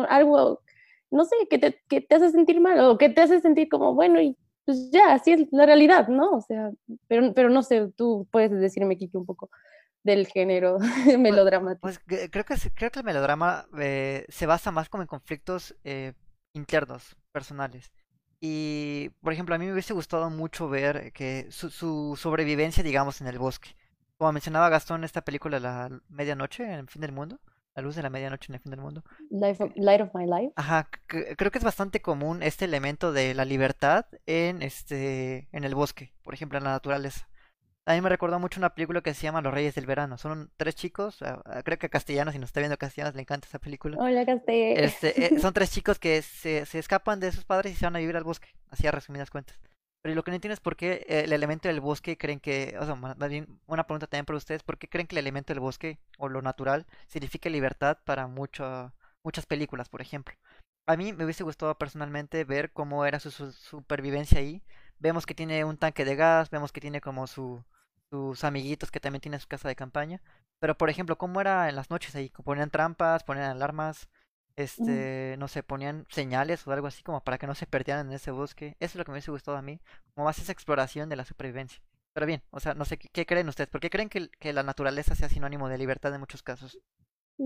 algo, 0.09 0.59
no 1.09 1.23
sé, 1.23 1.35
que 1.49 1.59
te, 1.59 1.79
que 1.87 2.01
te 2.01 2.15
hace 2.15 2.31
sentir 2.31 2.59
mal 2.59 2.77
o 2.81 2.97
que 2.97 3.07
te 3.07 3.21
hace 3.21 3.39
sentir 3.39 3.69
como, 3.69 3.95
bueno, 3.95 4.19
y 4.19 4.35
pues 4.65 4.91
ya, 4.91 5.13
así 5.13 5.31
es 5.31 5.47
la 5.53 5.65
realidad, 5.65 6.09
¿no? 6.09 6.31
O 6.31 6.41
sea, 6.41 6.71
pero, 7.07 7.33
pero 7.33 7.49
no 7.49 7.63
sé, 7.63 7.87
tú 7.95 8.27
puedes 8.31 8.51
decirme, 8.51 8.97
Kiki, 8.97 9.15
un 9.15 9.25
poco 9.25 9.49
del 10.03 10.27
género 10.27 10.77
pues, 11.05 11.19
melodramático. 11.19 11.81
Pues, 11.81 11.99
creo 12.05 12.45
que 12.45 12.55
creo 12.73 12.91
que 12.91 12.99
el 12.99 13.05
melodrama 13.05 13.65
eh, 13.79 14.25
se 14.29 14.45
basa 14.45 14.71
más 14.71 14.89
como 14.89 15.03
en 15.03 15.07
conflictos 15.07 15.75
eh, 15.83 16.13
internos, 16.53 17.15
personales. 17.31 17.91
Y, 18.39 19.09
por 19.21 19.33
ejemplo, 19.33 19.53
a 19.53 19.59
mí 19.59 19.67
me 19.67 19.73
hubiese 19.73 19.93
gustado 19.93 20.29
mucho 20.31 20.67
ver 20.67 21.13
que 21.13 21.47
su, 21.51 21.69
su 21.69 22.17
sobrevivencia, 22.19 22.83
digamos, 22.83 23.21
en 23.21 23.27
el 23.27 23.37
bosque. 23.37 23.75
Como 24.17 24.31
mencionaba 24.31 24.69
Gastón 24.69 25.01
en 25.01 25.05
esta 25.05 25.21
película, 25.21 25.59
La 25.59 25.89
Medianoche, 26.09 26.63
en 26.63 26.79
el 26.79 26.87
fin 26.89 27.01
del 27.01 27.11
mundo. 27.11 27.39
La 27.75 27.81
luz 27.81 27.95
de 27.95 28.01
la 28.01 28.09
medianoche 28.09 28.51
en 28.51 28.55
el 28.55 28.61
fin 28.61 28.71
del 28.71 28.81
mundo. 28.81 29.03
Light 29.29 30.01
of 30.01 30.13
My 30.13 30.25
Life. 30.25 30.51
Ajá, 30.57 30.89
creo 31.07 31.51
que 31.51 31.57
es 31.57 31.63
bastante 31.63 32.01
común 32.01 32.43
este 32.43 32.65
elemento 32.65 33.13
de 33.13 33.33
la 33.33 33.45
libertad 33.45 34.05
en 34.25 34.61
este 34.61 35.47
en 35.53 35.63
el 35.63 35.73
bosque, 35.73 36.13
por 36.21 36.33
ejemplo, 36.33 36.57
en 36.57 36.65
la 36.65 36.71
naturaleza. 36.71 37.29
A 37.85 37.93
mí 37.93 38.01
me 38.01 38.09
recordó 38.09 38.39
mucho 38.39 38.59
una 38.59 38.75
película 38.75 39.01
que 39.01 39.13
se 39.13 39.23
llama 39.23 39.41
Los 39.41 39.53
Reyes 39.53 39.73
del 39.73 39.87
Verano. 39.87 40.17
Son 40.17 40.51
tres 40.55 40.75
chicos, 40.75 41.21
ah, 41.23 41.41
ah, 41.45 41.63
creo 41.63 41.79
que 41.79 41.87
a 41.87 41.89
Castellanos, 41.89 42.33
si 42.33 42.39
nos 42.39 42.49
está 42.49 42.59
viendo 42.59 42.77
Castellanos, 42.77 43.15
le 43.15 43.21
encanta 43.21 43.47
esa 43.47 43.57
película. 43.57 43.97
Hola, 43.99 44.23
Castellanos. 44.25 44.83
Este, 44.83 45.25
eh, 45.25 45.39
son 45.41 45.53
tres 45.53 45.71
chicos 45.71 45.97
que 45.97 46.21
se, 46.21 46.65
se, 46.67 46.77
escapan 46.77 47.19
de 47.19 47.31
sus 47.31 47.43
padres 47.43 47.73
y 47.73 47.75
se 47.75 47.85
van 47.85 47.95
a 47.95 47.99
vivir 47.99 48.15
al 48.15 48.23
bosque, 48.23 48.49
así 48.69 48.85
a 48.85 48.91
resumidas 48.91 49.31
cuentas. 49.31 49.59
Pero 50.03 50.15
lo 50.15 50.23
que 50.23 50.31
no 50.31 50.35
entiendo 50.35 50.53
es 50.53 50.59
por 50.59 50.75
qué 50.75 51.05
el 51.07 51.31
elemento 51.31 51.67
del 51.67 51.79
bosque 51.79 52.17
creen 52.17 52.39
que, 52.39 52.75
o 52.79 52.85
sea, 52.85 52.95
más 52.95 53.29
bien 53.29 53.59
una 53.67 53.85
pregunta 53.85 54.07
también 54.07 54.25
para 54.25 54.37
ustedes, 54.37 54.63
¿por 54.63 54.79
qué 54.79 54.87
creen 54.87 55.05
que 55.05 55.15
el 55.15 55.19
elemento 55.19 55.53
del 55.53 55.59
bosque 55.59 55.99
o 56.17 56.27
lo 56.27 56.41
natural 56.41 56.87
significa 57.07 57.49
libertad 57.49 57.99
para 58.03 58.25
mucho, 58.25 58.93
muchas 59.23 59.45
películas, 59.45 59.89
por 59.89 60.01
ejemplo? 60.01 60.35
A 60.87 60.97
mí 60.97 61.13
me 61.13 61.23
hubiese 61.23 61.43
gustado 61.43 61.77
personalmente 61.77 62.43
ver 62.45 62.71
cómo 62.71 63.05
era 63.05 63.19
su 63.19 63.29
supervivencia 63.51 64.39
ahí. 64.39 64.63
Vemos 65.01 65.25
que 65.25 65.33
tiene 65.33 65.65
un 65.65 65.77
tanque 65.77 66.05
de 66.05 66.15
gas, 66.15 66.49
vemos 66.51 66.71
que 66.71 66.79
tiene 66.79 67.01
como 67.01 67.25
su, 67.25 67.63
sus 68.11 68.43
amiguitos 68.43 68.91
que 68.91 68.99
también 68.99 69.21
tienen 69.21 69.39
su 69.39 69.47
casa 69.47 69.67
de 69.67 69.75
campaña. 69.75 70.21
Pero, 70.59 70.77
por 70.77 70.91
ejemplo, 70.91 71.17
¿cómo 71.17 71.41
era 71.41 71.69
en 71.69 71.75
las 71.75 71.89
noches 71.89 72.15
ahí? 72.15 72.29
¿Ponían 72.29 72.69
trampas? 72.69 73.23
¿Ponían 73.23 73.49
alarmas? 73.49 74.07
Mm. 74.07 74.61
Este, 74.61 75.35
no 75.39 75.47
sé, 75.47 75.63
ponían 75.63 76.05
señales 76.09 76.67
o 76.67 76.71
algo 76.71 76.87
así 76.87 77.01
como 77.03 77.23
para 77.23 77.37
que 77.39 77.47
no 77.47 77.55
se 77.55 77.65
perdieran 77.65 78.07
en 78.07 78.13
ese 78.13 78.29
bosque. 78.31 78.77
Eso 78.79 78.91
es 78.91 78.95
lo 78.95 79.05
que 79.05 79.11
me 79.11 79.15
hubiese 79.15 79.31
gustado 79.31 79.57
a 79.57 79.61
mí, 79.63 79.81
como 80.13 80.25
más 80.25 80.37
esa 80.39 80.51
exploración 80.51 81.09
de 81.09 81.15
la 81.15 81.25
supervivencia. 81.25 81.81
Pero 82.13 82.27
bien, 82.27 82.43
o 82.51 82.59
sea, 82.59 82.75
no 82.75 82.85
sé, 82.85 82.97
¿qué, 82.97 83.25
creen 83.25 83.49
ustedes? 83.49 83.69
¿Por 83.69 83.81
qué 83.81 83.89
creen 83.89 84.09
que, 84.09 84.29
que 84.29 84.53
la 84.53 84.63
naturaleza 84.63 85.15
sea 85.15 85.29
sinónimo 85.29 85.69
de 85.69 85.77
libertad 85.77 86.13
en 86.13 86.19
muchos 86.19 86.43
casos? 86.43 86.77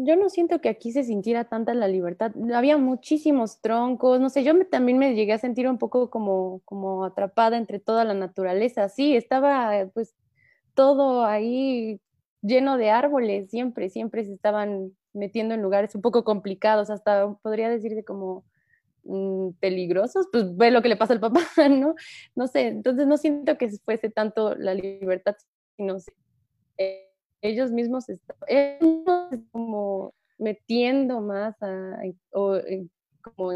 Yo 0.03 0.17
no 0.17 0.29
siento 0.29 0.59
que 0.59 0.67
aquí 0.67 0.91
se 0.91 1.03
sintiera 1.03 1.45
tanta 1.45 1.73
la 1.73 1.87
libertad. 1.87 2.33
Había 2.53 2.77
muchísimos 2.77 3.61
troncos, 3.61 4.19
no 4.19 4.29
sé, 4.29 4.43
yo 4.43 4.53
también 4.67 4.97
me 4.97 5.15
llegué 5.15 5.31
a 5.31 5.37
sentir 5.37 5.69
un 5.69 5.77
poco 5.77 6.09
como, 6.09 6.61
como 6.65 7.05
atrapada 7.05 7.57
entre 7.57 7.79
toda 7.79 8.03
la 8.03 8.13
naturaleza. 8.13 8.89
Sí, 8.89 9.15
estaba 9.15 9.87
pues 9.93 10.13
todo 10.73 11.23
ahí 11.23 12.01
lleno 12.41 12.77
de 12.77 12.89
árboles, 12.89 13.49
siempre, 13.49 13.89
siempre 13.89 14.25
se 14.25 14.33
estaban 14.33 14.91
metiendo 15.13 15.53
en 15.55 15.61
lugares 15.61 15.95
un 15.95 16.01
poco 16.01 16.23
complicados, 16.23 16.89
hasta 16.89 17.33
podría 17.41 17.69
decir 17.69 18.03
como 18.05 18.43
mm, 19.03 19.51
peligrosos, 19.59 20.27
pues 20.31 20.55
ve 20.57 20.71
lo 20.71 20.81
que 20.81 20.89
le 20.89 20.97
pasa 20.97 21.13
al 21.13 21.21
papá, 21.21 21.39
¿no? 21.69 21.95
No 22.35 22.47
sé, 22.47 22.67
entonces 22.67 23.07
no 23.07 23.17
siento 23.17 23.57
que 23.57 23.69
fuese 23.83 24.09
tanto 24.09 24.55
la 24.55 24.73
libertad, 24.73 25.35
sino 25.77 25.97
eh, 26.77 27.04
ellos 27.47 27.71
mismos 27.71 28.09
están 28.09 29.47
como 29.51 30.13
metiendo 30.37 31.21
más 31.21 31.55
a, 31.61 31.97
o, 32.31 32.59
como 33.21 33.51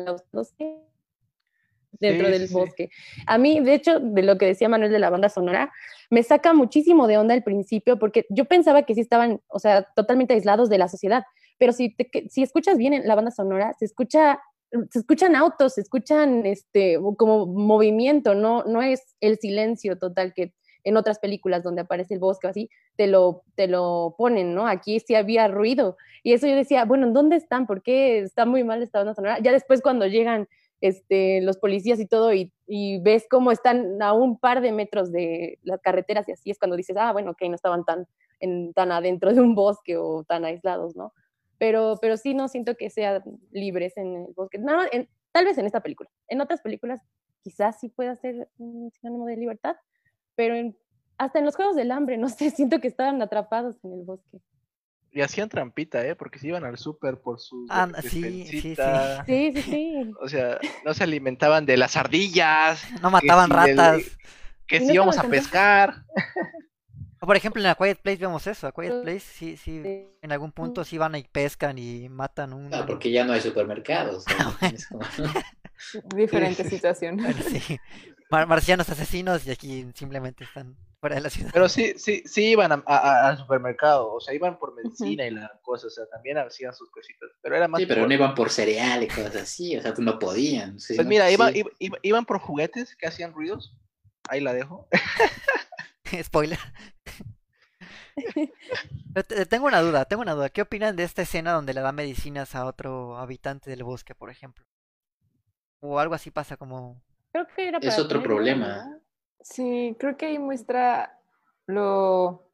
dentro 2.00 2.30
del 2.30 2.48
bosque. 2.48 2.90
A 3.26 3.38
mí, 3.38 3.60
de 3.60 3.74
hecho, 3.74 4.00
de 4.00 4.24
lo 4.24 4.38
que 4.38 4.46
decía 4.46 4.70
Manuel 4.70 4.92
de 4.92 5.00
la 5.00 5.10
banda 5.10 5.30
sonora, 5.30 5.72
me 6.10 6.24
saca 6.24 6.54
muchísimo 6.54 7.08
de 7.08 7.18
onda 7.18 7.34
al 7.34 7.44
principio 7.44 8.00
porque 8.00 8.26
yo 8.30 8.46
pensaba 8.46 8.84
que 8.84 8.96
sí 8.96 9.02
estaban, 9.02 9.42
o 9.48 9.60
sea, 9.60 9.84
totalmente 9.96 10.34
aislados 10.34 10.70
de 10.70 10.78
la 10.78 10.88
sociedad, 10.88 11.24
pero 11.58 11.74
si, 11.74 11.96
si 12.30 12.42
escuchas 12.42 12.78
bien 12.78 13.06
la 13.06 13.16
banda 13.16 13.32
sonora, 13.32 13.74
se 13.78 13.86
escucha 13.86 14.40
se 14.92 15.00
escuchan 15.00 15.36
autos, 15.36 15.74
se 15.74 15.82
escuchan 15.82 16.46
este 16.46 17.00
como 17.18 17.48
movimiento, 17.48 18.36
no 18.36 18.64
no 18.66 18.82
es 18.82 19.16
el 19.20 19.40
silencio 19.40 19.98
total 19.98 20.34
que 20.36 20.54
en 20.84 20.98
otras 20.98 21.20
películas 21.20 21.64
donde 21.64 21.82
aparece 21.82 22.14
el 22.14 22.20
bosque 22.20 22.48
o 22.48 22.50
así, 22.50 22.70
te 22.96 23.08
lo, 23.08 23.44
te 23.56 23.68
lo 23.68 24.16
ponen, 24.18 24.54
¿no? 24.54 24.68
Aquí 24.68 25.00
sí 25.00 25.16
había 25.16 25.48
ruido. 25.48 25.98
Y 26.24 26.34
eso 26.34 26.48
yo 26.48 26.56
decía, 26.56 26.86
bueno, 26.86 27.12
¿dónde 27.12 27.36
están? 27.36 27.68
¿Por 27.68 27.82
qué 27.82 28.20
está 28.20 28.46
muy 28.46 28.64
mal 28.64 28.82
esta 28.82 29.00
banda 29.00 29.14
sonora? 29.14 29.40
Ya 29.40 29.52
después 29.52 29.82
cuando 29.82 30.08
llegan 30.08 30.48
este, 30.82 31.42
los 31.42 31.58
policías 31.58 32.00
y 32.00 32.06
todo, 32.06 32.34
y, 32.34 32.52
ves 33.02 33.26
cómo 33.30 33.52
están 33.52 34.02
a 34.02 34.14
un 34.14 34.40
par 34.40 34.62
de 34.62 34.72
metros 34.72 35.12
de 35.12 35.60
las 35.64 35.82
carreteras 35.82 36.28
y 36.30 36.34
así 36.34 36.52
es 36.52 36.60
cuando 36.60 36.78
dices, 36.78 36.96
ah, 36.98 37.12
bueno, 37.12 37.32
ok, 37.32 37.42
no 37.50 37.56
estaban 37.56 37.84
tan, 37.84 38.08
en, 38.40 38.74
tan 38.74 38.92
adentro 38.92 39.34
de 39.34 39.42
un 39.42 39.56
bosque 39.56 39.98
o 39.98 40.24
tan 40.24 40.46
aislados, 40.46 40.96
¿no? 40.96 41.14
Pero, 41.58 41.98
pero 42.00 42.16
sí 42.16 42.34
no 42.34 42.48
siento 42.48 42.76
que 42.76 42.90
sean 42.90 43.22
libres 43.52 43.98
en 43.98 44.16
el 44.16 44.34
bosque. 44.34 44.60
Nada 44.60 44.88
tal 45.32 45.46
vez 45.46 45.58
en 45.58 45.66
esta 45.66 45.82
película. 45.82 46.10
En 46.28 46.42
otras 46.42 46.62
películas 46.62 47.02
quizás 47.42 47.80
sí 47.80 47.90
pueda 47.90 48.16
ser 48.16 48.50
un 48.58 48.92
sinónimo 48.92 49.26
de 49.26 49.38
libertad, 49.38 49.76
pero 50.40 50.56
hasta 51.18 51.40
en 51.40 51.44
los 51.44 51.58
Juegos 51.58 51.76
del 51.76 51.92
Hambre, 51.92 52.18
no 52.18 52.30
sé, 52.30 52.50
siento 52.56 52.80
que 52.80 52.88
estaban 52.88 53.22
atrapados 53.22 53.76
en 53.84 53.92
el 53.92 54.06
bosque. 54.06 54.40
Y 55.12 55.20
hacían 55.20 55.50
trampita, 55.50 56.06
¿eh? 56.08 56.16
Porque 56.16 56.40
se 56.40 56.48
iban 56.48 56.64
al 56.64 56.78
súper 56.78 57.20
por 57.20 57.42
sus... 57.42 57.68
Ah, 57.70 57.90
sí, 58.02 58.46
sí, 58.48 58.62
sí. 58.62 58.76
Sí, 59.26 59.52
sí, 59.54 59.62
sí. 59.62 60.12
O 60.22 60.30
sea, 60.30 60.58
no 60.86 60.94
se 60.94 61.04
alimentaban 61.04 61.66
de 61.66 61.76
las 61.76 61.98
ardillas. 61.98 62.86
No 63.02 63.10
mataban 63.10 63.50
ratas. 63.50 64.02
que 64.66 64.80
si 64.80 64.94
íbamos 64.94 65.18
a 65.18 65.24
pescar. 65.24 66.06
por 67.20 67.36
ejemplo, 67.36 67.60
en 67.60 67.68
la 67.68 67.76
Quiet 67.76 68.00
Place 68.02 68.20
vemos 68.20 68.48
eso. 68.48 68.68
A 68.68 68.72
Quiet 68.72 69.02
Place 69.02 69.20
sí, 69.20 69.58
sí, 69.58 69.82
en 70.22 70.32
algún 70.32 70.54
punto 70.54 70.86
sí 70.86 70.98
van 70.98 71.16
y 71.16 71.24
pescan 71.24 71.78
y 71.78 72.08
matan 72.08 72.54
un... 72.54 72.70
No, 72.70 72.86
porque 72.86 73.12
ya 73.12 73.26
no 73.26 73.34
hay 73.34 73.42
supermercados. 73.42 74.24
Diferente 76.16 76.64
situación. 76.70 77.20
sí. 77.44 77.78
Marcianos 78.30 78.90
asesinos 78.90 79.46
y 79.46 79.52
aquí 79.52 79.88
simplemente 79.96 80.44
están 80.44 80.78
fuera 81.00 81.16
de 81.16 81.22
la 81.22 81.30
ciudad. 81.30 81.52
Pero 81.54 81.70
sí, 81.70 81.94
sí, 81.98 82.24
sí 82.26 82.52
iban 82.52 82.84
al 82.86 83.38
supermercado, 83.38 84.14
o 84.14 84.20
sea, 84.20 84.34
iban 84.34 84.60
por 84.60 84.76
medicina 84.76 85.26
y 85.26 85.32
la 85.32 85.60
cosa, 85.62 85.88
o 85.88 85.90
sea, 85.90 86.06
también 86.08 86.38
hacían 86.38 86.74
sus 86.74 86.92
cositas, 86.92 87.30
pero 87.42 87.56
era 87.56 87.68
más... 87.68 87.80
Sí, 87.80 87.86
pero 87.86 88.06
no 88.06 88.14
iban 88.14 88.36
por 88.36 88.50
cereal 88.50 89.04
y 89.04 89.08
cosas 89.08 89.36
así, 89.36 89.78
o 89.78 89.82
sea, 89.82 89.94
no 89.98 90.20
podían. 90.20 90.74
pues 90.74 91.06
mira, 91.06 91.32
iban, 91.32 91.54
iban 92.02 92.26
por 92.26 92.40
juguetes 92.40 92.96
que 92.96 93.08
hacían 93.08 93.34
ruidos, 93.34 93.76
ahí 94.30 94.42
la 94.42 94.54
dejo. 94.54 94.88
Spoiler. 96.24 96.60
tengo 99.50 99.68
una 99.68 99.82
duda, 99.82 100.06
tengo 100.06 100.22
una 100.22 100.34
duda. 100.34 100.50
¿Qué 100.50 100.62
opinan 100.62 100.96
de 100.96 101.04
esta 101.04 101.22
escena 101.22 101.54
donde 101.54 101.74
le 101.74 101.82
da 101.82 101.92
medicinas 101.92 102.56
a 102.56 102.66
otro 102.66 103.18
habitante 103.18 103.70
del 103.70 103.84
bosque, 103.84 104.16
por 104.16 104.30
ejemplo? 104.30 104.66
O 105.80 106.00
algo 106.00 106.14
así 106.14 106.32
pasa 106.32 106.58
como 106.58 107.02
Creo 107.32 107.48
que 107.56 107.68
era 107.68 107.80
es 107.82 108.00
otro 108.00 108.22
problema. 108.22 109.00
Sí, 109.42 109.96
creo 110.00 110.18
que 110.18 110.28
ahí 110.28 110.40
muestra 110.40 111.20
lo, 111.68 112.52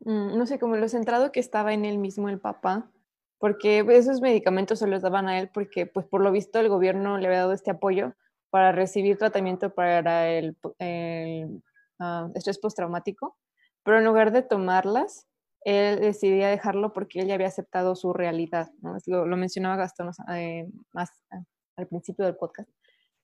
mm, 0.00 0.36
no 0.36 0.46
sé, 0.46 0.58
como 0.58 0.76
lo 0.76 0.88
centrado 0.88 1.32
que 1.32 1.40
estaba 1.40 1.72
en 1.72 1.84
él 1.84 1.98
mismo 1.98 2.28
el 2.28 2.40
papá, 2.40 2.90
porque 3.38 3.84
esos 3.90 4.20
medicamentos 4.20 4.78
se 4.78 4.86
los 4.86 5.02
daban 5.02 5.28
a 5.28 5.38
él 5.38 5.50
porque, 5.52 5.86
pues 5.86 6.06
por 6.06 6.22
lo 6.22 6.32
visto, 6.32 6.58
el 6.58 6.68
gobierno 6.68 7.18
le 7.18 7.26
había 7.26 7.40
dado 7.40 7.52
este 7.52 7.70
apoyo 7.70 8.14
para 8.50 8.72
recibir 8.72 9.18
tratamiento 9.18 9.74
para 9.74 10.28
el, 10.30 10.56
el 10.78 11.62
uh, 11.98 12.30
estrés 12.34 12.58
postraumático, 12.58 13.36
pero 13.82 13.98
en 13.98 14.04
lugar 14.04 14.32
de 14.32 14.42
tomarlas, 14.42 15.26
él 15.64 16.00
decidía 16.00 16.48
dejarlo 16.48 16.92
porque 16.92 17.20
él 17.20 17.28
ya 17.28 17.34
había 17.34 17.46
aceptado 17.46 17.94
su 17.94 18.12
realidad, 18.12 18.70
¿no? 18.80 18.96
lo, 19.06 19.26
lo, 19.26 19.36
mencionaba 19.36 19.76
Gastón 19.76 20.10
eh, 20.34 20.68
más 20.92 21.10
ah, 21.30 21.42
al 21.76 21.86
principio 21.86 22.24
del 22.24 22.36
podcast 22.36 22.68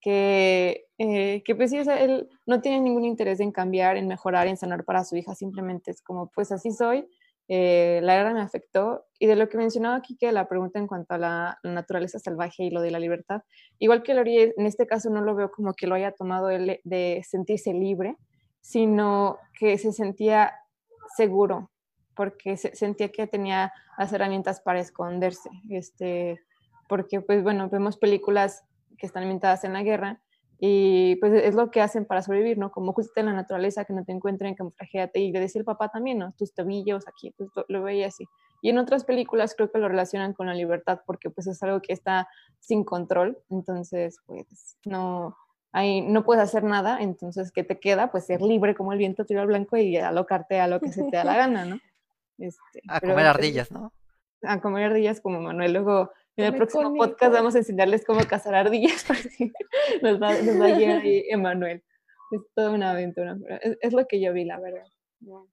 que, 0.01 0.87
eh, 0.99 1.43
que 1.45 1.55
pues 1.55 1.71
sí, 1.71 1.79
él 1.79 2.29
no 2.47 2.61
tiene 2.61 2.81
ningún 2.81 3.05
interés 3.05 3.41
en 3.41 3.53
cambiar, 3.53 3.97
en 3.97 4.09
mejorar, 4.09 4.47
en 4.47 4.57
sanar 4.57 4.85
para 4.85 5.05
su 5.05 5.17
hija, 5.17 5.35
simplemente 5.35 5.91
es 5.91 6.03
como, 6.03 6.31
pues 6.31 6.53
así 6.53 6.71
soy, 6.73 7.09
eh, 7.51 8.01
la 8.03 8.15
guerra 8.15 8.35
me 8.35 8.43
afectó, 8.43 9.07
y 9.19 9.27
de 9.27 9.35
lo 9.35 9.49
que 9.49 9.57
mencionaba 9.57 9.97
aquí, 9.97 10.17
que 10.17 10.31
la 10.33 10.49
pregunta 10.49 10.79
en 10.79 10.87
cuanto 10.87 11.15
a 11.15 11.19
la, 11.19 11.59
naturaleza 11.63 12.19
salvaje 12.19 12.65
y 12.65 12.71
lo 12.71 12.83
de 12.83 12.91
la 12.91 12.99
libertad, 12.99 13.43
igual 13.79 14.03
que 14.03 14.15
Lori, 14.15 14.53
en 14.57 14.66
este 14.66 14.87
caso 14.87 15.09
no 15.09 15.23
lo 15.23 15.35
veo 15.35 15.51
como 15.51 15.73
que 15.73 15.87
lo 15.87 15.95
haya 15.95 16.12
tomado 16.12 16.51
él 16.51 16.81
de 16.85 17.25
sentirse 17.27 17.73
libre, 17.73 18.16
sino 18.61 19.39
que 19.59 19.79
se 19.79 19.93
sentía 19.93 20.53
seguro, 21.16 21.70
porque 22.15 22.59
se, 22.59 22.77
sentía 22.77 23.09
que 23.09 23.27
tenía 23.27 23.73
las 23.97 24.12
herramientas 24.12 24.61
para 24.61 24.81
esconderse, 24.81 25.49
este, 25.70 26.41
porque 26.87 27.23
pues 27.23 27.43
bueno, 27.43 27.70
vemos 27.70 27.97
películas 27.97 28.62
que 28.99 29.07
están 29.07 29.23
ambientadas 29.23 29.65
en 29.65 29.73
la 29.73 29.83
guerra 29.83 30.20
y 30.61 31.16
pues 31.16 31.33
es 31.33 31.55
lo 31.55 31.70
que 31.70 31.81
hacen 31.81 32.05
para 32.05 32.20
sobrevivir, 32.20 32.59
¿no? 32.59 32.73
Como 32.73 32.93
justo 32.93 33.20
en 33.20 33.27
la 33.27 33.33
naturaleza, 33.33 33.85
que 33.85 33.93
no 33.93 34.05
te 34.05 34.11
encuentren, 34.11 34.57
camuflajeate 34.57 35.20
y 35.20 35.31
le 35.31 35.39
decía 35.39 35.61
el 35.61 35.65
papá 35.65 35.89
también, 35.89 36.19
¿no? 36.19 36.33
Tus 36.33 36.53
tobillos 36.53 37.07
aquí, 37.07 37.33
pues 37.37 37.49
lo, 37.69 37.83
veía 37.83 38.09
así. 38.09 38.27
Y 38.61 38.70
en 38.70 38.79
otras 38.79 39.05
películas 39.05 39.55
creo 39.55 39.70
que 39.70 39.79
lo 39.79 39.89
relacionan 39.89 40.33
con 40.33 40.49
la 40.49 40.55
libertad 40.55 41.01
porque 41.07 41.31
pues 41.31 41.47
es 41.47 41.62
algo 41.62 41.81
que 41.81 41.93
está 41.93 42.29
sin 42.59 42.83
control, 42.83 43.39
entonces 43.51 44.19
pues 44.27 44.77
no, 44.85 45.37
ahí 45.70 46.01
no 46.01 46.25
puedes 46.25 46.43
hacer 46.43 46.65
nada, 46.65 46.99
entonces 47.01 47.53
¿qué 47.53 47.62
te 47.62 47.79
queda? 47.79 48.11
Pues 48.11 48.27
ser 48.27 48.43
libre 48.43 48.75
como 48.75 48.93
el 48.93 48.99
viento 48.99 49.25
tiro 49.25 49.43
al 49.43 49.47
blanco 49.47 49.77
y 49.77 49.97
alocarte 49.97 50.59
a 50.59 50.66
lo 50.66 50.81
que 50.81 50.91
se 50.91 51.05
te 51.05 51.19
da 51.19 51.25
la 51.25 51.37
gana, 51.37 51.66
¿no? 51.66 51.79
Este, 52.37 52.83
a 52.89 53.01
comer 53.01 53.27
ardillas, 53.27 53.70
¿no? 53.70 53.93
A 54.43 54.61
comer 54.61 54.87
ardillas 54.87 55.20
como 55.20 55.41
Manuel 55.41 55.73
luego 55.73 56.11
en 56.39 56.44
el 56.44 56.55
próximo 56.55 56.94
podcast 56.94 57.32
vamos 57.32 57.55
a 57.56 57.59
enseñarles 57.59 58.05
cómo 58.05 58.20
cazar 58.20 58.55
ardillas. 58.55 59.05
nos, 60.02 60.23
va, 60.23 60.40
nos 60.40 60.60
va 60.60 60.66
a 60.66 60.78
guiar 60.78 61.01
ahí 61.01 61.24
Emanuel. 61.28 61.82
Es 62.31 62.43
toda 62.55 62.70
una 62.70 62.93
aventura. 62.93 63.36
Es, 63.81 63.93
lo 63.93 64.06
que 64.06 64.20
yo 64.20 64.32
vi, 64.32 64.44
la 64.44 64.60
verdad. 64.60 64.85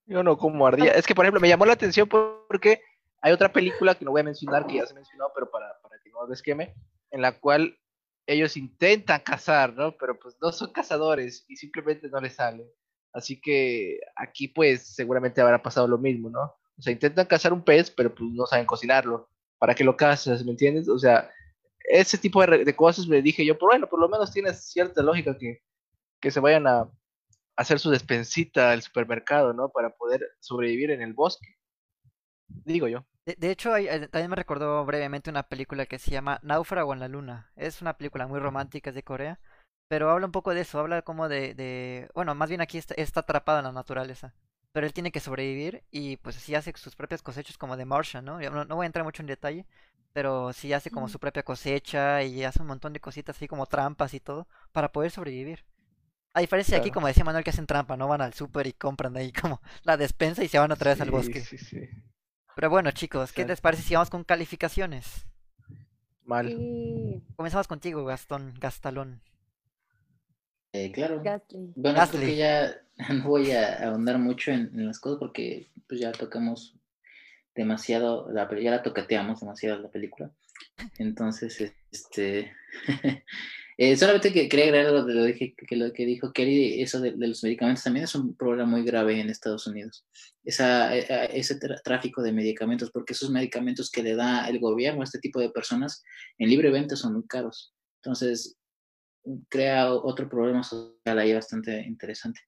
Yo 0.05 0.21
no 0.21 0.37
como 0.37 0.67
ardilla. 0.67 0.91
Es 0.91 1.07
que, 1.07 1.15
por 1.15 1.25
ejemplo, 1.25 1.41
me 1.41 1.47
llamó 1.47 1.65
la 1.65 1.73
atención 1.73 2.07
porque 2.07 2.81
hay 3.21 3.33
otra 3.33 3.51
película 3.51 3.95
que 3.95 4.05
no 4.05 4.11
voy 4.11 4.21
a 4.21 4.25
mencionar, 4.25 4.67
que 4.67 4.75
ya 4.75 4.85
se 4.85 4.93
mencionó, 4.93 5.31
pero 5.33 5.49
para, 5.49 5.73
para 5.81 5.99
que 6.03 6.11
no 6.11 6.27
desqueme, 6.27 6.75
en 7.09 7.21
la 7.21 7.39
cual 7.39 7.79
ellos 8.27 8.55
intentan 8.55 9.21
cazar, 9.21 9.73
¿no? 9.73 9.97
Pero 9.97 10.19
pues 10.19 10.37
no 10.39 10.51
son 10.51 10.71
cazadores 10.71 11.45
y 11.47 11.55
simplemente 11.55 12.09
no 12.09 12.21
les 12.21 12.35
sale. 12.35 12.71
Así 13.11 13.41
que 13.41 13.99
aquí 14.15 14.49
pues 14.49 14.93
seguramente 14.93 15.41
habrá 15.41 15.63
pasado 15.63 15.87
lo 15.87 15.97
mismo, 15.97 16.29
¿no? 16.29 16.41
O 16.77 16.81
sea, 16.81 16.93
intentan 16.93 17.25
cazar 17.25 17.53
un 17.53 17.63
pez, 17.63 17.89
pero 17.89 18.13
pues 18.13 18.29
no 18.31 18.45
saben 18.45 18.67
cocinarlo 18.67 19.29
para 19.65 19.73
que 19.73 19.83
lo 19.83 19.97
cases, 19.97 20.45
¿me 20.45 20.51
entiendes? 20.51 20.87
O 20.87 20.99
sea, 20.99 21.27
ese 21.89 22.19
tipo 22.19 22.45
de, 22.45 22.75
cosas 22.75 23.07
me 23.07 23.23
dije 23.23 23.43
yo, 23.43 23.55
pero 23.55 23.69
bueno, 23.69 23.89
por 23.89 23.99
lo 23.99 24.07
menos 24.07 24.31
tiene 24.31 24.53
cierta 24.53 25.01
lógica 25.01 25.35
que, 25.39 25.63
que 26.21 26.29
se 26.29 26.39
vayan 26.39 26.67
a, 26.67 26.87
hacer 27.55 27.79
su 27.79 27.89
despensita 27.89 28.69
al 28.69 28.83
supermercado, 28.83 29.53
¿no? 29.53 29.69
Para 29.69 29.89
poder 29.89 30.21
sobrevivir 30.39 30.91
en 30.91 31.01
el 31.01 31.13
bosque. 31.13 31.47
Digo 32.47 32.87
yo. 32.87 33.07
De, 33.25 33.49
hecho, 33.49 33.75
eh, 33.75 34.07
también 34.09 34.29
me 34.29 34.35
recordó 34.35 34.85
brevemente 34.85 35.31
una 35.31 35.49
película 35.49 35.87
que 35.87 35.97
se 35.97 36.11
llama 36.11 36.39
Náufrago 36.43 36.93
en 36.93 36.99
la 36.99 37.07
Luna. 37.07 37.51
Es 37.55 37.81
una 37.81 37.97
película 37.97 38.27
muy 38.27 38.39
romántica, 38.39 38.91
es 38.91 38.95
de 38.95 39.01
Corea, 39.01 39.39
pero 39.87 40.11
habla 40.11 40.27
un 40.27 40.31
poco 40.31 40.53
de 40.53 40.61
eso, 40.61 40.77
habla 40.77 41.01
como 41.01 41.27
de, 41.27 41.55
de 41.55 42.07
bueno, 42.13 42.35
más 42.35 42.49
bien 42.49 42.61
aquí 42.61 42.77
está, 42.77 42.93
está 42.93 43.21
atrapado 43.21 43.57
en 43.57 43.65
la 43.65 43.71
naturaleza 43.71 44.35
pero 44.75 44.85
él 44.85 44.91
tiene 44.93 45.13
que 45.13 45.21
sobrevivir 45.21 45.85
y 45.89 46.17
pues 46.17 46.35
así 46.35 46.53
hace 46.53 46.73
sus 46.75 46.97
propias 46.97 47.21
cosechas 47.21 47.57
como 47.57 47.77
de 47.77 47.85
Martian, 47.85 48.25
¿no? 48.25 48.41
¿no? 48.41 48.65
No 48.65 48.75
voy 48.75 48.83
a 48.83 48.87
entrar 48.87 49.05
mucho 49.05 49.23
en 49.23 49.27
detalle, 49.27 49.65
pero 50.11 50.51
sí 50.51 50.73
hace 50.73 50.91
como 50.91 51.07
su 51.07 51.17
propia 51.17 51.43
cosecha 51.43 52.21
y 52.23 52.43
hace 52.43 52.59
un 52.59 52.67
montón 52.67 52.91
de 52.91 52.99
cositas 52.99 53.37
así 53.37 53.47
como 53.47 53.67
trampas 53.67 54.13
y 54.13 54.19
todo 54.19 54.49
para 54.73 54.91
poder 54.91 55.11
sobrevivir. 55.11 55.63
A 56.33 56.41
diferencia 56.41 56.75
de 56.75 56.81
aquí, 56.81 56.91
como 56.91 57.07
decía 57.07 57.23
Manuel, 57.23 57.45
que 57.45 57.51
hacen 57.51 57.67
trampa, 57.67 57.95
no 57.95 58.09
van 58.09 58.19
al 58.19 58.33
súper 58.33 58.67
y 58.67 58.73
compran 58.73 59.15
ahí 59.15 59.31
como 59.31 59.61
la 59.83 59.95
despensa 59.95 60.43
y 60.43 60.49
se 60.49 60.59
van 60.59 60.73
otra 60.73 60.91
vez 60.91 60.99
al 60.99 61.09
bosque. 61.09 61.39
Sí, 61.39 61.57
sí. 61.57 61.87
Pero 62.53 62.69
bueno, 62.69 62.91
chicos, 62.91 63.31
¿qué 63.31 63.45
les 63.45 63.61
parece 63.61 63.81
si 63.81 63.93
vamos 63.93 64.09
con 64.09 64.25
calificaciones? 64.25 65.25
Mal. 66.25 66.53
Comenzamos 67.37 67.69
contigo, 67.69 68.03
Gastón, 68.03 68.53
Gastalón. 68.59 69.21
Eh, 70.75 70.91
claro. 70.91 71.23
Bueno, 71.75 71.99
creo 72.11 72.21
que 72.21 72.35
ya 72.35 72.81
no 73.13 73.29
voy 73.29 73.51
a 73.51 73.87
ahondar 73.87 74.19
mucho 74.19 74.51
en, 74.51 74.85
las 74.85 74.99
cosas 74.99 75.19
porque 75.19 75.69
pues 75.87 76.01
ya 76.01 76.11
tocamos 76.11 76.75
demasiado, 77.55 78.29
la, 78.31 78.49
ya 78.59 78.71
la 78.71 78.83
tocateamos 78.83 79.39
demasiado 79.39 79.79
la 79.81 79.89
película. 79.89 80.31
Entonces, 80.97 81.73
este, 81.91 82.51
eh, 83.77 83.95
solamente 83.95 84.33
que 84.33 84.49
quería 84.49 84.65
agregar 84.65 84.91
lo, 84.91 85.05
de 85.05 85.13
lo, 85.13 85.25
que, 85.33 85.55
lo 85.77 85.93
que 85.93 86.05
dijo 86.05 86.33
Kerry, 86.33 86.81
eso 86.81 86.99
de, 86.99 87.13
los 87.15 87.41
medicamentos 87.41 87.85
también 87.85 88.03
es 88.03 88.15
un 88.15 88.35
problema 88.35 88.69
muy 88.69 88.83
grave 88.83 89.21
en 89.21 89.29
Estados 89.29 89.67
Unidos. 89.67 90.05
Esa, 90.43 90.93
e, 90.93 91.39
ese 91.39 91.57
tráfico 91.85 92.21
de 92.21 92.33
medicamentos, 92.33 92.91
porque 92.91 93.13
esos 93.13 93.29
medicamentos 93.29 93.89
que 93.89 94.03
le 94.03 94.15
da 94.15 94.49
el 94.49 94.59
gobierno 94.59 95.01
a 95.01 95.05
este 95.05 95.19
tipo 95.19 95.39
de 95.39 95.51
personas 95.51 96.03
en 96.37 96.49
libre 96.49 96.69
venta 96.69 96.97
son 96.97 97.13
muy 97.13 97.25
caros. 97.27 97.73
Entonces, 98.01 98.57
crea 99.49 99.91
otro 99.93 100.29
problema 100.29 100.63
social 100.63 101.19
ahí 101.19 101.33
bastante 101.33 101.81
interesante. 101.81 102.41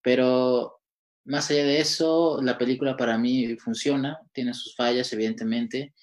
Pero 0.00 0.80
más 1.24 1.50
allá 1.50 1.64
de 1.64 1.80
eso, 1.80 2.40
la 2.42 2.58
película 2.58 2.96
para 2.96 3.16
mí 3.18 3.56
funciona, 3.56 4.18
tiene 4.32 4.54
sus 4.54 4.74
fallas, 4.74 5.12
evidentemente. 5.12 5.94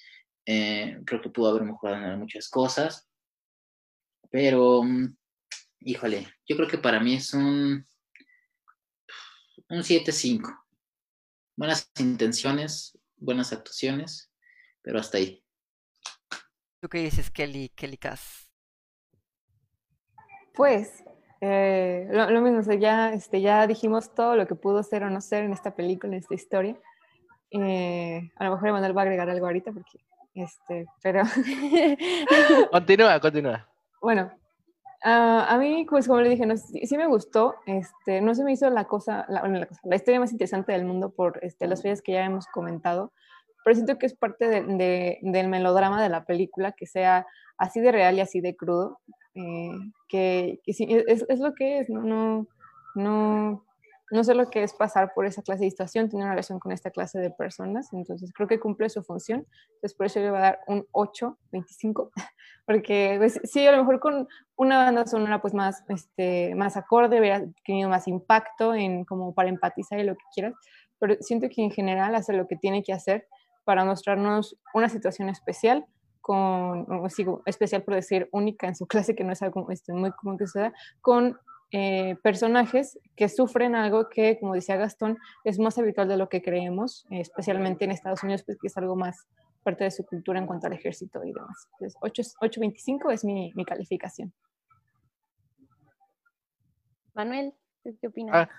Eh, 0.45 0.99
creo 1.05 1.21
que 1.21 1.29
pudo 1.29 1.49
haber 1.49 1.63
mejorado 1.63 2.13
en 2.13 2.19
muchas 2.19 2.49
cosas. 2.49 3.09
Pero, 4.31 4.83
mm, 4.83 5.15
híjole, 5.81 6.27
yo 6.47 6.55
creo 6.55 6.67
que 6.67 6.77
para 6.77 6.99
mí 6.99 7.15
es 7.15 7.33
un, 7.33 7.85
un 9.69 9.83
7-5. 9.83 10.65
Buenas 11.55 11.91
intenciones, 11.99 12.97
buenas 13.17 13.51
actuaciones, 13.51 14.31
pero 14.81 14.99
hasta 14.99 15.17
ahí. 15.17 15.43
¿Tú 16.81 16.87
qué 16.87 16.99
dices, 16.99 17.29
Kelly, 17.29 17.69
Kelly 17.75 17.97
Cass? 17.97 18.48
Pues, 20.53 21.03
eh, 21.41 22.07
lo, 22.11 22.41
mismo, 22.41 22.61
ya, 22.73 23.13
este, 23.13 23.41
ya 23.41 23.65
dijimos 23.67 24.13
todo 24.13 24.35
lo 24.35 24.47
que 24.47 24.55
pudo 24.55 24.83
ser 24.83 25.03
o 25.03 25.09
no 25.09 25.21
ser 25.21 25.43
en 25.43 25.53
esta 25.53 25.75
película, 25.75 26.13
en 26.13 26.19
esta 26.19 26.35
historia. 26.35 26.75
Eh, 27.51 28.29
a 28.35 28.45
lo 28.45 28.51
mejor 28.51 28.69
Emanuel 28.69 28.97
va 28.97 29.01
a 29.01 29.05
agregar 29.05 29.29
algo 29.29 29.45
ahorita, 29.45 29.71
porque, 29.71 29.99
este, 30.35 30.85
pero... 31.01 31.23
continúa, 32.71 33.19
continúa. 33.19 33.67
Bueno, 34.01 34.31
a 35.01 35.57
mí, 35.59 35.85
pues 35.89 36.07
como 36.07 36.21
le 36.21 36.29
dije, 36.29 36.45
no, 36.45 36.57
sí, 36.57 36.97
me 36.97 37.07
gustó, 37.07 37.55
este, 37.65 38.21
no 38.21 38.35
se 38.35 38.43
me 38.43 38.51
hizo 38.51 38.69
la 38.69 38.85
cosa, 38.85 39.25
la, 39.29 39.67
la, 39.83 39.95
historia 39.95 40.19
más 40.19 40.31
interesante 40.31 40.73
del 40.73 40.85
mundo 40.85 41.11
por 41.11 41.39
este, 41.41 41.67
las 41.67 41.81
fechas 41.81 42.01
que 42.01 42.13
ya 42.13 42.25
hemos 42.25 42.47
comentado, 42.47 43.13
pero 43.63 43.75
siento 43.75 43.97
que 43.97 44.05
es 44.05 44.13
parte 44.13 44.47
de, 44.47 45.19
del 45.21 45.47
melodrama 45.47 46.01
de 46.01 46.09
la 46.09 46.25
película, 46.25 46.71
que 46.73 46.85
sea 46.85 47.27
así 47.57 47.79
de 47.79 47.91
real 47.91 48.15
y 48.15 48.21
así 48.21 48.41
de 48.41 48.55
crudo, 48.55 48.99
eh, 49.35 49.71
que, 50.07 50.59
sí, 50.67 50.87
es, 50.89 51.25
es, 51.27 51.39
lo 51.39 51.53
que 51.53 51.79
es, 51.79 51.89
no, 51.89 52.01
no, 52.01 52.47
no, 52.95 53.65
no 54.11 54.23
sé 54.23 54.33
lo 54.33 54.49
que 54.49 54.63
es 54.63 54.73
pasar 54.73 55.13
por 55.13 55.25
esa 55.25 55.41
clase 55.41 55.63
de 55.65 55.69
situación, 55.69 56.09
tener 56.09 56.23
una 56.23 56.33
relación 56.33 56.59
con 56.59 56.71
esta 56.71 56.89
clase 56.89 57.19
de 57.19 57.29
personas, 57.29 57.93
entonces 57.93 58.31
creo 58.33 58.47
que 58.47 58.59
cumple 58.59 58.89
su 58.89 59.03
función, 59.03 59.45
entonces 59.75 59.95
por 59.95 60.07
eso 60.07 60.19
le 60.19 60.29
voy 60.29 60.39
a 60.39 60.41
dar 60.41 60.59
un 60.67 60.85
8, 60.91 61.37
25, 61.51 62.11
porque 62.65 63.15
pues, 63.17 63.39
sí, 63.43 63.65
a 63.67 63.71
lo 63.71 63.79
mejor 63.79 63.99
con 63.99 64.27
una 64.55 64.83
banda 64.83 65.05
sonora 65.05 65.41
pues 65.41 65.53
más, 65.53 65.83
este, 65.89 66.55
más 66.55 66.75
acorde, 66.75 67.19
hubiera 67.19 67.43
tenido 67.65 67.89
más 67.89 68.07
impacto 68.07 68.73
en 68.73 69.05
como 69.05 69.33
para 69.33 69.49
empatizar 69.49 69.99
y 69.99 70.03
lo 70.03 70.15
que 70.15 70.25
quieras, 70.33 70.53
pero 70.97 71.15
siento 71.21 71.47
que 71.49 71.63
en 71.63 71.71
general 71.71 72.15
hace 72.15 72.33
lo 72.33 72.47
que 72.47 72.55
tiene 72.55 72.83
que 72.83 72.93
hacer 72.93 73.27
para 73.63 73.85
mostrarnos 73.85 74.57
una 74.73 74.89
situación 74.89 75.29
especial, 75.29 75.85
con, 76.29 77.09
sigo, 77.09 77.41
especial 77.47 77.81
por 77.81 77.95
decir 77.95 78.29
única 78.31 78.67
en 78.67 78.75
su 78.75 78.85
clase, 78.87 79.15
que 79.15 79.23
no 79.23 79.33
es 79.33 79.41
algo 79.41 79.71
este, 79.71 79.93
muy 79.93 80.11
común 80.11 80.37
que 80.37 80.45
se 80.45 80.59
da, 80.59 80.73
con 81.01 81.39
eh, 81.71 82.17
personajes 82.21 82.99
que 83.15 83.29
sufren 83.29 83.73
algo 83.73 84.09
que, 84.09 84.37
como 84.39 84.53
decía 84.53 84.77
Gastón, 84.77 85.17
es 85.43 85.57
más 85.57 85.79
habitual 85.79 86.07
de 86.07 86.17
lo 86.17 86.29
que 86.29 86.43
creemos, 86.43 87.07
especialmente 87.09 87.85
en 87.85 87.89
Estados 87.89 88.21
Unidos, 88.21 88.43
pues, 88.45 88.59
que 88.59 88.67
es 88.67 88.77
algo 88.77 88.95
más 88.95 89.25
parte 89.63 89.85
de 89.85 89.89
su 89.89 90.05
cultura 90.05 90.37
en 90.37 90.45
cuanto 90.45 90.67
al 90.67 90.73
ejército 90.73 91.23
y 91.23 91.33
demás. 91.33 91.67
Entonces, 91.79 92.35
8.25 92.41 93.11
es 93.11 93.25
mi, 93.25 93.51
mi, 93.55 93.65
calificación. 93.65 94.31
Manuel, 97.15 97.55
¿qué 97.83 98.07
opinas? 98.07 98.35
Ah, 98.35 98.49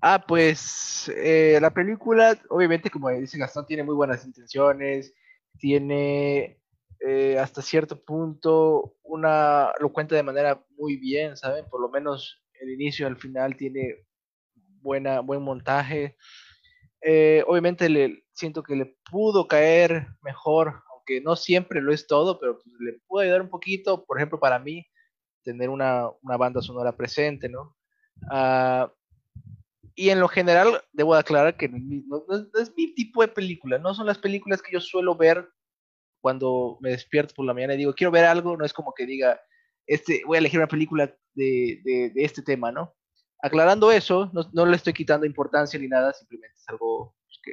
ah 0.00 0.24
pues 0.26 1.12
eh, 1.14 1.58
la 1.60 1.72
película, 1.72 2.38
obviamente, 2.48 2.88
como 2.88 3.10
dice 3.10 3.36
Gastón, 3.36 3.66
tiene 3.66 3.82
muy 3.82 3.94
buenas 3.94 4.24
intenciones, 4.24 5.12
tiene 5.58 6.58
eh, 7.00 7.38
hasta 7.38 7.62
cierto 7.62 8.02
punto 8.02 8.96
una 9.02 9.72
lo 9.80 9.92
cuenta 9.92 10.14
de 10.14 10.22
manera 10.22 10.64
muy 10.76 10.96
bien, 10.96 11.36
¿saben? 11.36 11.64
Por 11.68 11.80
lo 11.80 11.88
menos 11.88 12.42
el 12.60 12.70
inicio 12.70 13.06
al 13.06 13.16
final 13.16 13.56
tiene 13.56 14.06
buena, 14.80 15.20
buen 15.20 15.42
montaje. 15.42 16.16
Eh, 17.02 17.44
obviamente 17.46 17.88
le 17.88 18.24
siento 18.32 18.62
que 18.62 18.76
le 18.76 18.96
pudo 19.10 19.46
caer 19.46 20.06
mejor, 20.22 20.82
aunque 20.92 21.20
no 21.20 21.36
siempre 21.36 21.80
lo 21.80 21.92
es 21.92 22.06
todo, 22.06 22.38
pero 22.38 22.58
pues, 22.58 22.66
le 22.80 22.94
pudo 23.06 23.20
ayudar 23.20 23.42
un 23.42 23.50
poquito, 23.50 24.04
por 24.04 24.18
ejemplo, 24.18 24.40
para 24.40 24.58
mí, 24.58 24.86
tener 25.42 25.68
una, 25.68 26.08
una 26.22 26.36
banda 26.36 26.60
sonora 26.60 26.96
presente, 26.96 27.48
¿no? 27.48 27.76
Uh, 28.22 28.90
y 29.94 30.10
en 30.10 30.20
lo 30.20 30.28
general, 30.28 30.82
debo 30.92 31.14
aclarar 31.14 31.56
que 31.56 31.68
no, 31.68 32.24
no, 32.28 32.60
es 32.60 32.72
mi 32.76 32.94
tipo 32.94 33.22
de 33.22 33.28
película, 33.28 33.78
no 33.78 33.94
son 33.94 34.06
las 34.06 34.18
películas 34.18 34.60
que 34.60 34.72
yo 34.72 34.80
suelo 34.80 35.16
ver 35.16 35.48
cuando 36.26 36.76
me 36.80 36.90
despierto 36.90 37.34
por 37.36 37.46
la 37.46 37.54
mañana 37.54 37.74
y 37.74 37.76
digo, 37.76 37.94
quiero 37.94 38.10
ver 38.10 38.24
algo, 38.24 38.56
no 38.56 38.64
es 38.64 38.72
como 38.72 38.92
que 38.92 39.06
diga, 39.06 39.40
este, 39.86 40.22
voy 40.26 40.36
a 40.36 40.40
elegir 40.40 40.58
una 40.58 40.66
película 40.66 41.06
de, 41.34 41.80
de, 41.84 42.12
este 42.16 42.42
tema, 42.42 42.72
¿no? 42.72 42.96
Aclarando 43.40 43.92
eso, 43.92 44.28
no, 44.32 44.40
no, 44.52 44.66
le 44.66 44.74
estoy 44.74 44.92
quitando 44.92 45.24
importancia 45.24 45.78
ni 45.78 45.86
nada, 45.86 46.12
simplemente 46.12 46.56
es 46.56 46.68
algo 46.68 47.14
pues, 47.28 47.38
que 47.44 47.52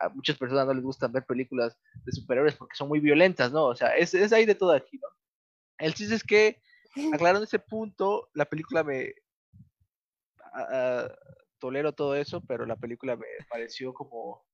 a 0.00 0.10
muchas 0.10 0.36
personas 0.36 0.66
no 0.66 0.74
les 0.74 0.84
gusta 0.84 1.08
ver 1.08 1.24
películas 1.24 1.78
de 2.04 2.12
superhéroes 2.12 2.56
porque 2.56 2.76
son 2.76 2.88
muy 2.88 3.00
violentas, 3.00 3.52
¿no? 3.52 3.64
O 3.64 3.74
sea, 3.74 3.96
es, 3.96 4.12
es 4.12 4.34
ahí 4.34 4.44
de 4.44 4.54
todo 4.54 4.72
aquí, 4.72 4.98
¿no? 4.98 5.08
El 5.78 5.94
chiste 5.94 6.14
es 6.14 6.22
que, 6.22 6.60
aclarando 7.14 7.44
ese 7.44 7.58
punto, 7.58 8.28
la 8.34 8.44
película 8.44 8.84
me... 8.84 9.14
tolero 11.58 11.94
todo 11.94 12.16
eso, 12.16 12.42
pero 12.42 12.66
la 12.66 12.76
película 12.76 13.16
me 13.16 13.24
pareció 13.48 13.94
como, 13.94 14.44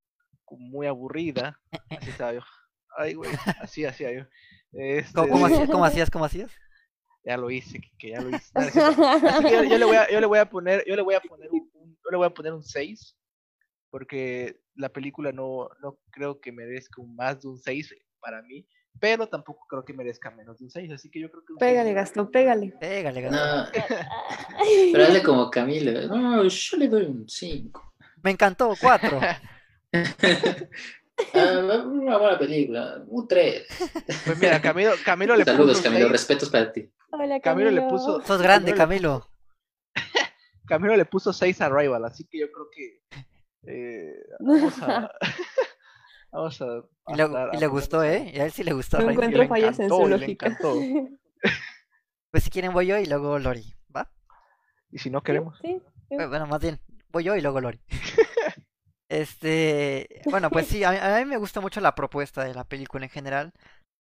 como 0.44 0.64
muy 0.68 0.86
aburrida. 0.86 1.60
Así 1.90 2.10
estaba 2.10 2.32
Ay, 2.96 3.14
güey, 3.14 3.30
así 3.60 3.84
hacía 3.84 4.12
yo. 4.12 4.24
Este... 4.72 5.12
¿Cómo, 5.14 5.46
hacías, 5.46 5.70
¿Cómo, 5.70 5.84
hacías? 5.84 6.10
¿Cómo 6.10 6.24
hacías? 6.24 6.52
Ya 7.24 7.36
lo 7.36 7.50
hice, 7.50 7.80
que 7.98 8.10
ya 8.10 8.20
lo 8.20 8.30
hice. 8.30 8.50
Así 8.54 8.72
que 9.44 9.52
yo, 9.52 9.64
yo, 9.64 9.78
le 9.78 9.84
voy 9.84 9.96
a, 9.96 10.10
yo 10.10 10.20
le 10.20 10.26
voy 10.26 10.38
a 10.38 10.48
poner, 10.48 10.84
yo 10.86 10.96
le 10.96 11.02
voy 11.02 11.14
a 11.14 11.20
poner 11.20 11.50
un, 11.50 11.68
yo 11.72 12.10
le 12.10 12.16
voy 12.16 12.26
a 12.26 12.30
poner 12.30 12.52
un 12.52 12.62
6, 12.62 13.16
porque 13.90 14.60
la 14.76 14.88
película 14.88 15.32
no, 15.32 15.68
no 15.82 15.98
creo 16.10 16.40
que 16.40 16.52
merezca 16.52 17.02
un 17.02 17.16
más 17.16 17.42
de 17.42 17.48
un 17.48 17.58
6 17.58 17.94
para 18.20 18.42
mí, 18.42 18.66
pero 19.00 19.28
tampoco 19.28 19.66
creo 19.68 19.84
que 19.84 19.92
merezca 19.92 20.30
menos 20.30 20.58
de 20.58 20.64
un 20.64 20.70
6, 20.70 20.92
así 20.92 21.10
que 21.10 21.20
yo 21.20 21.30
creo 21.30 21.44
que... 21.44 21.54
pégale, 21.58 21.92
Gastón, 21.92 22.30
pégale. 22.30 22.72
Pégale, 22.80 23.22
Gastón. 23.22 23.72
pero 24.92 25.04
hazle 25.04 25.22
como 25.22 25.50
Camilo, 25.50 26.06
no, 26.08 26.44
yo 26.46 26.76
le 26.76 26.88
doy 26.88 27.06
un 27.06 27.28
5. 27.28 27.94
Me 28.22 28.30
encantó, 28.30 28.72
4. 28.80 29.20
Ah, 31.34 31.84
una 31.86 32.18
buena 32.18 32.38
película, 32.38 33.02
un 33.06 33.26
3. 33.26 33.66
Pues 34.26 34.38
mira, 34.38 34.60
Camilo, 34.60 34.92
Camilo 35.04 35.34
le 35.34 35.44
puso. 35.44 35.56
Saludos, 35.56 35.80
Camilo, 35.80 36.08
respetos 36.08 36.50
para 36.50 36.72
ti. 36.72 36.92
Hola, 37.10 37.40
Camilo. 37.40 37.70
le 37.70 37.82
puso. 37.82 38.20
Sos 38.22 38.42
grande, 38.42 38.74
Camilo. 38.74 39.28
Camilo 40.66 40.96
le 40.96 41.04
puso 41.04 41.32
6 41.32 41.60
a 41.60 41.68
Rival, 41.68 42.04
así 42.04 42.24
que 42.24 42.40
yo 42.40 42.46
creo 42.52 42.68
que. 42.70 43.00
Eh, 43.68 44.14
vamos 44.40 44.82
a. 44.82 45.10
vamos 46.32 46.60
a. 46.60 46.82
Y, 47.08 47.14
le, 47.14 47.28
y 47.52 47.56
le 47.58 47.66
gustó, 47.66 48.02
¿eh? 48.02 48.30
Y 48.34 48.40
a 48.40 48.44
él 48.44 48.52
sí 48.52 48.62
le 48.62 48.72
gustó. 48.72 48.98
No 48.98 49.10
encuentro 49.10 49.46
fallas 49.48 49.78
en 49.78 49.88
su 49.88 50.06
lógica. 50.06 50.56
pues 52.30 52.44
si 52.44 52.50
quieren, 52.50 52.72
voy 52.72 52.86
yo 52.86 52.98
y 52.98 53.06
luego 53.06 53.38
Lori, 53.38 53.74
¿va? 53.94 54.10
¿Y 54.90 54.98
si 54.98 55.08
no 55.08 55.22
queremos? 55.22 55.58
Sí. 55.62 55.80
sí. 56.08 56.16
Bueno, 56.16 56.46
más 56.46 56.60
bien, 56.60 56.78
voy 57.08 57.24
yo 57.24 57.36
y 57.36 57.40
luego 57.40 57.60
Lori. 57.60 57.80
Este, 59.08 60.22
bueno, 60.24 60.50
pues 60.50 60.66
sí, 60.66 60.82
a, 60.84 61.18
mí 61.18 61.24
me 61.26 61.36
gusta 61.36 61.60
mucho 61.60 61.80
la 61.80 61.94
propuesta 61.94 62.44
de 62.44 62.54
la 62.54 62.64
película 62.64 63.04
en 63.04 63.10
general. 63.10 63.52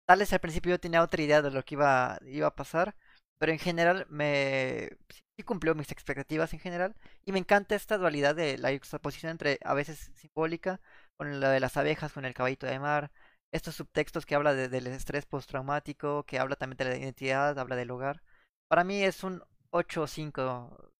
Tal 0.07 0.19
vez 0.19 0.33
al 0.33 0.39
principio 0.39 0.71
yo 0.71 0.79
tenía 0.79 1.03
otra 1.03 1.21
idea 1.21 1.41
de 1.41 1.51
lo 1.51 1.63
que 1.63 1.75
iba, 1.75 2.19
iba 2.25 2.47
a 2.47 2.55
pasar, 2.55 2.95
pero 3.37 3.51
en 3.51 3.59
general 3.59 4.05
me 4.09 4.89
sí 5.37 5.43
cumplió 5.43 5.75
mis 5.75 5.91
expectativas 5.91 6.53
en 6.53 6.59
general 6.59 6.95
y 7.25 7.31
me 7.31 7.39
encanta 7.39 7.75
esta 7.75 7.97
dualidad 7.97 8.35
de 8.35 8.57
la 8.57 8.71
juxtaposición 8.71 9.31
entre 9.31 9.59
a 9.63 9.73
veces 9.73 10.11
simbólica 10.15 10.79
con 11.17 11.39
la 11.39 11.49
de 11.51 11.59
las 11.59 11.77
abejas, 11.77 12.13
con 12.13 12.25
el 12.25 12.33
caballito 12.33 12.67
de 12.67 12.79
mar, 12.79 13.11
estos 13.51 13.75
subtextos 13.75 14.25
que 14.25 14.35
habla 14.35 14.53
del 14.53 14.87
estrés 14.87 15.25
postraumático, 15.25 16.23
que 16.23 16.39
habla 16.39 16.55
también 16.55 16.77
de 16.77 16.85
la 16.85 16.97
identidad, 16.97 17.57
habla 17.59 17.75
del 17.75 17.91
hogar. 17.91 18.21
Para 18.67 18.83
mí 18.83 19.03
es 19.03 19.23
un 19.23 19.43
8 19.71 20.03
o 20.03 20.07
5 20.07 20.92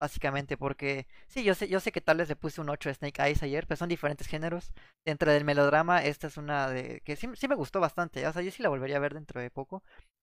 básicamente, 0.00 0.56
porque 0.56 1.06
sí, 1.28 1.44
yo 1.44 1.54
sé, 1.54 1.68
yo 1.68 1.78
sé 1.80 1.92
que 1.92 2.00
tal 2.00 2.18
vez 2.18 2.28
le 2.28 2.36
puse 2.36 2.60
un 2.60 2.70
8 2.70 2.90
a 2.90 2.94
Snake 2.94 3.22
Eyes 3.22 3.42
ayer, 3.42 3.66
pero 3.66 3.76
son 3.76 3.88
diferentes 3.88 4.26
géneros. 4.26 4.72
Dentro 5.04 5.30
del 5.30 5.44
melodrama, 5.44 6.02
esta 6.04 6.26
es 6.26 6.36
una 6.36 6.68
de 6.70 7.02
que 7.02 7.16
sí, 7.16 7.28
sí 7.34 7.48
me 7.48 7.54
gustó 7.54 7.80
bastante, 7.80 8.26
o 8.26 8.32
sea, 8.32 8.42
yo 8.42 8.50
sí 8.50 8.62
la 8.62 8.70
volvería 8.70 8.96
a 8.96 9.00
ver 9.00 9.14
dentro 9.14 9.40
de 9.40 9.50
poco, 9.50 9.82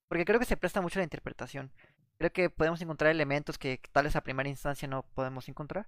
porque 0.09 0.25
creo 0.25 0.39
que 0.39 0.45
se 0.45 0.57
presta 0.57 0.81
mucho 0.81 0.99
a 0.99 1.01
la 1.01 1.05
interpretación. 1.05 1.71
Creo 2.17 2.31
que 2.33 2.49
podemos 2.49 2.81
encontrar 2.81 3.11
elementos 3.11 3.57
que 3.57 3.79
tal 3.91 4.05
vez 4.05 4.15
a 4.15 4.21
primera 4.21 4.49
instancia 4.49 4.87
no 4.87 5.03
podemos 5.13 5.47
encontrar. 5.49 5.87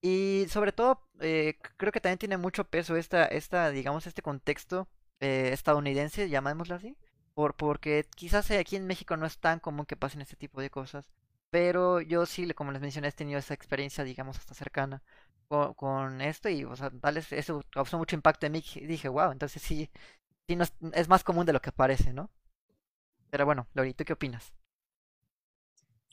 Y 0.00 0.46
sobre 0.48 0.72
todo, 0.72 1.06
eh, 1.20 1.58
creo 1.76 1.92
que 1.92 2.00
también 2.00 2.18
tiene 2.18 2.36
mucho 2.36 2.64
peso 2.64 2.96
esta, 2.96 3.24
esta 3.26 3.70
digamos, 3.70 4.06
este 4.06 4.22
contexto 4.22 4.88
eh, 5.20 5.50
estadounidense, 5.52 6.28
llamémoslo 6.28 6.74
así, 6.74 6.96
por, 7.34 7.54
porque 7.54 8.06
quizás 8.16 8.50
aquí 8.50 8.76
en 8.76 8.86
México 8.86 9.16
no 9.16 9.26
es 9.26 9.38
tan 9.38 9.60
común 9.60 9.86
que 9.86 9.96
pasen 9.96 10.22
este 10.22 10.36
tipo 10.36 10.60
de 10.60 10.70
cosas, 10.70 11.12
pero 11.52 12.00
yo 12.00 12.24
sí, 12.24 12.50
como 12.54 12.72
les 12.72 12.80
mencioné, 12.80 13.08
he 13.08 13.12
tenido 13.12 13.38
esa 13.38 13.52
experiencia, 13.52 14.04
digamos, 14.04 14.38
hasta 14.38 14.54
cercana 14.54 15.02
con, 15.76 16.22
esto 16.22 16.48
y, 16.48 16.64
o 16.64 16.74
sea, 16.74 16.90
tal 16.90 17.16
vez 17.16 17.30
eso 17.30 17.60
causó 17.68 17.98
mucho 17.98 18.16
impacto 18.16 18.46
en 18.46 18.52
mí 18.52 18.64
y 18.76 18.86
dije, 18.86 19.10
wow, 19.10 19.32
entonces 19.32 19.60
sí, 19.60 19.90
sí 20.48 20.56
no 20.56 20.64
es, 20.94 21.08
más 21.10 21.22
común 21.22 21.44
de 21.44 21.52
lo 21.52 21.60
que 21.60 21.70
parece, 21.70 22.14
¿no? 22.14 22.30
Pero 23.28 23.44
bueno, 23.44 23.66
Lori, 23.74 23.92
¿tú 23.92 24.02
qué 24.06 24.14
opinas? 24.14 24.54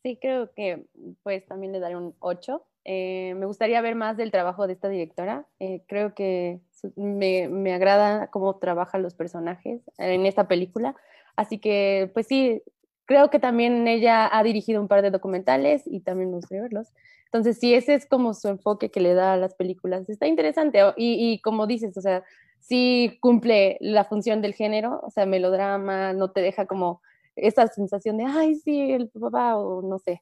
Sí, 0.04 0.18
creo 0.22 0.52
que 0.52 0.88
pues 1.24 1.46
también 1.46 1.72
le 1.72 1.80
daré 1.80 1.96
un 1.96 2.14
8. 2.20 2.66
Eh, 2.84 3.34
me 3.38 3.46
gustaría 3.46 3.80
ver 3.80 3.96
más 3.96 4.18
del 4.18 4.32
trabajo 4.32 4.68
de 4.68 4.74
esta 4.74 4.90
directora. 4.90 5.46
Eh, 5.62 5.84
creo 5.88 6.14
que 6.16 6.60
me, 6.98 7.48
me, 7.48 7.74
agrada 7.74 8.28
cómo 8.28 8.58
trabajan 8.58 9.04
los 9.04 9.16
personajes 9.16 9.82
en 9.98 10.26
esta 10.26 10.50
película. 10.50 10.98
Así 11.38 11.60
que, 11.60 12.12
pues 12.14 12.28
sí, 12.28 12.62
creo 13.10 13.32
que 13.32 13.40
también 13.40 13.88
ella 13.88 14.30
ha 14.32 14.44
dirigido 14.44 14.80
un 14.80 14.88
par 14.88 15.02
de 15.02 15.10
documentales 15.10 15.82
y 15.88 16.02
también 16.02 16.30
me 16.30 16.36
gustaría 16.36 16.62
verlos. 16.62 16.90
Entonces, 17.26 17.58
si 17.58 17.74
ese 17.74 17.96
es 17.96 18.06
como 18.06 18.36
su 18.36 18.50
enfoque 18.50 18.92
que 18.92 19.00
le 19.00 19.16
da 19.16 19.34
a 19.34 19.38
las 19.38 19.56
películas, 19.56 20.08
está 20.10 20.28
interesante. 20.28 20.80
Y, 20.96 21.32
y 21.32 21.42
como 21.42 21.66
dices, 21.66 21.98
o 21.98 22.02
sea, 22.02 22.24
sí 22.60 23.18
cumple 23.20 23.80
la 23.82 24.06
función 24.06 24.44
del 24.44 24.54
género, 24.54 25.02
o 25.02 25.10
sea, 25.10 25.26
melodrama, 25.26 26.14
no 26.14 26.30
te 26.30 26.42
deja 26.42 26.68
como 26.68 27.02
esa 27.36 27.66
sensación 27.66 28.16
de, 28.18 28.26
ay, 28.26 28.54
sí, 28.54 28.92
el 28.92 29.10
papá, 29.10 29.58
o 29.58 29.82
no 29.82 29.98
sé, 29.98 30.22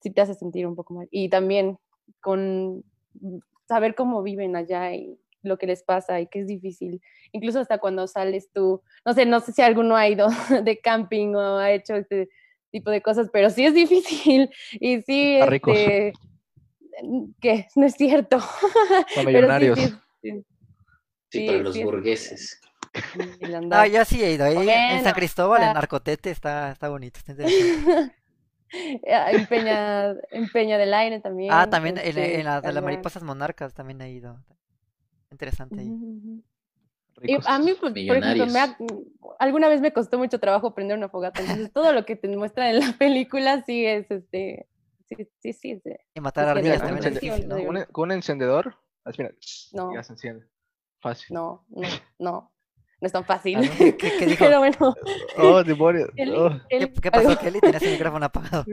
si 0.00 0.10
te 0.10 0.20
hace 0.20 0.34
sentir 0.34 0.66
un 0.66 0.74
poco 0.74 0.94
mal. 0.94 1.06
Y 1.12 1.28
también 1.28 1.78
con 2.20 2.82
saber 3.68 3.94
cómo 3.94 4.24
viven 4.24 4.56
allá 4.56 4.92
y 4.92 5.16
lo 5.42 5.58
que 5.58 5.66
les 5.66 5.82
pasa 5.82 6.20
y 6.20 6.26
que 6.26 6.40
es 6.40 6.46
difícil. 6.46 7.00
Incluso 7.32 7.60
hasta 7.60 7.78
cuando 7.78 8.06
sales 8.06 8.50
tú, 8.52 8.82
no 9.04 9.12
sé, 9.12 9.26
no 9.26 9.40
sé 9.40 9.52
si 9.52 9.62
alguno 9.62 9.96
ha 9.96 10.08
ido 10.08 10.28
de 10.64 10.78
camping 10.80 11.34
o 11.34 11.58
ha 11.58 11.70
hecho 11.72 11.94
este 11.94 12.28
tipo 12.70 12.90
de 12.90 13.02
cosas, 13.02 13.28
pero 13.32 13.50
sí 13.50 13.64
es 13.64 13.74
difícil 13.74 14.50
y 14.72 15.02
sí, 15.02 15.38
este, 15.40 16.12
que 17.40 17.66
no 17.76 17.86
es 17.86 17.94
cierto. 17.94 18.40
Son 19.14 19.26
millonarios. 19.26 19.78
Sí, 21.30 21.46
para 21.46 21.58
los 21.58 21.80
burgueses. 21.82 22.60
Ah, 23.70 23.86
ya 23.86 24.04
sí 24.04 24.22
he 24.22 24.32
ido 24.32 24.44
ahí 24.44 24.68
en 24.68 25.04
San 25.04 25.14
Cristóbal, 25.14 25.62
en 25.62 25.74
Narcotete, 25.74 26.30
está, 26.30 26.72
está 26.72 26.88
bonito, 26.88 27.18
está 27.18 27.32
interesante. 27.32 28.12
en, 28.72 29.46
Peña, 29.46 30.10
en 30.30 30.48
Peña 30.52 30.78
del 30.78 30.92
Aire 30.94 31.20
también. 31.20 31.52
Ah, 31.52 31.68
también 31.68 31.98
en, 31.98 32.06
este, 32.06 32.42
la 32.42 32.60
de 32.60 32.72
las 32.72 32.82
mariposas 32.82 33.22
monarcas 33.22 33.74
también 33.74 34.00
he 34.00 34.10
ido. 34.10 34.38
Interesante 35.30 35.80
ahí. 35.80 36.42
Y 37.22 37.36
a 37.44 37.58
mí, 37.58 37.72
pues, 37.78 37.92
por 37.92 38.16
ejemplo, 38.16 39.06
alguna 39.38 39.68
vez 39.68 39.80
me 39.80 39.92
costó 39.92 40.18
mucho 40.18 40.40
trabajo 40.40 40.74
prender 40.74 40.96
una 40.96 41.08
fogata, 41.08 41.40
entonces 41.40 41.72
todo 41.72 41.92
lo 41.92 42.06
que 42.06 42.16
te 42.16 42.28
muestran 42.28 42.68
en 42.68 42.80
la 42.80 42.92
película 42.98 43.62
sí 43.64 43.84
es, 43.84 44.10
este, 44.10 44.66
sí, 45.06 45.28
sí, 45.40 45.52
sí. 45.52 45.80
y 46.14 46.20
matar 46.20 46.48
ardillas 46.48 46.80
también 46.80 47.04
es 47.04 47.20
difícil, 47.20 47.48
¿no? 47.48 47.86
¿Con 47.92 48.10
un, 48.10 48.12
encendedor? 48.12 48.76
Así, 49.04 49.22
mira, 49.22 49.34
no. 49.72 49.94
ya 49.94 50.02
se 50.02 50.12
enciende. 50.12 50.46
Fácil. 51.00 51.34
No, 51.34 51.66
no, 51.68 51.88
no. 52.18 52.52
No 53.00 53.06
es 53.06 53.12
tan 53.12 53.24
fácil. 53.24 53.58
Ah, 53.58 53.62
¿Qué, 53.78 54.26
dijo? 54.26 54.44
Pero 54.44 54.58
bueno. 54.58 54.94
Oh, 55.38 55.64
demonios. 55.64 56.10
Oh. 56.36 56.50
¿Qué, 56.68 56.92
¿Qué, 57.00 57.10
pasó, 57.10 57.38
Kelly? 57.38 57.60
Tenías 57.60 57.82
el 57.82 57.92
micrófono 57.92 58.26
apagado. 58.26 58.64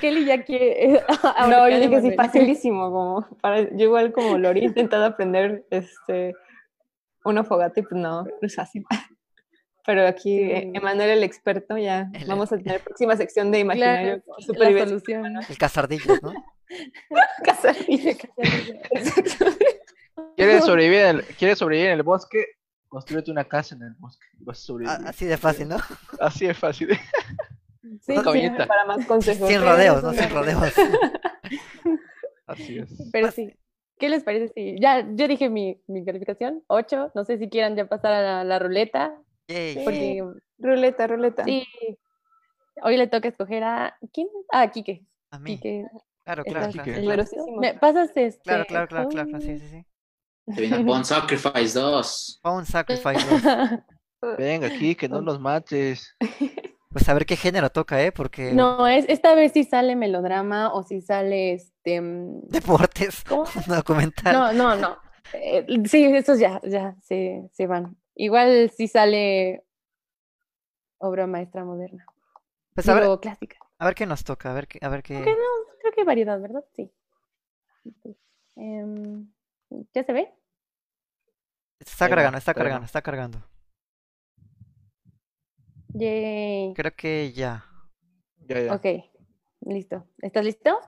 Kelly 0.00 0.24
ya 0.24 0.42
quiere. 0.42 1.02
no, 1.48 1.68
yo 1.68 1.80
dije 1.80 2.00
sí, 2.02 2.12
facilísimo. 2.12 2.90
Como 2.90 3.28
para, 3.40 3.62
yo, 3.62 3.84
igual 3.84 4.12
como 4.12 4.36
Lori, 4.36 4.60
he 4.60 4.64
intentado 4.64 5.04
aprender 5.04 5.64
este, 5.70 6.34
una 7.24 7.44
fogata 7.44 7.80
y 7.80 7.82
pues 7.84 8.00
no, 8.00 8.24
no 8.24 8.30
es 8.42 8.54
fácil. 8.54 8.84
Pero 9.86 10.06
aquí, 10.06 10.38
sí. 10.38 10.72
Emanuel, 10.74 11.10
el 11.10 11.22
experto, 11.22 11.78
ya 11.78 12.10
el, 12.12 12.26
vamos 12.26 12.52
a 12.52 12.58
tener 12.58 12.80
próxima 12.80 13.16
sección 13.16 13.50
de 13.50 13.60
imaginario. 13.60 14.22
Claro, 14.56 14.74
la 14.74 14.86
solución. 14.86 15.36
El 15.48 15.58
cazardillo, 15.58 16.18
¿no? 16.22 16.32
cazardillo. 17.44 18.12
¿Quieres 20.36 20.64
sobrevivir, 20.64 21.00
en 21.00 21.16
el, 21.16 21.24
¿Quieres 21.24 21.58
sobrevivir 21.58 21.90
en 21.90 21.98
el 21.98 22.02
bosque? 22.02 22.44
Construyete 22.90 23.30
una 23.30 23.44
casa 23.44 23.76
en 23.76 23.82
el 23.82 23.94
bosque. 23.94 24.26
Vas 24.40 24.58
a 24.58 24.62
sobrevivir. 24.62 25.06
Así 25.06 25.24
de 25.24 25.36
fácil, 25.36 25.68
¿no? 25.68 25.76
Así 26.20 26.46
de 26.46 26.54
fácil. 26.54 26.88
Sí, 28.02 28.14
sí 28.14 28.50
para 28.68 28.84
más 28.84 29.06
consejos. 29.06 29.48
Sin 29.48 29.62
rodeos, 29.62 30.02
¿no? 30.02 30.12
Sin 30.12 30.28
rodeos. 30.30 30.62
Así 32.46 32.78
es. 32.78 33.10
Pero 33.10 33.30
sí. 33.30 33.56
¿Qué 33.98 34.10
les 34.10 34.22
parece 34.22 34.52
si 34.54 34.78
ya 34.78 35.06
yo 35.14 35.26
dije 35.26 35.48
mi, 35.48 35.82
mi 35.86 36.04
calificación? 36.04 36.62
8. 36.66 37.12
No 37.14 37.24
sé 37.24 37.38
si 37.38 37.48
quieran 37.48 37.76
ya 37.76 37.88
pasar 37.88 38.12
a 38.12 38.22
la, 38.22 38.44
la 38.44 38.58
ruleta. 38.58 39.14
Yay. 39.48 39.82
Porque, 39.82 40.22
ruleta, 40.58 41.06
ruleta. 41.06 41.44
Sí. 41.44 41.66
Hoy 42.82 42.98
le 42.98 43.06
toca 43.06 43.28
escoger 43.28 43.64
a. 43.64 43.96
¿Quién? 44.12 44.28
Ah, 44.52 44.62
a 44.62 44.70
Quique. 44.70 45.06
A 45.30 45.38
mí. 45.38 45.56
Quique. 45.56 45.86
Claro, 46.24 46.44
claro, 46.44 46.70
claro. 46.70 47.02
claro. 47.02 47.24
¿Me 47.58 47.74
pasas 47.74 48.10
este? 48.14 48.42
Claro, 48.42 48.66
claro, 48.66 48.88
claro, 48.88 49.08
claro. 49.08 49.40
Sí, 49.40 49.58
sí, 49.58 49.68
sí. 49.68 49.86
Te 50.54 50.60
viene 50.62 50.84
Bone 50.84 51.04
Sacrifice 51.04 51.78
2. 51.78 52.40
Bone 52.42 52.66
Sacrifice 52.66 53.26
2. 54.20 54.36
Venga 54.38 54.66
aquí, 54.66 54.94
que 54.94 55.08
no 55.08 55.20
nos 55.20 55.40
mates. 55.40 56.16
Pues 56.92 57.08
a 57.08 57.14
ver 57.14 57.24
qué 57.24 57.36
género 57.36 57.70
toca, 57.70 58.02
¿eh? 58.02 58.10
Porque... 58.10 58.52
No, 58.52 58.88
es, 58.88 59.04
esta 59.08 59.36
vez 59.36 59.52
si 59.52 59.62
sale 59.62 59.94
melodrama 59.94 60.72
o 60.74 60.82
si 60.82 61.00
sale 61.02 61.52
este... 61.52 62.00
Deportes. 62.02 63.22
¿Cómo? 63.22 63.44
Documental. 63.68 64.32
No, 64.32 64.52
no, 64.52 64.74
no. 64.74 64.98
Eh, 65.32 65.64
sí, 65.84 66.04
estos 66.06 66.40
ya, 66.40 66.60
ya 66.64 66.96
se, 67.00 67.48
se 67.52 67.68
van. 67.68 67.96
Igual 68.16 68.72
si 68.76 68.88
sale 68.88 69.62
obra 70.98 71.28
maestra 71.28 71.64
moderna. 71.64 72.04
Pues 72.74 72.88
a 72.88 72.94
Digo, 72.96 73.10
ver, 73.10 73.20
clásica. 73.20 73.58
a 73.78 73.84
ver 73.84 73.94
qué 73.94 74.06
nos 74.06 74.24
toca, 74.24 74.50
a 74.50 74.54
ver 74.54 74.66
qué... 74.66 74.80
A 74.82 74.88
ver 74.88 75.04
qué... 75.04 75.14
Aunque 75.14 75.30
no, 75.30 75.36
creo 75.80 75.92
que 75.92 76.00
hay 76.00 76.06
variedad, 76.06 76.40
¿verdad? 76.40 76.64
Sí. 76.74 76.90
Eh, 78.56 78.84
¿Ya 79.94 80.02
se 80.02 80.12
ve? 80.12 80.34
Está 81.80 82.08
cargando, 82.08 82.38
está 82.38 82.54
cargando, 82.54 82.84
está 82.86 83.02
cargando. 83.02 83.42
Yay. 85.94 86.74
Creo 86.74 86.94
que 86.94 87.32
ya. 87.32 87.64
Ya, 88.46 88.60
ya. 88.60 88.74
Ok, 88.74 88.86
listo. 89.62 90.06
¿Estás 90.18 90.44
listo? 90.44 90.78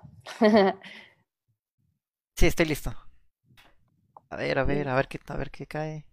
Sí, 2.35 2.47
estoy 2.47 2.67
listo. 2.67 2.91
A 4.31 4.37
ver, 4.37 4.59
a 4.59 4.65
ver, 4.65 4.89
a 4.89 4.97
ver 4.97 5.07
qué, 5.07 5.21
a 5.29 5.37
ver 5.37 5.51
qué 5.53 5.65
cae. 5.65 6.05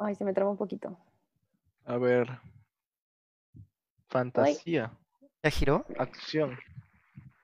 Ay, 0.00 0.16
se 0.16 0.24
me 0.24 0.32
traba 0.32 0.50
un 0.50 0.56
poquito. 0.56 0.98
A 1.84 1.96
ver. 1.96 2.40
Fantasía. 4.08 4.98
¿Ya 5.44 5.50
giró? 5.50 5.86
Acción. 5.96 6.58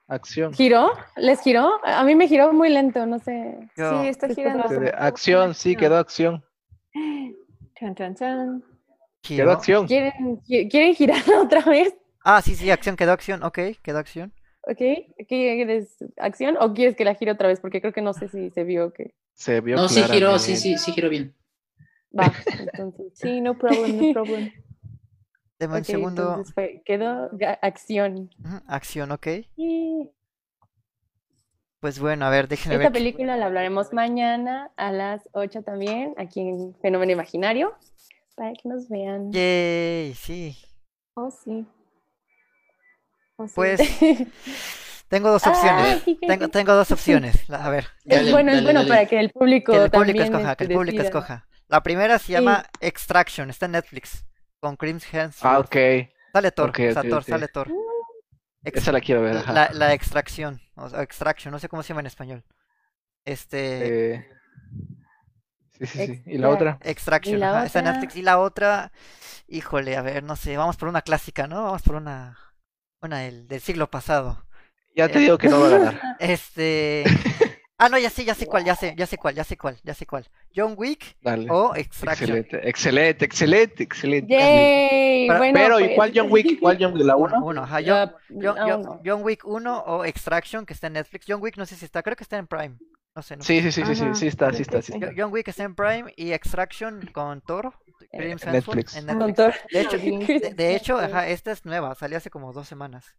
Acción. 0.09 0.53
¿Giró? 0.53 0.91
¿Les 1.17 1.39
giró? 1.41 1.79
A 1.83 2.03
mí 2.03 2.15
me 2.15 2.27
giró 2.27 2.51
muy 2.51 2.69
lento, 2.69 3.05
no 3.05 3.19
sé. 3.19 3.57
Sí, 3.75 3.83
está 4.07 4.27
girando. 4.27 4.63
Acción, 4.97 5.53
sí, 5.53 5.75
quedó 5.75 5.97
acción. 5.97 6.43
Chan, 7.75 7.95
chan, 7.95 8.15
chan. 8.15 8.63
Quedó 9.21 9.51
acción. 9.51 9.85
¿Quieren, 9.87 10.41
qui- 10.47 10.69
¿quieren 10.69 10.95
girarla 10.95 11.41
otra 11.43 11.61
vez? 11.61 11.95
Ah, 12.23 12.41
sí, 12.41 12.55
sí, 12.55 12.69
acción, 12.71 12.95
quedó 12.95 13.11
acción, 13.11 13.43
ok, 13.43 13.59
quedó 13.83 13.99
acción. 13.99 14.33
¿Ok? 14.63 14.81
¿Quieres 15.27 15.97
acción 16.17 16.57
o 16.59 16.73
quieres 16.73 16.95
que 16.95 17.05
la 17.05 17.15
gire 17.15 17.31
otra 17.31 17.47
vez? 17.47 17.59
Porque 17.59 17.79
creo 17.81 17.93
que 17.93 18.01
no 18.01 18.13
sé 18.13 18.27
si 18.27 18.49
se 18.49 18.63
vio 18.63 18.91
que... 18.93 19.13
Se 19.33 19.61
vio 19.61 19.77
No, 19.77 19.87
sí 19.87 20.01
giró, 20.03 20.37
claramente. 20.37 20.39
sí, 20.39 20.55
sí, 20.57 20.77
sí 20.77 20.91
giró 20.91 21.09
bien. 21.09 21.33
Va, 22.17 22.33
entonces... 22.59 23.13
Sí, 23.13 23.41
no 23.41 23.57
problem, 23.57 23.97
no 23.97 24.13
problem. 24.13 24.51
Deme 25.59 25.77
un 25.77 25.83
segundo. 25.83 26.43
fue- 26.53 26.81
quedó 26.85 27.29
acción. 27.61 28.29
Acción, 28.67 29.11
ok. 29.11 29.27
Y 29.57 30.09
Pues 31.81 31.99
bueno, 31.99 32.25
a 32.25 32.29
ver, 32.29 32.47
déjenme 32.49 32.75
esta 32.75 32.83
ver. 32.89 32.91
qué- 32.91 32.99
película 32.99 33.37
la 33.37 33.45
hablaremos 33.45 33.93
mañana 33.93 34.71
a 34.75 34.91
las 34.91 35.27
8 35.33 35.61
también, 35.63 36.13
aquí 36.17 36.41
en 36.41 36.75
Fenómeno 36.81 37.11
Imaginario, 37.13 37.73
para 38.35 38.51
que 38.53 38.67
nos 38.67 38.89
vean. 38.89 39.31
Yay, 39.31 40.13
sí. 40.13 40.57
Oh, 41.15 41.31
sí. 41.31 41.65
Oh, 43.37 43.47
sí. 43.47 43.53
Pues 43.55 43.79
tengo 45.07 45.31
dos 45.31 45.45
Ah, 45.47 45.51
opciones. 45.51 46.03
que 46.03 46.15
Tengo, 46.27 46.47
tengo 46.49 46.73
dos 46.73 46.91
opciones. 46.91 47.49
A 47.49 47.69
ver, 47.69 47.85
es 48.03 48.17
Dale, 48.29 48.31
bueno, 48.31 48.51
es 48.51 48.63
bueno 48.63 48.79
dale. 48.81 48.89
para 48.89 49.05
que 49.05 49.19
el 49.19 49.29
público 49.31 49.71
que 49.71 49.77
el 49.83 49.89
público 49.91 50.19
también 50.19 50.35
escoja, 50.35 50.55
que 50.57 50.63
el 50.65 50.71
público 50.73 50.97
decida. 50.97 51.19
escoja. 51.19 51.47
La 51.69 51.81
primera 51.83 52.19
se 52.19 52.33
llama 52.33 52.65
Extraction, 52.81 53.49
está 53.49 53.67
en 53.67 53.71
Netflix, 53.73 54.25
con 54.59 54.75
Chris 54.75 55.05
Hemsworth. 55.13 55.45
Ah, 55.45 55.59
ok. 55.59 55.75
Sale 56.33 56.51
Thor, 56.51 56.69
Ok, 56.69 56.79
o 56.89 56.93
sea, 56.93 57.03
Thor, 57.03 57.23
sale 57.23 57.47
Thor. 57.47 57.67
Esa 58.63 58.91
la 58.91 59.01
quiero 59.01 59.21
ver. 59.21 59.35
La, 59.49 59.69
la, 59.73 59.93
extracción, 59.93 60.61
o 60.75 60.89
sea, 60.89 61.01
extraction, 61.01 61.51
no 61.51 61.59
sé 61.59 61.69
cómo 61.69 61.81
se 61.81 61.89
llama 61.89 62.01
en 62.01 62.07
español. 62.07 62.43
Este. 63.25 64.15
Eh... 64.15 64.29
Sí, 65.71 65.85
sí, 65.85 66.05
sí. 66.05 66.23
¿Y 66.25 66.37
la 66.37 66.49
otra? 66.49 66.77
Extraction, 66.81 67.37
¿Y 67.37 67.39
la 67.39 67.63
otra? 67.63 67.81
Netflix. 67.81 68.15
Y 68.17 68.21
la 68.21 68.39
otra, 68.39 68.91
híjole, 69.47 69.95
a 69.95 70.01
ver, 70.01 70.23
no 70.23 70.35
sé, 70.35 70.57
vamos 70.57 70.75
por 70.75 70.89
una 70.89 71.01
clásica, 71.01 71.47
¿no? 71.47 71.63
Vamos 71.63 71.81
por 71.83 71.95
una, 71.95 72.37
una 73.01 73.19
del, 73.19 73.47
del 73.47 73.61
siglo 73.61 73.89
pasado. 73.89 74.45
Ya 74.95 75.07
te 75.07 75.19
digo 75.19 75.37
que 75.37 75.47
no 75.47 75.61
va 75.61 75.67
a 75.67 75.69
ganar. 75.69 76.01
Este. 76.19 77.05
Ah, 77.81 77.87
no, 77.87 77.97
ya 77.97 78.09
sé, 78.09 78.25
ya 78.25 78.35
sé 78.35 78.45
cuál, 78.45 78.65
ya 78.65 78.75
sé, 78.75 78.93
ya 78.97 79.05
sé 79.05 79.17
cuál, 79.17 79.35
ya 79.35 79.45
sé 79.45 79.57
cuál, 79.57 79.77
ya 79.85 79.93
sé 79.93 80.05
cuál. 80.05 80.27
John 80.53 80.73
Wick 80.77 81.15
o 81.49 81.73
Extraction. 81.75 82.37
Excelente, 82.37 82.69
excelente, 82.69 83.25
excelente, 83.25 83.83
excelente. 83.83 84.33
Yay, 84.33 85.27
bueno, 85.27 85.53
Pero, 85.53 85.77
pues... 85.77 85.91
¿y 85.91 85.95
cuál 85.95 86.11
John 86.13 86.27
Wick? 86.29 86.59
¿Cuál 86.59 86.77
John 86.77 86.93
Wick? 86.93 87.05
¿La 87.05 87.15
1? 87.15 87.37
Uno, 87.45 87.63
ajá, 87.63 87.79
John, 87.85 88.13
John, 88.29 88.57
John, 88.57 88.99
John, 89.05 89.23
Wick 89.23 89.45
1 89.45 89.83
o 89.87 90.03
Extraction, 90.03 90.65
que 90.65 90.73
está 90.73 90.87
en 90.87 90.93
Netflix. 90.93 91.25
John 91.25 91.41
Wick 91.41 91.55
no 91.55 91.65
sé 91.65 91.77
si 91.77 91.85
está, 91.85 92.03
creo 92.03 92.17
que 92.17 92.23
está 92.23 92.37
en 92.37 92.47
Prime. 92.47 92.75
No 93.15 93.21
sé, 93.21 93.37
no 93.37 93.43
sí, 93.43 93.61
sí, 93.61 93.71
sí, 93.71 93.85
sí, 93.85 93.95
sí, 93.95 94.05
sí, 94.13 94.27
está, 94.27 94.51
sí 94.51 94.61
está, 94.61 94.81
sí 94.81 94.91
está. 94.93 95.13
John 95.15 95.31
Wick 95.31 95.47
está 95.47 95.63
en 95.63 95.73
Prime 95.73 96.13
y 96.17 96.33
Extraction 96.33 97.09
con 97.13 97.39
Toro. 97.39 97.73
Netflix. 98.11 98.97
En 98.97 99.05
Netflix. 99.05 99.37
De 99.71 99.79
hecho, 99.79 99.97
de, 99.97 100.53
de 100.53 100.75
hecho 100.75 100.97
ajá, 100.97 101.29
esta 101.29 101.53
es 101.53 101.63
nueva, 101.63 101.95
salió 101.95 102.17
hace 102.17 102.29
como 102.29 102.51
dos 102.51 102.67
semanas. 102.67 103.15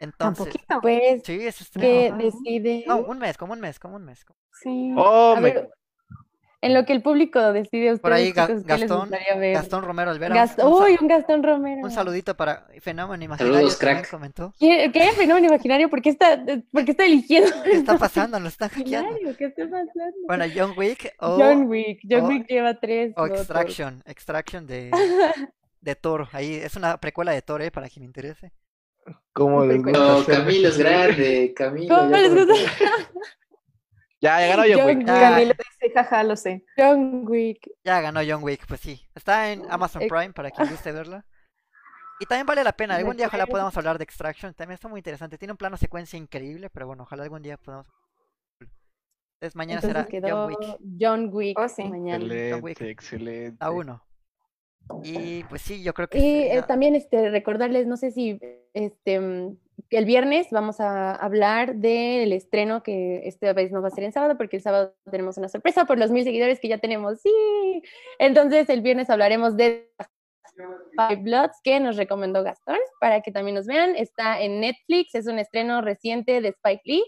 Entonces, 0.00 0.54
pues, 0.82 1.22
sí, 1.24 1.46
eso 1.46 1.62
es 1.62 1.70
que 1.70 2.12
decide. 2.16 2.84
No, 2.86 2.98
un 2.98 3.18
mes, 3.18 3.36
como 3.36 3.52
un 3.52 3.60
mes, 3.60 3.78
como 3.78 3.96
un 3.96 4.04
mes. 4.04 4.24
Sí. 4.62 4.94
Oh, 4.96 5.34
a 5.36 5.40
ver, 5.40 5.70
en 6.62 6.74
lo 6.74 6.84
que 6.84 6.92
el 6.92 7.00
público 7.00 7.52
decide 7.52 7.92
ustedes, 7.92 8.00
Por 8.00 8.12
ahí 8.12 8.26
chicos, 8.26 8.64
Gastón, 8.64 9.10
Gastón 9.54 9.82
Romero 9.82 10.10
Alvera. 10.10 10.34
Gast 10.34 10.58
un, 10.58 10.72
Uy, 10.72 10.98
un 11.00 11.08
Gastón 11.08 11.42
Romero. 11.42 11.80
Un 11.82 11.90
saludito 11.90 12.36
para 12.36 12.66
Fenómeno 12.80 13.24
Imaginario. 13.24 13.54
Saludos, 13.54 13.78
crack. 13.78 14.10
Comentó. 14.10 14.52
¿Qué, 14.58 14.90
¿Qué? 14.92 15.12
Fenómeno 15.12 15.46
Imaginario? 15.46 15.88
¿Por 15.88 16.02
qué 16.02 16.10
está, 16.10 16.44
por 16.70 16.84
qué 16.84 16.90
está 16.90 17.06
eligiendo? 17.06 17.50
¿Qué 17.62 17.72
está 17.72 17.96
pasando? 17.96 18.38
Lo 18.38 18.48
están 18.48 18.68
hackeando. 18.68 19.36
¿Qué 19.38 19.46
está 19.46 19.64
pasando? 19.64 20.16
Bueno, 20.26 20.44
John 20.54 20.74
Wick 20.76 21.14
o... 21.20 21.38
John 21.38 21.64
Wick. 21.66 22.00
John 22.08 22.24
o, 22.24 22.28
Wick 22.28 22.46
lleva 22.46 22.78
tres. 22.78 23.14
O 23.16 23.26
Extraction. 23.26 23.96
Votos. 23.96 24.10
Extraction 24.10 24.66
de, 24.66 24.90
de 25.80 25.94
Thor. 25.94 26.28
Ahí 26.32 26.56
es 26.56 26.76
una 26.76 26.98
precuela 27.00 27.32
de 27.32 27.40
Thor, 27.40 27.62
¿eh? 27.62 27.70
Para 27.70 27.88
quien 27.88 28.02
le 28.02 28.06
interese. 28.06 28.52
¿Cómo 29.32 29.64
les 29.64 29.82
gusta? 29.82 29.98
No, 29.98 30.24
Camilo 30.24 30.68
es 30.68 30.78
grande, 30.78 31.54
Camilo. 31.56 31.96
¿Cómo 31.96 32.16
les 32.16 32.34
gusta? 32.34 32.54
Ya, 34.20 34.38
ya 34.40 34.48
ganó 34.48 34.62
John, 34.68 34.86
Wick. 34.86 35.06
Camilo 35.06 35.54
dice, 35.54 35.94
jaja, 35.94 36.22
lo 36.24 36.36
sé. 36.36 36.64
John 36.76 37.24
Wick. 37.26 37.70
Ya 37.84 38.00
ganó 38.02 38.20
John 38.26 38.42
Wick, 38.42 38.66
pues 38.66 38.80
sí. 38.80 39.08
Está 39.14 39.50
en 39.50 39.62
Amazon 39.70 40.02
Prime 40.08 40.32
para 40.32 40.50
quien 40.50 40.68
guste 40.68 40.92
verla. 40.92 41.24
Y 42.20 42.26
también 42.26 42.44
vale 42.44 42.62
la 42.62 42.72
pena. 42.72 42.96
Algún 42.96 43.16
día 43.16 43.28
ojalá 43.28 43.46
podamos 43.46 43.74
hablar 43.78 43.96
de 43.96 44.04
Extraction. 44.04 44.52
También 44.52 44.74
está 44.74 44.88
muy 44.88 44.98
interesante. 44.98 45.38
Tiene 45.38 45.52
un 45.52 45.56
plano 45.56 45.78
secuencia 45.78 46.18
increíble, 46.18 46.68
pero 46.68 46.86
bueno, 46.86 47.04
ojalá 47.04 47.22
algún 47.22 47.40
día 47.40 47.56
podamos. 47.56 47.86
Entonces 48.60 49.56
mañana 49.56 49.80
Entonces 49.82 50.04
será 50.04 50.06
quedó 50.06 50.28
John 50.28 50.48
Wick. 50.50 50.78
John 51.00 51.30
Wick. 51.32 51.58
Oh, 51.58 51.68
sí. 51.68 51.84
Mañana. 51.84 52.22
Excelente, 52.22 52.52
John 52.52 52.62
Wick. 52.62 52.80
excelente. 52.82 53.56
A 53.58 53.70
uno. 53.70 54.04
Y 55.02 55.44
pues 55.44 55.62
sí, 55.62 55.82
yo 55.82 55.94
creo 55.94 56.08
que. 56.08 56.18
Y 56.18 56.42
eh, 56.42 56.62
también 56.66 56.94
este, 56.94 57.30
recordarles, 57.30 57.86
no 57.86 57.96
sé 57.96 58.10
si 58.10 58.40
este, 58.74 59.14
el 59.16 60.04
viernes 60.04 60.48
vamos 60.50 60.80
a 60.80 61.14
hablar 61.14 61.76
del 61.76 62.32
estreno 62.32 62.82
que 62.82 63.26
esta 63.26 63.52
vez 63.52 63.72
no 63.72 63.82
va 63.82 63.88
a 63.88 63.92
ser 63.92 64.04
en 64.04 64.12
sábado, 64.12 64.36
porque 64.36 64.56
el 64.56 64.62
sábado 64.62 64.94
tenemos 65.10 65.38
una 65.38 65.48
sorpresa 65.48 65.84
por 65.84 65.98
los 65.98 66.10
mil 66.10 66.24
seguidores 66.24 66.60
que 66.60 66.68
ya 66.68 66.78
tenemos. 66.78 67.20
Sí. 67.20 67.82
Entonces 68.18 68.68
el 68.68 68.82
viernes 68.82 69.10
hablaremos 69.10 69.56
de 69.56 69.90
Five 70.96 71.22
Bloods 71.22 71.60
que 71.62 71.80
nos 71.80 71.96
recomendó 71.96 72.42
Gastón 72.42 72.78
para 73.00 73.20
que 73.22 73.32
también 73.32 73.54
nos 73.54 73.66
vean. 73.66 73.96
Está 73.96 74.40
en 74.40 74.60
Netflix, 74.60 75.14
es 75.14 75.26
un 75.26 75.38
estreno 75.38 75.80
reciente 75.80 76.40
de 76.40 76.48
Spike 76.48 76.82
Lee. 76.84 77.04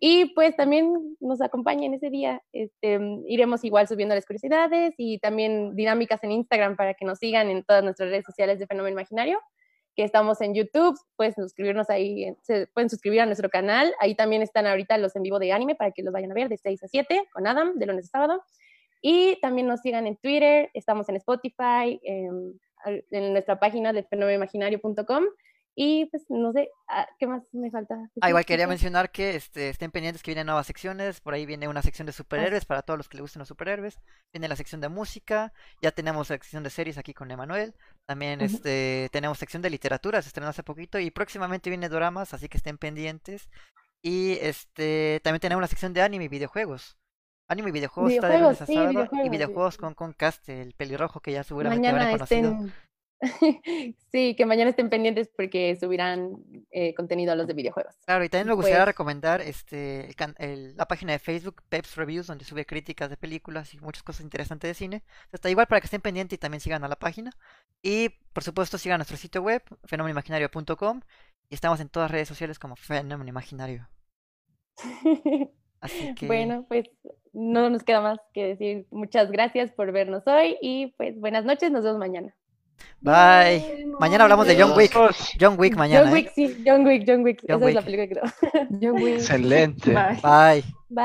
Y 0.00 0.26
pues 0.26 0.54
también 0.54 1.16
nos 1.20 1.40
acompañen 1.40 1.92
ese 1.94 2.08
día. 2.08 2.42
Este, 2.52 3.00
iremos 3.26 3.64
igual 3.64 3.88
subiendo 3.88 4.14
las 4.14 4.26
curiosidades 4.26 4.94
y 4.96 5.18
también 5.18 5.74
dinámicas 5.74 6.22
en 6.22 6.30
Instagram 6.30 6.76
para 6.76 6.94
que 6.94 7.04
nos 7.04 7.18
sigan 7.18 7.48
en 7.50 7.64
todas 7.64 7.82
nuestras 7.82 8.10
redes 8.10 8.24
sociales 8.24 8.60
de 8.60 8.68
Fenómeno 8.68 8.92
Imaginario, 8.92 9.40
que 9.96 10.04
estamos 10.04 10.40
en 10.40 10.54
YouTube, 10.54 10.96
pueden 11.16 11.34
suscribirnos 11.34 11.90
ahí, 11.90 12.32
se 12.42 12.68
pueden 12.68 12.88
suscribir 12.88 13.22
a 13.22 13.26
nuestro 13.26 13.50
canal. 13.50 13.92
Ahí 13.98 14.14
también 14.14 14.42
están 14.42 14.68
ahorita 14.68 14.96
los 14.98 15.16
en 15.16 15.22
vivo 15.22 15.40
de 15.40 15.52
anime 15.52 15.74
para 15.74 15.90
que 15.90 16.04
los 16.04 16.12
vayan 16.12 16.30
a 16.30 16.34
ver 16.34 16.48
de 16.48 16.58
6 16.58 16.84
a 16.84 16.88
7 16.88 17.28
con 17.32 17.48
Adam, 17.48 17.74
de 17.74 17.86
lunes 17.86 18.04
a 18.06 18.08
sábado. 18.08 18.42
Y 19.02 19.40
también 19.40 19.66
nos 19.66 19.80
sigan 19.80 20.06
en 20.06 20.16
Twitter, 20.16 20.70
estamos 20.74 21.08
en 21.08 21.16
Spotify, 21.16 22.00
en, 22.04 22.60
en 23.10 23.32
nuestra 23.32 23.58
página 23.58 23.92
de 23.92 24.04
fenomenomaginario.com 24.04 25.24
y 25.80 26.06
pues 26.06 26.24
no 26.28 26.52
sé, 26.52 26.68
¿qué 27.20 27.28
más 27.28 27.44
me 27.52 27.70
falta? 27.70 27.94
Ah, 28.20 28.28
igual 28.30 28.44
quería 28.44 28.66
mencionar 28.66 29.12
que 29.12 29.36
este, 29.36 29.68
estén 29.68 29.92
pendientes 29.92 30.24
que 30.24 30.32
vienen 30.32 30.46
nuevas 30.46 30.66
secciones. 30.66 31.20
Por 31.20 31.34
ahí 31.34 31.46
viene 31.46 31.68
una 31.68 31.82
sección 31.82 32.04
de 32.06 32.12
superhéroes 32.12 32.64
para 32.64 32.82
todos 32.82 32.98
los 32.98 33.08
que 33.08 33.16
les 33.16 33.22
gusten 33.22 33.38
los 33.38 33.46
superhéroes. 33.46 34.00
Viene 34.32 34.48
la 34.48 34.56
sección 34.56 34.80
de 34.80 34.88
música. 34.88 35.52
Ya 35.80 35.92
tenemos 35.92 36.30
la 36.30 36.34
sección 36.34 36.64
de 36.64 36.70
series 36.70 36.98
aquí 36.98 37.14
con 37.14 37.30
Emanuel. 37.30 37.76
También 38.06 38.40
uh 38.40 38.42
-huh. 38.42 38.46
este, 38.46 39.08
tenemos 39.12 39.38
sección 39.38 39.62
de 39.62 39.70
literatura, 39.70 40.20
se 40.20 40.30
estrenó 40.30 40.48
hace 40.48 40.64
poquito. 40.64 40.98
Y 40.98 41.12
próximamente 41.12 41.70
viene 41.70 41.88
doramas, 41.88 42.34
así 42.34 42.48
que 42.48 42.56
estén 42.56 42.76
pendientes. 42.76 43.48
Y 44.02 44.32
este 44.40 45.20
también 45.22 45.38
tenemos 45.38 45.62
la 45.62 45.68
sección 45.68 45.92
de 45.92 46.02
anime 46.02 46.24
y 46.24 46.28
videojuegos. 46.28 46.98
Anime 47.48 47.68
y 47.68 47.72
videojuegos, 47.72 48.10
videojuegos 48.10 48.12
está 48.12 48.28
de 48.28 48.42
lunes 48.42 48.62
a 48.62 48.66
sí, 48.66 48.74
sábado. 48.74 48.90
videojuegos, 48.90 49.26
y 49.26 49.30
videojuegos 49.30 49.74
sí. 49.74 49.80
con, 49.80 49.94
con 49.94 50.12
Cast, 50.12 50.48
el 50.48 50.74
pelirrojo 50.74 51.20
que 51.20 51.30
ya 51.30 51.44
seguramente 51.44 51.86
Mañana 51.86 52.02
habrán 52.02 52.18
conocido. 52.18 52.50
estén 52.50 52.87
sí, 54.12 54.34
que 54.36 54.46
mañana 54.46 54.70
estén 54.70 54.88
pendientes 54.90 55.28
porque 55.36 55.76
subirán 55.76 56.36
eh, 56.70 56.94
contenido 56.94 57.32
a 57.32 57.36
los 57.36 57.46
de 57.46 57.54
videojuegos. 57.54 57.94
Claro, 58.06 58.24
y 58.24 58.28
también 58.28 58.48
me 58.48 58.54
gustaría 58.54 58.78
Pues- 58.78 58.86
recomendar 58.86 59.40
este 59.40 60.06
el 60.06 60.14
can- 60.14 60.34
el- 60.38 60.76
la 60.76 60.86
página 60.86 61.12
de 61.12 61.18
Facebook, 61.18 61.62
Peps 61.68 61.96
Reviews, 61.96 62.26
donde 62.28 62.44
sube 62.44 62.64
críticas 62.66 63.10
de 63.10 63.16
películas 63.16 63.74
y 63.74 63.78
muchas 63.80 64.02
cosas 64.02 64.22
interesantes 64.22 64.68
de 64.70 64.74
cine. 64.74 65.02
Está 65.32 65.50
igual 65.50 65.66
para 65.66 65.80
que 65.80 65.86
estén 65.86 66.00
pendientes 66.00 66.36
y 66.36 66.40
también 66.40 66.60
sigan 66.60 66.84
a 66.84 66.88
la 66.88 66.96
página. 66.96 67.32
Y 67.82 68.10
por 68.32 68.44
supuesto 68.44 68.78
sigan 68.78 68.98
nuestro 68.98 69.16
sitio 69.16 69.42
web, 69.42 69.62
fenomenimaginario.com. 69.84 71.00
Y 71.50 71.54
estamos 71.54 71.80
en 71.80 71.88
todas 71.88 72.10
redes 72.10 72.28
sociales 72.28 72.58
como 72.58 72.76
Fenómeno 72.76 73.28
Imaginario. 73.28 73.88
Así 75.80 76.14
que 76.14 76.26
Bueno, 76.26 76.66
pues 76.68 76.86
no 77.32 77.70
nos 77.70 77.82
queda 77.82 78.00
más 78.00 78.18
que 78.32 78.46
decir 78.48 78.86
muchas 78.90 79.30
gracias 79.30 79.72
por 79.72 79.92
vernos 79.92 80.26
hoy 80.26 80.56
y 80.60 80.88
pues 80.96 81.18
buenas 81.18 81.44
noches, 81.44 81.70
nos 81.70 81.84
vemos 81.84 81.98
mañana. 81.98 82.34
Bye. 83.00 83.86
Mañana 84.00 84.24
hablamos 84.24 84.46
de 84.46 84.60
John 84.60 84.72
Wick. 84.76 84.92
John 85.40 85.56
Wick 85.58 85.76
mañana. 85.76 86.06
John 86.06 86.10
¿eh? 86.10 86.12
Wick, 86.14 86.32
sí, 86.34 86.62
John 86.66 86.86
Wick, 86.86 87.04
John 87.06 87.22
Wick, 87.24 87.40
John 87.48 87.58
esa 87.62 87.68
es 87.68 87.74
la 87.74 87.80
Wick. 87.80 87.84
película 87.84 88.06
que 88.08 88.14
creo. 88.50 88.68
John 88.80 89.02
Wick. 89.02 89.14
Excelente. 89.16 89.92
Bye. 89.92 90.18
Bye. 90.22 90.64
Bye. 90.90 91.04